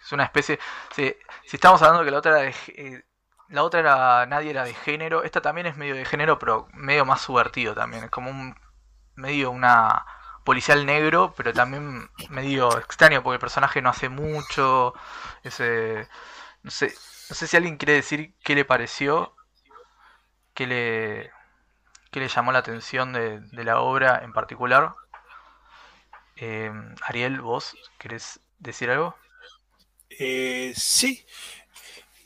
es 0.00 0.12
una 0.12 0.24
especie, 0.24 0.58
si, 0.94 1.16
estamos 1.52 1.82
hablando 1.82 2.04
que 2.04 2.10
la 2.10 2.18
otra 2.18 2.40
era 2.40 2.52
de, 2.52 3.04
la 3.48 3.62
otra 3.62 3.80
era 3.80 4.26
Nadie 4.26 4.50
era 4.50 4.64
de 4.64 4.74
género. 4.74 5.22
Esta 5.22 5.40
también 5.40 5.66
es 5.66 5.76
medio 5.76 5.94
de 5.94 6.04
género, 6.04 6.38
pero 6.38 6.68
medio 6.72 7.04
más 7.04 7.20
subvertido 7.20 7.74
también. 7.74 8.04
Es 8.04 8.10
como 8.10 8.30
un 8.30 8.56
medio 9.14 9.50
una 9.50 10.04
policial 10.46 10.86
negro, 10.86 11.34
pero 11.36 11.52
también 11.52 12.08
medio 12.30 12.78
extraño 12.78 13.22
porque 13.22 13.34
el 13.36 13.40
personaje 13.40 13.82
no 13.82 13.90
hace 13.90 14.08
mucho. 14.08 14.94
Ese, 15.44 16.08
no 16.62 16.70
sé, 16.70 16.94
no 17.28 17.36
sé 17.36 17.46
si 17.48 17.56
alguien 17.58 17.76
quiere 17.76 17.94
decir 17.94 18.34
qué 18.44 18.54
le 18.54 18.64
pareció, 18.64 19.34
qué 20.54 20.66
le, 20.66 21.30
qué 22.10 22.20
le 22.20 22.28
llamó 22.28 22.52
la 22.52 22.60
atención 22.60 23.12
de, 23.12 23.42
la 23.64 23.80
obra 23.80 24.22
en 24.24 24.32
particular. 24.32 24.94
Eh, 26.36 26.70
Ariel, 27.02 27.40
vos 27.40 27.76
querés 27.98 28.40
decir 28.58 28.90
algo? 28.90 29.16
Eh, 30.10 30.72
sí. 30.76 31.26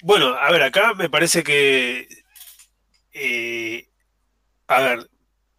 Bueno, 0.03 0.35
a 0.35 0.51
ver, 0.51 0.63
acá 0.63 0.95
me 0.95 1.11
parece 1.11 1.43
que. 1.43 2.09
eh, 3.13 3.89
a 4.69 4.81
ver, 4.81 5.11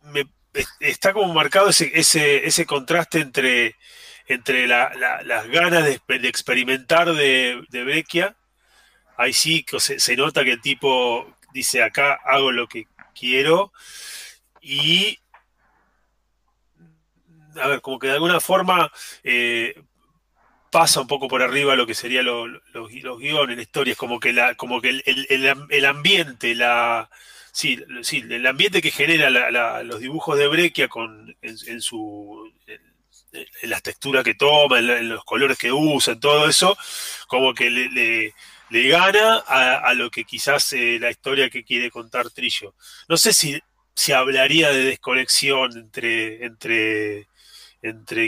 me- 0.03 0.31
está 0.79 1.13
como 1.13 1.33
marcado 1.33 1.69
ese, 1.69 1.91
ese, 1.93 2.45
ese 2.47 2.65
contraste 2.65 3.19
entre, 3.19 3.75
entre 4.27 4.67
la- 4.67 4.91
la- 4.95 5.21
las 5.23 5.47
ganas 5.47 5.83
de, 5.85 5.99
experimentar 6.27 7.13
de, 7.13 7.61
de 7.69 7.83
Vecchia. 7.83 8.35
Ahí 9.17 9.33
sí 9.33 9.65
se, 9.79 9.99
se 9.99 10.15
nota 10.17 10.43
que 10.43 10.53
el 10.53 10.61
tipo 10.61 11.35
dice: 11.53 11.83
Acá 11.83 12.19
hago 12.25 12.51
lo 12.51 12.67
que 12.67 12.87
quiero. 13.13 13.71
Y. 14.61 15.19
A 17.61 17.67
ver, 17.67 17.81
como 17.81 17.99
que 17.99 18.07
de 18.07 18.13
alguna 18.13 18.39
forma. 18.39 18.91
eh, 19.23 19.75
pasa 20.71 21.01
un 21.01 21.07
poco 21.07 21.27
por 21.27 21.41
arriba 21.41 21.75
lo 21.75 21.85
que 21.87 21.93
sería 21.95 22.23
lo- 22.23 22.47
lo- 22.47 22.61
los, 22.73 22.89
guiones, 23.19 23.57
la 23.57 23.61
historia, 23.63 23.95
como 23.95 24.19
que 24.19 24.33
la, 24.33 24.55
como 24.55 24.81
que 24.81 24.89
el, 24.89 25.03
el 25.69 25.85
ambiente, 25.85 26.55
la 26.55 27.09
sí, 27.51 27.79
sí, 28.03 28.23
el 28.29 28.45
ambiente 28.47 28.81
que 28.81 28.91
genera 28.91 29.29
la- 29.29 29.51
la- 29.51 29.83
los 29.83 29.99
dibujos 29.99 30.37
de 30.37 30.47
Breccia 30.47 30.87
con 30.87 31.35
en, 31.41 31.81
su 31.81 32.51
en, 33.31 33.69
las 33.69 33.81
texturas 33.83 34.23
que 34.23 34.35
toma, 34.35 34.79
en, 34.79 35.09
los 35.09 35.23
colores 35.23 35.57
que 35.57 35.71
usa, 35.71 36.13
en 36.13 36.19
todo 36.19 36.47
eso, 36.47 36.77
como 37.27 37.53
que 37.53 37.69
le, 37.69 38.33
gana 38.89 39.37
a, 39.37 39.93
lo 39.93 40.09
que 40.09 40.23
quizás 40.25 40.73
eh, 40.73 40.97
la 40.99 41.11
historia 41.11 41.49
que 41.49 41.63
quiere 41.63 41.91
contar 41.91 42.29
Trillo. 42.31 42.75
No 43.09 43.17
sé 43.17 43.33
si, 43.33 43.59
si 43.95 44.11
hablaría 44.13 44.69
de 44.71 44.85
desconexión 44.85 45.77
entre, 45.77 46.45
entre, 46.45 47.27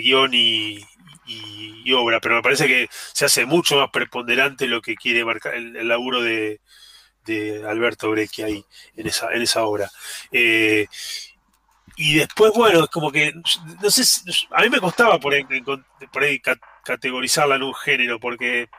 guion 0.01 0.33
y 0.33 1.91
obra, 1.93 2.19
pero 2.19 2.35
me 2.35 2.41
parece 2.41 2.67
que 2.67 2.87
se 3.13 3.25
hace 3.25 3.45
mucho 3.45 3.77
más 3.77 3.89
preponderante 3.91 4.67
lo 4.67 4.81
que 4.81 4.95
quiere 4.95 5.25
marcar 5.25 5.55
el, 5.55 5.75
el 5.75 5.87
laburo 5.87 6.21
de, 6.21 6.59
de 7.25 7.65
Alberto 7.67 8.11
Breccia 8.11 8.45
ahí, 8.45 8.63
en 8.95 9.07
esa, 9.07 9.31
en 9.33 9.41
esa 9.41 9.63
obra. 9.63 9.89
Eh, 10.31 10.87
y 11.95 12.15
después, 12.15 12.51
bueno, 12.55 12.83
es 12.83 12.89
como 12.89 13.11
que, 13.11 13.33
no 13.33 13.89
sé, 13.91 14.03
a 14.51 14.61
mí 14.63 14.69
me 14.69 14.79
costaba 14.79 15.19
por 15.19 15.33
ahí, 15.33 16.41
categorizarla 16.83 17.55
en 17.55 17.63
un 17.63 17.75
género, 17.75 18.19
porque 18.19 18.69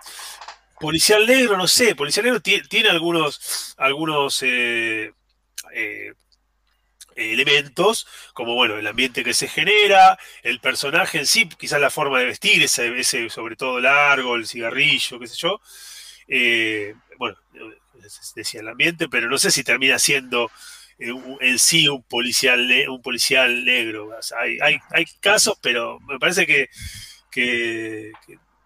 Policial 0.81 1.25
Negro, 1.27 1.57
no 1.57 1.69
sé, 1.69 1.95
Policial 1.95 2.25
Negro 2.25 2.41
tiene, 2.41 2.67
tiene 2.67 2.89
algunos, 2.89 3.75
algunos 3.79 4.43
eh, 4.43 5.13
eh, 5.73 6.13
elementos, 7.15 8.09
como 8.33 8.55
bueno, 8.55 8.77
el 8.79 8.87
ambiente 8.89 9.23
que 9.23 9.33
se 9.33 9.47
genera, 9.47 10.19
el 10.43 10.59
personaje 10.59 11.19
en 11.19 11.27
sí, 11.27 11.49
quizás 11.49 11.81
la 11.81 11.91
forma 11.91 12.19
de 12.19 12.27
vestir, 12.27 12.65
ese, 12.65 13.31
sobre 13.31 13.55
todo 13.55 13.79
largo, 13.79 14.35
el 14.35 14.49
cigarrillo, 14.49 15.21
qué 15.21 15.29
sé 15.29 15.37
yo. 15.37 15.61
Bueno, 17.17 17.37
decía 18.35 18.61
el 18.61 18.69
ambiente, 18.69 19.09
pero 19.09 19.29
no 19.29 19.39
sé 19.39 19.51
si 19.51 19.65
termina 19.65 19.99
siendo 19.99 20.51
eh, 20.99 21.13
en 21.41 21.59
sí 21.59 21.89
un 21.89 22.03
policial, 22.03 22.61
un 22.89 23.65
negro. 23.65 24.11
Hay, 24.39 24.59
hay, 24.91 25.05
casos, 25.21 25.59
pero 25.61 25.99
me 26.01 26.19
parece 26.19 26.47
que, 26.47 28.13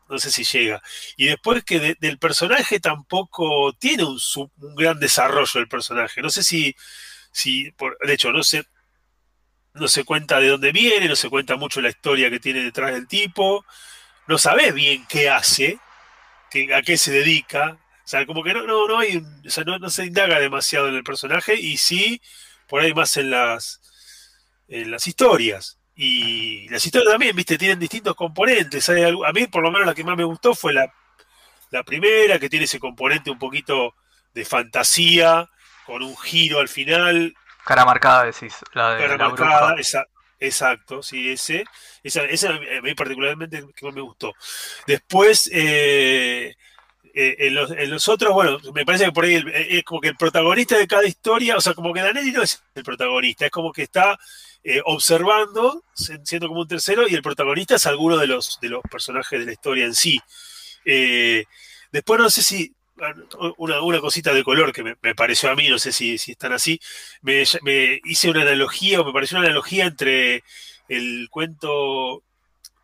no 0.09 0.19
sé 0.19 0.31
si 0.31 0.45
llega. 0.45 0.83
Y 1.17 1.27
después 1.27 1.65
que 1.65 1.81
de- 1.81 1.97
del 2.01 2.19
personaje 2.19 2.81
tampoco 2.81 3.73
tiene 3.79 4.05
un, 4.05 4.19
gran 4.77 4.99
desarrollo 5.01 5.61
el 5.61 5.69
personaje. 5.69 6.23
No 6.23 6.31
sé 6.31 6.43
si, 6.43 6.75
si 7.33 7.71
por, 7.73 7.99
de 8.07 8.15
hecho, 8.15 8.33
no 8.33 8.43
sé, 8.43 8.65
no 9.75 9.89
se 9.89 10.05
cuenta 10.05 10.41
de 10.41 10.49
dónde 10.49 10.73
viene, 10.73 11.09
no 11.09 11.17
se 11.17 11.31
cuenta 11.31 11.57
mucho 11.57 11.81
la 11.81 11.89
historia 11.91 12.31
que 12.31 12.41
tiene 12.41 12.63
detrás 12.63 12.93
del 12.93 13.07
tipo, 13.07 13.65
no 14.27 14.39
sabes 14.39 14.75
bien 14.75 15.07
qué 15.09 15.31
hace, 15.31 15.79
a 16.75 16.83
qué 16.83 16.99
se 16.99 17.13
dedica. 17.13 17.79
O 18.09 18.11
sea, 18.11 18.25
como 18.25 18.43
que 18.43 18.55
no, 18.55 18.63
no, 18.67 18.89
no 18.89 18.99
hay, 19.01 19.19
o 19.47 19.51
sea, 19.51 19.65
no, 19.65 19.79
no 19.79 19.91
se 19.91 20.07
indaga 20.07 20.39
demasiado 20.41 20.89
en 20.89 20.95
el 20.95 21.05
personaje 21.05 21.55
y 21.57 21.77
sí, 21.77 22.23
por 22.67 22.81
ahí 22.81 22.95
más 22.95 23.19
en 23.19 23.29
las, 23.31 23.83
en 24.67 24.91
las 24.91 25.07
historias. 25.07 25.79
Y 25.95 26.67
las 26.71 26.87
historias 26.87 27.13
también, 27.13 27.37
viste, 27.37 27.59
tienen 27.59 27.79
distintos 27.79 28.15
componentes. 28.17 28.89
Hay 28.89 29.03
algo- 29.03 29.27
a 29.27 29.33
mí, 29.35 29.47
por 29.47 29.63
lo 29.63 29.71
menos, 29.71 29.87
la 29.87 29.95
que 29.95 30.05
más 30.05 30.17
me 30.17 30.25
gustó 30.25 30.55
fue 30.55 30.73
la, 30.73 30.91
la 31.71 31.83
primera, 31.83 32.39
que 32.39 32.49
tiene 32.49 32.65
ese 32.65 32.81
componente 32.81 33.31
un 33.31 33.39
poquito 33.39 33.95
de 34.33 34.47
fantasía, 34.47 35.47
con 35.85 36.03
un 36.03 36.17
giro 36.17 36.61
al 36.61 36.69
final, 36.69 37.35
Cara 37.67 37.85
marcada, 37.85 38.25
decís. 38.25 38.55
La 38.73 38.95
de 38.95 39.01
cara 39.03 39.19
la 39.19 39.29
marcada, 39.29 39.67
bruja. 39.75 39.81
esa- 39.83 40.07
exacto, 40.41 41.03
sí, 41.03 41.31
ese. 41.31 41.65
Esa, 42.03 42.23
esa 42.25 42.51
a 42.55 42.81
mí 42.83 42.95
particularmente 42.95 43.63
que 43.77 43.85
más 43.85 43.95
me 43.95 44.01
gustó. 44.01 44.33
Después, 44.87 45.51
eh, 45.53 46.55
eh, 47.21 47.37
en, 47.49 47.91
los, 47.91 48.09
otros, 48.09 48.33
bueno, 48.33 48.59
me 48.75 48.85
parece 48.85 49.07
que 49.07 49.13
por 49.13 49.25
ahí 49.25 49.35
el- 49.35 49.49
es 49.49 49.83
como 49.85 50.01
que 50.01 50.09
el 50.09 50.17
protagonista 50.17 50.79
de 50.79 50.87
cada 50.87 51.07
historia, 51.07 51.57
o 51.57 51.61
sea, 51.61 51.75
como 51.75 51.93
que 51.93 52.01
Danelli 52.01 52.33
no 52.33 52.43
es 52.43 52.63
el 52.75 52.85
protagonista, 52.85 53.47
es 53.47 53.51
como 53.51 53.73
que 53.73 53.83
está 53.83 54.19
eh, 54.65 54.81
observando, 54.85 55.85
se- 55.95 56.21
siendo 56.25 56.49
como 56.49 56.61
un 56.61 56.69
tercero, 56.69 57.09
y 57.09 57.15
el 57.15 57.23
protagonista 57.23 57.77
es 57.77 57.87
alguno 57.87 58.17
de 58.19 58.27
los, 58.27 58.59
de 58.61 58.69
los 58.69 58.83
personajes 58.91 59.39
de 59.41 59.47
la 59.47 59.53
historia 59.53 59.85
en 59.87 59.95
sí. 59.95 60.21
Eh, 60.85 61.45
después 61.93 62.21
no 62.21 62.31
sé 62.31 62.43
si, 62.43 62.73
una, 63.59 63.81
una 63.83 64.01
cosita 64.01 64.33
de 64.33 64.43
color 64.45 64.73
que 64.73 64.83
me, 64.83 64.97
me 65.03 65.15
pareció 65.15 65.51
a 65.51 65.55
mí, 65.57 65.69
no 65.69 65.79
sé 65.79 65.93
si, 65.93 66.19
si 66.19 66.33
están 66.33 66.53
así, 66.53 66.81
me, 67.23 67.45
me 67.63 68.01
hice 68.05 68.31
una 68.31 68.43
analogía, 68.43 69.01
o 69.01 69.05
me 69.05 69.13
pareció 69.13 69.39
una 69.39 69.47
analogía 69.47 69.87
entre 69.87 70.43
el 70.89 71.29
cuento 71.31 72.23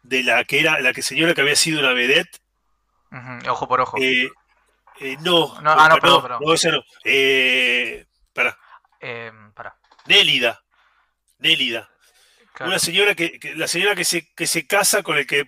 de 0.02 0.22
la 0.22 0.44
que 0.44 0.60
era, 0.60 0.80
la 0.80 0.92
que 0.92 1.02
señora 1.02 1.34
que 1.34 1.40
había 1.40 1.56
sido 1.56 1.80
una 1.80 1.92
vedette, 1.94 2.38
Ojo 3.48 3.68
por 3.68 3.80
ojo. 3.80 3.96
eh, 4.00 4.30
eh, 5.00 5.16
no, 5.20 5.60
No, 5.60 5.70
ah, 5.72 5.88
no, 5.88 5.98
perdón, 5.98 6.22
perdón. 6.22 6.40
no, 6.44 6.54
esa 6.54 6.70
no. 6.70 6.82
Eh, 7.04 8.06
para, 8.32 8.56
Eh, 9.00 9.30
pará. 9.54 9.76
Nélida. 10.06 10.60
Nélida. 11.38 11.90
Claro. 12.54 12.70
Una 12.70 12.78
señora 12.78 13.14
que, 13.14 13.38
que- 13.38 13.54
la 13.54 13.66
señora 13.68 13.94
que 13.94 14.04
se, 14.04 14.32
que 14.34 14.46
se 14.46 14.66
casa 14.66 15.02
con 15.02 15.16
el 15.18 15.26
que 15.26 15.44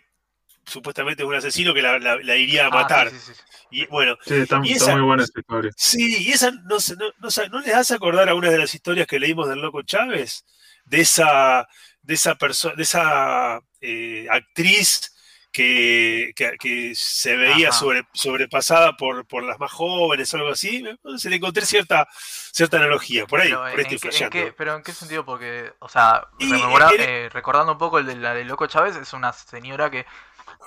supuestamente 0.67 1.23
es 1.23 1.29
un 1.29 1.35
asesino 1.35 1.73
que 1.73 1.81
la, 1.83 1.99
la- 1.99 2.17
la 2.17 2.37
iría 2.37 2.65
a 2.65 2.67
Ah, 2.69 2.71
matar. 2.71 3.11
sí, 3.11 3.19
sí, 3.21 3.33
sí. 3.35 3.41
Y 3.71 3.87
bueno, 3.87 4.17
Sí, 4.25 4.35
está, 4.35 4.61
Y 4.65 4.73
está 4.73 4.85
esa- 4.87 4.97
muy 4.97 5.03
buena 5.07 5.23
esa 5.23 5.39
historia. 5.39 5.71
sí, 5.77 6.25
y 6.25 6.33
esa 6.33 6.51
no, 6.51 6.81
se- 6.81 6.97
no, 6.97 7.07
no, 7.19 7.29
¿no 7.51 7.61
les 7.61 7.75
hace 7.75 7.95
acordar 7.95 8.29
a 8.29 8.35
una 8.35 8.51
de 8.51 8.59
las 8.59 8.75
historias 8.75 9.07
que 9.07 9.19
leímos 9.21 9.49
del 9.49 9.61
Loco 9.61 9.83
Chávez? 9.83 10.45
De 10.85 11.01
esa, 11.01 11.67
de 12.03 12.15
esa 12.15 12.35
persona, 12.37 12.75
de 12.77 12.83
esa 12.85 13.61
eh, 13.81 14.27
actriz 14.31 15.13
que, 15.57 16.33
que- 16.37 16.59
que 16.59 16.93
se 16.95 17.35
veía 17.35 17.73
sobre, 17.73 18.07
sobrepasada 18.13 18.95
por, 18.99 19.27
por 19.27 19.43
las 19.43 19.59
más 19.59 19.73
jóvenes 19.73 20.35
algo 20.35 20.51
así. 20.51 20.85
Se 21.17 21.31
le 21.31 21.37
encontré 21.37 21.65
cierta, 21.65 22.07
cierta 22.53 22.77
analogía. 22.77 23.27
Por 23.27 23.41
ahí, 23.41 23.49
Pero, 23.49 23.61
por 23.63 23.71
¿en, 23.71 23.81
estoy 23.81 23.87
qué, 23.89 23.95
en 23.95 24.01
flasheando. 24.01 24.33
qué- 24.33 24.53
pero 24.53 24.77
en 24.77 24.83
qué 24.83 24.93
sentido? 24.93 25.25
Porque, 25.25 25.73
o 25.79 25.89
sea, 25.89 26.27
Y, 26.39 26.53
eh, 26.99 27.31
recordando 27.33 27.73
un 27.73 27.79
poco 27.79 27.99
el 27.99 28.05
de 28.05 28.17
la 28.17 28.35
de 28.35 28.45
Loco 28.45 28.67
Chávez, 28.67 28.97
es 28.97 29.15
una 29.15 29.33
señora 29.33 29.91
que, 29.91 30.05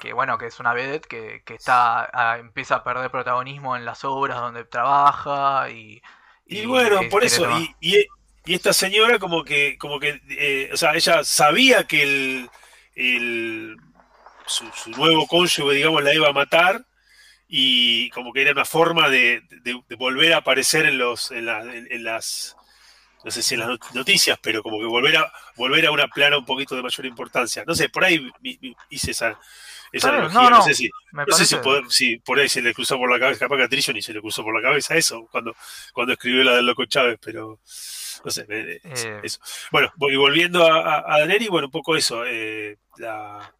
que 0.01 0.11
bueno, 0.11 0.39
que 0.39 0.47
es 0.47 0.59
una 0.59 0.73
vedette 0.73 1.05
que, 1.07 1.43
que 1.45 1.53
está 1.53 2.37
empieza 2.39 2.77
a 2.77 2.83
perder 2.83 3.11
protagonismo 3.11 3.75
en 3.77 3.85
las 3.85 4.03
obras 4.03 4.39
donde 4.39 4.63
trabaja 4.65 5.69
y... 5.69 6.01
Y 6.47 6.65
bueno, 6.65 7.01
por 7.11 7.23
eso, 7.23 7.47
y, 7.59 7.75
y- 7.79 8.07
y 8.45 8.53
esta 8.55 8.73
señora 8.73 9.19
como 9.19 9.43
que, 9.43 9.77
como 9.77 9.99
que, 9.99 10.19
eh, 10.29 10.71
o 10.73 10.77
sea, 10.77 10.95
ella 10.95 11.23
sabía 11.23 11.83
que 11.83 12.01
el, 12.01 12.49
el- 12.95 13.77
su, 14.49 14.65
su 14.73 14.89
nuevo 14.91 15.25
cónyuge, 15.27 15.75
digamos, 15.75 16.03
la 16.03 16.13
iba 16.13 16.27
a 16.29 16.33
matar 16.33 16.83
y 17.47 18.09
como 18.11 18.31
que 18.33 18.41
era 18.41 18.51
una 18.51 18.65
forma 18.65 19.09
de, 19.09 19.41
de- 19.63 19.81
de 19.87 19.95
volver 19.95 20.33
a 20.33 20.37
aparecer 20.37 20.85
en 20.85 20.97
los, 20.97 21.31
en, 21.31 21.45
la- 21.45 21.61
en- 21.63 21.87
en 21.91 22.03
las, 22.03 22.55
no 23.23 23.31
sé 23.31 23.41
si 23.41 23.55
en 23.55 23.61
las 23.61 23.69
not- 23.69 23.91
noticias, 23.93 24.37
pero 24.41 24.61
como 24.61 24.79
que 24.79 24.85
volver 24.85 25.17
a, 25.17 25.31
volver 25.55 25.85
a 25.87 25.91
una 25.91 26.07
plana 26.07 26.37
un 26.37 26.45
poquito 26.45 26.75
de 26.75 26.83
mayor 26.83 27.05
importancia. 27.05 27.63
No 27.65 27.73
sé, 27.75 27.89
por 27.89 28.03
ahí 28.03 28.29
hice 28.89 29.11
esa, 29.11 29.39
esa 29.91 30.09
analogía, 30.09 30.39
no, 30.41 30.49
no, 30.51 30.57
no, 30.57 30.61
sé 30.61 30.75
si, 30.75 30.89
no 31.11 31.35
sé 31.35 31.45
si, 31.89 32.17
por 32.17 32.39
ahí 32.39 32.47
se 32.47 32.61
le 32.61 32.73
cruzó 32.73 32.97
por 32.97 33.11
la 33.11 33.19
cabeza, 33.19 33.39
capaz 33.39 33.57
que 33.57 33.63
a 33.63 33.67
Trillo 33.69 33.93
ni 33.93 34.01
se 34.03 34.13
le 34.13 34.21
cruzó 34.21 34.43
por 34.43 34.55
la 34.55 34.61
cabeza 34.61 34.95
eso, 34.95 35.27
cuando, 35.31 35.55
cuando 35.93 36.13
escribió 36.13 36.43
la 36.43 36.55
del 36.55 36.67
Loco 36.67 36.85
Chávez, 36.85 37.17
pero 37.19 37.59
no 38.23 38.31
sé, 38.31 38.45
me- 38.47 38.73
Eh. 38.83 39.19
eso. 39.23 39.39
Bueno, 39.71 39.91
y 40.01 40.15
volviendo 40.17 40.71
a, 40.71 40.97
a, 40.99 41.15
a 41.15 41.19
Daneri, 41.21 41.47
bueno, 41.47 41.67
un 41.67 41.71
poco 41.71 41.95
eso, 41.95 42.23
eh, 42.27 42.77
la- 42.97 43.51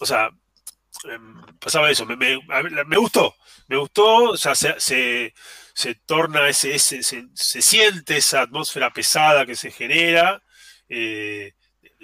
o 0.00 0.06
sea, 0.06 0.30
em, 1.04 1.42
pasaba 1.58 1.90
eso, 1.90 2.06
me, 2.06 2.36
gustó, 2.96 3.34
me 3.68 3.76
gustó, 3.76 4.30
o 4.30 4.36
sea, 4.36 4.54
se, 4.54 4.74
se, 4.78 5.94
torna 6.06 6.48
ese, 6.48 6.74
ese 6.74 7.02
se, 7.02 7.28
se, 7.34 7.62
siente 7.62 8.16
esa 8.16 8.42
atmósfera 8.42 8.90
pesada 8.92 9.46
que 9.46 9.56
se 9.56 9.70
genera. 9.70 10.42
Eh, 10.88 11.52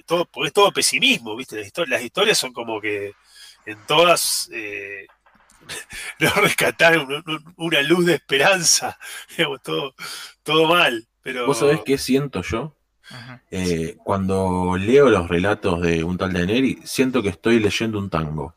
todo, 0.06 0.24
porque 0.24 0.48
es 0.48 0.52
todo 0.52 0.72
pesimismo, 0.72 1.36
¿viste? 1.36 1.56
Las, 1.86 2.02
historias, 2.02 2.38
son 2.38 2.52
como 2.52 2.80
que 2.80 3.12
en 3.66 3.78
todas 3.86 4.50
eh, 4.52 5.06
no 6.18 6.30
rescatar 6.34 7.06
una 7.56 7.82
luz 7.82 8.06
de 8.06 8.14
esperanza, 8.14 8.98
digamos, 9.36 9.62
todo, 9.62 9.94
todo 10.42 10.66
mal. 10.66 11.06
Pero... 11.22 11.46
¿Vos 11.46 11.58
sabés 11.58 11.80
qué 11.84 11.98
siento 11.98 12.42
yo? 12.42 12.76
Eh, 13.50 13.96
cuando 14.04 14.76
leo 14.76 15.08
los 15.10 15.28
relatos 15.28 15.80
de 15.82 16.04
un 16.04 16.16
tal 16.16 16.32
de 16.32 16.46
Neri, 16.46 16.78
siento 16.84 17.22
que 17.22 17.30
estoy 17.30 17.58
leyendo 17.58 17.98
un 17.98 18.08
tango. 18.08 18.54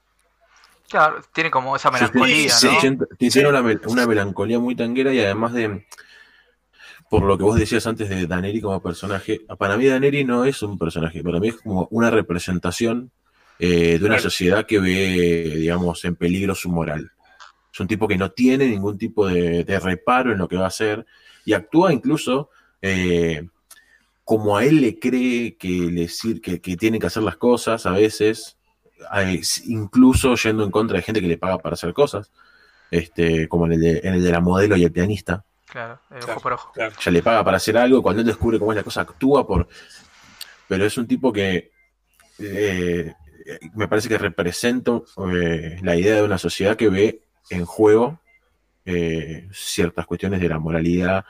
Claro, 0.90 1.22
tiene 1.34 1.50
como 1.50 1.76
esa 1.76 1.90
melancolía, 1.90 2.50
sí, 2.50 2.68
¿no? 2.68 3.06
Tiene 3.18 3.50
una, 3.50 3.62
una, 3.62 4.06
melancolía 4.06 4.60
muy 4.60 4.76
tanguera 4.76 5.12
y 5.12 5.20
además 5.20 5.54
de, 5.54 5.88
por 7.10 7.24
lo 7.24 7.38
que 7.38 7.44
vos 7.44 7.58
decías 7.58 7.88
antes 7.88 8.10
de 8.10 8.28
Daneri 8.28 8.62
como 8.62 8.80
personaje, 8.80 9.42
para 9.58 9.76
mí 9.76 9.88
Daneri 9.88 10.24
no 10.24 10.46
es 10.46 10.62
un 10.62 10.78
personaje, 10.78 11.24
para 11.24 11.40
mí 11.40 11.48
es 11.48 11.56
como 11.56 11.88
una 11.90 12.12
representación 12.12 13.10
eh, 13.58 13.98
de 13.98 14.06
una 14.06 14.20
sociedad 14.20 14.68
que 14.68 14.80
ve, 14.80 15.56
digamos, 15.56 16.06
en 16.06 16.16
peligro 16.16 16.54
su 16.54 16.70
moral. 16.70 17.12
Es 17.74 17.80
un 17.80 17.88
tipo 17.88 18.08
que 18.08 18.18
no 18.18 18.30
tiene 18.32 18.68
ningún 18.68 18.98
tipo 18.98 19.28
de, 19.28 19.64
de 19.64 19.80
reparo 19.80 20.32
en 20.32 20.38
lo 20.38 20.48
que 20.48 20.58
va 20.58 20.66
a 20.66 20.68
hacer 20.68 21.08
y 21.46 21.54
actúa 21.54 21.92
incluso 21.92 22.50
eh, 22.82 23.48
como 24.24 24.58
a 24.58 24.66
él 24.66 24.82
le 24.82 25.00
cree 25.00 25.58
que, 25.58 25.68
le, 25.68 26.10
que, 26.42 26.62
que 26.62 26.78
tiene 26.78 27.00
que 27.00 27.08
hacer 27.08 27.24
las 27.24 27.38
cosas 27.38 27.86
a 27.86 27.92
veces, 27.92 28.58
incluso 29.66 30.36
yendo 30.36 30.64
en 30.64 30.72
contra 30.72 30.98
de 30.98 31.04
gente 31.04 31.22
que 31.22 31.28
le 31.28 31.38
paga 31.38 31.58
para 31.58 31.74
hacer 31.74 31.94
cosas, 31.94 32.32
este, 32.90 33.48
como 33.48 33.66
en 33.66 33.74
el, 33.74 33.82
de, 33.82 34.02
en 34.04 34.14
el 34.14 34.24
de 34.24 34.32
la 34.32 34.40
modelo 34.40 34.76
y 34.78 34.84
el 34.84 34.92
pianista. 34.92 35.44
Claro, 35.66 36.00
ojo 36.28 36.40
por 36.40 36.54
ojo. 36.54 36.72
Ya 36.76 37.12
le 37.12 37.24
paga 37.24 37.44
para 37.44 37.58
hacer 37.58 37.78
algo, 37.78 38.02
cuando 38.04 38.22
él 38.22 38.28
descubre 38.28 38.60
cómo 38.60 38.72
es 38.72 38.78
la 38.78 38.84
cosa, 38.84 39.02
actúa 39.02 39.46
por... 39.46 39.68
Pero 40.68 40.86
es 40.86 40.98
un 40.98 41.08
tipo 41.08 41.34
que 41.34 41.72
eh, 42.40 43.14
me 43.76 43.88
parece 43.88 44.08
que 44.08 44.18
representa 44.18 45.02
eh, 45.32 45.80
la 45.82 45.96
idea 45.96 46.16
de 46.16 46.24
una 46.24 46.38
sociedad 46.38 46.78
que 46.78 46.90
ve 46.90 47.22
en 47.50 47.66
juego 47.66 48.20
eh, 48.86 49.48
ciertas 49.52 50.06
cuestiones 50.06 50.40
de 50.40 50.50
la 50.50 50.60
moralidad. 50.60 51.26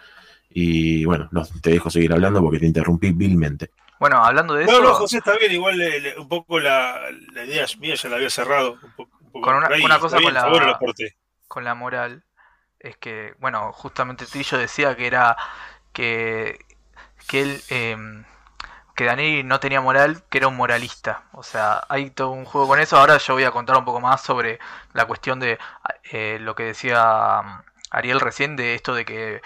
Y 0.53 1.05
bueno, 1.05 1.27
no, 1.31 1.43
te 1.61 1.71
dejo 1.71 1.89
seguir 1.89 2.13
hablando 2.13 2.41
porque 2.41 2.59
te 2.59 2.67
interrumpí 2.67 3.11
vilmente. 3.11 3.71
Bueno, 3.99 4.23
hablando 4.23 4.53
de 4.53 4.65
no, 4.65 4.71
eso. 4.71 4.81
No, 4.81 4.93
José, 4.93 5.17
está 5.17 5.37
bien, 5.37 5.51
igual 5.51 5.77
le, 5.77 5.99
le, 5.99 6.19
un 6.19 6.27
poco 6.27 6.59
la, 6.59 6.99
la, 7.33 7.45
idea 7.45 7.65
mía 7.79 7.95
ya 7.95 8.09
la 8.09 8.17
había 8.17 8.29
cerrado. 8.29 8.73
Un 8.73 8.91
poco, 8.95 9.17
un 9.21 9.31
poco 9.31 9.45
con 9.45 9.55
una, 9.55 9.67
ahí, 9.67 9.83
una 9.83 9.99
cosa 9.99 10.17
bien, 10.17 10.33
con 10.33 10.33
la, 10.33 10.49
bueno, 10.49 10.79
con 11.47 11.63
la 11.63 11.75
moral 11.75 12.23
es 12.79 12.97
que, 12.97 13.33
bueno, 13.39 13.71
justamente 13.71 14.25
Trillo 14.25 14.57
decía 14.57 14.95
que 14.95 15.07
era 15.07 15.37
que, 15.93 16.59
que 17.27 17.41
él. 17.41 17.61
Eh, 17.69 18.23
que 18.95 19.05
Dani 19.05 19.43
no 19.43 19.59
tenía 19.59 19.81
moral, 19.81 20.23
que 20.29 20.37
era 20.37 20.47
un 20.47 20.55
moralista. 20.55 21.23
O 21.33 21.43
sea, 21.43 21.83
hay 21.89 22.11
todo 22.11 22.31
un 22.31 22.45
juego 22.45 22.67
con 22.67 22.79
eso. 22.79 22.97
Ahora 22.97 23.17
yo 23.17 23.33
voy 23.33 23.43
a 23.43 23.51
contar 23.51 23.77
un 23.77 23.85
poco 23.85 23.99
más 23.99 24.21
sobre 24.21 24.59
la 24.93 25.05
cuestión 25.05 25.39
de 25.39 25.57
eh, 26.11 26.37
lo 26.39 26.55
que 26.55 26.63
decía 26.63 27.63
Ariel 27.89 28.19
recién, 28.19 28.55
de 28.55 28.75
esto 28.75 28.93
de 28.93 29.05
que 29.05 29.41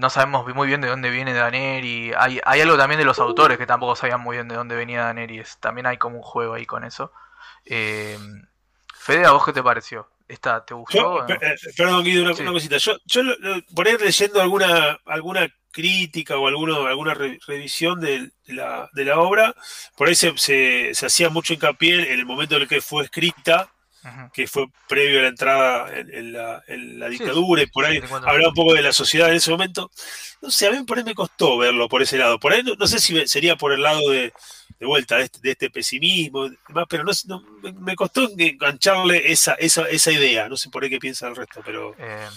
no 0.00 0.08
sabemos 0.08 0.52
muy 0.54 0.66
bien 0.66 0.80
de 0.80 0.88
dónde 0.88 1.10
viene 1.10 1.34
Daneri. 1.34 2.12
Hay, 2.16 2.40
hay 2.44 2.60
algo 2.62 2.78
también 2.78 2.98
de 2.98 3.04
los 3.04 3.18
autores 3.18 3.58
que 3.58 3.66
tampoco 3.66 3.94
sabían 3.94 4.20
muy 4.20 4.36
bien 4.36 4.48
de 4.48 4.54
dónde 4.54 4.74
venía 4.74 5.02
Daneri. 5.04 5.42
También 5.60 5.86
hay 5.86 5.98
como 5.98 6.16
un 6.16 6.22
juego 6.22 6.54
ahí 6.54 6.64
con 6.64 6.84
eso. 6.84 7.12
Eh, 7.66 8.18
Fede, 8.94 9.26
¿a 9.26 9.32
vos 9.32 9.44
qué 9.44 9.52
te 9.52 9.62
pareció? 9.62 10.08
¿Esta 10.26 10.64
te 10.64 10.72
gustó? 10.72 10.96
Yo, 10.96 11.26
no? 11.26 11.34
eh, 11.34 11.56
perdón, 11.76 12.04
Guido, 12.04 12.24
una, 12.24 12.34
sí. 12.34 12.42
una, 12.42 12.52
cosita. 12.52 12.78
Yo, 12.78 12.96
yo 13.04 13.22
por 13.74 13.86
ahí 13.86 13.96
leyendo 13.98 14.40
alguna, 14.40 14.98
alguna 15.04 15.48
crítica 15.70 16.38
o 16.38 16.46
alguno, 16.48 16.86
alguna 16.86 17.12
re, 17.12 17.38
revisión 17.46 18.00
de, 18.00 18.30
de, 18.46 18.54
la, 18.54 18.88
de, 18.94 19.04
la, 19.04 19.18
obra, 19.18 19.54
por 19.96 20.08
ahí 20.08 20.14
se, 20.14 20.36
se, 20.38 20.94
se, 20.94 21.06
hacía 21.06 21.28
mucho 21.28 21.52
hincapié 21.52 22.12
en 22.12 22.20
el 22.20 22.26
momento 22.26 22.56
en 22.56 22.62
el 22.62 22.68
que 22.68 22.80
fue 22.80 23.04
escrita, 23.04 23.70
que 24.32 24.46
fue 24.46 24.66
previo 24.88 25.18
a 25.18 25.22
la 25.22 25.28
entrada 25.28 25.98
en, 25.98 26.14
en, 26.14 26.32
la, 26.32 26.62
en 26.66 26.98
la, 26.98 27.08
dictadura, 27.08 27.62
sí, 27.62 27.68
y 27.68 27.70
por 27.70 27.84
ahí 27.84 27.98
hablaba 27.98 28.48
un 28.48 28.54
poco 28.54 28.74
de 28.74 28.82
la 28.82 28.92
sociedad 28.92 29.28
en 29.28 29.36
ese 29.36 29.50
momento. 29.50 29.90
No 30.40 30.50
sé, 30.50 30.66
a 30.66 30.70
mí 30.70 30.82
por 30.84 30.98
ahí 30.98 31.04
me 31.04 31.14
costó 31.14 31.58
verlo 31.58 31.88
por 31.88 32.02
ese 32.02 32.16
lado. 32.16 32.38
Por 32.38 32.52
ahí 32.52 32.62
no, 32.62 32.74
no 32.74 32.86
sé 32.86 32.98
si 32.98 33.26
sería 33.26 33.56
por 33.56 33.72
el 33.72 33.82
lado 33.82 34.08
de, 34.10 34.32
de 34.78 34.86
vuelta 34.86 35.16
de 35.16 35.24
este, 35.24 35.38
de 35.42 35.50
este 35.50 35.70
pesimismo, 35.70 36.48
demás, 36.68 36.86
pero 36.88 37.04
no, 37.04 37.12
no, 37.26 37.42
me 37.80 37.94
costó 37.94 38.28
engancharle 38.36 39.30
esa, 39.30 39.54
esa, 39.54 39.88
esa 39.88 40.12
idea. 40.12 40.48
No 40.48 40.56
sé 40.56 40.70
por 40.70 40.82
ahí 40.82 40.90
qué 40.90 40.98
piensa 40.98 41.28
el 41.28 41.36
resto, 41.36 41.60
pero 41.64 41.94
eh... 41.98 42.28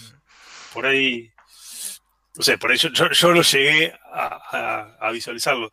por 0.74 0.86
ahí 0.86 1.34
no 2.36 2.44
sé, 2.44 2.58
por 2.58 2.72
eso 2.72 2.90
yo, 2.90 3.10
yo 3.12 3.34
no 3.34 3.42
llegué 3.42 3.94
a, 4.12 4.42
a, 4.52 5.08
a, 5.08 5.12
visualizarlo 5.12 5.72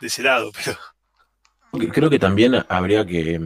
de 0.00 0.06
ese 0.06 0.22
lado, 0.22 0.50
pero. 0.52 0.78
Creo 1.92 2.10
que 2.10 2.18
también 2.18 2.64
habría 2.68 3.04
que, 3.04 3.38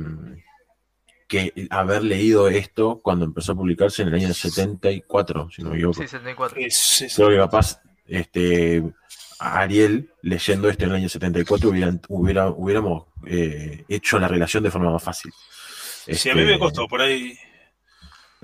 que 1.35 1.67
haber 1.71 2.03
leído 2.03 2.49
esto 2.49 3.01
cuando 3.03 3.25
empezó 3.25 3.53
a 3.53 3.57
publicarse 3.57 4.03
en 4.03 4.09
el 4.09 4.15
año 4.15 4.35
74, 4.35 5.51
si 5.51 5.63
no 5.63 5.71
me 5.71 5.77
equivoco. 5.77 6.01
Sí, 6.01 6.09
74. 6.09 6.61
Es, 6.61 7.03
es, 7.03 7.15
Creo 7.15 7.29
que 7.29 7.37
capaz 7.37 7.81
este, 8.07 8.83
Ariel, 9.39 10.11
leyendo 10.23 10.69
esto 10.69 10.85
en 10.85 10.91
el 10.91 10.97
año 10.97 11.09
74, 11.09 11.69
hubieran, 11.71 12.01
hubiera, 12.09 12.49
hubiéramos 12.49 13.05
eh, 13.27 13.85
hecho 13.89 14.19
la 14.19 14.29
relación 14.29 14.63
de 14.63 14.71
forma 14.71 14.91
más 14.91 15.03
fácil. 15.03 15.33
Sí, 16.05 16.13
este, 16.13 16.31
a 16.31 16.35
mí 16.35 16.45
me 16.45 16.59
costó 16.59 16.87
por 16.87 17.01
ahí 17.01 17.37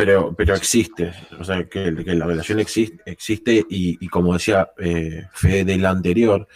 pero, 0.00 0.34
pero 0.34 0.54
existe, 0.54 1.12
o 1.38 1.44
sea, 1.44 1.64
que, 1.64 1.94
que 1.94 2.14
la 2.14 2.24
relación 2.24 2.58
existe, 2.58 3.02
existe 3.04 3.66
y, 3.68 4.02
y 4.02 4.08
como 4.08 4.32
decía 4.32 4.70
eh, 4.78 5.26
Fede 5.34 5.66
del 5.66 5.84
anterior, 5.84 6.48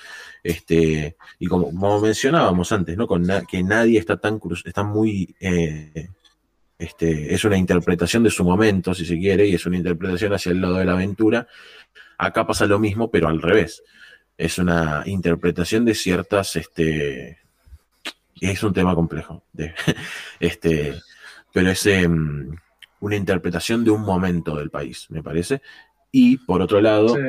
este, 0.42 1.16
y 1.38 1.46
como, 1.46 1.66
como, 1.66 2.00
mencionábamos 2.00 2.72
antes, 2.72 2.96
¿no? 2.96 3.06
Con 3.06 3.20
na 3.20 3.44
que 3.44 3.62
nadie 3.62 3.98
está 3.98 4.16
tan 4.16 4.38
cruz, 4.38 4.62
está 4.64 4.82
muy, 4.82 5.36
eh, 5.40 6.08
este, 6.84 7.34
es 7.34 7.44
una 7.44 7.56
interpretación 7.56 8.22
de 8.22 8.30
su 8.30 8.44
momento, 8.44 8.94
si 8.94 9.06
se 9.06 9.18
quiere, 9.18 9.46
y 9.46 9.54
es 9.54 9.64
una 9.66 9.76
interpretación 9.78 10.32
hacia 10.34 10.52
el 10.52 10.60
lado 10.60 10.76
de 10.76 10.84
la 10.84 10.92
aventura. 10.92 11.48
Acá 12.18 12.46
pasa 12.46 12.66
lo 12.66 12.78
mismo, 12.78 13.10
pero 13.10 13.28
al 13.28 13.40
revés. 13.40 13.82
Es 14.36 14.58
una 14.58 15.02
interpretación 15.06 15.84
de 15.84 15.94
ciertas, 15.94 16.56
este, 16.56 17.38
es 18.40 18.62
un 18.62 18.72
tema 18.72 18.94
complejo, 18.94 19.44
de, 19.52 19.74
este, 20.40 20.94
pero 21.52 21.70
es, 21.70 21.86
eh, 21.86 22.08
una 23.00 23.16
interpretación 23.16 23.84
de 23.84 23.90
un 23.90 24.02
momento 24.02 24.56
del 24.56 24.70
país, 24.70 25.06
me 25.10 25.22
parece. 25.22 25.62
Y 26.10 26.36
por 26.38 26.60
otro 26.60 26.80
lado, 26.80 27.14
sí. 27.14 27.20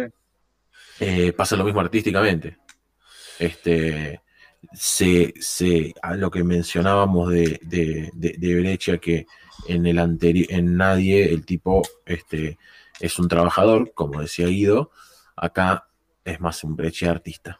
eh, 1.00 1.34
pasa 1.34 1.56
lo 1.56 1.64
mismo 1.64 1.80
artísticamente. 1.80 2.58
Este, 3.40 4.22
se, 4.74 5.34
se, 5.40 5.94
a 6.02 6.16
lo 6.16 6.32
que 6.32 6.44
mencionábamos 6.44 7.30
de, 7.30 7.60
de, 7.62 8.10
de, 8.14 8.36
de 8.38 8.60
Breccia, 8.60 8.98
que 8.98 9.28
en 9.68 9.86
el 9.86 10.00
anterior, 10.00 10.48
en 10.50 10.78
Nadie, 10.78 11.34
el 11.34 11.46
tipo 11.46 11.82
este, 12.06 12.58
es 13.00 13.20
un 13.20 13.28
trabajador, 13.28 13.94
como 13.94 14.22
decía 14.22 14.48
Guido, 14.48 14.92
acá 15.36 15.88
es 16.24 16.40
más 16.40 16.64
un 16.64 16.76
Breccia 16.76 17.12
artista. 17.12 17.60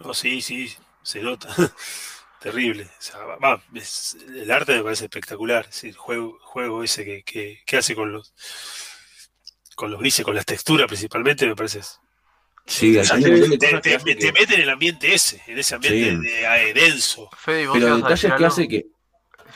Oh, 0.00 0.14
sí, 0.14 0.42
sí, 0.42 0.72
se 1.02 1.22
nota. 1.22 1.48
terrible. 2.42 2.84
O 2.84 3.02
sea, 3.02 3.18
va, 3.20 3.62
es, 3.74 4.16
el 4.28 4.50
arte 4.50 4.76
me 4.76 4.82
parece 4.82 5.04
espectacular. 5.04 5.66
Es 5.70 5.84
el 5.84 5.96
juego, 5.96 6.38
juego 6.42 6.82
ese 6.82 7.04
que, 7.04 7.22
que, 7.22 7.60
que, 7.64 7.76
hace 7.76 7.94
con 7.94 8.12
los 8.12 8.34
con 9.74 9.90
los 9.90 10.00
grises, 10.00 10.24
con 10.24 10.34
las 10.34 10.44
texturas 10.44 10.86
principalmente, 10.86 11.46
me 11.46 11.56
parece. 11.56 11.80
Sí, 12.66 12.96
o 12.96 13.04
sea, 13.04 13.18
te, 13.18 13.58
te, 13.58 13.80
te, 13.80 13.98
te, 13.98 14.32
mete 14.32 14.54
en 14.54 14.60
el 14.60 14.70
ambiente 14.70 15.12
ese, 15.12 15.42
en 15.46 15.58
ese 15.58 15.74
ambiente 15.74 16.10
sí. 16.10 16.32
de, 16.32 16.48
de, 16.48 16.74
denso. 16.74 17.28
Fede, 17.36 17.68
Pero 17.72 17.96
detalles 17.96 18.32
que 18.34 18.44
hace 18.44 18.68
que. 18.68 18.86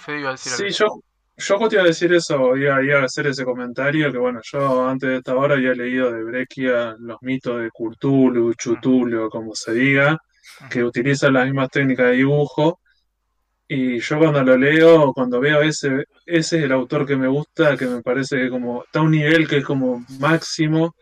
Fede 0.06 0.20
iba 0.20 0.28
a 0.28 0.32
decir 0.32 0.52
sí, 0.52 0.68
yo, 0.70 1.00
yo 1.36 1.68
te 1.68 1.74
iba 1.74 1.82
a 1.82 1.86
decir 1.86 2.12
eso, 2.14 2.56
iba, 2.56 2.80
iba, 2.80 3.00
a 3.00 3.04
hacer 3.04 3.26
ese 3.26 3.44
comentario, 3.44 4.12
que 4.12 4.18
bueno, 4.18 4.40
yo 4.44 4.86
antes 4.86 5.10
de 5.10 5.16
esta 5.16 5.34
hora 5.34 5.56
había 5.56 5.72
leído 5.72 6.12
de 6.12 6.22
Breccia 6.22 6.94
los 7.00 7.18
mitos 7.22 7.60
de 7.60 7.70
Curtulu, 7.72 8.54
Chutulo, 8.54 9.28
como 9.28 9.54
se 9.56 9.74
diga, 9.74 10.16
que 10.70 10.84
utilizan 10.84 11.32
las 11.32 11.46
mismas 11.46 11.70
técnicas 11.70 12.06
de 12.06 12.12
dibujo. 12.12 12.80
Y 13.68 13.98
yo 13.98 14.18
cuando 14.18 14.44
lo 14.44 14.56
leo, 14.56 15.12
cuando 15.12 15.40
veo 15.40 15.60
ese, 15.60 16.04
ese 16.24 16.58
es 16.58 16.64
el 16.64 16.70
autor 16.70 17.04
que 17.04 17.16
me 17.16 17.26
gusta, 17.26 17.76
que 17.76 17.86
me 17.86 18.00
parece 18.00 18.36
que 18.36 18.48
como 18.48 18.84
está 18.84 19.00
a 19.00 19.02
un 19.02 19.10
nivel 19.10 19.48
que 19.48 19.56
es 19.56 19.64
como 19.64 20.06
máximo, 20.20 20.94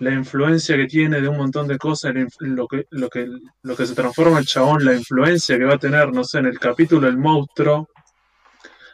la 0.00 0.12
influencia 0.12 0.76
que 0.76 0.86
tiene 0.86 1.20
de 1.20 1.28
un 1.28 1.38
montón 1.38 1.66
de 1.66 1.78
cosas, 1.78 2.14
lo 2.40 2.66
que, 2.68 2.84
lo 2.90 3.08
que, 3.08 3.26
lo 3.62 3.74
que 3.74 3.86
se 3.86 3.94
transforma 3.94 4.38
el 4.38 4.46
chabón, 4.46 4.84
la 4.84 4.94
influencia 4.94 5.58
que 5.58 5.64
va 5.64 5.74
a 5.74 5.78
tener, 5.78 6.12
no 6.12 6.24
sé, 6.24 6.38
en 6.38 6.46
el 6.46 6.58
capítulo 6.58 7.08
El 7.08 7.16
monstruo, 7.16 7.88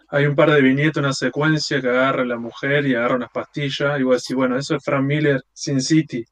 hay 0.09 0.27
un 0.27 0.35
par 0.35 0.51
de 0.51 0.61
viñetas, 0.61 0.99
una 0.99 1.13
secuencia 1.13 1.81
que 1.81 1.89
agarra 1.89 2.23
a 2.23 2.27
la 2.27 2.37
mujer 2.37 2.87
y 2.87 2.95
agarra 2.95 3.17
unas 3.17 3.31
pastillas, 3.31 3.99
y 3.99 4.03
vos 4.03 4.23
decís, 4.23 4.37
bueno, 4.37 4.57
eso 4.57 4.77
es 4.77 4.85
Frank 4.85 5.05
Miller 5.05 5.43
Sin 5.53 5.81
City. 5.81 6.25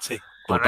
Sí. 0.00 0.18
Vos 0.48 0.60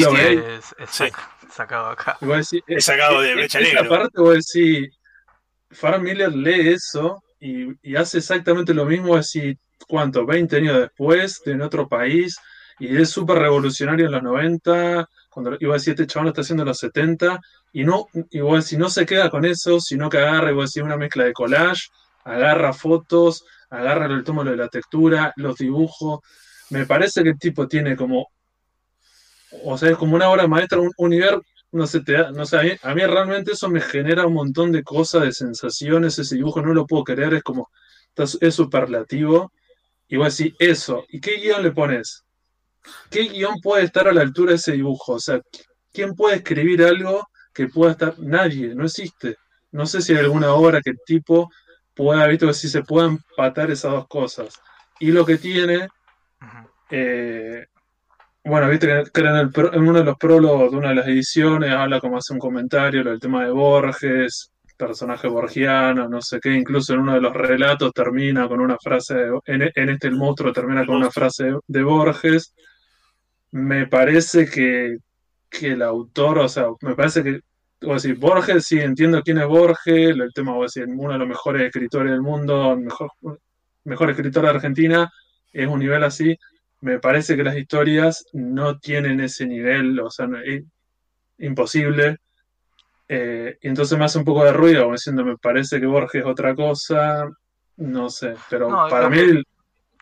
lo 0.00 0.12
veis. 0.12 0.40
Es, 0.40 0.74
es 0.78 0.90
sí. 0.90 1.04
sacado 1.52 1.90
acá. 1.90 2.16
Decís, 2.20 2.62
es, 2.66 2.84
sacado 2.84 3.20
de 3.20 3.34
brecha 3.34 3.60
negra. 3.60 3.82
Aparte 3.82 4.20
vos 4.20 4.34
decís, 4.34 4.96
Frank 5.70 6.02
Miller 6.02 6.32
lee 6.32 6.70
eso 6.70 7.22
y, 7.38 7.68
y, 7.82 7.96
hace 7.96 8.18
exactamente 8.18 8.74
lo 8.74 8.84
mismo, 8.84 9.14
así 9.14 9.56
¿cuánto? 9.86 10.26
20 10.26 10.56
años 10.56 10.80
después, 10.80 11.42
en 11.46 11.62
otro 11.62 11.88
país, 11.88 12.38
y 12.78 12.96
es 12.96 13.10
súper 13.10 13.38
revolucionario 13.38 14.06
en 14.06 14.12
los 14.12 14.22
90, 14.22 15.08
cuando 15.30 15.56
iba 15.60 15.74
a 15.74 15.78
decir, 15.78 15.92
este 15.92 16.06
chabón 16.06 16.26
lo 16.26 16.30
está 16.30 16.42
haciendo 16.42 16.64
en 16.64 16.68
los 16.68 16.78
70, 16.78 17.40
y 17.72 17.84
no, 17.84 18.08
igual 18.30 18.62
si 18.62 18.76
no 18.76 18.90
se 18.90 19.06
queda 19.06 19.30
con 19.30 19.44
eso, 19.44 19.80
sino 19.80 20.10
que 20.10 20.18
agarra, 20.18 20.50
igual 20.50 20.68
si 20.68 20.80
una 20.80 20.96
mezcla 20.96 21.24
de 21.24 21.32
collage, 21.32 21.88
agarra 22.24 22.72
fotos, 22.72 23.44
agarra 23.70 24.06
el 24.06 24.24
tomo 24.24 24.44
de 24.44 24.56
la 24.56 24.68
textura, 24.68 25.32
los 25.36 25.56
dibujos, 25.56 26.20
me 26.70 26.84
parece 26.86 27.22
que 27.22 27.30
el 27.30 27.38
tipo 27.38 27.68
tiene 27.68 27.96
como, 27.96 28.28
o 29.64 29.78
sea, 29.78 29.90
es 29.90 29.96
como 29.96 30.16
una 30.16 30.28
obra 30.28 30.46
maestra, 30.48 30.80
un 30.80 30.92
universo, 30.98 31.42
no 31.72 31.86
sé, 31.86 32.00
te 32.00 32.18
no 32.32 32.44
sé, 32.44 32.78
a 32.82 32.94
mí, 32.94 33.02
realmente 33.06 33.52
eso 33.52 33.68
me 33.68 33.80
genera 33.80 34.26
un 34.26 34.34
montón 34.34 34.72
de 34.72 34.82
cosas, 34.82 35.22
de 35.22 35.32
sensaciones, 35.32 36.18
ese 36.18 36.34
dibujo 36.34 36.60
no 36.60 36.74
lo 36.74 36.86
puedo 36.86 37.04
creer, 37.04 37.34
es 37.34 37.42
como, 37.44 37.70
es 38.16 38.54
superlativo, 38.54 39.52
y 40.08 40.16
vos 40.16 40.36
decís, 40.36 40.56
eso, 40.58 41.04
¿y 41.08 41.20
qué 41.20 41.36
guion 41.36 41.62
le 41.62 41.70
pones? 41.70 42.24
¿Qué 43.10 43.28
guion 43.28 43.60
puede 43.62 43.84
estar 43.84 44.08
a 44.08 44.12
la 44.12 44.22
altura 44.22 44.50
de 44.50 44.56
ese 44.56 44.72
dibujo? 44.72 45.14
O 45.14 45.20
sea, 45.20 45.40
¿quién 45.92 46.14
puede 46.14 46.36
escribir 46.36 46.82
algo 46.82 47.28
que 47.52 47.68
pueda 47.68 47.92
estar? 47.92 48.18
Nadie, 48.18 48.74
no 48.74 48.84
existe. 48.84 49.36
No 49.72 49.86
sé 49.86 50.02
si 50.02 50.12
hay 50.12 50.20
alguna 50.20 50.52
obra 50.52 50.80
que 50.80 50.90
el 50.90 50.98
tipo 51.04 51.50
pueda, 51.94 52.26
visto 52.26 52.52
si 52.52 52.68
se 52.68 52.82
puedan 52.82 53.18
empatar 53.30 53.70
esas 53.70 53.92
dos 53.92 54.08
cosas. 54.08 54.60
Y 54.98 55.12
lo 55.12 55.24
que 55.24 55.38
tiene, 55.38 55.88
eh, 56.90 57.66
bueno, 58.44 58.68
viste 58.68 59.04
que 59.12 59.20
en, 59.20 59.52
en, 59.74 59.88
uno 59.88 59.98
de 59.98 60.04
los 60.04 60.16
prólogos 60.16 60.70
de 60.72 60.76
una 60.78 60.88
de 60.90 60.94
las 60.96 61.06
ediciones 61.06 61.72
habla 61.72 62.00
como 62.00 62.18
hace 62.18 62.32
un 62.32 62.38
comentario 62.38 63.04
del 63.04 63.20
tema 63.20 63.44
de 63.44 63.50
Borges, 63.50 64.50
personaje 64.80 65.28
borgiano, 65.28 66.08
no 66.08 66.22
sé 66.22 66.40
qué, 66.40 66.54
incluso 66.54 66.94
en 66.94 67.00
uno 67.00 67.14
de 67.14 67.20
los 67.20 67.34
relatos 67.34 67.92
termina 67.92 68.48
con 68.48 68.60
una 68.60 68.76
frase, 68.82 69.14
en, 69.44 69.62
este 69.90 70.08
el 70.08 70.16
monstruo 70.16 70.52
termina 70.52 70.86
con 70.86 70.96
una 70.96 71.10
frase 71.10 71.52
de 71.66 71.82
Borges. 71.82 72.54
Me 73.52 73.86
parece 73.86 74.46
que, 74.46 74.98
el 75.60 75.82
autor, 75.82 76.38
o 76.38 76.48
sea, 76.48 76.66
me 76.82 76.94
parece 76.94 77.22
que, 77.22 77.40
o 77.86 77.94
decir, 77.94 78.16
Borges, 78.16 78.66
sí, 78.66 78.78
entiendo 78.78 79.22
quién 79.22 79.38
es 79.38 79.46
Borges, 79.46 80.10
el 80.10 80.32
tema, 80.32 80.56
o 80.56 80.62
decir, 80.62 80.84
uno 80.86 81.12
de 81.12 81.18
los 81.18 81.28
mejores 81.28 81.62
escritores 81.62 82.12
del 82.12 82.22
mundo, 82.22 82.76
mejor, 82.76 83.10
mejor 83.84 84.10
escritor 84.10 84.44
de 84.44 84.50
Argentina, 84.50 85.10
es 85.52 85.66
un 85.66 85.80
nivel 85.80 86.04
así, 86.04 86.36
me 86.80 86.98
parece 86.98 87.36
que 87.36 87.44
las 87.44 87.56
historias 87.56 88.24
no 88.32 88.78
tienen 88.78 89.20
ese 89.20 89.46
nivel, 89.46 89.98
o 90.00 90.10
sea, 90.10 90.28
es 90.44 90.62
imposible. 91.38 92.18
Eh, 93.08 93.58
y 93.60 93.68
entonces 93.68 93.98
me 93.98 94.04
hace 94.04 94.18
un 94.18 94.24
poco 94.24 94.44
de 94.44 94.52
ruido, 94.52 94.82
como 94.82 94.94
diciendo, 94.94 95.24
me 95.24 95.36
parece 95.36 95.80
que 95.80 95.86
Borges 95.86 96.22
es 96.22 96.26
otra 96.26 96.54
cosa, 96.54 97.28
no 97.76 98.08
sé, 98.08 98.34
pero 98.48 98.68
para 98.88 99.10
mí... 99.10 99.42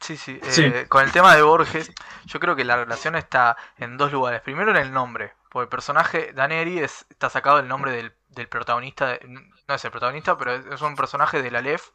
Sí, 0.00 0.16
sí, 0.16 0.40
eh, 0.42 0.86
con 0.88 1.04
el 1.04 1.12
tema 1.12 1.34
de 1.34 1.42
Borges, 1.42 1.92
yo 2.24 2.38
creo 2.38 2.54
que 2.54 2.64
la 2.64 2.76
relación 2.76 3.16
está 3.16 3.56
en 3.78 3.96
dos 3.96 4.12
lugares. 4.12 4.40
Primero 4.42 4.70
en 4.70 4.76
el 4.76 4.92
nombre, 4.92 5.32
porque 5.50 5.64
el 5.64 5.68
personaje 5.68 6.32
Daneri 6.32 6.78
es, 6.78 7.06
está 7.10 7.28
sacado 7.30 7.56
del 7.56 7.68
nombre 7.68 7.92
del, 7.92 8.12
del 8.28 8.48
protagonista, 8.48 9.18
no 9.26 9.74
es 9.74 9.84
el 9.84 9.90
protagonista, 9.90 10.38
pero 10.38 10.54
es, 10.54 10.80
un 10.80 10.96
personaje 10.96 11.42
de 11.42 11.50
la 11.50 11.58
Aleph 11.58 11.88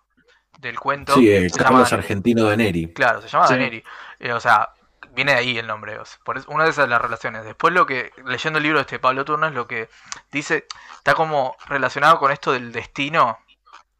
del 0.59 0.79
cuento. 0.79 1.15
Sí, 1.15 1.31
el 1.31 1.51
Carlos 1.51 1.91
Argentino 1.93 2.43
Daneri. 2.43 2.93
Claro, 2.93 3.21
se 3.21 3.27
llama 3.27 3.47
Daneri. 3.47 3.83
Eh, 4.19 4.33
o 4.33 4.39
sea, 4.39 4.69
viene 5.13 5.33
de 5.33 5.37
ahí 5.39 5.57
el 5.57 5.67
nombre. 5.67 5.97
por 6.23 6.41
una 6.47 6.65
de 6.65 6.71
esas 6.71 6.89
las 6.89 7.01
relaciones. 7.01 7.43
Después 7.45 7.73
lo 7.73 7.85
que, 7.85 8.11
leyendo 8.25 8.57
el 8.57 8.63
libro 8.63 8.79
de 8.79 8.83
este 8.83 8.99
Pablo 8.99 9.25
Turno, 9.25 9.47
es 9.47 9.53
lo 9.53 9.67
que 9.67 9.89
dice, 10.31 10.67
está 10.95 11.13
como 11.13 11.55
relacionado 11.67 12.19
con 12.19 12.31
esto 12.31 12.51
del 12.51 12.71
destino, 12.71 13.39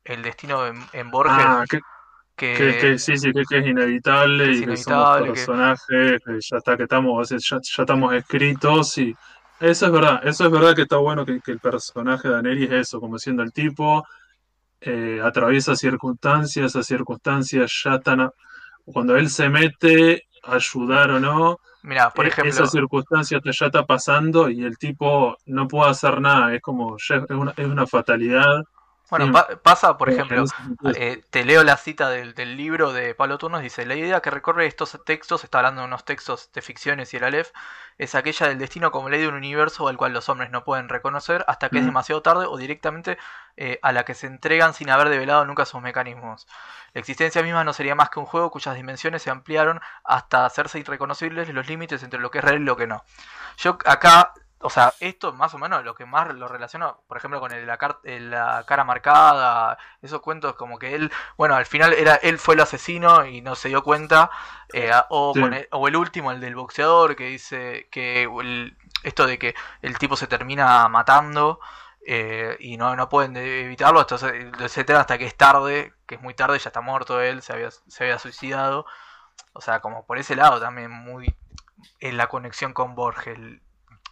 el 0.04 0.22
destino 0.22 0.66
en, 0.66 1.12
Borges. 1.12 1.34
Ah, 1.38 1.64
que, 2.36 2.98
sí, 2.98 3.18
sí, 3.18 3.32
que, 3.32 3.60
es 3.60 3.68
inevitable 3.68 4.54
y 4.54 4.66
que 4.66 4.78
somos 4.78 5.22
personajes, 5.22 6.20
que... 6.26 6.40
ya 6.40 6.58
está, 6.58 6.78
que 6.78 6.84
estamos, 6.84 7.30
ya, 7.30 7.58
estamos 7.58 8.14
escritos 8.14 8.98
y 8.98 9.16
eso 9.60 9.86
es 9.86 9.92
verdad, 9.92 10.22
eso 10.28 10.46
es 10.46 10.52
verdad 10.52 10.76
que 10.76 10.82
está 10.82 10.98
bueno 10.98 11.26
que, 11.26 11.40
el 11.46 11.60
personaje 11.60 12.28
de 12.28 12.36
Aneri 12.36 12.66
es 12.66 12.72
eso, 12.72 13.00
como 13.00 13.18
siendo 13.18 13.44
el 13.44 13.54
tipo, 13.54 14.04
eh, 14.82 15.22
atraviesa 15.24 15.76
circunstancias, 15.76 16.66
esas 16.72 16.86
circunstancias 16.86 17.72
ya 17.84 17.96
están, 17.96 18.30
cuando 18.86 19.16
él 19.16 19.30
se 19.30 19.50
mete 19.50 20.28
ayudar 20.44 21.12
o 21.12 21.20
no. 21.20 21.60
Mira, 21.84 22.10
por 22.12 22.26
e-, 22.26 22.30
ejemplo. 22.30 22.52
Esa 22.52 22.68
circunstancia 22.68 23.40
ya 23.44 23.66
está 23.66 23.86
pasando 23.86 24.50
y 24.50 24.64
el 24.64 24.78
tipo 24.78 25.38
no 25.46 25.68
puede 25.68 25.92
hacer 25.92 26.22
nada. 26.22 26.54
Es 26.54 26.62
como, 26.62 26.98
es 26.98 27.10
una, 27.30 27.54
es 27.56 27.66
una 27.66 27.88
fatalidad. 27.88 28.64
Bueno, 29.18 29.32
pasa, 29.62 29.96
por 29.96 30.10
ejemplo, 30.10 30.44
eh, 30.96 31.24
te 31.30 31.46
leo 31.46 31.64
la 31.64 31.78
cita 31.78 32.10
del, 32.10 32.34
libro 32.58 32.94
de 32.94 33.14
Pablo 33.14 33.38
Turnos, 33.38 33.62
dice, 33.62 33.86
la 33.86 33.94
idea 33.94 34.22
que 34.22 34.32
recorre 34.32 34.66
estos 34.66 35.00
textos, 35.06 35.44
está 35.44 35.60
hablando 35.60 35.82
de 35.82 35.88
unos 35.88 36.04
textos 36.04 36.52
de 36.52 36.64
ficciones 36.64 37.14
y 37.14 37.18
el 37.18 37.24
Aleph, 37.24 37.52
es 38.00 38.16
aquella 38.16 38.48
del 38.48 38.58
destino 38.58 38.90
como 38.90 39.10
ley 39.10 39.22
de 39.22 39.28
un 39.28 39.36
universo 39.36 39.88
al 39.88 39.98
cual 39.98 40.14
los 40.14 40.30
hombres 40.30 40.50
no 40.50 40.64
pueden 40.64 40.90
reconocer 40.90 41.46
hasta 41.48 41.70
que 41.70 41.78
es 41.78 41.86
demasiado 41.86 42.24
tarde 42.24 42.48
o 42.48 42.58
directamente 42.58 43.20
eh, 43.56 43.78
a 43.84 43.92
la 43.92 44.04
que 44.04 44.16
se 44.16 44.26
entregan 44.26 44.74
sin 44.74 44.90
haber 44.90 45.10
develado 45.10 45.46
nunca 45.46 45.66
sus 45.66 45.80
mecanismos. 45.80 46.48
La 46.96 47.00
existencia 47.00 47.44
misma 47.44 47.64
no 47.64 47.74
sería 47.74 47.94
más 47.94 48.10
que 48.10 48.20
un 48.20 48.26
juego 48.26 48.50
cuyas 48.50 48.76
dimensiones 48.76 49.22
se 49.22 49.30
ampliaron 49.30 49.80
hasta 50.04 50.44
hacerse 50.44 50.80
irreconocibles 50.80 51.48
los 51.54 51.68
límites 51.68 52.02
entre 52.02 52.20
lo 52.20 52.32
que 52.32 52.40
es 52.40 52.44
real 52.44 52.62
y 52.62 52.66
lo 52.66 52.78
que 52.78 52.88
no. 52.88 53.04
Yo 53.58 53.78
acá 53.86 54.34
o 54.64 54.70
sea, 54.70 54.94
esto 55.00 55.34
más 55.34 55.54
o 55.54 55.58
menos 55.58 55.84
lo 55.84 55.94
que 55.96 56.06
más 56.06 56.34
lo 56.34 56.48
relaciono, 56.48 57.04
por 57.08 57.18
ejemplo, 57.18 57.40
con 57.40 57.52
el, 57.52 57.68
la, 57.68 58.64
cara 58.66 58.84
marcada, 58.84 59.78
esos 60.02 60.22
cuentos 60.22 60.56
como 60.56 60.80
que 60.80 60.96
él, 60.96 61.12
bueno, 61.38 61.56
al 61.56 61.66
final 61.66 61.94
era 61.94 62.16
él 62.16 62.40
fue 62.40 62.56
el 62.56 62.62
asesino 62.62 63.26
y 63.26 63.42
no 63.42 63.56
se 63.56 63.70
dio 63.70 63.84
cuenta, 63.84 64.32
eh, 64.74 64.92
o, 65.10 65.34
el, 65.36 65.68
o 65.72 65.88
el 65.88 65.96
último, 65.96 66.32
el 66.32 66.40
del 66.40 66.56
boxeador, 66.56 67.16
que 67.16 67.26
dice 67.26 67.88
que 67.92 68.30
esto 69.04 69.28
de 69.28 69.38
que 69.38 69.56
el 69.82 69.98
tipo 69.98 70.16
se 70.16 70.28
termina 70.28 70.88
matando 70.88 71.60
eh, 72.06 72.58
y 72.60 72.78
no, 72.78 72.96
no 72.96 73.10
pueden 73.10 73.36
evitarlo, 73.38 74.02
entonces, 74.02 74.32
etcétera, 74.60 75.02
hasta 75.02 75.18
que 75.18 75.26
es 75.26 75.36
tarde, 75.36 75.94
que 76.06 76.16
es 76.16 76.22
muy 76.22 76.34
tarde, 76.34 76.60
ya 76.60 76.70
está 76.70 76.82
muerto 76.82 77.22
él, 77.22 77.42
se 77.42 77.54
había, 77.54 77.70
se 77.72 78.04
había 78.04 78.20
suicidado. 78.20 78.86
O 79.54 79.62
sea, 79.62 79.82
como 79.82 80.06
por 80.06 80.18
ese 80.18 80.36
lado 80.36 80.60
también 80.60 80.92
muy 80.92 81.36
en 82.00 82.18
la 82.18 82.28
conexión 82.28 82.74
con 82.74 82.96
Borges 82.96 83.38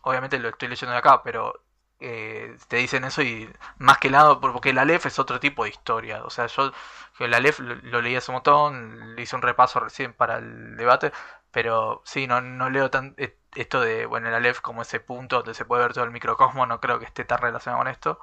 obviamente 0.02 0.40
lo 0.40 0.50
estoy 0.50 0.68
leyendo 0.70 0.94
de 0.94 1.00
acá, 1.00 1.24
pero 1.24 1.54
eh, 2.00 2.58
te 2.68 2.78
dicen 2.78 3.04
eso 3.04 3.22
y 3.22 3.48
más 3.78 4.00
que 4.00 4.10
nada, 4.10 4.40
porque 4.40 4.74
la 4.74 4.82
Aleph 4.82 5.06
es 5.06 5.20
otro 5.20 5.40
tipo 5.40 5.64
de 5.64 5.70
historia. 5.70 6.24
O 6.24 6.30
sea, 6.30 6.48
yo 6.48 6.72
la 7.20 7.38
Aleph 7.38 7.60
lo, 7.60 8.02
leí 8.02 8.16
hace 8.16 8.32
un 8.32 8.36
montón, 8.36 9.16
le 9.16 9.22
hice 9.22 9.36
un 9.36 9.42
repaso 9.44 9.80
recién 9.80 10.14
para 10.14 10.38
el 10.40 10.78
debate, 10.78 11.12
pero 11.52 12.02
sí, 12.06 12.28
no, 12.28 12.42
no 12.42 12.70
leo 12.70 12.90
tan 12.90 13.14
eh, 13.18 13.38
esto 13.56 13.82
de, 13.82 14.06
bueno, 14.06 14.30
el 14.30 14.34
Aleph 14.34 14.62
como 14.62 14.82
ese 14.82 15.00
punto 15.00 15.38
donde 15.38 15.54
se 15.54 15.66
puede 15.66 15.84
ver 15.84 15.94
todo 15.94 16.06
el 16.06 16.12
microcosmo, 16.12 16.66
no 16.66 16.80
creo 16.80 17.00
que 17.00 17.06
esté 17.06 17.24
tan 17.26 17.40
relacionado 17.40 17.84
con 17.84 17.92
esto. 17.92 18.20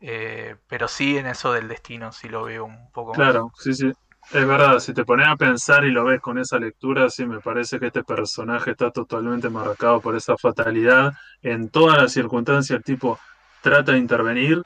Eh, 0.00 0.56
pero 0.68 0.88
sí 0.88 1.16
en 1.16 1.26
eso 1.26 1.52
del 1.52 1.68
destino, 1.68 2.12
sí 2.12 2.28
lo 2.28 2.44
veo 2.44 2.66
un 2.66 2.90
poco 2.92 3.12
Claro, 3.12 3.50
sí, 3.56 3.72
sí. 3.72 3.92
Es 4.32 4.46
verdad, 4.46 4.80
si 4.80 4.92
te 4.92 5.04
pones 5.04 5.28
a 5.28 5.36
pensar 5.36 5.84
y 5.84 5.92
lo 5.92 6.04
ves 6.04 6.20
con 6.20 6.38
esa 6.38 6.58
lectura, 6.58 7.08
sí 7.10 7.24
me 7.26 7.40
parece 7.40 7.78
que 7.78 7.86
este 7.86 8.02
personaje 8.02 8.72
está 8.72 8.90
totalmente 8.90 9.48
marcado 9.48 10.00
por 10.00 10.16
esa 10.16 10.36
fatalidad. 10.36 11.12
En 11.42 11.68
todas 11.70 12.02
las 12.02 12.12
circunstancias 12.12 12.76
el 12.76 12.82
tipo 12.82 13.20
trata 13.62 13.92
de 13.92 13.98
intervenir, 13.98 14.62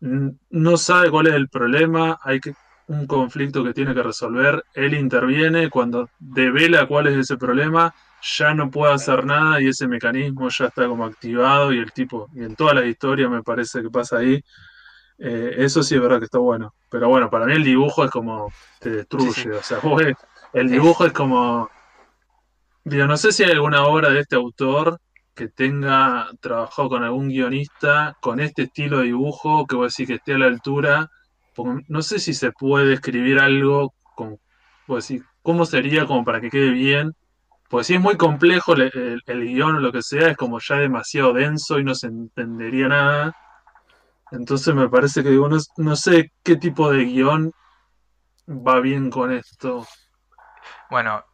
no 0.00 0.76
sabe 0.76 1.10
cuál 1.10 1.26
es 1.26 1.34
el 1.34 1.48
problema, 1.48 2.18
hay 2.22 2.38
que, 2.40 2.54
un 2.86 3.06
conflicto 3.06 3.64
que 3.64 3.72
tiene 3.72 3.94
que 3.94 4.02
resolver, 4.02 4.62
él 4.74 4.94
interviene, 4.94 5.70
cuando 5.70 6.10
devela 6.18 6.86
cuál 6.86 7.06
es 7.08 7.16
ese 7.16 7.36
problema, 7.36 7.94
ya 8.22 8.54
no 8.54 8.70
puede 8.70 8.94
hacer 8.94 9.24
nada 9.24 9.60
y 9.60 9.68
ese 9.68 9.88
mecanismo 9.88 10.48
ya 10.50 10.66
está 10.66 10.86
como 10.86 11.04
activado 11.04 11.72
y 11.72 11.78
el 11.78 11.92
tipo, 11.92 12.28
y 12.34 12.44
en 12.44 12.54
toda 12.56 12.74
la 12.74 12.86
historia 12.86 13.28
me 13.28 13.42
parece 13.42 13.82
que 13.82 13.90
pasa 13.90 14.18
ahí, 14.18 14.42
eh, 15.18 15.54
eso 15.58 15.82
sí 15.82 15.94
es 15.94 16.00
verdad 16.00 16.18
que 16.18 16.26
está 16.26 16.38
bueno. 16.38 16.74
Pero 16.90 17.08
bueno, 17.08 17.30
para 17.30 17.46
mí 17.46 17.52
el 17.52 17.64
dibujo 17.64 18.04
es 18.04 18.10
como 18.10 18.52
te 18.80 18.90
destruye. 18.90 19.52
O 19.52 19.62
sea, 19.62 19.78
el 20.52 20.68
dibujo 20.68 21.06
es 21.06 21.12
como. 21.12 21.70
Digo, 22.84 23.06
no 23.06 23.16
sé 23.16 23.32
si 23.32 23.44
hay 23.44 23.52
alguna 23.52 23.84
obra 23.84 24.10
de 24.10 24.20
este 24.20 24.36
autor 24.36 25.00
que 25.34 25.48
tenga 25.48 26.28
trabajado 26.40 26.88
con 26.88 27.02
algún 27.02 27.28
guionista 27.28 28.16
con 28.20 28.38
este 28.40 28.64
estilo 28.64 28.98
de 28.98 29.04
dibujo, 29.04 29.66
que 29.66 29.74
voy 29.74 29.84
a 29.84 29.86
decir 29.86 30.06
que 30.06 30.14
esté 30.14 30.34
a 30.34 30.38
la 30.38 30.46
altura. 30.46 31.10
no 31.88 32.02
sé 32.02 32.18
si 32.18 32.34
se 32.34 32.52
puede 32.52 32.94
escribir 32.94 33.38
algo 33.38 33.94
con. 34.14 34.38
Voy 34.86 34.96
decir, 34.96 35.22
¿cómo 35.42 35.64
sería 35.64 36.06
como 36.06 36.24
para 36.24 36.40
que 36.40 36.50
quede 36.50 36.70
bien? 36.70 37.14
Pues 37.70 37.86
si 37.86 37.94
es 37.94 38.00
muy 38.00 38.16
complejo 38.16 38.74
el, 38.74 39.22
el 39.26 39.44
guion 39.46 39.76
o 39.76 39.80
lo 39.80 39.90
que 39.90 40.02
sea, 40.02 40.28
es 40.28 40.36
como 40.36 40.60
ya 40.60 40.76
demasiado 40.76 41.32
denso 41.32 41.78
y 41.78 41.84
no 41.84 41.94
se 41.94 42.08
entendería 42.08 42.88
nada. 42.88 43.34
Entonces 44.34 44.74
me 44.74 44.88
parece 44.88 45.22
que 45.22 45.30
digo, 45.30 45.48
no, 45.48 45.96
sé 45.96 46.32
qué 46.42 46.56
tipo 46.56 46.90
de 46.90 47.04
guion 47.04 47.52
va 48.48 48.80
bien 48.80 49.10
con 49.10 49.32
esto. 49.32 49.86
Bueno, 50.90 51.24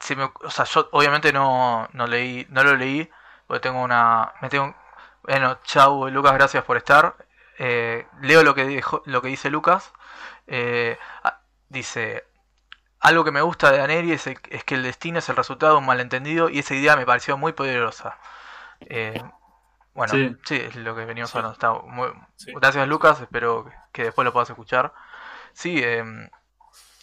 si 0.00 0.16
me, 0.16 0.24
o 0.24 0.50
sea, 0.50 0.64
yo 0.64 0.88
obviamente 0.92 1.32
no, 1.32 1.88
no 1.92 2.06
leí, 2.06 2.46
no 2.50 2.64
lo 2.64 2.76
leí, 2.76 3.08
porque 3.46 3.60
tengo 3.68 3.82
una, 3.82 4.32
me 4.40 4.48
tengo, 4.48 4.74
bueno, 5.22 5.58
chau 5.64 6.08
Lucas, 6.08 6.32
gracias 6.34 6.64
por 6.64 6.76
estar. 6.76 7.16
Eh, 7.58 8.06
leo 8.22 8.42
lo 8.42 8.54
que 8.54 8.82
lo 9.04 9.22
que 9.22 9.28
dice 9.28 9.50
Lucas. 9.50 9.92
Eh, 10.46 10.98
dice, 11.68 12.24
algo 13.00 13.24
que 13.24 13.32
me 13.32 13.42
gusta 13.42 13.70
de 13.70 13.78
Daneri 13.78 14.12
es, 14.12 14.26
es, 14.26 14.64
que 14.64 14.74
el 14.74 14.82
destino 14.82 15.18
es 15.18 15.28
el 15.28 15.36
resultado 15.36 15.74
de 15.74 15.78
un 15.80 15.86
malentendido 15.86 16.50
y 16.50 16.60
esa 16.60 16.74
idea 16.74 16.96
me 16.96 17.06
pareció 17.06 17.36
muy 17.38 17.52
poderosa. 17.52 18.18
Eh, 18.80 19.22
bueno, 20.00 20.34
sí. 20.46 20.56
es 20.56 20.76
lo 20.76 20.96
que 20.96 21.04
venimos 21.04 21.34
hablando. 21.36 21.52
Está 21.52 21.74
muy... 21.74 22.10
Gracias 22.56 22.88
Lucas, 22.88 23.20
espero 23.20 23.70
que 23.92 24.04
después 24.04 24.24
lo 24.24 24.32
puedas 24.32 24.48
escuchar. 24.48 24.94
Sí, 25.52 25.82
em, 25.84 26.30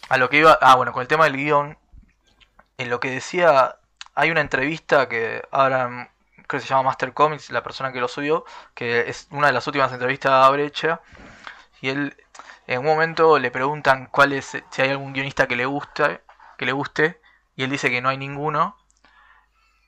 a 0.08 0.16
lo 0.16 0.28
que 0.28 0.38
iba... 0.38 0.58
Ah, 0.60 0.74
bueno, 0.74 0.92
con 0.92 1.02
el 1.02 1.06
tema 1.06 1.22
del 1.22 1.36
guion, 1.36 1.78
en 2.76 2.90
lo 2.90 2.98
que 2.98 3.10
decía, 3.10 3.76
hay 4.16 4.32
una 4.32 4.40
entrevista 4.40 5.08
que 5.08 5.46
ahora 5.52 6.10
que 6.48 6.58
se 6.58 6.66
llama 6.66 6.82
Master 6.82 7.12
Comics, 7.12 7.50
la 7.50 7.62
persona 7.62 7.92
que 7.92 8.00
lo 8.00 8.08
subió, 8.08 8.44
que 8.74 9.08
es 9.08 9.28
una 9.30 9.46
de 9.46 9.52
las 9.52 9.64
últimas 9.68 9.92
entrevistas 9.92 10.32
a 10.32 10.50
Brecha, 10.50 11.00
y 11.80 11.90
él 11.90 12.16
en 12.66 12.80
un 12.80 12.86
momento 12.86 13.38
le 13.38 13.52
preguntan 13.52 14.06
cuál 14.06 14.32
es, 14.32 14.60
si 14.70 14.82
hay 14.82 14.90
algún 14.90 15.12
guionista 15.12 15.46
que 15.46 15.54
le 15.54 15.66
guste, 15.66 16.20
que 16.56 16.66
le 16.66 16.72
guste, 16.72 17.20
y 17.54 17.62
él 17.62 17.70
dice 17.70 17.90
que 17.90 18.00
no 18.00 18.08
hay 18.08 18.18
ninguno. 18.18 18.76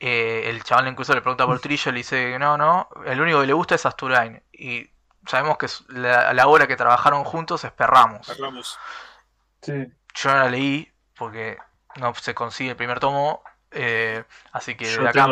Eh, 0.03 0.49
el 0.49 0.65
chaval 0.65 0.89
incluso 0.89 1.15
le 1.15 1.21
pregunta 1.21 1.47
por 1.47 1.61
Trillo, 1.61 1.93
le 1.93 1.99
dice 1.99 2.33
que 2.33 2.39
no, 2.39 2.57
no, 2.57 2.89
el 3.05 3.21
único 3.21 3.41
que 3.41 3.47
le 3.47 3.53
gusta 3.53 3.75
es 3.75 3.87
Asturain. 3.87 4.43
Y 4.53 4.91
sabemos 5.27 5.59
que 5.59 5.67
la, 5.89 6.33
la 6.33 6.49
obra 6.49 6.67
que 6.67 6.77
trabajaron 6.77 7.25
juntos 7.25 7.65
es 7.65 7.73
Perramos. 7.73 8.27
Perramos. 8.27 8.79
Sí. 9.61 9.87
Yo 10.15 10.31
no 10.31 10.39
la 10.39 10.49
leí 10.51 10.91
porque 11.17 11.59
no 11.97 12.15
se 12.15 12.35
consigue 12.35 12.71
el 12.71 12.77
primer 12.77 12.99
tomo, 12.99 13.43
eh, 13.71 14.25
así 14.53 14.75
que 14.75 14.87
de 14.87 15.09
acá... 15.09 15.29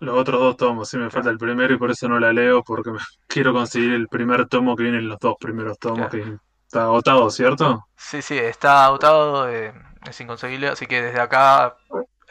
Los 0.00 0.18
otros 0.18 0.40
dos 0.40 0.56
tomos, 0.56 0.88
sí 0.88 0.98
me 0.98 1.10
falta 1.10 1.30
el 1.30 1.38
primero 1.38 1.72
y 1.72 1.78
por 1.78 1.88
eso 1.92 2.08
no 2.08 2.18
la 2.18 2.32
leo, 2.32 2.64
porque 2.64 2.90
quiero 3.28 3.52
conseguir 3.52 3.92
el 3.92 4.08
primer 4.08 4.48
tomo 4.48 4.74
que 4.74 4.82
viene 4.82 4.98
en 4.98 5.08
los 5.08 5.20
dos 5.20 5.36
primeros 5.38 5.78
tomos, 5.78 6.10
que 6.10 6.38
está 6.66 6.82
agotado, 6.82 7.30
¿cierto? 7.30 7.86
Sí, 7.96 8.20
sí, 8.20 8.36
está 8.36 8.86
agotado, 8.86 9.48
eh, 9.48 9.72
es 10.04 10.20
inconseguible, 10.20 10.68
así 10.68 10.86
que 10.86 11.02
desde 11.02 11.20
acá 11.20 11.76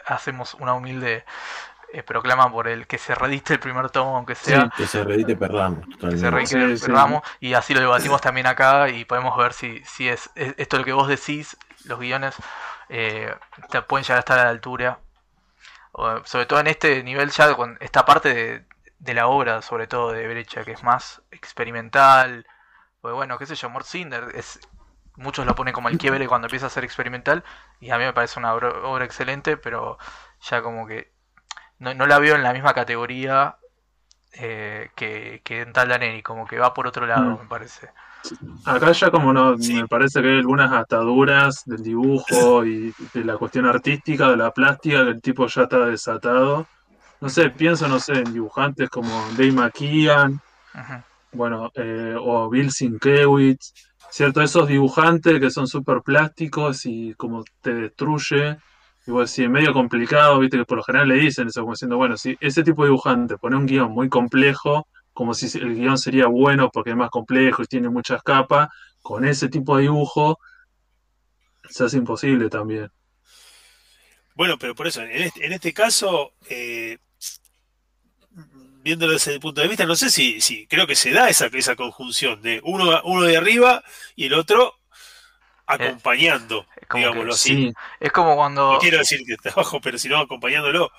hacemos 0.06 0.56
una 0.56 0.74
humilde 0.74 1.26
eh, 1.94 2.04
proclama 2.04 2.52
por 2.52 2.68
el 2.68 2.88
que 2.88 2.98
se 2.98 3.16
redite 3.16 3.54
el 3.54 3.60
primer 3.60 3.90
tomo, 3.90 4.16
aunque 4.18 4.36
sea. 4.36 4.72
que 4.76 4.88
se 4.88 5.04
redite 5.04 5.36
Perramos. 5.36 5.86
Que 6.00 6.18
se 6.18 6.32
redite 6.32 6.78
Perramos, 6.86 7.24
y 7.40 7.54
así 7.54 7.74
lo 7.74 7.82
debatimos 7.82 8.22
también 8.22 8.48
acá 8.48 8.90
y 8.90 9.06
podemos 9.06 9.38
ver 9.38 9.54
si, 9.54 9.84
si 9.84 10.08
es, 10.08 10.30
esto 10.36 10.78
lo 10.78 10.86
que 10.86 10.94
vos 10.94 11.08
decís, 11.08 11.58
los 11.86 12.00
guiones 12.00 12.36
eh, 12.90 13.34
te 13.70 13.82
pueden 13.82 14.04
llegar 14.04 14.18
a 14.18 14.20
estar 14.20 14.40
a 14.40 14.44
la 14.46 14.50
altura 14.50 15.00
sobre 16.24 16.46
todo 16.46 16.60
en 16.60 16.68
este 16.68 17.04
nivel 17.04 17.32
ya 17.32 17.54
con 17.56 17.78
esta 17.82 18.06
parte 18.06 18.66
de, 19.00 19.14
la 19.14 19.28
obra, 19.28 19.62
sobre 19.62 19.88
todo 19.88 20.12
de 20.12 20.28
Brecha, 20.28 20.64
que 20.64 20.72
es 20.72 20.84
más 20.84 21.22
experimental. 21.32 22.46
Pues 23.02 23.14
bueno, 23.14 23.38
qué 23.38 23.46
sé 23.46 23.56
yo, 23.56 23.70
Mort 23.70 23.88
es 24.34 24.60
muchos 25.22 25.46
lo 25.46 25.56
ponen 25.56 25.74
como 25.74 25.90
el 25.90 25.98
quiebre 25.98 26.28
cuando 26.28 26.48
empieza 26.48 26.68
a 26.68 26.70
ser 26.70 26.84
experimental 26.84 27.44
y 27.80 27.92
a 27.92 27.98
mí 27.98 28.04
me 28.04 28.14
parece 28.14 28.40
una 28.40 28.54
obra, 28.54 29.06
excelente, 29.06 29.58
pero 29.58 29.98
ya 30.42 30.62
como 30.62 30.88
que 30.88 31.12
no, 31.80 31.94
la 31.94 32.20
veo 32.20 32.36
en 32.36 32.44
la 32.44 32.54
misma 32.54 32.74
categoría 32.74 33.58
eh, 34.34 34.90
que, 34.96 35.42
que 35.44 35.62
en 35.62 35.74
tal 35.74 35.90
Daneri, 35.90 36.22
como 36.22 36.46
que 36.46 36.60
va 36.60 36.74
por 36.74 36.88
otro 36.88 37.06
lado, 37.06 37.32
mm. 37.32 37.40
me 37.42 37.48
parece. 37.48 37.90
Acá 38.66 38.92
ya 38.92 39.10
como 39.10 39.34
no, 39.34 39.58
me 39.58 39.88
parece 39.88 40.22
que 40.22 40.30
hay 40.30 40.38
algunas 40.38 40.72
ataduras 40.72 41.64
del 41.66 41.82
dibujo 41.82 42.66
y 42.66 42.94
de 43.14 43.24
la 43.26 43.38
cuestión 43.38 43.66
artística, 43.66 44.30
de 44.30 44.38
la 44.38 44.52
plástica, 44.52 45.04
que 45.04 45.12
el 45.12 45.22
tipo 45.22 45.48
ya 45.48 45.64
está 45.64 45.86
desatado. 45.86 46.68
No 47.20 47.30
sé, 47.30 47.50
pienso, 47.50 47.88
no 47.88 48.00
sé, 48.00 48.14
en 48.14 48.34
dibujantes 48.34 48.90
como 48.90 49.10
Dave 49.32 49.52
McKean, 49.52 50.40
bueno, 51.32 51.72
eh, 51.76 52.16
o 52.20 52.50
Bill 52.50 52.72
Sienkiewicz, 52.72 53.74
¿cierto? 54.12 54.42
Esos 54.42 54.68
dibujantes 54.68 55.40
que 55.40 55.50
son 55.50 55.68
súper 55.68 56.02
plásticos 56.04 56.86
y 56.86 57.14
como 57.16 57.44
te 57.62 57.74
destruye. 57.74 58.58
Y 59.08 59.12
vos 59.12 59.34
decís, 59.36 59.50
medio 59.50 59.74
complicado, 59.74 60.38
viste, 60.38 60.58
que 60.58 60.66
por 60.66 60.78
lo 60.78 60.84
general 60.84 61.08
le 61.08 61.16
dicen 61.16 61.48
eso, 61.48 61.62
como 61.62 61.74
diciendo, 61.74 61.98
bueno, 61.98 62.18
si 62.18 62.38
ese 62.40 62.64
tipo 62.64 62.84
de 62.84 62.90
dibujante 62.90 63.38
pone 63.38 63.56
un 63.56 63.66
guion 63.66 63.92
muy 63.92 64.10
complejo, 64.10 64.88
como 65.14 65.34
si 65.34 65.58
el 65.58 65.76
guion 65.76 65.98
sería 65.98 66.28
bueno 66.28 66.70
porque 66.72 66.92
es 66.92 66.96
más 66.96 67.10
complejo 67.10 67.64
y 67.64 67.66
tiene 67.66 67.90
muchas 67.90 68.22
capas, 68.22 68.70
con 69.02 69.26
ese 69.26 69.50
tipo 69.50 69.78
de 69.78 69.84
dibujo 69.84 70.38
se 71.68 71.86
hace 71.86 71.98
imposible 71.98 72.50
también. 72.50 72.92
Bueno, 74.36 74.58
pero 74.60 74.76
por 74.76 74.88
eso, 74.88 75.02
en 75.02 75.24
este, 75.24 75.54
este 75.54 75.74
caso, 75.74 76.34
eh, 76.50 76.98
viéndolo 78.82 79.14
desde 79.14 79.34
el 79.34 79.40
punto 79.40 79.62
de 79.62 79.68
vista, 79.68 79.86
no 79.86 79.96
sé 79.96 80.10
si, 80.10 80.42
si 80.42 80.68
creo 80.68 80.88
que 80.88 80.96
se 80.96 81.12
da 81.12 81.30
esa, 81.30 81.48
esa 81.48 81.76
conjunción 81.76 82.42
de 82.42 82.62
uno, 82.64 83.02
uno 83.04 83.24
de 83.24 83.38
arriba 83.38 83.84
y 84.16 84.26
el 84.26 84.34
otro 84.34 84.76
acompañando, 85.66 86.66
digámoslo 86.94 87.34
así. 87.34 87.74
Es 88.00 88.12
como 88.12 88.36
cuando. 88.36 88.74
No 88.74 88.80
quiero 88.80 88.98
decir 88.98 89.22
que 89.26 89.34
está 89.34 89.52
abajo, 89.52 89.80
pero 89.82 89.98
si 89.98 90.10
no 90.10 90.20
acompañándolo. 90.20 90.92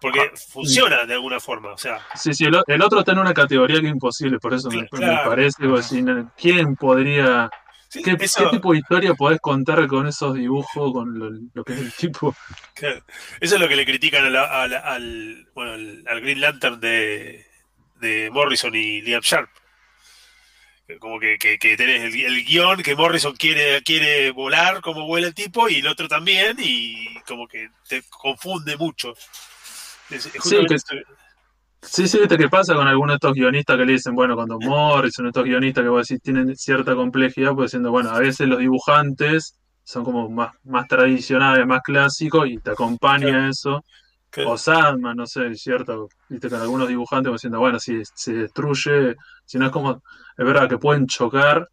Porque 0.00 0.20
ah, 0.20 0.36
funciona 0.52 1.04
de 1.04 1.14
alguna 1.14 1.40
forma. 1.40 1.72
O 1.72 1.78
sea. 1.78 2.00
Sí, 2.14 2.32
sí, 2.32 2.44
el, 2.44 2.82
otro 2.82 3.00
está 3.00 3.12
en 3.12 3.18
una 3.18 3.34
categoría 3.34 3.80
que 3.80 3.86
es 3.86 3.92
imposible, 3.92 4.38
por 4.38 4.54
eso 4.54 4.70
me, 4.70 4.86
parece. 5.24 5.56
¿Quién 6.36 6.76
podría.? 6.76 7.50
¿Qué, 7.90 8.16
tipo 8.50 8.72
de 8.72 8.78
historia 8.78 9.14
podés 9.14 9.40
contar 9.40 9.86
con 9.86 10.06
esos 10.06 10.34
dibujos, 10.34 10.92
con 10.92 11.50
lo, 11.54 11.64
que 11.64 11.72
es 11.72 11.78
el 11.80 11.92
tipo? 11.92 12.36
Eso 12.76 13.54
es 13.54 13.60
lo 13.60 13.68
que 13.68 13.76
le 13.76 13.86
critican 13.86 14.34
al, 14.34 15.48
bueno, 15.54 15.72
al, 15.72 16.20
Green 16.20 16.40
Lantern 16.40 16.80
de, 16.80 17.46
de 18.00 18.30
Morrison 18.30 18.74
y 18.74 19.00
Liam 19.00 19.22
Sharp. 19.22 19.48
Como 21.00 21.20
que, 21.20 21.38
que, 21.38 21.76
tenés 21.76 22.14
el, 22.14 22.44
guion 22.44 22.82
que 22.82 22.96
Morrison 22.96 23.36
quiere, 23.36 23.82
quiere 23.82 24.30
volar 24.30 24.80
como 24.80 25.06
vuela 25.06 25.26
el 25.26 25.34
tipo 25.34 25.68
y 25.68 25.76
el 25.76 25.86
otro 25.86 26.08
también 26.08 26.56
y 26.58 27.14
como 27.26 27.46
que 27.46 27.68
te 27.86 28.02
confunde 28.08 28.76
mucho. 28.78 29.14
Sí, 30.08 30.30
que, 30.30 30.76
sí, 31.82 32.08
sí, 32.08 32.18
¿qué 32.28 32.48
pasa 32.48 32.74
con 32.74 32.86
algunos 32.86 33.14
de 33.14 33.16
estos 33.16 33.34
guionistas 33.34 33.76
que 33.76 33.84
le 33.84 33.92
dicen, 33.92 34.14
bueno, 34.14 34.34
cuando 34.34 34.58
Morrison, 34.58 35.26
estos 35.26 35.44
guionistas 35.44 35.82
que 35.82 35.88
vos 35.88 36.06
decís 36.06 36.22
tienen 36.22 36.56
cierta 36.56 36.94
complejidad, 36.94 37.54
pues 37.54 37.70
diciendo, 37.70 37.90
bueno, 37.90 38.10
a 38.10 38.18
veces 38.18 38.48
los 38.48 38.58
dibujantes 38.58 39.56
son 39.84 40.04
como 40.04 40.28
más, 40.28 40.52
más 40.64 40.86
tradicionales, 40.86 41.66
más 41.66 41.80
clásicos 41.82 42.48
y 42.48 42.58
te 42.58 42.72
acompaña 42.72 43.48
eso. 43.48 43.82
O 44.46 44.58
Sandman, 44.58 45.16
no 45.16 45.26
sé, 45.26 45.54
cierto, 45.54 46.08
viste 46.28 46.50
con 46.50 46.60
algunos 46.60 46.86
dibujantes 46.86 47.30
pues 47.30 47.40
diciendo, 47.40 47.60
bueno, 47.60 47.80
si 47.80 48.02
se 48.14 48.34
destruye, 48.34 49.16
si 49.44 49.58
no 49.58 49.66
es 49.66 49.72
como, 49.72 50.02
es 50.36 50.44
verdad 50.44 50.68
que 50.68 50.76
pueden 50.78 51.06
chocar, 51.06 51.68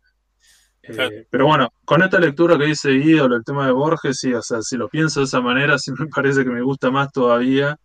eh, 0.81 1.27
pero 1.29 1.47
bueno, 1.47 1.73
con 1.83 2.03
esta 2.03 2.19
lectura 2.19 2.57
que 2.57 2.65
dice 2.65 2.91
Guido, 2.91 3.25
el 3.25 3.43
tema 3.43 3.65
de 3.65 3.71
Borges, 3.71 4.19
sí, 4.19 4.33
o 4.33 4.41
sea, 4.41 4.61
si 4.61 4.77
lo 4.77 4.87
pienso 4.87 5.19
de 5.19 5.25
esa 5.25 5.41
manera, 5.41 5.77
sí 5.79 5.91
me 5.97 6.07
parece 6.07 6.43
que 6.43 6.49
me 6.51 6.61
gusta 6.61 6.91
más 6.91 7.11
todavía 7.11 7.77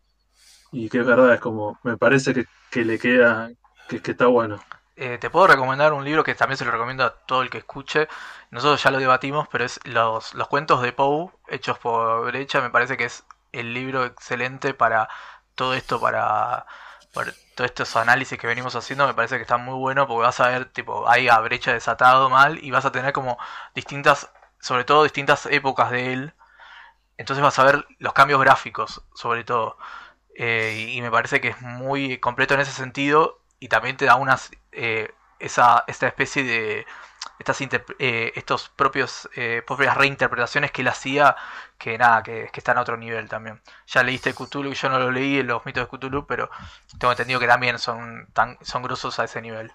y 0.72 0.88
que 0.88 0.98
es 1.00 1.06
verdad, 1.06 1.34
es 1.34 1.40
como, 1.40 1.78
me 1.82 1.96
parece 1.96 2.46
que, 2.70 2.84
le 2.84 2.98
queda, 2.98 3.50
que, 3.88 3.96
está 3.96 4.26
bueno. 4.26 4.60
Eh, 4.96 5.18
te 5.18 5.30
puedo 5.30 5.46
recomendar 5.46 5.92
un 5.92 6.04
libro 6.04 6.22
que 6.22 6.34
también 6.34 6.58
se 6.58 6.64
lo 6.64 6.70
recomiendo 6.70 7.04
a 7.04 7.10
todo 7.10 7.42
el 7.42 7.50
que 7.50 7.58
escuche. 7.58 8.08
Nosotros 8.50 8.82
ya 8.82 8.90
lo 8.90 8.98
debatimos, 8.98 9.48
pero 9.48 9.64
es 9.64 9.80
los, 9.84 10.34
los 10.34 10.48
cuentos 10.48 10.82
de 10.82 10.92
Poe, 10.92 11.30
hechos 11.48 11.78
por 11.78 12.26
Brecha. 12.26 12.60
Me 12.60 12.70
parece 12.70 12.96
que 12.96 13.04
es 13.04 13.24
el 13.52 13.74
libro 13.74 14.04
excelente 14.04 14.74
para 14.74 15.08
todo 15.54 15.74
esto, 15.74 16.00
para, 16.00 16.66
para 17.12 17.32
todos 17.54 17.70
estos 17.70 17.96
análisis 17.96 18.38
que 18.38 18.46
venimos 18.46 18.76
haciendo. 18.76 19.06
Me 19.06 19.14
parece 19.14 19.36
que 19.36 19.42
está 19.42 19.56
muy 19.56 19.74
bueno 19.74 20.06
porque 20.06 20.22
vas 20.22 20.40
a 20.40 20.48
ver, 20.48 20.66
tipo, 20.66 21.08
hay 21.08 21.28
a 21.28 21.38
Brecha 21.40 21.72
desatado 21.72 22.30
mal 22.30 22.62
y 22.62 22.70
vas 22.70 22.84
a 22.84 22.92
tener 22.92 23.12
como 23.12 23.38
distintas, 23.74 24.30
sobre 24.60 24.84
todo 24.84 25.04
distintas 25.04 25.46
épocas 25.46 25.90
de 25.90 26.12
él. 26.12 26.34
Entonces 27.16 27.42
vas 27.42 27.58
a 27.58 27.64
ver 27.64 27.86
los 27.98 28.12
cambios 28.12 28.40
gráficos, 28.40 29.02
sobre 29.14 29.44
todo. 29.44 29.76
Eh, 30.42 30.92
y 30.94 31.02
me 31.02 31.10
parece 31.10 31.38
que 31.42 31.48
es 31.48 31.60
muy 31.60 32.16
completo 32.16 32.54
en 32.54 32.60
ese 32.60 32.72
sentido 32.72 33.40
y 33.58 33.68
también 33.68 33.98
te 33.98 34.06
da 34.06 34.14
unas 34.14 34.50
eh, 34.72 35.10
esa, 35.38 35.84
esta 35.86 36.06
especie 36.06 36.44
de 36.44 36.86
estas 37.38 37.60
eh, 37.60 38.32
estos 38.34 38.70
propios 38.70 39.28
propias 39.66 39.94
reinterpretaciones 39.98 40.72
que 40.72 40.80
él 40.80 40.88
hacía 40.88 41.36
que 41.76 41.98
nada 41.98 42.22
que, 42.22 42.48
que 42.50 42.60
están 42.60 42.78
a 42.78 42.80
otro 42.80 42.96
nivel 42.96 43.28
también. 43.28 43.60
Ya 43.86 44.02
leíste 44.02 44.32
Cthulhu 44.32 44.72
yo 44.72 44.88
no 44.88 44.98
lo 44.98 45.10
leí 45.10 45.42
los 45.42 45.66
mitos 45.66 45.86
de 45.90 45.98
Cthulhu 45.98 46.26
pero 46.26 46.48
tengo 46.98 47.12
entendido 47.12 47.38
que 47.38 47.46
también 47.46 47.78
son 47.78 48.26
tan 48.32 48.56
son 48.62 48.82
grosos 48.82 49.18
a 49.18 49.24
ese 49.24 49.42
nivel. 49.42 49.70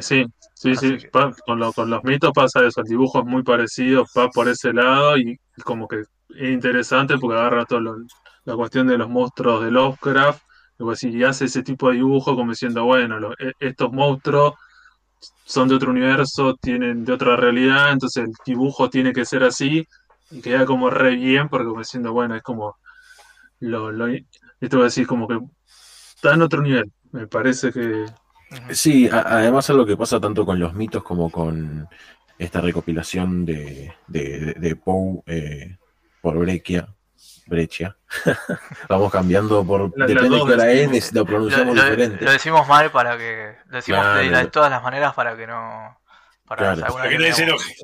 Sí 0.00 0.24
sí 0.54 0.74
sí 0.74 0.96
con, 1.10 1.34
con 1.44 1.90
los 1.90 2.02
mitos 2.04 2.32
pasa 2.34 2.64
eso 2.64 2.80
el 2.80 2.86
dibujo 2.86 3.18
es 3.18 3.26
muy 3.26 3.42
parecido 3.42 4.06
va 4.16 4.30
por 4.30 4.48
ese 4.48 4.72
lado 4.72 5.18
y 5.18 5.38
como 5.64 5.86
que 5.86 6.00
es 6.00 6.08
interesante 6.50 7.18
porque 7.18 7.36
agarra 7.36 7.66
todos 7.66 7.82
los 7.82 7.96
la 8.44 8.56
cuestión 8.56 8.86
de 8.86 8.98
los 8.98 9.08
monstruos 9.08 9.64
de 9.64 9.70
Lovecraft, 9.70 10.42
y 11.02 11.22
hace 11.22 11.46
ese 11.46 11.62
tipo 11.62 11.88
de 11.88 11.96
dibujo 11.96 12.34
como 12.34 12.50
diciendo, 12.50 12.84
bueno, 12.84 13.32
e, 13.38 13.52
estos 13.60 13.92
monstruos 13.92 14.54
son 15.44 15.68
de 15.68 15.76
otro 15.76 15.90
universo, 15.90 16.56
tienen 16.60 17.04
de 17.04 17.12
otra 17.12 17.36
realidad, 17.36 17.92
entonces 17.92 18.24
el 18.24 18.32
dibujo 18.44 18.90
tiene 18.90 19.12
que 19.12 19.24
ser 19.24 19.44
así, 19.44 19.86
y 20.30 20.40
queda 20.40 20.66
como 20.66 20.90
re 20.90 21.16
bien, 21.16 21.48
porque 21.48 21.66
como 21.66 21.78
diciendo, 21.78 22.12
bueno, 22.12 22.34
es 22.34 22.42
como, 22.42 22.76
lo, 23.60 23.92
lo, 23.92 24.06
esto 24.08 24.76
voy 24.76 24.80
a 24.80 24.84
decir 24.84 25.06
como 25.06 25.28
que 25.28 25.38
está 26.14 26.34
en 26.34 26.42
otro 26.42 26.60
nivel, 26.60 26.90
me 27.12 27.26
parece 27.26 27.72
que... 27.72 28.04
Sí, 28.70 29.08
además 29.10 29.68
es 29.70 29.76
lo 29.76 29.86
que 29.86 29.96
pasa 29.96 30.20
tanto 30.20 30.44
con 30.44 30.60
los 30.60 30.74
mitos 30.74 31.02
como 31.02 31.30
con 31.30 31.88
esta 32.38 32.60
recopilación 32.60 33.44
de, 33.44 33.92
de, 34.06 34.54
de 34.54 34.76
Poe 34.76 35.22
eh, 35.26 35.76
por 36.20 36.38
Breccia. 36.38 36.88
Breccia. 37.46 37.96
Vamos 38.88 39.12
cambiando 39.12 39.64
por. 39.64 39.92
La- 39.98 40.06
depende 40.06 40.30
de 40.30 40.38
dos 40.38 40.50
es, 40.50 40.90
decimos. 40.90 41.12
lo 41.12 41.20
Lo, 41.20 41.26
pronunciamos 41.26 41.76
lo- 41.76 41.82
diferente. 41.84 42.24
lo 42.24 42.30
decimos 42.32 42.68
mal 42.68 42.90
para 42.90 43.18
que. 43.18 43.54
Lo 43.68 43.76
decimos 43.76 44.00
Claro. 44.00 44.18
de, 44.20 44.30
de 44.30 44.46
todas 44.46 44.70
las 44.70 44.82
maneras 44.82 45.14
para 45.14 45.36
que 45.36 45.46
no. 45.46 45.98
Para 46.46 46.74
Claro. 46.74 46.94
Para 46.94 47.08
que 47.08 47.32
se 47.32 47.42
enoje. 47.44 47.74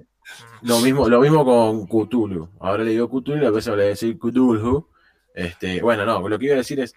Mm. 0.63 0.69
Lo 0.69 0.79
mismo, 0.81 1.09
lo 1.09 1.21
mismo 1.21 1.45
con 1.45 1.87
Cthulhu. 1.87 2.51
Ahora 2.61 2.85
le 2.85 2.91
digo 2.93 3.09
Cthulhu 3.09 3.43
y 3.43 3.47
a 3.47 3.51
veces 3.51 3.67
le 3.69 3.75
voy 3.77 3.85
a 3.85 3.89
decir 3.89 4.19
Cthulhu. 4.19 4.89
Este, 5.35 5.81
bueno, 5.83 6.05
no, 6.05 6.27
lo 6.29 6.39
que 6.39 6.47
iba 6.47 6.55
a 6.55 6.59
decir 6.59 6.81
es 6.81 6.93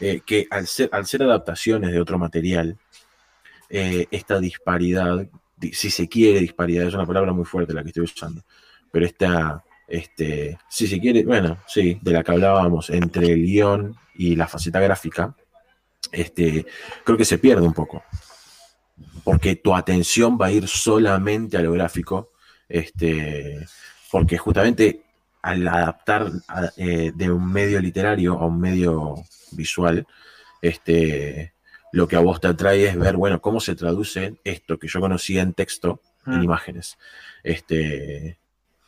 eh, 0.00 0.20
que 0.24 0.46
al 0.50 0.66
ser, 0.66 0.88
al 0.92 1.06
ser 1.06 1.22
adaptaciones 1.22 1.90
de 1.92 2.00
otro 2.00 2.18
material, 2.18 2.76
eh, 3.68 4.06
esta 4.10 4.38
disparidad, 4.38 5.26
di- 5.56 5.72
si 5.72 5.90
se 5.90 6.08
quiere 6.08 6.40
disparidad, 6.40 6.86
es 6.86 6.94
una 6.94 7.06
palabra 7.06 7.32
muy 7.32 7.44
fuerte 7.44 7.72
la 7.74 7.82
que 7.82 7.88
estoy 7.88 8.04
usando, 8.04 8.42
pero 8.92 9.04
esta, 9.06 9.63
este, 9.88 10.58
si 10.68 10.86
se 10.86 10.98
quiere, 11.00 11.24
bueno, 11.24 11.58
sí, 11.66 11.98
de 12.02 12.12
la 12.12 12.22
que 12.22 12.32
hablábamos 12.32 12.90
entre 12.90 13.26
el 13.32 13.42
guion 13.44 13.94
y 14.14 14.36
la 14.36 14.46
faceta 14.48 14.80
gráfica, 14.80 15.34
este, 16.12 16.66
creo 17.04 17.16
que 17.18 17.24
se 17.24 17.38
pierde 17.38 17.66
un 17.66 17.72
poco. 17.74 18.02
Porque 19.24 19.56
tu 19.56 19.74
atención 19.74 20.38
va 20.40 20.46
a 20.46 20.52
ir 20.52 20.68
solamente 20.68 21.56
a 21.56 21.62
lo 21.62 21.72
gráfico 21.72 22.30
este, 22.68 23.66
porque 24.10 24.38
justamente 24.38 25.02
al 25.42 25.66
adaptar 25.68 26.30
a- 26.48 26.70
eh, 26.76 27.12
de 27.14 27.30
un 27.30 27.50
medio 27.52 27.80
literario 27.80 28.38
a 28.38 28.46
un 28.46 28.58
medio 28.60 29.14
visual, 29.52 30.06
este, 30.62 31.52
lo 31.92 32.08
que 32.08 32.16
a 32.16 32.20
vos 32.20 32.40
te 32.40 32.48
atrae 32.48 32.86
es 32.88 32.96
ver, 32.98 33.16
bueno, 33.16 33.40
cómo 33.40 33.60
se 33.60 33.74
traduce 33.76 34.36
esto 34.44 34.78
que 34.78 34.88
yo 34.88 35.00
conocía 35.00 35.42
en 35.42 35.52
texto 35.52 36.00
en 36.26 36.38
Mm. 36.40 36.44
imágenes. 36.44 36.96
Este, 37.42 38.38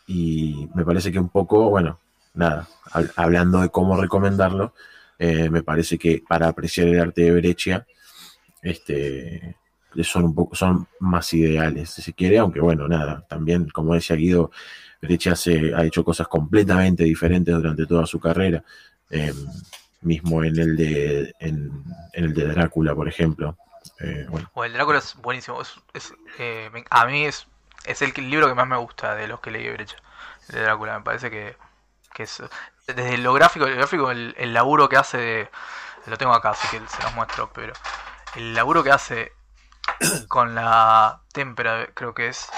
y 0.06 0.68
me 0.74 0.84
parece 0.84 1.10
que 1.12 1.18
un 1.18 1.28
poco, 1.28 1.70
bueno, 1.70 1.98
nada, 2.34 2.68
hab- 2.92 3.12
hablando 3.16 3.60
de 3.60 3.70
cómo 3.70 4.00
recomendarlo, 4.00 4.72
eh, 5.18 5.48
me 5.50 5.62
parece 5.62 5.98
que 5.98 6.22
para 6.26 6.48
apreciar 6.48 6.88
el 6.88 7.00
arte 7.00 7.22
de 7.22 7.32
Breccia, 7.32 7.86
este, 8.62 9.56
son 10.02 10.24
un 10.24 10.34
poco, 10.34 10.54
son 10.54 10.86
más 11.00 11.32
ideales, 11.32 11.90
si 11.90 12.02
se 12.02 12.12
quiere, 12.12 12.38
aunque 12.38 12.60
bueno, 12.60 12.86
nada, 12.88 13.24
también, 13.28 13.68
como 13.70 13.94
decía 13.94 14.16
Guido, 14.16 14.50
Breccia 15.00 15.36
se, 15.36 15.74
ha 15.74 15.84
hecho 15.84 16.04
cosas 16.04 16.28
completamente 16.28 17.04
diferentes 17.04 17.54
durante 17.54 17.86
toda 17.86 18.06
su 18.06 18.18
carrera, 18.20 18.62
eh, 19.10 19.32
mismo 20.02 20.42
en 20.44 20.58
el 20.58 20.76
de, 20.76 21.34
en, 21.40 21.70
el 22.12 22.34
de 22.34 22.46
Drácula, 22.48 22.94
por 22.94 23.08
ejemplo. 23.08 23.56
Eh, 24.00 24.26
bueno, 24.28 24.50
el 24.64 24.72
Drácula 24.72 24.98
es 24.98 25.14
buenísimo. 25.16 25.60
Es, 25.94 26.14
eh, 26.38 26.70
a 26.90 27.06
mí 27.06 27.24
es, 27.24 27.46
es 27.86 28.02
el 28.02 28.12
libro 28.30 28.48
que 28.48 28.54
más 28.54 28.66
me 28.66 28.76
gusta 28.76 29.14
de 29.14 29.28
los 29.28 29.40
que 29.40 29.50
leí 29.50 29.64
de 29.64 29.72
Brecha. 29.72 29.96
De 30.48 30.60
Drácula. 30.62 30.98
Me 30.98 31.04
parece 31.04 31.30
que, 31.30 31.56
que 32.14 32.24
es. 32.24 32.42
Desde 32.86 33.18
lo 33.18 33.32
gráfico, 33.32 33.66
el 33.66 33.76
gráfico, 33.76 34.10
el, 34.10 34.34
laburo 34.54 34.88
que 34.88 34.96
hace. 34.96 35.18
de- 35.18 35.50
lo 36.06 36.16
tengo 36.18 36.32
acá, 36.34 36.50
así 36.50 36.68
que 36.68 36.80
se 36.88 37.02
los 37.02 37.14
muestro. 37.14 37.50
Pero 37.52 37.72
el 38.36 38.54
laburo 38.54 38.82
que 38.84 38.92
hace 38.92 39.32
con 40.28 40.54
la 40.54 41.22
témpera, 41.32 41.88
creo 41.94 42.14
que 42.14 42.28
es. 42.28 42.48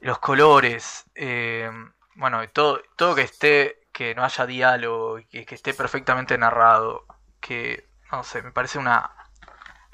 Los 0.00 0.18
colores. 0.18 1.04
eh, 1.14 1.70
bueno, 2.14 2.46
todo, 2.50 2.82
todo 2.96 3.14
que 3.14 3.22
esté. 3.22 3.78
Que 3.92 4.14
no 4.14 4.24
haya 4.24 4.46
diálogo. 4.46 5.18
Que, 5.30 5.44
que 5.46 5.54
esté 5.54 5.74
perfectamente 5.74 6.36
narrado. 6.38 7.06
Que. 7.40 7.88
No 8.10 8.24
sé, 8.24 8.42
me 8.42 8.52
parece 8.52 8.78
una 8.78 9.10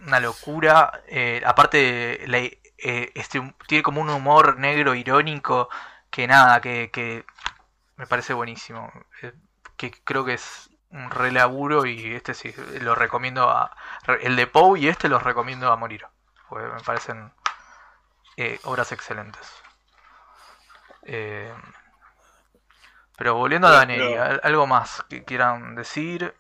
una 0.07 0.21
locura. 0.21 1.03
eh, 1.09 1.43
aparte, 1.45 2.23
la- 2.29 2.49
eh, 2.79 3.13
este, 3.15 3.55
tiene 3.67 3.83
como 3.83 4.01
un 4.01 4.11
humor 4.11 4.59
negro 4.59 4.95
irónico 4.95 5.69
que 6.11 6.27
nada, 6.27 6.61
que, 6.61 6.91
que 6.93 7.25
me 7.97 8.07
parece 8.07 8.35
buenísimo. 8.35 8.93
eh, 9.23 9.33
que 9.77 9.93
creo 10.05 10.25
que 10.25 10.35
es 10.35 10.71
un 10.91 11.11
re 11.11 11.33
laburo 11.33 11.87
y 11.87 12.15
este 12.15 12.35
sí, 12.35 12.55
lo 12.81 12.95
recomiendo 12.95 13.49
a... 13.51 13.77
El 14.23 14.37
de 14.37 14.47
Poe 14.47 14.81
y 14.81 14.89
este 14.89 15.09
los 15.09 15.23
recomiendo 15.23 15.71
a 15.73 15.77
morir. 15.77 16.07
Porque 16.49 16.67
me 16.69 16.81
parecen 16.83 17.33
eh, 18.37 18.59
obras 18.65 18.93
excelentes. 18.93 19.53
Eh, 21.03 21.53
pero 23.17 23.35
volviendo 23.35 23.69
a 23.69 23.81
¿al- 23.81 24.41
¿algo 24.43 24.67
más 24.67 25.05
que 25.09 25.25
quieran 25.25 25.75
decir? 25.75 26.35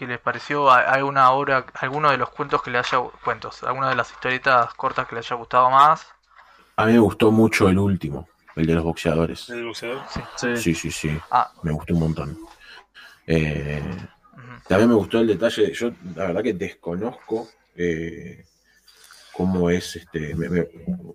¿Qué 0.00 0.06
les 0.06 0.18
pareció? 0.18 0.70
¿A- 0.70 0.80
¿Alguna 0.80 1.30
obra, 1.32 1.66
alguno 1.74 2.10
de 2.10 2.16
los 2.16 2.30
cuentos 2.30 2.62
que 2.62 2.70
le 2.70 2.78
haya 2.78 2.98
cuentos, 3.22 3.62
alguna 3.64 3.90
de 3.90 3.96
las 3.96 4.10
historietas 4.10 4.72
cortas 4.72 5.06
que 5.06 5.14
le 5.14 5.18
haya 5.18 5.36
gustado 5.36 5.68
más? 5.70 6.06
a 6.76 6.86
mí 6.86 6.92
me 6.94 6.98
gustó 7.00 7.30
mucho 7.30 7.68
el 7.68 7.78
último, 7.78 8.26
el 8.56 8.64
de 8.64 8.74
los 8.76 8.82
boxeadores. 8.84 9.50
El 9.50 9.66
boxeador. 9.66 10.00
Sí. 10.08 10.56
Sí, 10.56 10.74
sí, 10.74 10.90
sí, 10.90 11.20
Ah, 11.30 11.52
me 11.62 11.70
gustó 11.72 11.92
un 11.92 12.00
montón. 12.00 12.38
Eh. 13.26 13.82
También 14.66 14.88
me 14.88 14.94
gustó 14.94 15.18
el 15.18 15.26
detalle, 15.26 15.70
yo 15.74 15.90
la 16.16 16.28
verdad 16.28 16.42
que 16.42 16.54
desconozco 16.54 17.48
eh, 17.76 18.46
cómo 19.32 19.70
es 19.70 19.96
este 19.96 20.34
me- 20.34 20.66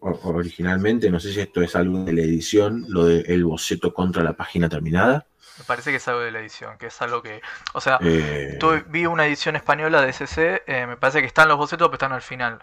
originalmente, 0.01 1.09
no 1.09 1.19
sé 1.19 1.33
si 1.33 1.39
esto 1.41 1.61
es 1.61 1.75
algo 1.75 2.03
de 2.03 2.13
la 2.13 2.21
edición, 2.21 2.85
lo 2.89 3.05
del 3.05 3.43
boceto 3.45 3.93
contra 3.93 4.23
la 4.23 4.33
página 4.33 4.69
terminada. 4.69 5.25
me 5.57 5.63
parece 5.65 5.89
que 5.91 5.97
es 5.97 6.07
algo 6.07 6.21
de 6.21 6.31
la 6.31 6.39
edición, 6.39 6.77
que 6.77 6.87
es 6.87 7.01
algo 7.01 7.21
que... 7.21 7.41
O 7.73 7.81
sea, 7.81 7.97
Eh, 8.01 8.57
vi 8.89 9.05
una 9.05 9.25
edición 9.25 9.55
española 9.55 10.01
de 10.01 10.09
SC, 10.09 10.63
eh, 10.67 10.85
me 10.87 10.97
parece 10.97 11.21
que 11.21 11.27
están 11.27 11.47
los 11.47 11.57
bocetos, 11.57 11.87
pero 11.87 11.95
están 11.95 12.11
al 12.11 12.21
final. 12.21 12.59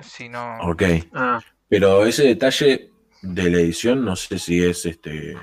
Si 0.00 0.28
no... 0.28 0.58
ok, 0.62 0.82
Ah, 1.14 1.40
pero 1.68 2.04
ese 2.04 2.24
detalle 2.24 2.90
de 3.22 3.50
la 3.50 3.58
edición, 3.58 4.04
no 4.04 4.16
sé 4.16 4.38
si 4.38 4.64
es 4.64 4.84
este, 4.86 5.36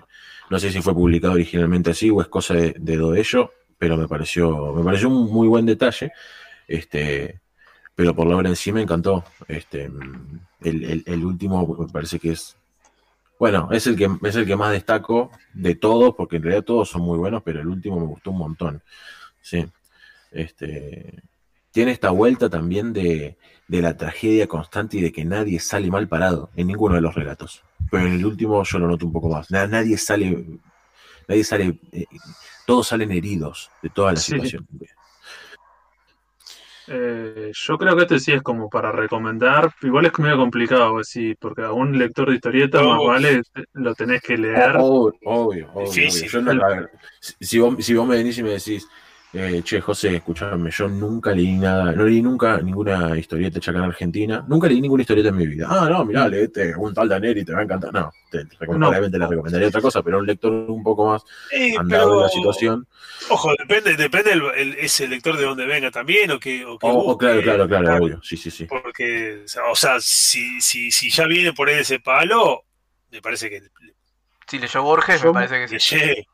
no 0.49 0.59
sé 0.59 0.71
si 0.71 0.81
fue 0.81 0.93
publicado 0.93 1.33
originalmente 1.35 1.91
así 1.91 2.09
o 2.09 2.21
es 2.21 2.27
cosa 2.27 2.53
de, 2.55 2.75
de 2.77 2.97
Doello, 2.97 3.53
pero 3.77 3.95
me 3.95 4.07
pareció, 4.07 4.73
me 4.73 4.83
pareció 4.83 5.07
un 5.07 5.31
muy 5.31 5.47
buen 5.47 5.65
detalle. 5.65 6.11
Este, 6.67 7.39
pero 7.99 8.15
por 8.15 8.27
la 8.27 8.37
obra 8.37 8.47
en 8.47 8.55
sí 8.55 8.71
me 8.71 8.81
encantó. 8.81 9.25
Este, 9.49 9.91
el, 10.61 10.83
el- 10.85 11.03
el 11.05 11.25
último 11.25 11.67
me 11.77 11.87
parece 11.89 12.17
que 12.17 12.31
es, 12.31 12.55
bueno, 13.37 13.67
es 13.73 13.87
el 13.87 13.97
que 13.97 14.07
es 14.23 14.35
el 14.37 14.45
que 14.45 14.55
más 14.55 14.71
destaco 14.71 15.31
de 15.53 15.75
todos, 15.75 16.15
porque 16.15 16.37
en 16.37 16.43
realidad 16.43 16.63
todos 16.63 16.89
son 16.89 17.01
muy 17.01 17.17
buenos, 17.17 17.43
pero 17.43 17.59
el 17.59 17.67
último 17.67 17.99
me 17.99 18.05
gustó 18.05 18.31
un 18.31 18.37
montón. 18.37 18.81
Sí. 19.41 19.65
Este, 20.31 21.21
tiene 21.71 21.91
esta 21.91 22.11
vuelta 22.11 22.49
también 22.49 22.93
de, 22.93 23.37
de 23.67 23.81
la 23.81 23.97
tragedia 23.97 24.47
constante 24.47 24.95
y 24.95 25.01
de 25.01 25.11
que 25.11 25.25
nadie 25.25 25.59
sale 25.59 25.91
mal 25.91 26.07
parado 26.07 26.51
en 26.55 26.67
ninguno 26.67 26.95
de 26.95 27.01
los 27.01 27.13
relatos. 27.15 27.63
Pero 27.91 28.07
en 28.07 28.13
el 28.13 28.25
último 28.25 28.63
yo 28.63 28.79
lo 28.79 28.87
noto 28.87 29.05
un 29.07 29.11
poco 29.11 29.27
más. 29.27 29.51
Na- 29.51 29.67
Nadie 29.67 29.97
sale, 29.97 30.45
nadie 31.27 31.43
sale, 31.43 31.77
eh, 31.91 32.05
todos 32.65 32.87
salen 32.87 33.11
heridos 33.11 33.69
de 33.83 33.89
toda 33.89 34.13
la 34.13 34.19
Sí. 34.21 34.31
situación. 34.31 34.65
Eh, 36.89 37.51
yo 37.53 37.77
creo 37.77 37.95
que 37.95 38.01
este 38.03 38.19
sí 38.19 38.31
es 38.31 38.41
como 38.41 38.69
para 38.69 38.91
recomendar. 38.91 39.71
Igual 39.81 40.07
es 40.07 40.19
medio 40.19 40.37
complicado, 40.37 41.03
sí, 41.03 41.35
porque 41.39 41.61
a 41.63 41.71
un 41.71 41.97
lector 41.97 42.29
de 42.29 42.35
historieta 42.35 42.81
No. 42.81 42.95
más 42.95 43.05
vale 43.07 43.41
te- 43.53 43.65
lo 43.73 43.93
tenés 43.95 44.21
que 44.21 44.37
leer. 44.37 44.75
Obvio, 44.77 45.19
obvio, 45.25 45.69
obvio, 45.73 45.91
Difícil. 45.91 46.29
obvio. 46.29 46.31
Yo 46.31 46.41
no- 46.53 46.65
a 46.65 46.67
ver, 46.69 46.89
si 47.21 47.59
vos, 47.59 47.75
si 47.85 47.93
vos 47.95 48.07
me 48.07 48.17
venís 48.17 48.37
y 48.37 48.43
me 48.43 48.49
decís, 48.49 48.87
eh, 49.33 49.61
che, 49.63 49.79
José, 49.79 50.15
escuchame, 50.15 50.71
yo 50.71 50.87
nunca 50.87 51.31
leí 51.31 51.53
nada, 51.57 51.91
no 51.91 52.03
leí 52.05 52.21
nunca 52.21 52.57
ninguna 52.61 53.15
historieta 53.17 53.59
en 53.69 53.77
Argentina, 53.77 54.43
nunca 54.47 54.67
leí 54.67 54.81
ninguna 54.81 55.01
historieta 55.03 55.29
en 55.29 55.35
mi 55.37 55.45
vida. 55.45 55.67
Ah, 55.69 55.87
no, 55.89 56.03
mirá, 56.03 56.27
leete 56.27 56.73
un 56.75 56.93
tal 56.93 57.07
Daneri, 57.07 57.45
te 57.45 57.53
va 57.53 57.59
a 57.59 57.63
encantar. 57.63 57.93
No, 57.93 58.11
te, 58.31 58.45
te 58.45 58.55
recom- 58.57 58.73
No. 58.73 58.87
probablemente 58.87 59.19
le 59.19 59.27
recomendaría 59.27 59.67
otra 59.67 59.81
cosa, 59.81 60.01
pero 60.01 60.17
un 60.17 60.25
lector 60.25 60.51
un 60.51 60.81
poco 60.81 61.05
más 61.07 61.21
Eh, 61.51 61.75
andado 61.77 62.05
de 62.09 62.15
pero, 62.15 62.21
la 62.23 62.29
situación. 62.29 62.87
ojo, 63.29 63.51
depende, 63.59 63.95
depende 63.95 64.31
el, 64.31 64.41
el- 64.57 64.73
ese 64.79 65.07
lector 65.07 65.37
de 65.37 65.43
donde 65.43 65.65
venga 65.67 65.91
también 65.91 66.31
o 66.31 66.39
que, 66.39 66.65
o 66.65 66.79
que 66.79 66.87
Oh, 66.87 66.89
oh, 66.89 67.03
busque. 67.05 67.25
claro, 67.25 67.41
claro, 67.67 67.67
claro, 67.67 68.03
obvio. 68.03 68.21
Sí, 68.23 68.35
sí, 68.35 68.49
sí. 68.49 68.65
Porque, 68.65 69.43
o 69.71 69.75
sea, 69.75 69.97
si, 69.99 70.59
si, 70.59 70.89
si 70.91 71.11
ya 71.11 71.25
viene 71.27 71.53
por 71.53 71.69
ese 71.69 71.99
palo, 71.99 72.63
me 73.11 73.21
parece 73.21 73.49
que 73.49 73.61
Si 74.47 74.57
leyó 74.57 74.81
Borges, 74.81 75.21
Yo- 75.21 75.27
me 75.31 75.45
parece 75.47 75.67
que 75.67 75.79
sí. 75.79 76.25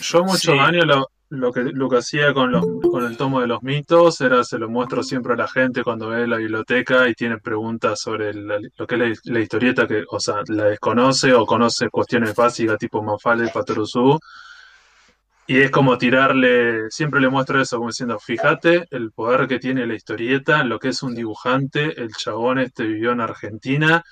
Yo 0.00 0.22
muchos 0.24 0.40
Sí. 0.42 0.50
años 0.50 0.84
lo, 0.84 1.08
lo 1.30 1.52
que, 1.52 1.62
lo 1.62 1.88
que 1.88 1.98
hacía 1.98 2.32
con, 2.34 2.52
los, 2.52 2.64
el 3.08 3.16
tomo 3.16 3.40
de 3.40 3.46
los 3.46 3.62
mitos 3.62 4.20
era 4.20 4.44
se 4.44 4.58
lo 4.58 4.68
muestro 4.68 5.02
siempre 5.02 5.34
a 5.34 5.36
la 5.36 5.48
gente 5.48 5.82
cuando 5.82 6.08
ve 6.08 6.26
la 6.26 6.36
biblioteca 6.36 7.08
y 7.08 7.14
tiene 7.14 7.38
preguntas 7.38 8.00
sobre 8.00 8.34
lo 8.34 8.86
que 8.86 9.10
es 9.10 9.20
la, 9.24 9.40
historieta, 9.40 9.86
que, 9.86 10.04
o 10.08 10.20
sea, 10.20 10.36
la 10.48 10.64
desconoce 10.64 11.32
o 11.34 11.46
conoce 11.46 11.88
cuestiones 11.90 12.34
básicas 12.34 12.78
tipo 12.78 13.02
Mafalda 13.02 13.46
y 13.46 13.50
Patoruzú. 13.50 14.18
Y 15.46 15.60
es 15.60 15.70
como 15.70 15.98
tirarle, 15.98 16.90
siempre 16.90 17.20
le 17.20 17.28
muestro 17.28 17.60
eso, 17.60 17.76
como 17.76 17.90
diciendo, 17.90 18.18
fíjate 18.18 18.86
el 18.90 19.12
poder 19.12 19.46
que 19.46 19.58
tiene 19.58 19.86
la 19.86 19.94
historieta, 19.94 20.64
lo 20.64 20.78
que 20.78 20.88
es 20.88 21.02
un 21.02 21.14
dibujante, 21.14 22.00
el 22.00 22.12
chabón 22.12 22.58
este 22.60 22.84
vivió 22.84 23.12
en 23.12 23.20
Argentina, 23.20 24.02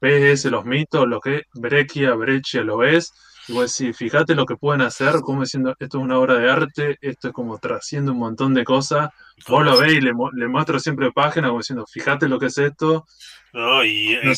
ves 0.00 0.44
los 0.46 0.64
mitos, 0.64 1.06
lo 1.06 1.20
que 1.20 1.42
Breccia, 1.54 2.14
Breccia 2.14 2.62
lo 2.62 2.78
ves, 2.78 3.12
Y 3.48 3.52
vos 3.52 3.76
decís, 3.76 3.96
fíjate 3.96 4.34
lo 4.34 4.46
que 4.46 4.56
pueden 4.56 4.82
hacer, 4.82 5.20
como 5.22 5.40
diciendo, 5.40 5.74
esto 5.78 5.98
es 5.98 6.04
una 6.04 6.18
obra 6.18 6.34
de 6.34 6.50
arte, 6.50 6.98
esto 7.00 7.28
es 7.28 7.34
como 7.34 7.58
trasciende 7.58 8.12
un 8.12 8.18
montón 8.18 8.54
de 8.54 8.64
cosas. 8.64 9.10
Vos 9.48 9.64
lo 9.64 9.78
veis 9.78 9.94
y 9.94 10.00
le, 10.00 10.12
le 10.34 10.48
muestro 10.48 10.78
siempre 10.78 11.10
páginas 11.12 11.48
como 11.48 11.60
diciendo, 11.60 11.86
fíjate 11.86 12.28
lo 12.28 12.38
que 12.38 12.46
es 12.46 12.58
esto. 12.58 13.06
¿no? 13.52 13.84
Y 13.84 14.14
el, 14.14 14.24
No 14.24 14.32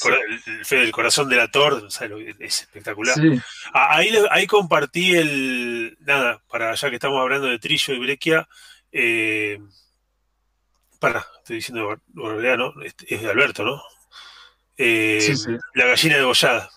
el, 0.79 0.93
corazón 0.93 1.29
del 1.29 1.41
actor, 1.41 1.75
o 1.75 1.91
sea, 1.91 2.09
es 2.39 2.61
espectacular. 2.63 3.15
Sí, 3.15 3.41
Ah, 3.73 3.97
Ahí, 3.97 4.13
ahí 4.31 4.47
compartí 4.47 5.15
el. 5.15 5.97
Nada, 6.01 6.41
para 6.49 6.75
ya 6.75 6.89
que 6.89 6.97
estamos 6.97 7.21
hablando 7.21 7.49
de 7.49 7.59
Trillo 7.59 7.95
y 7.95 7.99
Brequia. 7.99 8.49
Eh, 8.93 9.59
para, 10.99 11.27
estoy 11.39 11.57
diciendo 11.57 11.99
¿no? 12.15 12.83
Es, 12.83 12.95
es 13.07 13.23
de 13.23 13.31
Alberto, 13.31 13.65
¿no? 13.65 13.83
Eh, 14.77 15.19
sí, 15.21 15.37
sí. 15.37 15.57
La 15.75 15.87
gallina 15.87 16.17
degollada. 16.17 16.71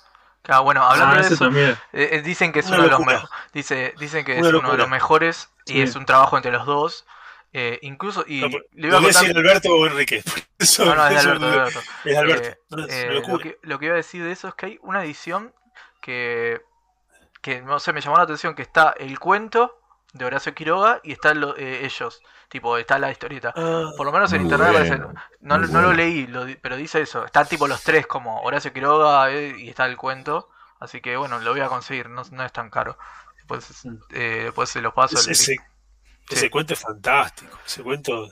Claro, 0.44 0.64
bueno, 0.64 0.84
hablando 0.84 1.15
Ah, 1.15 1.22
de 1.22 1.34
eso, 1.34 1.49
eh, 1.53 1.78
eh, 1.94 2.22
dicen 2.22 2.52
que 2.52 2.60
es 2.60 2.68
Una 2.68 2.76
uno 2.78 2.84
de 2.84 2.90
los 2.91 2.99
mejores. 2.99 3.30
Dice, 3.53 3.94
dicen 3.98 4.26
que 4.26 4.38
es 4.38 4.45
uno 4.45 4.72
de 4.72 4.78
los 4.78 4.90
mejores 4.90 5.49
y 5.65 5.74
Sí. 5.74 5.82
es 5.82 5.95
un 5.95 6.06
trabajo 6.06 6.36
entre 6.38 6.52
los 6.52 6.65
dos. 6.65 7.06
Eh, 7.53 7.80
incluso, 7.84 8.26
y 8.28 8.41
No, 8.41 8.48
le 8.48 8.88
iba 8.88 8.98
a 8.98 9.02
¿Podría 9.02 9.02
contar. 9.02 9.22
decir 9.22 9.38
Alberto 9.38 9.70
o 9.76 9.88
Enrique? 9.88 10.24
Eso- 10.60 10.86
No, 10.86 10.95
no, 10.95 11.07
es 11.07 11.14
de 11.14 11.20
Alberto, 11.32 11.45
de 11.45 11.53
Alberto. 11.60 11.80
Es 12.03 12.18
Alberto. 12.18 12.48
Eh, 12.49 12.57
No, 12.72 12.86
es 12.86 12.94
eh, 12.94 13.07
una 13.24 13.28
lo, 13.28 13.40
que, 13.40 13.60
lo 13.61 13.80
que 13.80 13.86
iba 13.86 13.94
a 13.94 13.98
decir 13.98 14.24
de 14.24 14.32
eso 14.32 14.48
es 14.49 14.53
que 14.56 14.65
hay 14.65 14.80
una 14.82 15.03
edición 15.03 15.53
que, 16.02 16.61
que 17.41 17.61
no 17.61 17.80
sé, 17.80 17.94
me 17.94 18.02
llamó 18.02 18.18
la 18.18 18.24
atención, 18.24 18.56
que 18.56 18.64
está 18.64 18.94
el 18.98 19.20
cuento 19.20 19.80
de 20.14 20.26
Horacio 20.26 20.53
Quiroga 20.53 20.99
y 21.03 21.11
están 21.11 21.41
lo- 21.41 21.57
eh, 21.57 21.85
ellos, 21.85 22.22
tipo, 22.49 22.77
está 22.77 22.99
la 22.99 23.11
historieta. 23.11 23.52
Ah, 23.56 23.91
Por 23.98 24.06
lo 24.06 24.11
menos 24.11 24.31
en 24.34 24.44
internet 24.44 24.69
aparece- 24.69 24.99
no, 25.41 25.57
no 25.57 25.81
lo 25.81 25.91
leí, 25.94 26.27
lo 26.27 26.45
pero 26.61 26.76
dice 26.77 27.02
eso. 27.02 27.26
Están 27.26 27.48
tipo 27.48 27.68
los 27.68 27.84
tres, 27.84 28.06
como 28.07 28.41
Horacio 28.41 28.72
Quiroga 28.72 29.31
eh, 29.31 29.56
y 29.57 29.69
está 29.69 29.85
el 29.88 29.98
cuento. 29.98 30.49
Así 30.80 31.02
que 31.02 31.18
bueno, 31.18 31.40
lo 31.40 31.52
voy 31.52 31.61
a 31.61 31.68
conseguir, 31.68 32.10
no, 32.10 32.22
no 32.31 32.44
es 32.45 32.52
tan 32.53 32.69
caro. 32.69 32.98
Después, 33.38 33.85
Mm. 33.85 33.95
eh, 34.11 34.41
después 34.45 34.69
se 34.69 34.81
los 34.81 34.94
paso. 34.94 35.15
ese, 35.18 35.30
el 35.30 35.31
ese, 35.31 35.56
ese 36.30 36.40
Sí. 36.41 36.49
cuento 36.49 36.73
es 36.73 36.80
fantástico. 36.80 37.57
Ese 37.65 37.81
cuento 37.84 38.30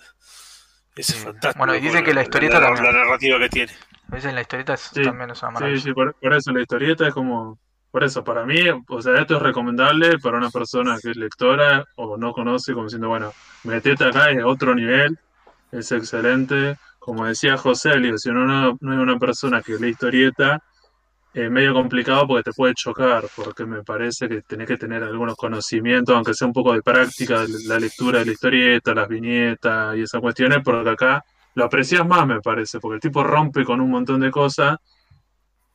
es 0.95 1.07
Sí. 1.07 1.13
fantástico. 1.13 1.57
Bueno, 1.57 1.75
y 1.75 1.79
dicen 1.81 2.03
que 2.05 2.13
la 2.13 2.21
historieta 2.21 2.59
la, 2.59 2.67
también. 2.67 2.85
la 2.85 3.03
narrativa 3.03 3.39
que 3.39 3.49
tiene. 3.49 3.73
Dicen 4.07 4.35
la 4.35 4.41
historieta 4.41 4.73
es- 4.75 4.81
Sí, 4.93 5.01
también 5.03 5.29
es 5.31 5.41
una 5.41 5.49
Sí, 5.51 5.53
maravilla. 5.55 5.81
sí, 5.81 5.93
por, 5.93 6.13
por 6.15 6.33
eso 6.33 6.51
la 6.51 6.61
historieta 6.61 7.07
es 7.07 7.13
como, 7.13 7.57
por 7.91 8.05
eso, 8.05 8.23
para 8.23 8.45
mí, 8.45 8.57
o 8.87 9.01
sea, 9.01 9.19
esto 9.19 9.35
es 9.35 9.41
recomendable 9.41 10.17
para 10.19 10.37
una 10.37 10.49
persona 10.49 10.97
que 11.01 11.11
es 11.11 11.17
lectora 11.17 11.85
o 11.95 12.15
no 12.15 12.31
conoce, 12.31 12.71
como 12.71 12.85
diciendo, 12.85 13.09
bueno, 13.09 13.33
metete 13.65 14.05
acá, 14.05 14.31
es 14.31 14.43
otro 14.45 14.73
nivel, 14.73 15.19
es 15.73 15.91
excelente. 15.91 16.77
Como 16.99 17.25
decía 17.25 17.57
José, 17.57 17.99
digo, 17.99 18.17
si 18.17 18.29
uno 18.29 18.45
no, 18.45 18.69
es 18.71 18.99
una 18.99 19.19
persona 19.19 19.61
que 19.61 19.77
lee 19.77 19.89
historieta, 19.89 20.63
es 21.33 21.51
medio 21.51 21.73
complicado 21.73 22.27
porque 22.27 22.43
te 22.43 22.53
puede 22.53 22.73
chocar, 22.75 23.25
porque 23.35 23.65
me 23.65 23.83
parece 23.83 24.29
que 24.29 24.41
tenés 24.41 24.67
que 24.67 24.77
tener 24.77 25.03
algunos 25.03 25.35
conocimientos, 25.35 26.15
aunque 26.15 26.33
sea 26.33 26.47
un 26.47 26.53
poco 26.53 26.73
de 26.73 26.81
práctica, 26.81 27.43
la 27.65 27.77
lectura 27.79 28.19
de 28.19 28.25
la 28.25 28.31
historieta, 28.31 28.93
las 28.93 29.09
viñetas 29.09 29.97
y 29.97 30.03
esas 30.03 30.21
cuestiones, 30.21 30.59
porque 30.63 30.89
acá 30.89 31.25
lo 31.55 31.65
aprecias 31.65 32.07
más, 32.07 32.25
me 32.25 32.39
parece, 32.39 32.79
porque 32.79 32.95
el 32.95 33.01
tipo 33.01 33.21
rompe 33.23 33.65
con 33.65 33.81
un 33.81 33.89
montón 33.89 34.21
de 34.21 34.31
cosas, 34.31 34.77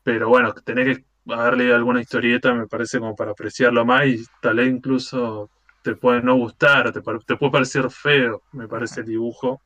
pero 0.02 0.28
bueno, 0.28 0.54
tenés 0.64 0.96
que 0.96 1.04
haber 1.28 1.56
leído 1.56 1.76
alguna 1.76 2.00
historieta, 2.00 2.54
me 2.54 2.66
parece 2.66 2.98
como 2.98 3.14
para 3.16 3.32
apreciarlo 3.32 3.84
más 3.84 4.06
y 4.06 4.24
tal 4.40 4.56
vez 4.56 4.68
incluso 4.68 5.50
te 5.82 5.96
puede 5.96 6.22
no 6.22 6.34
gustar, 6.36 6.92
te, 6.92 7.00
te 7.00 7.36
puede 7.36 7.52
parecer 7.52 7.90
feo, 7.90 8.42
me 8.52 8.68
parece 8.68 9.00
el 9.00 9.06
dibujo. 9.06 9.60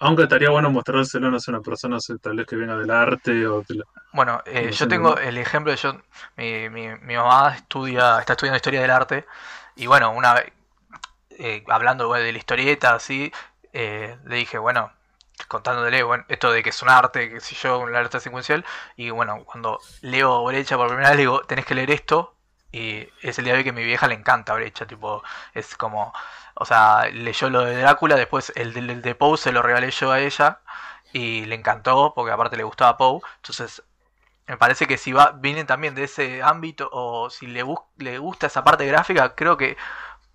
Aunque 0.00 0.22
estaría 0.24 0.50
bueno 0.50 0.70
mostrárselo, 0.70 1.30
no 1.30 1.40
sé, 1.40 1.50
a 1.50 1.54
una 1.54 1.62
persona, 1.62 1.98
tal 2.20 2.36
vez 2.36 2.46
que 2.46 2.56
venga 2.56 2.76
del 2.76 2.90
arte 2.90 3.46
o 3.46 3.62
de 3.62 3.74
la- 3.76 3.84
Bueno, 4.12 4.42
eh, 4.46 4.66
No 4.66 4.70
yo 4.70 4.88
tengo 4.88 5.16
el 5.18 5.38
ejemplo 5.38 5.70
de 5.72 5.76
yo, 5.78 5.94
mi, 6.36 6.68
mi, 6.70 6.88
mi 7.02 7.16
mamá 7.16 7.54
estudia, 7.56 8.18
está 8.20 8.32
estudiando 8.34 8.56
historia 8.56 8.80
del 8.80 8.90
arte 8.90 9.26
y 9.76 9.86
bueno, 9.86 10.10
una 10.12 10.34
vez, 10.34 10.52
eh, 11.30 11.64
hablando 11.68 12.12
de 12.14 12.32
la 12.32 12.38
historieta, 12.38 12.94
así, 12.94 13.32
eh, 13.72 14.18
le 14.26 14.36
dije, 14.36 14.58
bueno, 14.58 14.92
contándole, 15.46 16.02
bueno, 16.02 16.24
esto 16.28 16.50
de 16.52 16.62
que 16.62 16.70
es 16.70 16.82
un 16.82 16.88
arte, 16.90 17.30
que 17.30 17.40
sé 17.40 17.54
yo, 17.54 17.78
un 17.78 17.94
arte 17.94 18.20
secuencial, 18.20 18.64
y 18.96 19.10
bueno, 19.10 19.44
cuando 19.44 19.80
leo 20.02 20.44
Brecha 20.44 20.76
por 20.76 20.88
primera 20.88 21.10
vez, 21.10 21.16
le 21.16 21.22
digo, 21.22 21.40
tenés 21.42 21.64
que 21.66 21.74
leer 21.74 21.90
esto, 21.90 22.34
y 22.72 23.08
es 23.22 23.38
el 23.38 23.44
día 23.44 23.54
de 23.54 23.58
hoy 23.60 23.64
que 23.64 23.70
a 23.70 23.72
mi 23.72 23.84
vieja 23.84 24.06
le 24.08 24.14
encanta 24.14 24.54
Brecha, 24.54 24.86
tipo, 24.86 25.22
es 25.54 25.76
como, 25.76 26.12
o 26.54 26.64
sea, 26.64 27.08
leyó 27.12 27.50
lo 27.50 27.64
de 27.64 27.76
Drácula, 27.80 28.16
después 28.16 28.52
el 28.56 28.74
de, 28.74 28.80
el 28.80 29.02
de 29.02 29.14
Poe 29.14 29.38
se 29.38 29.52
lo 29.52 29.62
regalé 29.62 29.90
yo 29.90 30.10
a 30.12 30.20
ella, 30.20 30.60
y 31.12 31.44
le 31.46 31.54
encantó, 31.54 32.12
porque 32.14 32.32
aparte 32.32 32.56
le 32.56 32.64
gustaba 32.64 32.96
Poe, 32.96 33.20
entonces 33.36 33.82
me 34.46 34.56
parece 34.56 34.86
que 34.86 34.98
si 34.98 35.12
va, 35.12 35.32
vienen 35.32 35.66
también 35.66 35.94
de 35.94 36.04
ese 36.04 36.42
ámbito, 36.42 36.88
o 36.92 37.30
si 37.30 37.46
le, 37.46 37.64
le 37.98 38.18
gusta 38.18 38.46
esa 38.48 38.64
parte 38.64 38.86
gráfica, 38.86 39.34
creo 39.34 39.56
que 39.56 39.76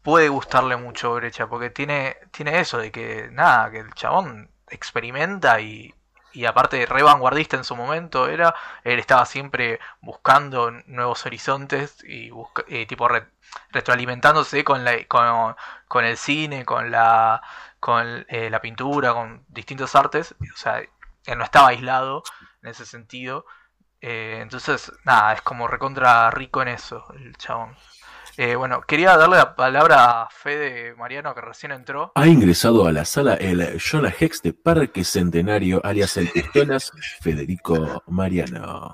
puede 0.04 0.30
gustarle 0.30 0.76
mucho 0.78 1.16
Brecha, 1.16 1.48
porque 1.48 1.70
tiene, 1.70 2.18
tiene 2.32 2.60
eso 2.60 2.78
de 2.78 2.92
que, 2.92 3.30
nada, 3.32 3.72
que 3.72 3.80
el 3.80 3.94
chabón 3.96 4.53
experimenta 4.74 5.60
y, 5.62 5.94
y 6.34 6.45
aparte 6.45 6.86
re 6.86 7.04
vanguardista 7.04 7.58
en 7.58 7.64
su 7.64 7.76
momento 7.76 8.28
era, 8.28 8.56
él 8.84 9.00
estaba 9.00 9.26
siempre 9.26 9.80
buscando 10.02 10.72
nuevos 10.88 11.26
horizontes 11.26 12.04
y 12.04 12.30
busca- 12.32 12.64
eh, 12.68 12.86
tipo 12.88 13.08
re- 13.08 13.28
retroalimentándose 13.72 14.64
con, 14.64 14.84
la, 14.84 15.06
con, 15.08 15.56
con 15.88 16.06
el 16.06 16.18
cine, 16.18 16.66
con 16.66 16.91
la, 16.91 17.41
con 17.80 18.26
eh, 18.30 18.50
la 18.50 18.62
pintura, 18.62 19.14
con 19.14 19.45
distintos 19.50 19.95
artes, 19.95 20.36
o 20.54 20.58
sea, 20.58 20.80
él 20.80 21.38
no 21.38 21.44
estaba 21.44 21.70
aislado 21.70 22.24
en 22.62 22.70
ese 22.70 22.86
sentido. 22.86 23.45
Eh, 24.02 24.40
entonces, 24.41 24.91
nada, 25.06 25.34
es 25.34 25.41
como 25.41 25.68
recontra 25.68 26.30
rico 26.32 26.62
en 26.62 26.70
eso, 26.70 27.06
el 27.16 27.36
chabón. 27.38 27.76
Eh, 28.38 28.55
bueno, 28.55 28.81
quería 28.81 29.15
darle 29.15 29.38
la 29.38 29.55
palabra 29.55 30.23
a 30.23 30.30
Fede 30.30 30.95
Mariano 30.95 31.35
que 31.35 31.41
recién 31.41 31.72
entró. 31.72 32.11
Ha 32.15 32.27
ingresado 32.27 32.88
a 32.88 32.91
la 32.91 33.05
sala 33.05 33.35
el 33.35 33.80
Jonah 33.80 34.14
Hex 34.19 34.41
de 34.41 34.53
Parque 34.53 35.03
Centenario, 35.03 35.81
alias 35.84 36.18
el 36.18 36.30
Pistolas, 36.30 36.91
Federico 37.22 38.03
Mariano. 38.07 38.93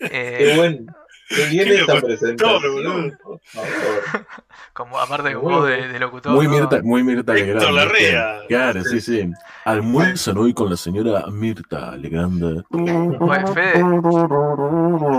Eh, 0.00 0.36
Qué 0.38 0.56
buen. 0.56 0.86
Qué 1.28 1.46
bien 1.46 1.64
Qué 1.68 1.74
esta 1.80 1.94
locutor, 1.94 2.08
presentación, 2.18 2.72
boludo. 2.74 3.18
por 3.22 3.40
favor. 3.40 4.26
como 4.74 4.98
aparte 4.98 5.28
de 5.30 5.34
bien. 5.36 5.64
de, 5.64 5.88
de 5.88 5.98
locutor. 5.98 6.32
Muy 6.32 6.46
¿no? 6.46 6.52
Mirta, 6.52 6.82
muy 6.82 7.02
Mirta 7.02 7.32
Legrand. 7.32 7.70
Larrea. 7.74 8.40
Claro, 8.48 8.84
sí, 8.84 9.00
sí. 9.00 9.30
Almuerzan 9.64 10.36
hoy 10.36 10.52
con 10.52 10.68
la 10.70 10.76
señora 10.76 11.24
Mirta 11.28 11.96
Legrand. 11.96 12.64
Bueno, 12.68 13.46
Fede, 13.54 13.82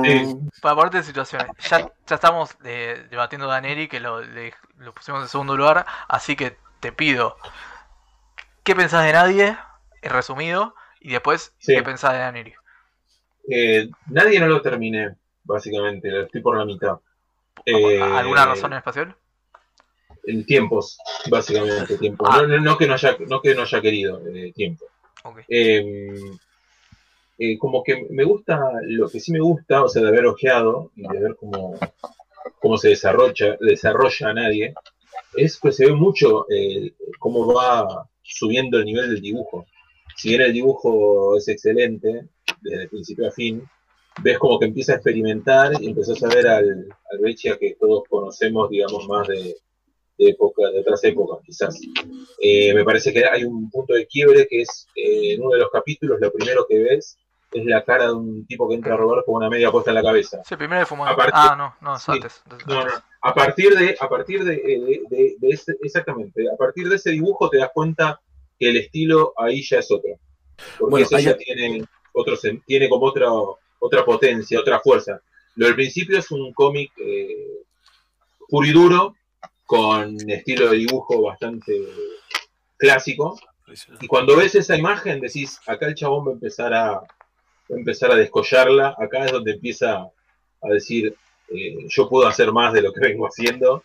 Sí. 0.03 0.35
para 0.61 0.75
en 0.99 1.03
situaciones, 1.03 1.47
ya, 1.69 1.79
ya 2.05 2.15
estamos 2.15 2.55
eh, 2.63 3.07
debatiendo 3.09 3.47
Daneri, 3.47 3.87
que 3.87 3.99
lo, 3.99 4.21
le- 4.21 4.53
lo 4.77 4.93
pusimos 4.93 5.23
en 5.23 5.27
segundo 5.29 5.57
lugar, 5.57 5.85
así 6.07 6.35
que 6.35 6.57
te 6.79 6.91
pido, 6.91 7.37
¿qué 8.63 8.75
pensás 8.75 9.03
de 9.05 9.13
nadie? 9.13 9.57
En 10.01 10.11
resumido, 10.11 10.75
y 10.99 11.11
después, 11.11 11.53
Sí. 11.57 11.73
¿qué 11.75 11.81
pensás 11.81 12.13
de 12.13 12.19
Daneri? 12.19 12.53
Eh, 13.49 13.89
nadie 14.07 14.39
no 14.39 14.47
lo 14.47 14.61
terminé, 14.61 15.15
básicamente. 15.45 16.23
Estoy 16.23 16.41
por 16.41 16.57
la 16.57 16.65
mitad. 16.65 16.97
Eh, 17.65 18.01
¿Alguna 18.01 18.45
razón 18.45 18.73
en 18.73 18.79
especial? 18.79 19.15
En 20.25 20.45
tiempos, 20.45 20.97
básicamente. 21.29 21.97
Tiempos. 21.97 22.27
Ah. 22.29 22.41
No, 22.41 22.47
no, 22.47 22.59
no 22.59 22.77
que 22.77 22.87
no 22.87 22.95
haya, 22.95 23.15
no 23.27 23.41
que 23.41 23.55
no 23.55 23.61
haya 23.61 23.81
querido, 23.81 24.21
eh, 24.27 24.51
tiempo. 24.53 24.85
Ok. 25.23 25.39
Eh, 25.47 26.19
eh, 27.37 27.57
como 27.57 27.83
que 27.83 28.07
me 28.09 28.23
gusta, 28.23 28.59
lo 28.83 29.09
que 29.09 29.19
sí 29.19 29.31
me 29.31 29.41
gusta, 29.41 29.83
o 29.83 29.89
sea, 29.89 30.01
de 30.01 30.07
haber 30.07 30.25
ojeado 30.25 30.91
y 30.95 31.07
de 31.07 31.19
ver 31.19 31.35
cómo, 31.35 31.77
cómo 32.59 32.77
se 32.77 32.89
desarrolla, 32.89 33.57
desarrolla 33.59 34.29
a 34.29 34.33
nadie, 34.33 34.73
es 35.35 35.59
que 35.59 35.71
se 35.71 35.87
ve 35.87 35.91
mucho 35.91 36.45
eh, 36.49 36.93
cómo 37.19 37.53
va 37.53 38.07
subiendo 38.21 38.77
el 38.77 38.85
nivel 38.85 39.09
del 39.09 39.21
dibujo. 39.21 39.65
Si 40.15 40.29
bien 40.29 40.41
el 40.41 40.53
dibujo 40.53 41.37
es 41.37 41.47
excelente, 41.49 42.29
desde 42.61 42.87
principio 42.87 43.27
a 43.27 43.31
fin, 43.31 43.67
ves 44.21 44.37
como 44.39 44.59
que 44.59 44.65
empieza 44.65 44.93
a 44.93 44.95
experimentar 44.95 45.71
y 45.81 45.87
empezás 45.87 46.21
a 46.23 46.27
ver 46.27 46.47
al, 46.47 46.87
al 47.11 47.35
que 47.59 47.77
todos 47.79 48.03
conocemos, 48.09 48.69
digamos, 48.69 49.07
más 49.07 49.27
de, 49.27 49.55
de 50.17 50.29
época, 50.29 50.69
de 50.71 50.79
otras 50.79 51.03
épocas, 51.03 51.39
quizás. 51.45 51.79
Eh, 52.41 52.73
me 52.73 52.83
parece 52.83 53.11
que 53.13 53.25
hay 53.25 53.43
un 53.43 53.69
punto 53.69 53.93
de 53.93 54.07
quiebre 54.07 54.47
que 54.47 54.61
es 54.61 54.87
eh, 54.95 55.33
en 55.33 55.41
uno 55.41 55.51
de 55.51 55.59
los 55.59 55.69
capítulos, 55.69 56.19
lo 56.19 56.31
primero 56.31 56.65
que 56.67 56.79
ves 56.79 57.17
es 57.51 57.65
la 57.65 57.83
cara 57.83 58.07
de 58.07 58.13
un 58.13 58.45
tipo 58.47 58.67
que 58.67 58.75
entra 58.75 58.95
a 58.95 58.97
robar 58.97 59.23
con 59.23 59.35
una 59.35 59.49
media 59.49 59.71
puesta 59.71 59.91
en 59.91 59.95
la 59.95 60.03
cabeza. 60.03 60.41
Sí, 60.43 60.55
primero 60.57 60.79
de 60.81 60.85
fumar. 60.85 61.15
Ah, 61.31 61.55
no, 61.57 61.75
no, 61.81 61.95
es 61.95 62.09
antes. 62.09 62.41
No, 62.67 62.83
no. 62.85 62.91
A 63.21 63.33
partir 63.33 63.73
de, 63.75 63.95
a 63.99 64.09
partir 64.09 64.43
de, 64.43 64.55
de- 64.57 65.01
de- 65.09 65.35
de 65.39 65.49
ese, 65.49 65.73
exactamente, 65.81 66.43
a 66.51 66.55
partir 66.57 66.89
de 66.89 66.97
ese 66.97 67.11
dibujo 67.11 67.49
te 67.49 67.57
das 67.57 67.69
cuenta 67.73 68.19
que 68.59 68.69
el 68.69 68.77
estilo 68.77 69.33
ahí 69.37 69.63
ya 69.63 69.79
es 69.79 69.89
otro. 69.89 70.11
Porque 70.77 70.91
Bueno, 70.91 71.05
eso 71.05 71.15
hay- 71.15 71.23
ya 71.25 71.37
tiene 71.37 71.83
otro, 72.13 72.35
tiene 72.65 72.89
como 72.89 73.05
otra, 73.05 73.27
otra 73.85 74.03
potencia, 74.03 74.59
otra 74.59 74.79
fuerza. 74.79 75.21
Lo 75.55 75.67
del 75.67 75.75
principio 75.75 76.17
es 76.17 76.31
un 76.31 76.53
cómic 76.53 76.91
eh, 76.97 77.63
puro 78.47 78.67
y 78.67 78.71
duro, 78.71 79.15
con 79.65 80.17
estilo 80.29 80.69
de 80.69 80.77
dibujo 80.77 81.21
bastante 81.21 81.73
clásico. 82.77 83.39
Y 84.01 84.07
cuando 84.07 84.35
ves 84.35 84.55
esa 84.55 84.77
imagen 84.77 85.19
decís, 85.19 85.59
acá 85.65 85.87
el 85.87 85.95
chabón 85.95 86.27
va 86.27 86.31
a 86.31 86.33
empezar 86.33 86.73
a, 86.73 86.91
va 86.91 87.07
a 87.69 87.73
empezar 87.73 88.11
a 88.11 88.15
descollarla, 88.15 88.95
acá 88.97 89.25
es 89.25 89.31
donde 89.31 89.53
empieza 89.53 90.01
a 90.61 90.69
decir, 90.69 91.15
eh, 91.49 91.77
yo 91.87 92.09
puedo 92.09 92.27
hacer 92.27 92.51
más 92.51 92.73
de 92.73 92.81
lo 92.81 92.91
que 92.91 92.99
vengo 93.07 93.27
haciendo 93.27 93.83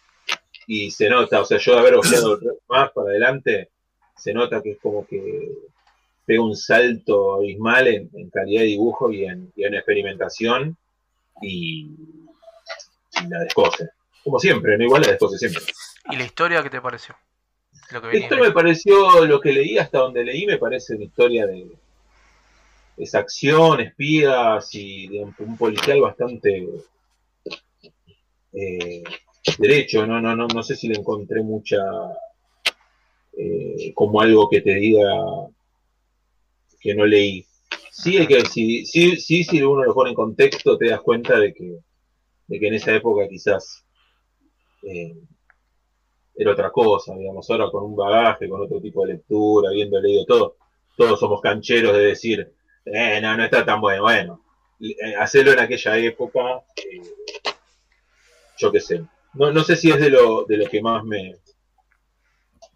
y 0.66 0.90
se 0.90 1.08
nota, 1.08 1.40
o 1.40 1.44
sea, 1.44 1.58
yo 1.58 1.74
de 1.74 1.80
haber 1.80 1.94
ojeado 1.94 2.38
más 2.68 2.90
para 2.92 3.10
adelante, 3.10 3.70
se 4.16 4.32
nota 4.34 4.62
que 4.62 4.72
es 4.72 4.78
como 4.78 5.06
que 5.06 5.69
pega 6.30 6.44
un 6.44 6.54
salto 6.54 7.34
abismal 7.34 7.88
en, 7.88 8.30
calidad 8.30 8.60
de 8.60 8.68
dibujo 8.68 9.10
y 9.10 9.24
en, 9.24 9.52
experimentación 9.56 10.76
y, 11.42 11.90
la 13.28 13.40
descose. 13.40 13.88
Como 14.22 14.38
siempre, 14.38 14.78
no 14.78 14.84
igual 14.84 15.02
la 15.02 15.08
descose 15.08 15.38
siempre. 15.38 15.64
¿Y 16.08 16.14
la 16.14 16.24
historia 16.24 16.62
qué 16.62 16.70
te 16.70 16.80
pareció? 16.80 17.16
Esto 18.12 18.36
me 18.36 18.52
pareció, 18.52 19.26
lo 19.26 19.40
que 19.40 19.52
leí 19.52 19.76
hasta 19.76 19.98
donde 19.98 20.22
leí, 20.22 20.46
me 20.46 20.58
parece 20.58 20.94
una 20.94 21.06
historia 21.06 21.48
de, 21.48 21.66
esa 22.96 23.18
acción, 23.18 23.80
espías 23.80 24.72
y 24.72 25.08
un 25.18 25.56
policial 25.56 26.00
bastante 26.00 26.68
eh, 28.52 29.02
derecho. 29.58 30.06
No, 30.06 30.20
no, 30.20 30.36
no, 30.36 30.46
no 30.46 30.62
sé 30.62 30.76
si 30.76 30.86
le 30.86 30.96
encontré 30.96 31.42
mucha 31.42 31.78
eh, 33.36 33.92
como 33.94 34.20
algo 34.20 34.48
que 34.48 34.60
te 34.60 34.74
diga 34.74 35.08
que 36.80 36.94
no 36.94 37.06
leí. 37.06 37.46
Sí, 37.90 38.26
que 38.26 38.44
sí, 38.46 38.86
sí, 38.86 39.16
sí, 39.16 39.44
si 39.44 39.62
uno 39.62 39.84
lo 39.84 39.94
pone 39.94 40.10
en 40.10 40.16
contexto, 40.16 40.78
te 40.78 40.88
das 40.88 41.00
cuenta 41.02 41.38
de 41.38 41.52
que, 41.52 41.78
de 42.46 42.58
que 42.58 42.66
en 42.68 42.74
esa 42.74 42.94
época 42.94 43.28
quizás 43.28 43.84
eh, 44.82 45.16
era 46.40 46.52
otra 46.52 46.70
cosa, 46.70 47.14
digamos, 47.16 47.48
ahora 47.50 47.70
con 47.70 47.84
un 47.84 47.96
bagaje, 47.96 48.48
con 48.48 48.62
otro 48.62 48.80
tipo 48.80 49.04
de 49.04 49.14
lectura, 49.14 49.68
habiendo 49.68 50.00
leído 50.00 50.24
todo, 50.24 50.56
todos 50.96 51.20
somos 51.20 51.40
cancheros 51.42 51.92
de 51.92 52.00
decir, 52.00 52.52
eh, 52.86 53.20
no, 53.20 53.36
no 53.36 53.44
está 53.44 53.64
tan 53.64 53.80
bueno, 53.80 54.02
bueno, 54.02 54.44
eh, 54.80 55.14
hacerlo 55.18 55.52
en 55.52 55.58
aquella 55.58 55.98
época, 55.98 56.64
eh, 56.76 57.02
yo 58.56 58.72
qué 58.72 58.80
sé, 58.80 59.04
no, 59.34 59.52
no 59.52 59.62
sé 59.62 59.76
si 59.76 59.90
es 59.90 60.00
de 60.00 60.08
lo, 60.08 60.44
de 60.44 60.56
lo 60.56 60.66
que 60.66 60.80
más 60.80 61.04
me, 61.04 61.36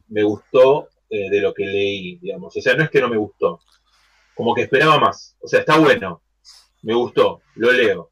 me 0.08 0.22
gustó 0.22 0.88
de 1.08 1.40
lo 1.40 1.54
que 1.54 1.64
leí, 1.64 2.16
digamos, 2.16 2.56
o 2.56 2.60
sea, 2.60 2.74
no 2.74 2.82
es 2.82 2.90
que 2.90 3.00
no 3.00 3.08
me 3.08 3.16
gustó, 3.16 3.60
como 4.34 4.54
que 4.54 4.62
esperaba 4.62 4.98
más, 4.98 5.36
o 5.40 5.48
sea, 5.48 5.60
está 5.60 5.78
bueno, 5.78 6.22
me 6.82 6.94
gustó, 6.94 7.40
lo 7.56 7.72
leo, 7.72 8.10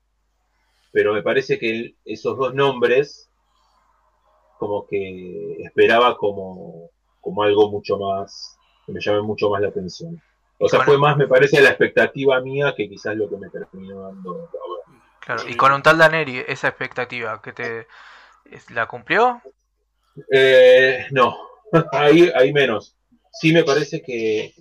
pero 0.92 1.12
me 1.12 1.22
parece 1.22 1.58
que 1.58 1.94
esos 2.04 2.36
dos 2.36 2.54
nombres 2.54 3.28
como 4.58 4.86
que 4.86 5.56
esperaba 5.64 6.16
como, 6.16 6.90
como 7.20 7.42
algo 7.42 7.70
mucho 7.70 7.98
más, 7.98 8.56
que 8.86 8.92
me 8.92 9.00
llame 9.00 9.22
mucho 9.22 9.50
más 9.50 9.60
la 9.60 9.68
atención. 9.68 10.22
O 10.58 10.68
sea, 10.68 10.82
fue 10.82 10.96
más, 10.96 11.16
me 11.16 11.26
parece, 11.26 11.60
la 11.60 11.70
expectativa 11.70 12.40
mía 12.40 12.72
que 12.76 12.88
quizás 12.88 13.16
lo 13.16 13.28
que 13.28 13.36
me 13.36 13.50
terminó 13.50 14.02
dando 14.02 14.48
Claro, 15.18 15.48
y 15.48 15.56
con 15.56 15.72
un 15.72 15.82
tal 15.82 15.98
Daneri, 15.98 16.44
esa 16.46 16.68
expectativa, 16.68 17.40
que 17.42 17.52
te 17.52 17.86
la 18.70 18.86
cumplió? 18.86 19.40
Eh, 20.30 21.06
no, 21.10 21.36
ahí, 21.92 22.30
ahí 22.34 22.52
menos. 22.52 22.96
Sí 23.32 23.52
me 23.52 23.64
parece 23.64 24.02
que, 24.02 24.54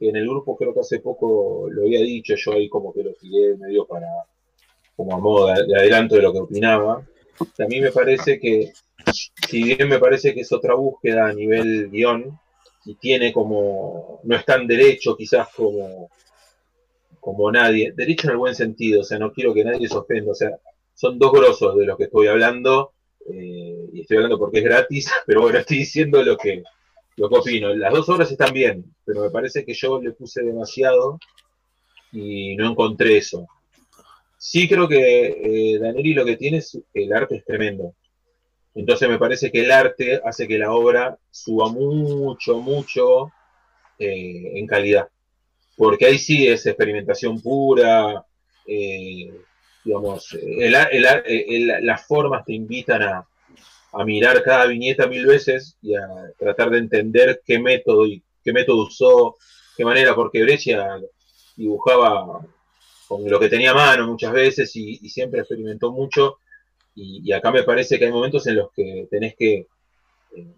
en 0.00 0.16
el 0.16 0.28
grupo 0.28 0.56
creo 0.56 0.74
que 0.74 0.80
hace 0.80 1.00
poco 1.00 1.68
lo 1.70 1.82
había 1.82 2.00
dicho, 2.00 2.34
yo 2.36 2.52
ahí 2.52 2.68
como 2.68 2.92
que 2.92 3.02
lo 3.02 3.12
tiré 3.14 3.56
medio 3.56 3.86
para, 3.86 4.06
como 4.94 5.14
a 5.14 5.18
modo 5.18 5.46
de 5.46 5.76
adelanto 5.76 6.16
de 6.16 6.22
lo 6.22 6.32
que 6.32 6.40
opinaba. 6.40 7.02
A 7.58 7.66
mí 7.66 7.80
me 7.80 7.92
parece 7.92 8.38
que 8.38 8.72
si 9.48 9.62
bien 9.62 9.88
me 9.88 9.98
parece 9.98 10.34
que 10.34 10.40
es 10.40 10.52
otra 10.52 10.74
búsqueda 10.74 11.28
a 11.28 11.32
nivel 11.32 11.90
guion, 11.90 12.38
y 12.86 12.94
tiene 12.94 13.32
como, 13.32 14.20
no 14.22 14.36
es 14.36 14.44
tan 14.44 14.66
derecho 14.66 15.16
quizás 15.16 15.48
como, 15.54 16.08
como 17.18 17.50
nadie, 17.50 17.92
derecho 17.94 18.28
en 18.28 18.32
el 18.32 18.38
buen 18.38 18.54
sentido, 18.54 19.00
o 19.00 19.04
sea, 19.04 19.18
no 19.18 19.32
quiero 19.32 19.52
que 19.52 19.64
nadie 19.64 19.88
se 19.88 19.96
ofenda, 19.96 20.30
o 20.30 20.34
sea, 20.34 20.50
son 20.94 21.18
dos 21.18 21.32
grosos 21.32 21.76
de 21.76 21.84
los 21.84 21.96
que 21.96 22.04
estoy 22.04 22.28
hablando, 22.28 22.92
eh, 23.28 23.88
y 23.92 24.00
estoy 24.00 24.18
hablando 24.18 24.38
porque 24.38 24.58
es 24.58 24.64
gratis, 24.64 25.10
pero 25.26 25.42
bueno, 25.42 25.58
estoy 25.58 25.78
diciendo 25.78 26.22
lo 26.22 26.36
que, 26.36 26.62
lo 27.16 27.28
que 27.28 27.36
opino. 27.36 27.74
Las 27.74 27.92
dos 27.92 28.08
obras 28.08 28.30
están 28.30 28.52
bien, 28.52 28.84
pero 29.04 29.22
me 29.22 29.30
parece 29.30 29.64
que 29.64 29.74
yo 29.74 30.00
le 30.00 30.12
puse 30.12 30.42
demasiado 30.42 31.18
y 32.12 32.56
no 32.56 32.70
encontré 32.70 33.16
eso. 33.16 33.46
Sí 34.38 34.68
creo 34.68 34.86
que 34.86 35.74
eh, 35.74 35.78
Daneri 35.78 36.14
lo 36.14 36.24
que 36.24 36.36
tiene 36.36 36.58
es 36.58 36.78
el 36.92 37.12
arte 37.12 37.36
es 37.36 37.44
tremendo. 37.44 37.94
Entonces 38.74 39.08
me 39.08 39.18
parece 39.18 39.50
que 39.50 39.62
el 39.62 39.72
arte 39.72 40.20
hace 40.22 40.46
que 40.46 40.58
la 40.58 40.72
obra 40.72 41.18
suba 41.30 41.70
mucho, 41.70 42.60
mucho 42.60 43.32
eh, 43.98 44.52
en 44.54 44.66
calidad. 44.66 45.08
Porque 45.76 46.06
ahí 46.06 46.18
sí 46.18 46.46
es 46.46 46.66
experimentación 46.66 47.40
pura, 47.40 48.24
eh, 48.66 49.32
digamos, 49.84 50.36
las 51.80 52.06
formas 52.06 52.44
te 52.44 52.54
invitan 52.54 53.02
a, 53.02 53.26
mirar 54.04 54.42
cada 54.42 54.66
viñeta 54.66 55.06
mil 55.06 55.26
veces 55.26 55.76
y 55.82 55.94
a 55.94 56.06
tratar 56.38 56.70
de 56.70 56.78
entender 56.78 57.42
qué 57.44 57.58
método 57.58 58.06
y 58.06 58.22
qué 58.42 58.52
método 58.52 58.82
usó, 58.82 59.36
qué 59.76 59.84
manera, 59.84 60.14
porque 60.14 60.42
Brescia 60.42 61.00
dibujaba 61.56 62.46
con 63.08 63.28
lo 63.28 63.38
que 63.38 63.48
tenía 63.48 63.70
a 63.70 63.74
mano 63.74 64.06
muchas 64.06 64.32
veces 64.32 64.74
y 64.74 65.08
siempre 65.08 65.40
experimentó 65.40 65.92
mucho 65.92 66.38
y, 66.96 67.30
acá 67.32 67.52
me 67.52 67.62
parece 67.62 67.98
que 67.98 68.06
hay 68.06 68.12
momentos 68.12 68.46
en 68.46 68.56
los 68.56 68.72
que 68.72 69.06
tenés 69.10 69.36
que 69.36 69.66
eh, 70.34 70.54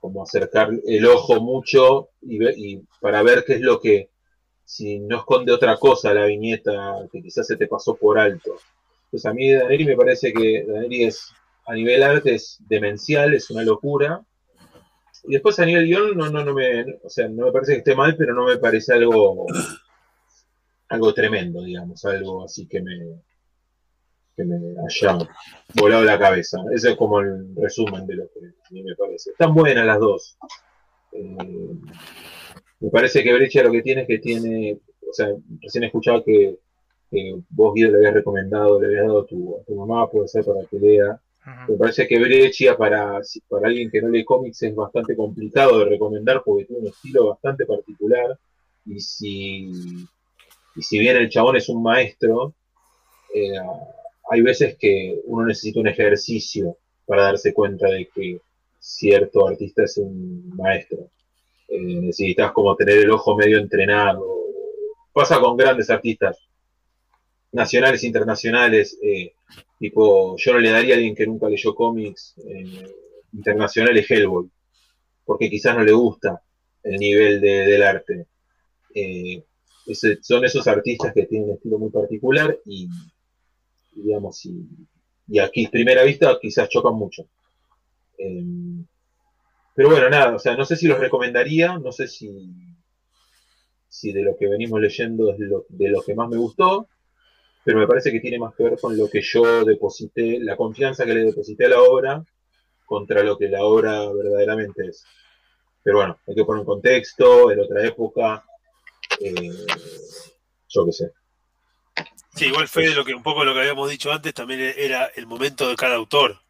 como 0.00 0.22
acercar 0.22 0.70
el 0.86 1.04
ojo 1.06 1.40
mucho 1.40 2.10
y, 2.22 2.78
para 3.00 3.22
ver 3.22 3.44
qué 3.44 3.54
es 3.54 3.60
lo 3.60 3.80
que, 3.80 4.08
si 4.64 5.00
no 5.00 5.18
esconde 5.18 5.52
otra 5.52 5.76
cosa 5.76 6.14
la 6.14 6.26
viñeta 6.26 7.08
que 7.10 7.20
quizás 7.20 7.48
se 7.48 7.56
te 7.56 7.66
pasó 7.66 7.96
por 7.96 8.18
alto. 8.18 8.56
Pues 9.10 9.26
a 9.26 9.34
mí 9.34 9.50
Daneri 9.52 9.84
me 9.84 9.96
parece 9.96 10.32
que 10.32 10.64
Daneri 10.64 11.04
es, 11.04 11.32
a 11.66 11.74
nivel 11.74 12.02
arte 12.02 12.34
es 12.34 12.58
demencial, 12.68 13.34
es 13.34 13.50
una 13.50 13.62
locura. 13.62 14.22
Y 15.24 15.32
después 15.32 15.58
a 15.58 15.64
nivel 15.64 15.86
guion 15.86 16.16
no, 16.16 16.28
no, 16.30 16.44
no 16.44 16.54
me, 16.54 16.82
o 17.02 17.08
sea, 17.08 17.28
no 17.28 17.46
me 17.46 17.52
parece 17.52 17.72
que 17.72 17.78
esté 17.78 17.94
mal, 17.94 18.14
pero 18.16 18.34
no 18.34 18.44
me 18.44 18.58
parece 18.58 18.92
algo, 18.92 19.46
algo 20.88 21.14
tremendo, 21.14 21.62
digamos, 21.62 22.04
algo 22.04 22.44
así 22.44 22.66
que 22.66 22.82
me, 22.82 23.22
que 24.36 24.44
me 24.44 24.56
haya 24.86 25.18
volado 25.74 26.04
la 26.04 26.18
cabeza. 26.18 26.58
Ese 26.72 26.90
es 26.90 26.96
como 26.96 27.20
el 27.20 27.54
resumen 27.56 28.06
de 28.06 28.16
lo 28.16 28.24
que 28.28 28.40
a 28.40 28.70
mí 28.70 28.82
me 28.82 28.94
parece. 28.96 29.30
Están 29.30 29.54
buenas 29.54 29.86
las 29.86 29.98
dos. 29.98 30.36
Eh, 31.12 31.74
me 32.80 32.90
parece 32.90 33.22
que 33.22 33.32
Brecha 33.32 33.62
lo 33.62 33.72
que 33.72 33.82
tiene 33.82 34.02
es 34.02 34.08
que 34.08 34.18
tiene, 34.18 34.78
o 35.08 35.12
sea, 35.12 35.28
recién 35.62 35.84
he 35.84 35.86
escuchado 35.86 36.22
que, 36.22 36.58
vos, 37.48 37.74
Guido, 37.74 37.92
le 37.92 37.98
habías 37.98 38.14
recomendado, 38.14 38.80
le 38.80 38.88
habías 38.88 39.06
dado 39.06 39.20
a 39.20 39.26
tu, 39.26 39.56
a 39.56 39.64
tu 39.64 39.74
mamá, 39.74 40.10
puede 40.10 40.28
ser 40.28 40.44
para 40.44 40.60
que 40.66 40.78
lea. 40.78 41.20
Me 41.68 41.76
parece 41.76 42.06
que 42.08 42.18
Brecha 42.18 42.76
para, 42.76 43.20
para 43.48 43.68
alguien 43.68 43.90
que 43.90 44.00
no 44.00 44.08
lee 44.08 44.24
cómics 44.24 44.62
es 44.62 44.74
bastante 44.74 45.14
complicado 45.14 45.78
de 45.80 45.84
recomendar 45.86 46.42
porque 46.42 46.64
tiene 46.64 46.82
un 46.82 46.88
estilo 46.88 47.28
bastante 47.28 47.66
particular 47.66 48.38
y 48.86 48.98
si, 49.00 49.70
y 50.74 50.82
si 50.82 50.98
bien 50.98 51.16
el 51.16 51.28
chabón 51.28 51.56
es 51.56 51.68
un 51.68 51.82
maestro, 51.82 52.54
eh, 53.34 53.58
hay 54.30 54.40
veces 54.40 54.76
que 54.78 55.20
uno 55.24 55.46
necesita 55.46 55.80
un 55.80 55.88
ejercicio 55.88 56.78
para 57.06 57.24
darse 57.24 57.52
cuenta 57.52 57.88
de 57.88 58.08
que 58.14 58.40
cierto 58.78 59.46
artista 59.46 59.84
es 59.84 59.98
un 59.98 60.50
maestro. 60.56 61.10
Eh, 61.68 61.78
necesitas 61.78 62.52
como 62.52 62.74
tener 62.74 62.98
el 62.98 63.10
ojo 63.10 63.36
medio 63.36 63.58
entrenado. 63.58 64.24
Pasa 65.12 65.38
con 65.40 65.56
grandes 65.56 65.90
artistas 65.90 66.38
nacionales, 67.54 68.04
internacionales. 68.04 68.98
Eh, 69.02 69.32
tipo, 69.78 70.36
yo 70.36 70.52
no 70.52 70.58
le 70.58 70.70
daría 70.70 70.94
a 70.94 70.96
alguien 70.96 71.14
que 71.14 71.26
nunca 71.26 71.48
leyó 71.48 71.74
cómics 71.74 72.34
eh, 72.46 72.84
internacionales 73.32 74.10
Hellboy, 74.10 74.50
porque 75.24 75.48
quizás 75.48 75.76
no 75.76 75.84
le 75.84 75.92
gusta 75.92 76.42
el 76.82 76.96
nivel 76.96 77.40
del 77.40 77.82
arte. 77.82 78.26
son 80.20 80.44
esos 80.44 80.66
artistas 80.66 81.12
que 81.14 81.26
tienen 81.26 81.48
un 81.48 81.54
estilo 81.56 81.78
muy 81.78 81.90
particular 81.90 82.58
y 82.66 82.88
digamos, 83.92 84.44
y, 84.44 84.66
y 85.28 85.38
aquí, 85.38 85.68
primera 85.68 86.02
vista, 86.02 86.36
quizás 86.40 86.68
chocan 86.68 86.94
mucho. 86.94 87.26
Pero 89.74 89.88
bueno, 89.88 90.08
nada, 90.10 90.34
o 90.34 90.38
sea, 90.38 90.56
no 90.56 90.64
sé 90.64 90.76
si 90.76 90.86
los 90.86 90.98
recomendaría, 90.98 91.78
no 91.78 91.90
sé 91.90 92.06
si, 92.06 92.50
si 93.88 94.12
de 94.12 94.22
lo 94.22 94.36
que 94.36 94.48
venimos 94.48 94.80
leyendo 94.80 95.32
es 95.32 95.38
de 95.38 95.88
lo 95.88 96.02
que 96.02 96.14
más 96.14 96.28
me 96.28 96.36
gustó, 96.36 96.88
pero 97.64 97.78
me 97.78 97.86
parece 97.86 98.12
que 98.12 98.20
tiene 98.20 98.38
más 98.38 98.54
que 98.54 98.64
ver 98.64 98.78
con 98.80 98.96
lo 98.96 99.08
que 99.08 99.20
yo 99.22 99.64
deposité, 99.64 100.38
la 100.40 100.56
confianza 100.56 101.04
que 101.04 101.14
le 101.14 101.24
deposité 101.24 101.66
a 101.66 101.70
la 101.70 101.82
obra 101.82 102.24
contra 102.84 103.22
lo 103.22 103.38
que 103.38 103.48
la 103.48 103.64
obra 103.64 104.06
verdaderamente 104.10 104.88
es. 104.88 105.04
Pero 105.82 105.98
bueno, 105.98 106.18
hay 106.26 106.34
que 106.34 106.44
poner 106.44 106.60
un 106.60 106.66
contexto, 106.66 107.50
en 107.50 107.60
otra 107.60 107.86
época, 107.86 108.44
eh, 109.20 109.50
yo 110.68 110.86
qué 110.86 110.92
sé. 110.92 111.12
Sí, 112.34 112.46
igual 112.46 112.68
fue 112.68 112.88
lo 112.90 113.04
que 113.04 113.14
un 113.14 113.22
poco 113.22 113.44
lo 113.44 113.54
que 113.54 113.60
habíamos 113.60 113.88
dicho 113.88 114.12
antes, 114.12 114.34
también 114.34 114.74
era 114.76 115.06
el 115.14 115.26
momento 115.26 115.68
de 115.68 115.76
cada 115.76 115.94
autor. 115.94 116.40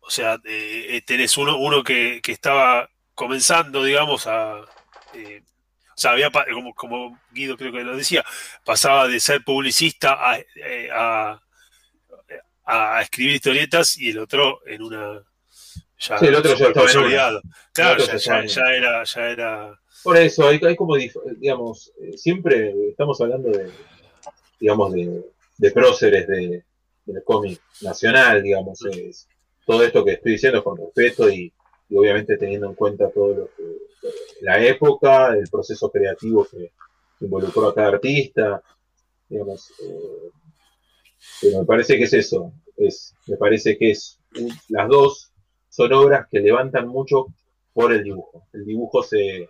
O 0.00 0.10
sea, 0.10 0.34
eh, 0.44 0.86
eh, 0.90 1.02
tenés 1.02 1.36
uno, 1.36 1.58
uno 1.58 1.82
que, 1.82 2.20
estaba 2.26 2.88
comenzando, 3.14 3.82
digamos, 3.82 4.26
a. 4.26 4.60
Eh, 5.14 5.42
sea, 5.98 6.12
había, 6.12 6.30
como, 6.30 6.74
como, 6.74 7.18
Guido 7.32 7.56
creo 7.56 7.72
que 7.72 7.84
lo 7.84 7.96
decía, 7.96 8.24
pasaba 8.64 9.08
de 9.08 9.20
ser 9.20 9.42
publicista 9.44 10.16
a, 10.20 11.40
a 12.66 13.00
escribir 13.00 13.36
historietas 13.36 13.96
y 13.96 14.10
el 14.10 14.18
otro 14.18 14.60
en 14.66 14.82
una. 14.82 15.22
Ya, 15.98 16.18
Sí, 16.18 16.26
el 16.26 16.34
otro 16.34 16.54
ya 16.54 16.66
estaba 16.66 16.68
en 16.68 16.92
consolidado. 16.92 17.42
Claro, 17.72 18.04
ya, 18.04 18.74
era, 18.74 19.04
ya 19.04 19.30
era. 19.30 19.80
Por 20.02 20.16
eso, 20.16 20.46
hay, 20.46 20.60
hay 20.62 20.76
como, 20.76 20.96
digamos, 20.96 21.92
eh, 22.00 22.16
siempre 22.18 22.74
estamos 22.90 23.20
hablando 23.20 23.50
de, 23.50 23.70
digamos, 24.60 24.92
de, 24.92 25.24
de 25.56 25.70
próceres 25.70 26.26
de, 26.26 26.64
del 27.06 27.24
cómic 27.24 27.60
nacional, 27.80 28.42
digamos, 28.42 28.84
es, 28.84 29.28
todo 29.64 29.82
esto 29.82 30.04
que 30.04 30.12
estoy 30.12 30.32
diciendo 30.32 30.62
con 30.62 30.76
respeto 30.76 31.30
y, 31.30 31.52
y 31.88 31.96
obviamente 31.96 32.36
teniendo 32.36 32.68
en 32.68 32.74
cuenta 32.74 33.10
todo 33.10 33.34
lo 33.34 33.46
que, 33.56 33.62
la 34.40 34.64
época, 34.64 35.34
el 35.34 35.48
proceso 35.48 35.90
creativo 35.90 36.44
que, 36.44 36.72
involucró 37.20 37.68
a 37.68 37.74
cada 37.74 37.88
artista, 37.88 38.62
digamos, 39.28 39.70
eh, 39.82 40.30
pero 41.40 41.60
me 41.60 41.64
parece 41.64 41.96
que 41.96 42.04
es 42.04 42.12
eso, 42.12 42.52
es, 42.76 43.14
me 43.26 43.36
parece 43.36 43.78
que 43.78 43.92
es, 43.92 44.18
las 44.68 44.88
dos 44.88 45.32
son 45.70 45.92
obras 45.94 46.26
que 46.30 46.40
levantan 46.40 46.88
mucho 46.88 47.28
por 47.72 47.92
el 47.92 48.04
dibujo, 48.04 48.46
el 48.52 48.66
dibujo 48.66 49.02
se 49.02 49.48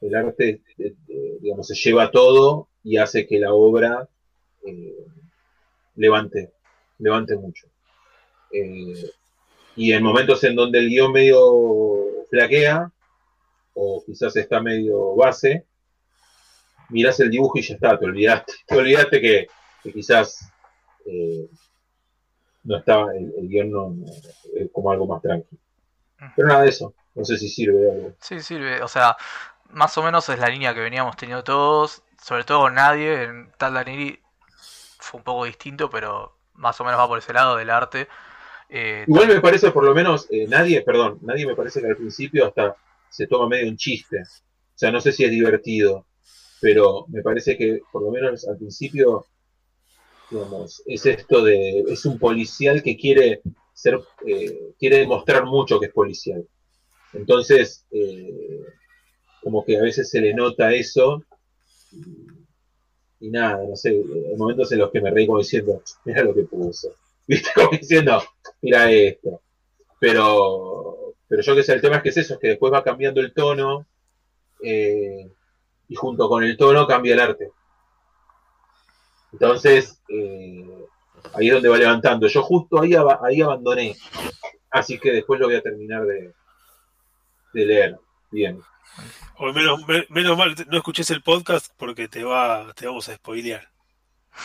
el 0.00 0.14
arte, 0.14 0.60
eh, 0.78 0.94
eh, 1.08 1.38
digamos, 1.40 1.66
se 1.66 1.74
lleva 1.74 2.10
todo 2.10 2.68
y 2.84 2.98
hace 2.98 3.26
que 3.26 3.38
la 3.38 3.52
obra 3.52 4.08
levante, 5.96 6.52
levante 6.98 7.36
mucho. 7.36 7.66
Y 9.74 9.92
en 9.92 10.02
momentos 10.02 10.44
en 10.44 10.54
donde 10.54 10.78
el 10.78 10.88
guion 10.88 11.12
medio 11.12 12.06
flaquea, 12.30 12.92
o 13.80 14.02
quizás 14.04 14.34
está 14.36 14.60
medio 14.60 15.14
base, 15.14 15.64
mirás 16.88 17.20
el 17.20 17.30
dibujo 17.30 17.58
y 17.58 17.62
ya 17.62 17.74
está, 17.74 17.98
te 17.98 18.04
olvidaste. 18.04 18.52
Te 18.66 18.76
olvidaste 18.76 19.20
que, 19.20 19.46
que 19.82 19.92
quizás 19.92 20.50
eh, 21.06 21.48
no 22.64 22.78
estaba, 22.78 23.14
el, 23.14 23.32
el 23.38 23.48
guion 23.48 23.70
no, 23.70 23.94
como 24.72 24.90
algo 24.90 25.06
más 25.06 25.22
tranquilo. 25.22 25.60
Pero 26.34 26.48
nada 26.48 26.62
de 26.62 26.70
eso, 26.70 26.94
no 27.14 27.24
sé 27.24 27.36
si 27.36 27.48
sirve 27.48 27.78
de 27.78 27.92
algo. 27.92 28.12
Sí, 28.20 28.40
sirve. 28.40 28.82
O 28.82 28.88
sea, 28.88 29.16
más 29.70 29.96
o 29.96 30.02
menos 30.02 30.28
es 30.28 30.38
la 30.38 30.48
línea 30.48 30.74
que 30.74 30.80
veníamos 30.80 31.16
teniendo 31.16 31.44
todos. 31.44 32.02
Sobre 32.20 32.42
todo 32.42 32.68
nadie. 32.70 33.22
En 33.22 33.52
Tal 33.56 33.74
Daniri 33.74 34.20
fue 34.98 35.18
un 35.18 35.24
poco 35.24 35.44
distinto, 35.44 35.88
pero 35.88 36.36
más 36.54 36.80
o 36.80 36.84
menos 36.84 36.98
va 36.98 37.06
por 37.06 37.18
ese 37.18 37.32
lado 37.32 37.56
del 37.56 37.70
arte. 37.70 38.08
Eh, 38.68 39.04
Igual 39.06 39.28
me 39.28 39.40
parece, 39.40 39.70
por 39.70 39.84
lo 39.84 39.94
menos, 39.94 40.26
eh, 40.30 40.46
nadie, 40.48 40.82
perdón, 40.82 41.18
nadie 41.22 41.46
me 41.46 41.54
parece 41.54 41.80
que 41.80 41.86
al 41.86 41.96
principio 41.96 42.46
hasta 42.46 42.76
se 43.10 43.26
toma 43.26 43.48
medio 43.48 43.68
un 43.68 43.76
chiste. 43.76 44.18
O 44.20 44.78
sea, 44.78 44.90
no 44.90 45.00
sé 45.00 45.12
si 45.12 45.24
es 45.24 45.30
divertido, 45.30 46.06
pero 46.60 47.06
me 47.08 47.22
parece 47.22 47.56
que 47.56 47.80
por 47.92 48.02
lo 48.02 48.10
menos 48.10 48.46
al 48.46 48.56
principio, 48.56 49.26
digamos, 50.30 50.82
es 50.86 51.06
esto 51.06 51.42
de, 51.42 51.80
es 51.88 52.04
un 52.04 52.18
policial 52.18 52.82
que 52.82 52.96
quiere 52.96 53.42
ser, 53.72 54.00
eh, 54.26 54.72
quiere 54.78 54.98
demostrar 54.98 55.44
mucho 55.46 55.78
que 55.80 55.86
es 55.86 55.92
policial. 55.92 56.46
Entonces, 57.12 57.86
eh, 57.90 58.60
como 59.42 59.64
que 59.64 59.78
a 59.78 59.82
veces 59.82 60.10
se 60.10 60.20
le 60.20 60.34
nota 60.34 60.72
eso 60.72 61.22
y, 63.20 63.30
nada, 63.30 63.64
no 63.64 63.76
sé, 63.76 63.90
hay 63.90 64.36
momentos 64.36 64.70
en 64.72 64.78
los 64.78 64.90
que 64.90 65.00
me 65.00 65.10
reí 65.10 65.26
como 65.26 65.38
diciendo, 65.38 65.82
mira 66.04 66.22
lo 66.22 66.34
que 66.34 66.42
puso. 66.42 66.94
¿Viste? 67.26 67.50
Como 67.54 67.70
diciendo, 67.70 68.22
mira 68.62 68.90
esto. 68.90 69.40
Pero, 70.00 70.87
pero 71.28 71.42
yo 71.42 71.54
que 71.54 71.62
sé, 71.62 71.74
el 71.74 71.80
tema 71.80 71.96
es 71.96 72.02
que 72.02 72.08
es 72.10 72.16
eso, 72.16 72.34
es 72.34 72.40
que 72.40 72.48
después 72.48 72.72
va 72.72 72.82
cambiando 72.82 73.20
el 73.20 73.32
tono 73.34 73.86
eh, 74.62 75.30
y 75.88 75.94
junto 75.94 76.28
con 76.28 76.42
el 76.42 76.56
tono 76.56 76.86
cambia 76.86 77.14
el 77.14 77.20
arte. 77.20 77.50
Entonces, 79.32 80.00
eh, 80.08 80.84
ahí 81.34 81.48
es 81.48 81.54
donde 81.54 81.68
va 81.68 81.76
levantando. 81.76 82.26
Yo 82.28 82.42
justo 82.42 82.80
ahí, 82.80 82.92
ahí 83.22 83.42
abandoné, 83.42 83.94
así 84.70 84.98
que 84.98 85.12
después 85.12 85.38
lo 85.38 85.46
voy 85.46 85.56
a 85.56 85.62
terminar 85.62 86.04
de, 86.06 86.32
de 87.52 87.66
leer. 87.66 87.98
Bien. 88.30 88.60
O 89.36 89.52
menos, 89.52 89.86
me- 89.86 90.06
menos 90.10 90.36
mal, 90.36 90.54
no 90.68 90.76
escuches 90.78 91.10
el 91.10 91.22
podcast 91.22 91.72
porque 91.76 92.08
te 92.08 92.24
va, 92.24 92.72
te 92.74 92.86
vamos 92.86 93.08
a 93.08 93.14
spoilear. 93.16 93.68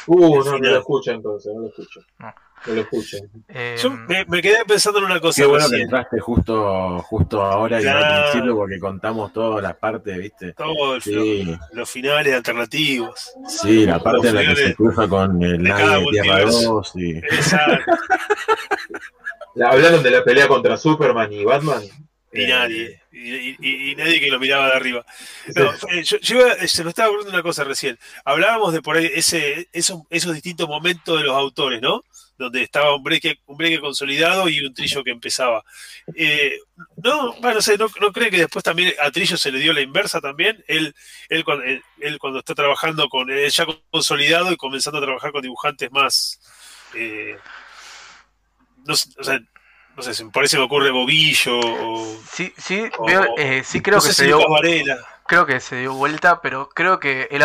Uh, 0.07 0.43
no, 0.43 0.43
no 0.43 0.57
lo 0.59 0.77
escucho 0.79 1.11
entonces, 1.11 1.53
no 1.53 1.61
lo 1.61 1.67
escucho. 1.67 1.99
No. 2.19 2.33
No 2.65 2.73
lo 2.75 2.81
escucho. 2.81 3.17
eh, 3.49 3.75
Yo 3.77 3.89
me, 3.91 4.23
me 4.25 4.41
quedé 4.41 4.63
pensando 4.65 4.99
en 4.99 5.05
una 5.05 5.19
cosa 5.19 5.41
Qué 5.41 5.45
bueno 5.45 5.69
que 5.69 5.81
entraste 5.81 6.19
justo, 6.21 6.99
justo 6.99 7.41
ahora 7.41 7.81
y 7.81 7.83
no 7.83 7.91
al 7.91 8.21
principio 8.23 8.55
porque 8.55 8.79
contamos 8.79 9.33
todas 9.33 9.61
las 9.61 9.75
partes, 9.75 10.17
¿viste? 10.17 10.53
Todo 10.53 10.95
el- 10.95 11.01
Sí, 11.01 11.57
los 11.73 11.89
finales 11.89 12.33
alternativos. 12.33 13.33
sí, 13.47 13.85
la 13.85 13.99
parte 13.99 14.29
en 14.29 14.35
la 14.35 14.41
que 14.45 14.55
se 14.55 14.75
cruza 14.75 15.07
con 15.09 15.43
el 15.43 15.57
de 15.61 15.69
nadie 15.69 15.83
cada 15.85 15.97
de 15.99 16.05
Tierra 16.05 16.27
multiverso. 16.37 16.73
2 16.73 16.91
y... 16.95 17.17
Exacto. 17.17 17.91
La- 19.55 19.69
Hablaron 19.69 20.01
de 20.01 20.09
la 20.11 20.23
pelea 20.23 20.47
contra 20.47 20.77
Superman 20.77 21.31
y 21.31 21.43
Batman. 21.45 21.83
Y 22.35 22.41
Eh, 22.43 22.47
nadie. 22.47 23.01
Y, 23.11 23.35
y- 23.59 23.91
y 23.91 23.95
nadie 23.95 24.19
que 24.19 24.27
lo 24.31 24.39
miraba 24.39 24.67
de 24.67 24.73
arriba. 24.73 25.05
No, 25.55 25.71
eh, 25.91 26.03
yo, 26.03 26.17
yo 26.17 26.39
iba- 26.39 26.67
se 26.67 26.83
me 26.83 26.89
estaba 26.89 27.09
ocurriendo 27.09 27.31
una 27.33 27.43
cosa 27.43 27.63
recién. 27.63 27.99
Hablábamos 28.25 28.73
de 28.73 28.81
por 28.81 28.97
ahí 28.97 29.09
ese, 29.13 29.69
esos, 29.71 30.01
esos 30.09 30.33
distintos 30.33 30.67
momentos 30.67 31.17
de 31.19 31.23
los 31.25 31.35
autores, 31.35 31.79
¿no? 31.81 32.03
Donde 32.37 32.63
estaba 32.63 32.95
un 32.95 33.03
break, 33.03 33.39
un 33.45 33.57
consolidado 33.79 34.49
y 34.49 34.65
un 34.65 34.73
trillo 34.73 35.03
que 35.03 35.11
empezaba. 35.11 35.63
Eh, 36.15 36.57
no, 36.97 37.33
bueno, 37.33 37.55
no 37.55 37.61
sé, 37.61 37.77
no, 37.77 37.87
no 38.01 38.11
creen 38.11 38.31
que 38.31 38.37
después 38.39 38.63
también 38.63 38.93
a 38.99 39.11
Trillo 39.11 39.37
se 39.37 39.51
le 39.51 39.59
dio 39.59 39.71
la 39.71 39.81
inversa 39.81 40.19
también. 40.19 40.63
Él, 40.67 40.95
él, 41.29 41.43
cuando, 41.45 41.63
él, 41.65 41.83
él 41.99 42.17
cuando 42.17 42.39
está 42.39 42.55
trabajando 42.55 43.07
con 43.09 43.29
él 43.29 43.49
ya 43.51 43.67
consolidado 43.91 44.51
y 44.51 44.57
comenzando 44.57 44.97
a 44.97 45.03
trabajar 45.03 45.31
con 45.31 45.43
dibujantes 45.43 45.91
más. 45.91 46.39
eh, 46.95 47.37
no, 48.85 48.93
o 48.93 49.23
sea, 49.23 49.39
no 49.95 50.03
sé, 50.03 50.13
se- 50.13 50.25
por 50.25 50.41
ahí 50.43 50.47
se 50.47 50.57
me 50.57 50.63
ocurre 50.63 50.91
Bobillo 50.91 51.59
o. 51.59 52.17
sí, 52.31 52.53
sí, 52.57 52.83
o- 52.97 53.05
veo- 53.05 53.25
eh, 53.37 53.63
sí 53.63 53.81
creo 53.81 53.97
no 53.97 54.01
que 54.03 54.07
se 54.09 54.13
si 54.13 54.25
dio, 54.25 54.47
Varela. 54.49 54.97
creo 55.27 55.45
que 55.45 55.59
se 55.59 55.75
dio 55.77 55.93
vuelta, 55.93 56.41
pero 56.41 56.69
creo 56.69 56.99
que 56.99 57.27
él 57.31 57.43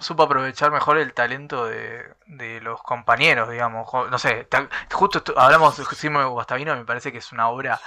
supo 0.00 0.22
aprovechar 0.22 0.70
mejor 0.70 0.98
el 0.98 1.12
talento 1.12 1.66
de, 1.66 2.04
de 2.26 2.60
los 2.60 2.82
compañeros, 2.82 3.50
digamos. 3.50 3.86
No 4.10 4.18
sé, 4.18 4.46
justo 4.92 5.22
hablamos 5.36 5.76
de 5.76 5.84
Simo 5.96 6.28
Guastavino, 6.30 6.74
me 6.76 6.84
parece 6.84 7.12
que 7.12 7.18
es 7.18 7.32
una 7.32 7.48
obra 7.48 7.80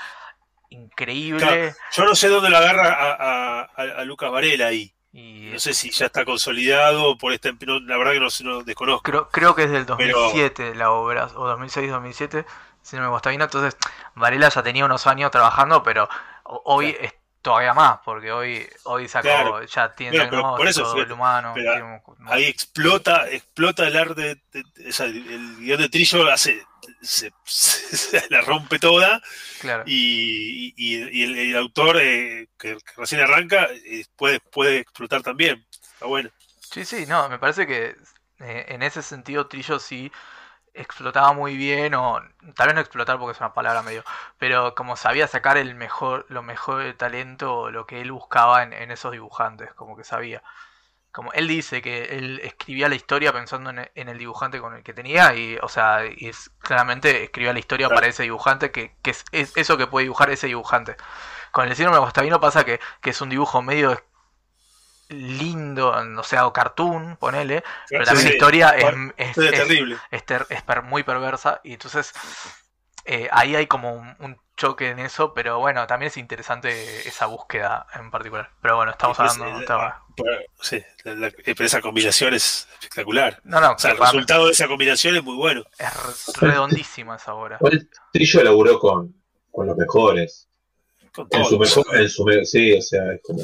increíble. 0.69 1.39
Claro. 1.45 1.71
Yo 1.91 2.05
no 2.05 2.15
sé 2.15 2.27
dónde 2.29 2.49
lo 2.49 2.57
agarra 2.57 2.89
a, 2.93 3.61
a- 3.75 4.03
Lucas 4.05 4.31
Varela 4.31 4.67
ahí. 4.67 4.93
Y 5.15 5.51
No 5.53 5.59
sé 5.59 5.75
si 5.75 5.91
ya 5.91 6.07
está 6.07 6.25
consolidado 6.25 7.15
por 7.19 7.33
este. 7.33 7.53
no, 7.67 7.79
la 7.81 7.97
verdad 7.97 8.13
que 8.13 8.19
no, 8.19 8.27
no 8.51 8.63
desconozco. 8.63 9.03
creo, 9.03 9.29
creo 9.29 9.53
que 9.53 9.65
es 9.65 9.69
del 9.71 9.85
Pero- 9.85 10.19
2007 10.19 10.73
la 10.73 10.89
obra, 10.89 11.25
o 11.35 11.47
2006-2007, 11.55 12.45
si 12.83 12.95
no 12.97 13.01
me 13.03 13.07
Guastavino. 13.09 13.45
Entonces, 13.45 13.75
Varela 14.13 14.49
ya 14.49 14.61
tenía 14.61 14.85
unos 14.85 15.07
años 15.07 15.31
trabajando, 15.31 15.81
pero 15.81 16.07
ho- 16.43 16.61
hoy 16.65 16.95
es 16.99 17.13
todavía 17.41 17.73
más, 17.73 17.99
porque 18.05 18.31
hoy, 18.31 18.65
hoy 18.83 19.07
sacó, 19.09 19.23
Claro. 19.27 19.63
ya 19.65 19.93
tiene 19.95 20.15
Bueno, 20.17 20.29
pero 20.29 20.55
por 20.55 20.67
eso, 20.67 20.81
diagnóstico 20.81 20.95
del 20.99 21.05
fíjate, 21.07 21.13
humano. 21.13 21.51
pero 21.55 21.71
tiene 21.73 22.01
un- 22.19 22.31
Ahí 22.31 22.43
explota, 22.45 23.27
explota 23.29 23.87
el 23.87 23.97
arte. 23.97 24.21
de- 24.21 24.63
de- 24.63 24.89
o 24.89 24.93
sea, 24.93 25.07
el, 25.07 25.17
el 25.29 25.55
guion 25.57 25.81
de 25.81 25.89
Trillo 25.89 26.31
hace, 26.31 26.65
se, 27.01 27.33
se 27.43 28.29
la 28.29 28.39
rompe 28.41 28.79
toda 28.79 29.21
claro. 29.59 29.83
y, 29.85 30.73
y- 30.77 31.09
y 31.11 31.23
el, 31.23 31.37
el 31.37 31.57
autor 31.57 31.97
eh, 32.01 32.47
que, 32.57 32.75
que 32.77 32.93
recién 32.95 33.19
arranca 33.21 33.67
eh, 33.71 34.05
puede, 34.15 34.39
puede 34.39 34.79
explotar 34.79 35.21
también. 35.21 35.65
Está 35.93 36.05
bueno. 36.05 36.29
Sí, 36.59 36.85
sí, 36.85 37.05
no, 37.07 37.27
me 37.27 37.39
parece 37.39 37.67
que 37.67 37.95
eh, 38.39 38.65
en 38.69 38.83
ese 38.83 39.01
sentido 39.01 39.47
Trillo 39.47 39.79
sí 39.79 40.11
explotaba 40.73 41.33
muy 41.33 41.57
bien, 41.57 41.93
o 41.95 42.19
tal 42.55 42.67
vez 42.67 42.75
no 42.75 42.81
explotar 42.81 43.19
porque 43.19 43.33
es 43.33 43.39
una 43.39 43.53
palabra 43.53 43.83
medio, 43.83 44.03
pero 44.37 44.75
como 44.75 44.95
sabía 44.97 45.27
sacar 45.27 45.57
el 45.57 45.75
mejor, 45.75 46.25
lo 46.29 46.41
mejor 46.43 46.83
de 46.83 46.93
talento, 46.93 47.69
lo 47.71 47.85
que 47.85 48.01
él 48.01 48.11
buscaba 48.11 48.63
en, 48.63 48.73
en 48.73 48.91
esos 48.91 49.11
dibujantes, 49.11 49.73
como 49.73 49.95
que 49.97 50.03
sabía. 50.03 50.43
Como 51.11 51.31
él 51.33 51.47
dice 51.47 51.81
que 51.83 52.05
él 52.17 52.39
escribía 52.43 52.89
la 52.89 52.95
historia 52.95 53.31
pensando 53.31 53.69
en, 53.69 53.89
en 53.93 54.09
el 54.09 54.17
dibujante 54.17 54.59
con 54.59 54.73
el 54.75 54.83
que 54.83 54.93
tenía, 54.93 55.35
y, 55.35 55.57
o 55.61 55.69
sea, 55.69 56.01
y 56.07 56.27
es, 56.29 56.49
claramente 56.59 57.23
escribía 57.23 57.53
la 57.53 57.59
historia 57.59 57.87
Claro. 57.87 57.95
para 57.95 58.07
ese 58.07 58.23
dibujante, 58.23 58.71
que, 58.71 58.95
que 59.03 59.11
es, 59.11 59.23
es 59.31 59.55
eso 59.57 59.77
que 59.77 59.85
puede 59.87 60.05
dibujar 60.05 60.31
ese 60.31 60.47
dibujante. 60.47 60.97
Con 61.51 61.67
el 61.67 61.75
síndrome 61.75 61.97
de 61.97 62.01
Guastavino 62.01 62.39
pasa 62.39 62.63
que, 62.65 62.79
que 63.01 63.11
es 63.11 63.21
un 63.21 63.29
dibujo 63.29 63.61
medio 63.61 64.03
lindo, 65.13 65.89
o 66.17 66.23
sea, 66.23 66.47
o 66.47 66.53
cartoon, 66.53 67.17
ponele, 67.17 67.63
pero 67.89 68.05
también 68.05 68.23
Sí, 68.23 68.29
la 68.29 68.33
historia 68.35 68.69
es, 68.71 68.83
es, 68.85 69.27
esto 69.29 69.41
es 69.43 69.53
es- 69.53 69.59
terrible. 69.59 69.97
es 70.11 70.25
ter- 70.25 70.47
es 70.49 70.61
per- 70.63 70.83
muy 70.83 71.03
perversa 71.03 71.61
y 71.63 71.73
entonces 71.73 72.13
eh, 73.05 73.27
ahí 73.31 73.55
hay 73.55 73.67
como 73.67 73.93
un, 73.93 74.15
un 74.19 74.37
choque 74.55 74.89
en 74.89 74.99
eso, 74.99 75.33
pero 75.33 75.59
bueno, 75.59 75.85
también 75.87 76.07
es 76.07 76.15
interesante 76.17 77.07
esa 77.07 77.25
búsqueda 77.25 77.85
en 77.95 78.09
particular. 78.11 78.51
Pero 78.61 78.77
bueno, 78.77 78.91
estamos 78.91 79.19
hablando... 79.19 79.45
eh, 79.47 79.61
estaba- 79.61 79.87
ah, 79.87 80.03
pero, 80.15 80.31
sí, 80.61 80.81
la- 81.03 81.15
la- 81.15 81.31
pero 81.43 81.65
esa 81.65 81.81
combinación 81.81 82.33
es 82.33 82.67
espectacular. 82.73 83.41
No, 83.43 83.59
no, 83.59 83.71
O 83.73 83.77
sea, 83.79 83.91
el 83.91 83.97
resultado 83.97 84.45
de 84.45 84.51
esa 84.53 84.67
combinación 84.67 85.15
es 85.17 85.23
muy 85.23 85.35
bueno. 85.35 85.63
es 85.77 86.37
re- 86.39 86.49
redondísima 86.49 87.15
esa 87.17 87.33
obra. 87.33 87.57
Igual 87.59 87.89
Trillo 88.13 88.43
laburó 88.43 88.79
con, 88.79 89.13
con 89.51 89.67
los 89.67 89.75
mejores. 89.75 90.47
Con 91.13 91.25
En 91.25 91.29
todo. 91.29 91.45
su 91.45 91.59
mejor, 91.59 91.85
en 91.97 92.09
su 92.09 92.23
me- 92.23 92.45
sí, 92.45 92.73
o 92.73 92.81
sea, 92.81 93.11
es 93.13 93.21
como 93.23 93.41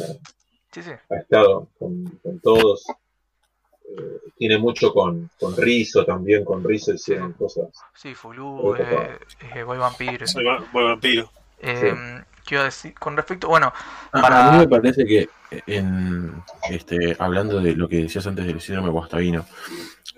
Sí, 0.71 0.83
sí. 0.83 0.91
ha 1.09 1.15
estado 1.15 1.67
con, 1.79 2.05
con 2.23 2.39
todos. 2.39 2.85
eh, 3.97 4.19
tiene 4.37 4.57
mucho 4.57 4.93
con, 4.93 5.29
con 5.39 5.55
Rizzo 5.57 6.05
también, 6.05 6.45
con 6.45 6.63
Rizzo 6.63 6.93
hicieron 6.93 7.33
cosas. 7.33 7.67
Sí, 7.95 8.13
Fulú, 8.15 8.75
eh, 8.75 9.17
eh, 9.55 9.63
Boy 9.63 9.77
Vampiro. 9.77 10.25
Soy 10.27 10.43
va- 10.43 10.63
Boy 10.71 10.83
Vampiro. 10.85 11.31
Eh, 11.59 12.21
¿Qué 12.45 12.55
iba 12.55 12.61
a 12.61 12.65
decir? 12.65 12.93
Con 12.93 13.15
respecto, 13.17 13.47
bueno, 13.47 13.71
A- 14.11 14.21
Para- 14.21 14.47
A 14.49 14.51
mí 14.53 14.57
me 14.59 14.67
parece 14.67 15.05
que, 15.05 15.27
en, 15.67 16.41
este, 16.69 17.15
hablando 17.19 17.59
de 17.59 17.75
lo 17.75 17.87
que 17.89 18.03
decías 18.03 18.25
antes 18.27 18.45
del 18.45 18.61
síndrome 18.61 18.89
guastavino, 18.91 19.45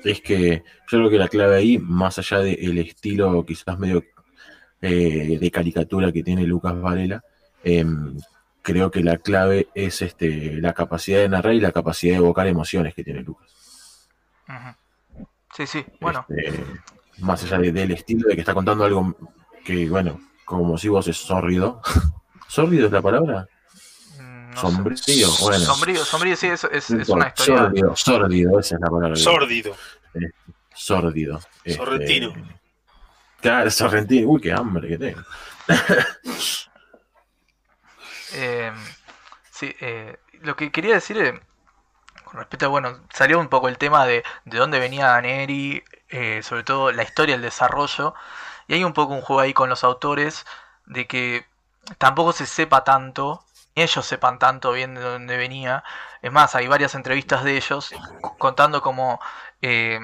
es 0.03 0.21
que 0.21 0.63
yo 0.89 0.97
creo 0.99 1.09
que 1.09 1.17
la 1.17 1.27
clave 1.27 1.55
ahí, 1.57 1.77
más 1.77 2.19
allá 2.19 2.39
del 2.39 2.77
estilo 2.77 3.43
quizás 3.45 3.77
medio 3.79 4.03
eh, 4.81 5.37
de 5.39 5.51
caricatura 5.51 6.11
que 6.11 6.23
tiene 6.23 6.43
Lucas 6.43 6.79
Varela, 6.79 7.23
em, 7.63 8.17
creo 8.61 8.91
que 8.91 9.01
la 9.03 9.17
clave 9.17 9.69
es 9.75 10.01
este, 10.01 10.53
la 10.61 10.73
capacidad 10.73 11.19
de 11.19 11.29
narrar 11.29 11.53
y 11.53 11.59
la 11.61 11.71
capacidad 11.71 12.13
de 12.13 12.17
evocar 12.19 12.47
emociones 12.47 12.93
que 12.93 13.03
tiene 13.03 13.21
Lucas. 13.21 13.49
sí, 15.55 15.65
sí, 15.67 15.85
bueno, 15.99 16.25
Este, 16.29 16.63
más 17.19 17.43
allá 17.43 17.57
de- 17.59 17.71
del 17.71 17.91
estilo 17.91 18.27
de 18.27 18.35
que 18.35 18.41
está 18.41 18.53
contando 18.53 18.83
algo 18.83 19.15
que, 19.65 19.87
bueno, 19.89 20.19
como 20.45 20.77
si 20.77 20.89
vos 20.89 21.07
es 21.07 21.17
sórdido. 21.17 21.81
¿Sórdido 22.47 22.87
es 22.87 22.91
la 22.91 23.01
palabra? 23.01 23.47
mm, 24.19 24.49
no 24.51 24.55
sé. 24.55 24.61
Sombrío, 24.61 25.27
bueno. 25.41 25.59
Sombrío, 25.65 26.05
sombrío, 26.05 26.35
sí, 26.35 26.47
es, 26.47 26.63
es, 26.65 26.91
No 26.91 27.01
es 27.01 27.09
una 27.09 27.27
historia. 27.27 27.57
Sórdido, 27.63 27.95
sórdido, 27.95 28.59
esa 28.59 28.75
es 28.75 28.81
la 28.81 28.89
palabra. 28.89 29.15
Sórdido. 29.15 29.75
Sórdido. 30.75 31.39
Este, 31.63 31.77
Sorrentino. 31.77 32.33
claro, 33.39 33.69
sorrentino. 33.71 34.29
Uy, 34.29 34.41
qué 34.41 34.51
hambre 34.51 34.87
que 34.89 34.97
tengo. 34.97 35.21
Eh, 38.33 38.71
sí, 39.51 39.75
eh, 39.81 40.17
lo 40.41 40.55
que 40.55 40.71
quería 40.71 40.93
decir 40.95 41.17
eh, 41.21 41.39
con 42.23 42.39
respecto 42.39 42.65
a, 42.65 42.69
bueno, 42.69 42.99
salió 43.13 43.39
un 43.39 43.49
poco 43.49 43.67
el 43.67 43.77
tema 43.77 44.05
de, 44.05 44.23
de 44.45 44.57
dónde 44.57 44.79
venía 44.79 45.07
Daneri, 45.07 45.83
eh, 46.09 46.41
sobre 46.43 46.63
todo 46.63 46.91
la 46.91 47.03
historia, 47.03 47.35
el 47.35 47.41
desarrollo, 47.41 48.13
y 48.67 48.75
hay 48.75 48.83
un 48.83 48.93
poco 48.93 49.13
un 49.13 49.21
juego 49.21 49.41
ahí 49.41 49.53
con 49.53 49.69
los 49.69 49.83
autores 49.83 50.45
de 50.85 51.07
que 51.07 51.45
tampoco 51.97 52.33
se 52.33 52.45
sepa 52.45 52.83
tanto, 52.83 53.45
ellos 53.75 54.05
sepan 54.05 54.39
tanto 54.39 54.71
bien 54.73 54.95
de 54.95 55.01
dónde 55.01 55.37
venía. 55.37 55.83
Es 56.21 56.31
más, 56.31 56.55
hay 56.55 56.67
varias 56.67 56.95
entrevistas 56.95 57.43
de 57.43 57.57
ellos 57.57 57.93
contando 58.37 58.81
como 58.81 59.19
eh, 59.61 59.99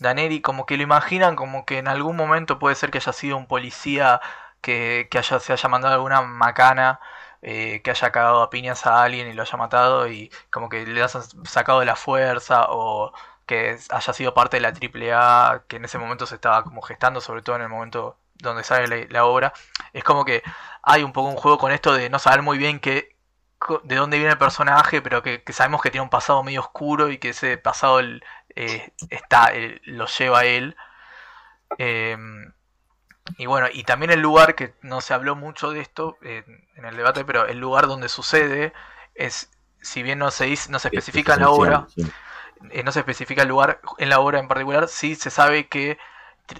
Daneri 0.00 0.40
como 0.42 0.66
que 0.66 0.76
lo 0.76 0.82
imaginan 0.82 1.36
como 1.36 1.64
que 1.64 1.78
en 1.78 1.88
algún 1.88 2.16
momento 2.16 2.58
puede 2.58 2.74
ser 2.74 2.90
que 2.90 2.98
haya 2.98 3.12
sido 3.12 3.36
un 3.36 3.46
policía 3.46 4.20
que, 4.62 5.08
haya, 5.18 5.40
se 5.40 5.52
haya 5.52 5.68
mandado 5.68 5.94
alguna 5.94 6.22
macana, 6.22 7.00
eh, 7.42 7.82
que 7.82 7.90
haya 7.90 8.12
cagado 8.12 8.42
a 8.42 8.50
piñas 8.50 8.86
a 8.86 9.02
alguien 9.02 9.28
y 9.28 9.32
lo 9.34 9.42
haya 9.42 9.58
matado 9.58 10.08
y 10.08 10.30
como 10.50 10.68
que 10.70 10.86
le 10.86 11.02
has 11.02 11.18
sacado 11.44 11.80
de 11.80 11.86
la 11.86 11.96
fuerza 11.96 12.66
o 12.70 13.12
que 13.46 13.78
haya 13.90 14.12
sido 14.14 14.34
parte 14.34 14.56
de 14.58 14.60
la 14.62 14.72
AAA, 14.72 15.64
que 15.68 15.76
en 15.76 15.84
ese 15.84 15.98
momento 15.98 16.26
se 16.26 16.36
estaba 16.36 16.62
como 16.64 16.82
gestando, 16.82 17.20
sobre 17.20 17.42
todo 17.42 17.56
en 17.56 17.62
el 17.62 17.68
momento 17.68 18.18
donde 18.36 18.64
sale 18.64 18.86
la, 18.88 19.06
la 19.10 19.24
obra. 19.26 19.52
Es 19.92 20.04
como 20.04 20.24
que 20.24 20.42
hay 20.82 21.02
un 21.02 21.12
poco 21.12 21.28
un 21.28 21.36
juego 21.36 21.58
con 21.58 21.72
esto 21.72 21.92
de 21.94 22.08
no 22.10 22.18
saber 22.18 22.42
muy 22.42 22.58
bien 22.58 22.80
qué, 22.80 23.16
de 23.84 23.96
dónde 23.96 24.18
viene 24.18 24.32
el 24.32 24.38
personaje, 24.38 25.00
pero 25.02 25.22
que, 25.22 25.42
sabemos 25.52 25.82
que 25.82 25.90
tiene 25.90 26.02
un 26.04 26.10
pasado 26.10 26.42
medio 26.42 26.60
oscuro 26.60 27.10
y 27.10 27.18
que 27.18 27.30
ese 27.30 27.58
pasado 27.58 28.00
el- 28.00 28.24
eh, 28.56 28.92
está, 29.10 29.50
eh, 29.54 29.80
lo 29.84 30.06
lleva 30.06 30.44
él. 30.44 30.76
Em, 31.78 32.52
y 33.38 33.46
bueno, 33.46 33.68
y 33.72 33.84
también 33.84 34.10
el 34.12 34.20
lugar, 34.20 34.54
que 34.54 34.74
no 34.82 35.00
se 35.00 35.14
habló 35.14 35.36
mucho 35.36 35.70
de 35.70 35.80
esto 35.80 36.18
eh, 36.22 36.44
en 36.76 36.84
el 36.84 36.96
debate, 36.96 37.24
pero 37.24 37.46
el 37.46 37.58
lugar 37.58 37.86
donde 37.86 38.08
sucede 38.08 38.72
es, 39.14 39.50
si 39.80 40.02
bien 40.02 40.18
no 40.18 40.30
se, 40.30 40.46
dice- 40.46 40.70
no 40.70 40.78
se 40.78 40.88
especifica 40.88 41.34
en 41.34 41.40
la 41.40 41.50
obra, 41.50 41.86
Sí. 41.88 42.12
eh, 42.70 42.82
no 42.82 42.92
se 42.92 43.00
especifica 43.00 43.42
el 43.42 43.48
lugar 43.48 43.80
en 43.98 44.08
la 44.08 44.20
obra 44.20 44.38
en 44.38 44.48
particular, 44.48 44.88
sí 44.88 45.14
se 45.16 45.30
sabe 45.30 45.68
que 45.68 45.98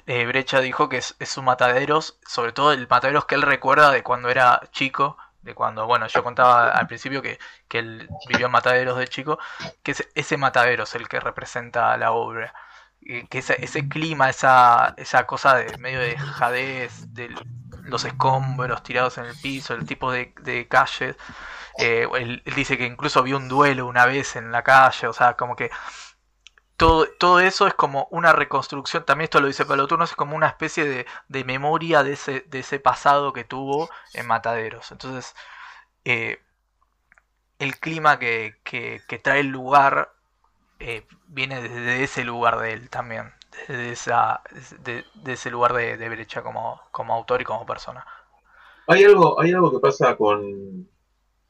eh, 0.06 0.26
Brecha 0.26 0.60
dijo 0.60 0.88
que 0.88 0.98
es, 0.98 1.16
es 1.18 1.36
un 1.36 1.44
mataderos, 1.44 2.18
sobre 2.26 2.52
todo 2.52 2.72
el 2.72 2.88
mataderos 2.88 3.26
que 3.26 3.34
él 3.34 3.42
recuerda 3.42 3.90
de 3.90 4.02
cuando 4.02 4.28
era 4.30 4.60
chico, 4.72 5.16
de 5.42 5.54
cuando, 5.54 5.86
bueno, 5.86 6.06
yo 6.06 6.22
contaba 6.22 6.70
al 6.70 6.86
principio 6.86 7.20
que, 7.22 7.38
que 7.68 7.80
él 7.80 8.08
vivió 8.28 8.46
en 8.46 8.52
mataderos 8.52 8.96
de 8.98 9.08
chico, 9.08 9.38
que 9.82 9.92
es 9.92 10.08
ese 10.14 10.36
mataderos 10.36 10.94
el 10.94 11.08
que 11.08 11.20
representa 11.20 11.96
la 11.96 12.12
obra. 12.12 12.54
Que 13.04 13.38
ese, 13.38 13.62
ese 13.64 13.88
clima, 13.88 14.30
esa, 14.30 14.94
esa 14.96 15.26
cosa 15.26 15.56
de 15.56 15.76
medio 15.78 16.00
de 16.00 16.16
jadez, 16.16 17.12
de 17.12 17.34
los 17.84 18.04
escombros 18.04 18.82
tirados 18.82 19.18
en 19.18 19.24
el 19.26 19.36
piso, 19.36 19.74
el 19.74 19.86
tipo 19.86 20.12
de, 20.12 20.34
de 20.42 20.68
calles. 20.68 21.16
Eh, 21.78 22.06
él, 22.18 22.42
dice 22.56 22.78
que 22.78 22.86
incluso 22.86 23.22
vio 23.22 23.36
un 23.38 23.48
duelo 23.48 23.86
una 23.86 24.06
vez 24.06 24.36
en 24.36 24.52
la 24.52 24.62
calle, 24.62 25.06
o 25.08 25.12
sea, 25.12 25.36
como 25.36 25.56
que 25.56 25.70
todo, 26.76 27.06
todo 27.18 27.40
eso 27.40 27.66
es 27.66 27.74
como 27.74 28.08
una 28.10 28.32
reconstrucción, 28.32 29.04
también 29.04 29.24
esto 29.24 29.40
lo 29.40 29.46
dice 29.46 29.64
Pablo 29.66 29.86
Turno, 29.86 30.04
es 30.04 30.14
como 30.14 30.36
una 30.36 30.48
especie 30.48 30.84
de, 30.84 31.06
de 31.28 31.44
memoria 31.44 32.02
de 32.02 32.14
ese, 32.14 32.40
de 32.48 32.60
ese 32.60 32.80
pasado 32.80 33.32
que 33.32 33.44
tuvo 33.44 33.88
en 34.14 34.26
Mataderos. 34.26 34.90
Entonces, 34.92 35.34
eh, 36.04 36.42
el 37.58 37.78
clima 37.78 38.18
que, 38.18 38.60
que 38.64 39.18
trae 39.22 39.40
el 39.40 39.48
lugar 39.48 40.12
eh, 40.82 41.06
viene 41.28 41.62
desde 41.62 42.02
ese 42.02 42.24
lugar 42.24 42.58
de 42.58 42.72
él 42.72 42.90
también, 42.90 43.32
desde 43.68 43.92
esa, 43.92 44.42
de, 44.80 45.04
de 45.14 45.32
ese 45.32 45.50
lugar 45.50 45.72
de, 45.72 45.96
de 45.96 46.08
Brecha 46.08 46.42
como, 46.42 46.80
como 46.90 47.14
autor 47.14 47.40
y 47.40 47.44
como 47.44 47.64
persona. 47.64 48.04
Hay 48.88 49.04
algo, 49.04 49.40
hay 49.40 49.52
algo 49.52 49.70
que 49.70 49.78
pasa 49.78 50.16
con, 50.16 50.88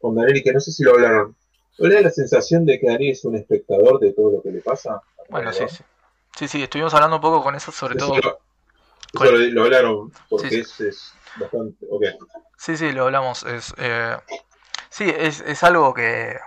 con 0.00 0.14
Daneri 0.14 0.42
que 0.42 0.52
no 0.52 0.60
sé 0.60 0.70
si 0.70 0.82
lo 0.84 0.92
hablaron. 0.92 1.34
¿No 1.78 1.88
le 1.88 1.94
da 1.94 2.00
la 2.02 2.10
sensación 2.10 2.66
de 2.66 2.78
que 2.78 2.86
Daneri 2.86 3.10
es 3.10 3.24
un 3.24 3.36
espectador 3.36 3.98
de 3.98 4.12
todo 4.12 4.32
lo 4.32 4.42
que 4.42 4.50
le 4.50 4.60
pasa? 4.60 5.00
Bueno, 5.30 5.52
sí, 5.52 5.64
sí. 5.68 5.82
Sí, 6.36 6.48
sí, 6.48 6.62
estuvimos 6.62 6.94
hablando 6.94 7.16
un 7.16 7.22
poco 7.22 7.42
con 7.42 7.54
eso, 7.54 7.72
sobre 7.72 7.96
Eso 7.96 8.08
todo. 8.08 8.20
lo, 8.20 9.24
eso 9.24 9.32
lo, 9.32 9.38
lo 9.38 9.62
hablaron 9.64 10.12
porque 10.28 10.48
Sí, 10.50 10.60
Es, 10.60 10.80
es 10.80 11.12
bastante. 11.36 11.86
Ok. 11.90 12.04
Sí, 12.56 12.76
sí, 12.76 12.92
lo 12.92 13.04
hablamos. 13.04 13.42
Es, 13.44 13.74
eh, 13.78 14.16
sí, 14.88 15.12
es, 15.14 15.40
es 15.40 15.62
algo 15.62 15.92
que, 15.94 16.38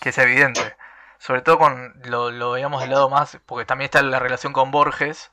que 0.00 0.08
es 0.08 0.18
evidente. 0.18 0.74
Sobre 1.22 1.42
todo 1.42 1.58
con 1.58 1.94
lo, 2.04 2.30
lo 2.30 2.52
veíamos 2.52 2.82
del 2.82 2.90
lado 2.90 3.08
más, 3.10 3.38
porque 3.46 3.64
también 3.66 3.86
está 3.86 4.02
la 4.02 4.18
relación 4.18 4.52
con 4.52 4.70
Borges, 4.72 5.32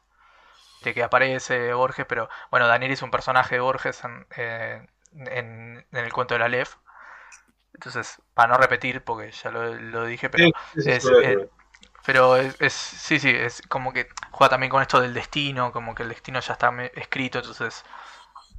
de 0.83 0.93
que 0.93 1.03
aparece 1.03 1.73
Borges, 1.73 2.05
pero 2.07 2.29
bueno, 2.51 2.67
Daniel 2.67 2.91
es 2.93 3.01
un 3.03 3.11
personaje 3.11 3.55
de 3.55 3.61
Borges 3.61 4.03
en, 4.05 4.27
eh, 4.37 4.87
en, 5.13 5.85
en 5.91 5.99
el 6.05 6.13
cuento 6.13 6.35
de 6.35 6.39
la 6.41 6.49
Lef. 6.49 6.77
Entonces, 7.73 8.21
para 8.33 8.49
no 8.53 8.57
repetir, 8.57 9.03
porque 9.03 9.31
ya 9.31 9.51
lo, 9.51 9.73
lo 9.75 10.05
dije, 10.05 10.29
pero 10.29 10.51
Sí, 10.73 10.81
sí, 10.81 10.81
es, 10.83 11.13
eh, 11.19 11.37
pero 12.05 12.37
es, 12.37 12.55
es- 12.61 12.73
sí, 12.73 13.19
sí, 13.19 13.29
es 13.31 13.61
como 13.69 13.93
que 13.93 14.09
juega 14.31 14.49
también 14.51 14.71
con 14.71 14.81
esto 14.81 15.01
del 15.01 15.13
destino, 15.13 15.71
como 15.71 15.95
que 15.95 16.03
el 16.03 16.09
destino 16.09 16.39
ya 16.41 16.53
está 16.53 16.71
escrito, 16.95 17.39
entonces 17.39 17.85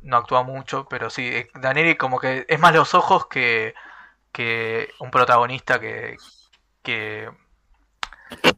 no 0.02 0.16
actúa 0.18 0.42
mucho, 0.44 0.86
pero 0.88 1.10
sí, 1.10 1.28
eh, 1.28 1.50
Danieli 1.54 1.96
como 1.96 2.20
que 2.20 2.46
es 2.48 2.60
más 2.60 2.74
los 2.74 2.94
ojos 2.94 3.26
que, 3.28 3.74
que 4.32 4.94
un 5.00 5.10
protagonista 5.12 5.80
que, 5.80 6.20
que, 6.82 7.30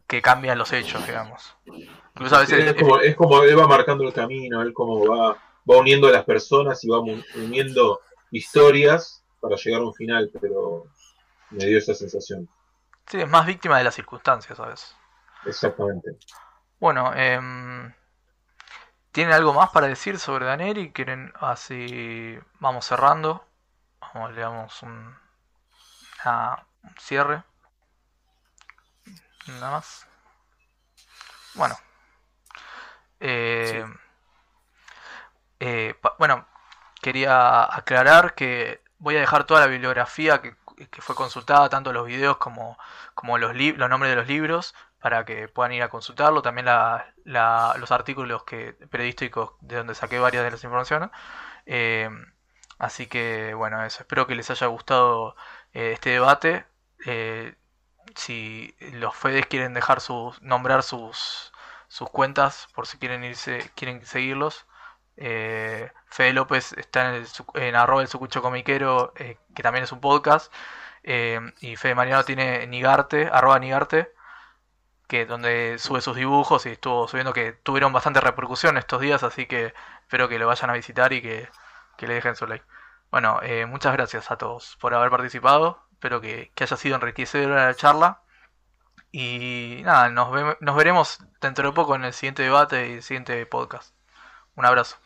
que 0.07 0.23
cambian 0.23 0.59
los 0.59 0.73
hechos, 0.73 1.07
digamos. 1.07 1.57
Incluso 2.15 2.37
a 2.37 2.41
Sí, 2.41 2.41
veces... 2.41 2.65
es, 2.67 2.75
como, 2.75 2.99
es 3.01 3.17
como 3.17 3.43
él 3.43 3.59
va 3.59 3.67
marcando 3.69 4.05
el 4.05 4.13
camino, 4.13 4.63
él 4.63 4.73
como 4.73 5.07
va, 5.07 5.35
va 5.71 5.77
uniendo 5.79 6.09
a 6.09 6.13
las 6.13 6.25
personas 6.25 6.83
y 6.85 6.89
va 6.89 7.01
uniendo 7.33 8.03
historias 8.31 9.25
para 9.41 9.57
llegar 9.57 9.81
a 9.83 9.85
un 9.87 9.95
final, 9.95 10.31
pero 10.41 10.89
me 11.51 11.67
dio 11.67 11.79
esa 11.79 11.95
sensación. 11.95 12.49
sí, 13.07 13.21
es 13.21 13.29
más 13.29 13.47
víctima 13.47 13.79
de 13.79 13.85
las 13.85 13.95
circunstancias, 13.95 14.57
¿sabes? 14.59 14.97
Exactamente. 15.45 16.19
Bueno, 16.79 17.15
em, 17.15 17.95
¿tienen 19.13 19.35
algo 19.35 19.53
más 19.55 19.71
para 19.71 19.87
decir 19.89 20.19
sobre 20.19 20.47
Daneri? 20.47 20.93
¿Quieren 20.93 21.33
así 21.41 22.39
vamos 22.61 22.87
cerrando? 22.87 23.47
Vamos, 24.01 24.33
le 24.35 24.41
damos 24.43 24.83
un, 24.83 25.17
una- 26.25 26.67
un 26.83 26.95
cierre. 26.99 27.45
Nada 29.47 29.71
más. 29.71 30.07
Bueno. 31.55 31.77
Eh, 33.21 33.85
eh, 35.61 35.95
pa- 36.01 36.17
bueno, 36.19 36.47
quería 37.01 37.65
aclarar 37.75 38.35
que 38.35 38.83
voy 38.99 39.17
a 39.17 39.21
dejar 39.21 39.45
toda 39.45 39.61
la 39.61 39.67
bibliografía 39.67 40.41
que, 40.43 40.57
que 40.91 41.03
fue 41.03 41.15
consultada, 41.15 41.69
tanto 41.69 41.93
los 41.93 42.07
videos 42.07 42.37
como, 42.39 42.79
como 43.15 43.39
los, 43.39 43.55
los 43.57 43.91
nombres 43.91 44.11
de 44.13 44.17
los 44.17 44.27
libros, 44.29 44.75
para 45.01 45.25
que 45.25 45.49
puedan 45.49 45.73
ir 45.73 45.83
a 45.83 45.89
consultarlo. 45.89 46.43
También 46.43 46.67
la- 46.67 47.07
la- 47.25 47.75
los 47.79 47.91
artículos 47.93 48.45
que, 48.45 48.75
periodísticos 48.91 49.53
de 49.61 49.77
donde 49.77 49.95
saqué 49.95 50.19
varias 50.19 50.45
de 50.45 50.51
las 50.53 50.65
informaciones. 50.65 51.11
Eh, 51.67 52.11
así 52.79 53.07
que, 53.07 53.55
bueno, 53.55 53.85
eso. 53.85 54.01
Espero 54.03 54.27
que 54.27 54.35
les 54.35 54.51
haya 54.51 54.67
gustado 54.69 55.37
eh, 55.73 55.93
este 55.93 56.11
debate. 56.11 56.67
Eh, 57.07 57.55
si 58.17 58.75
los 58.93 59.15
Fedes 59.17 59.47
quieren 59.47 59.75
dejar 59.75 60.01
sus, 60.01 60.41
nombrar 60.43 60.83
sus, 60.83 61.53
sus 61.89 62.11
cuentas, 62.11 62.69
por 62.75 62.87
si 62.87 62.99
quieren 62.99 63.25
irse, 63.25 63.71
quieren 63.75 64.05
seguirlos. 64.07 64.67
Eh, 65.17 65.93
Fede 66.07 66.33
López 66.33 66.73
está 66.75 67.09
en, 67.15 67.23
el, 67.23 67.29
en 67.55 67.77
arroba 67.77 68.03
el 68.03 68.09
sucucho 68.09 68.43
comiquero, 68.43 69.13
eh, 69.17 69.39
que 69.55 69.63
también 69.63 69.85
es 69.85 69.93
un 69.93 70.01
podcast. 70.01 70.53
Eh, 71.05 71.41
y 71.61 71.77
Fede 71.77 71.95
Mariano 71.95 72.25
tiene 72.25 72.67
Nigarte, 72.67 73.29
arroba 73.33 73.59
Nigarte. 73.59 74.13
que 75.09 75.27
donde 75.27 75.77
sube 75.79 76.01
sus 76.01 76.17
dibujos 76.17 76.65
y 76.67 76.71
estuvo 76.71 77.07
subiendo 77.09 77.33
que 77.33 77.53
tuvieron 77.53 77.93
bastante 77.93 78.21
repercusión 78.21 78.79
estos 78.79 79.01
días, 79.01 79.23
así 79.23 79.47
que 79.47 79.75
espero 80.03 80.29
que 80.29 80.39
lo 80.39 80.47
vayan 80.47 80.71
a 80.71 80.73
visitar 80.75 81.13
y 81.13 81.21
que, 81.23 81.49
que 81.97 82.07
le 82.07 82.15
dejen 82.15 82.37
su 82.37 82.47
like. 82.47 82.65
Bueno, 83.11 83.41
eh, 83.43 83.67
muchas 83.67 83.93
gracias 83.93 84.31
a 84.31 84.39
todos 84.39 84.77
por 84.81 84.95
haber 84.95 85.11
participado, 85.11 85.82
espero 86.03 86.21
que, 86.21 86.51
haya 86.61 86.77
sido 86.77 86.97
enriquecedora 86.97 87.67
la 87.67 87.75
charla. 87.77 88.23
Y 89.13 89.83
nada, 89.85 90.11
nos, 90.11 90.33
ve- 90.33 90.57
nos 90.61 90.77
veremos 90.77 91.19
dentro 91.41 91.69
de 91.69 91.75
poco 91.75 91.97
en 91.97 92.05
el 92.05 92.13
siguiente 92.15 92.43
debate 92.45 92.91
y 92.91 92.93
el 92.95 93.03
siguiente 93.05 93.47
podcast. 93.47 93.95
Un 94.57 94.67
abrazo. 94.67 94.99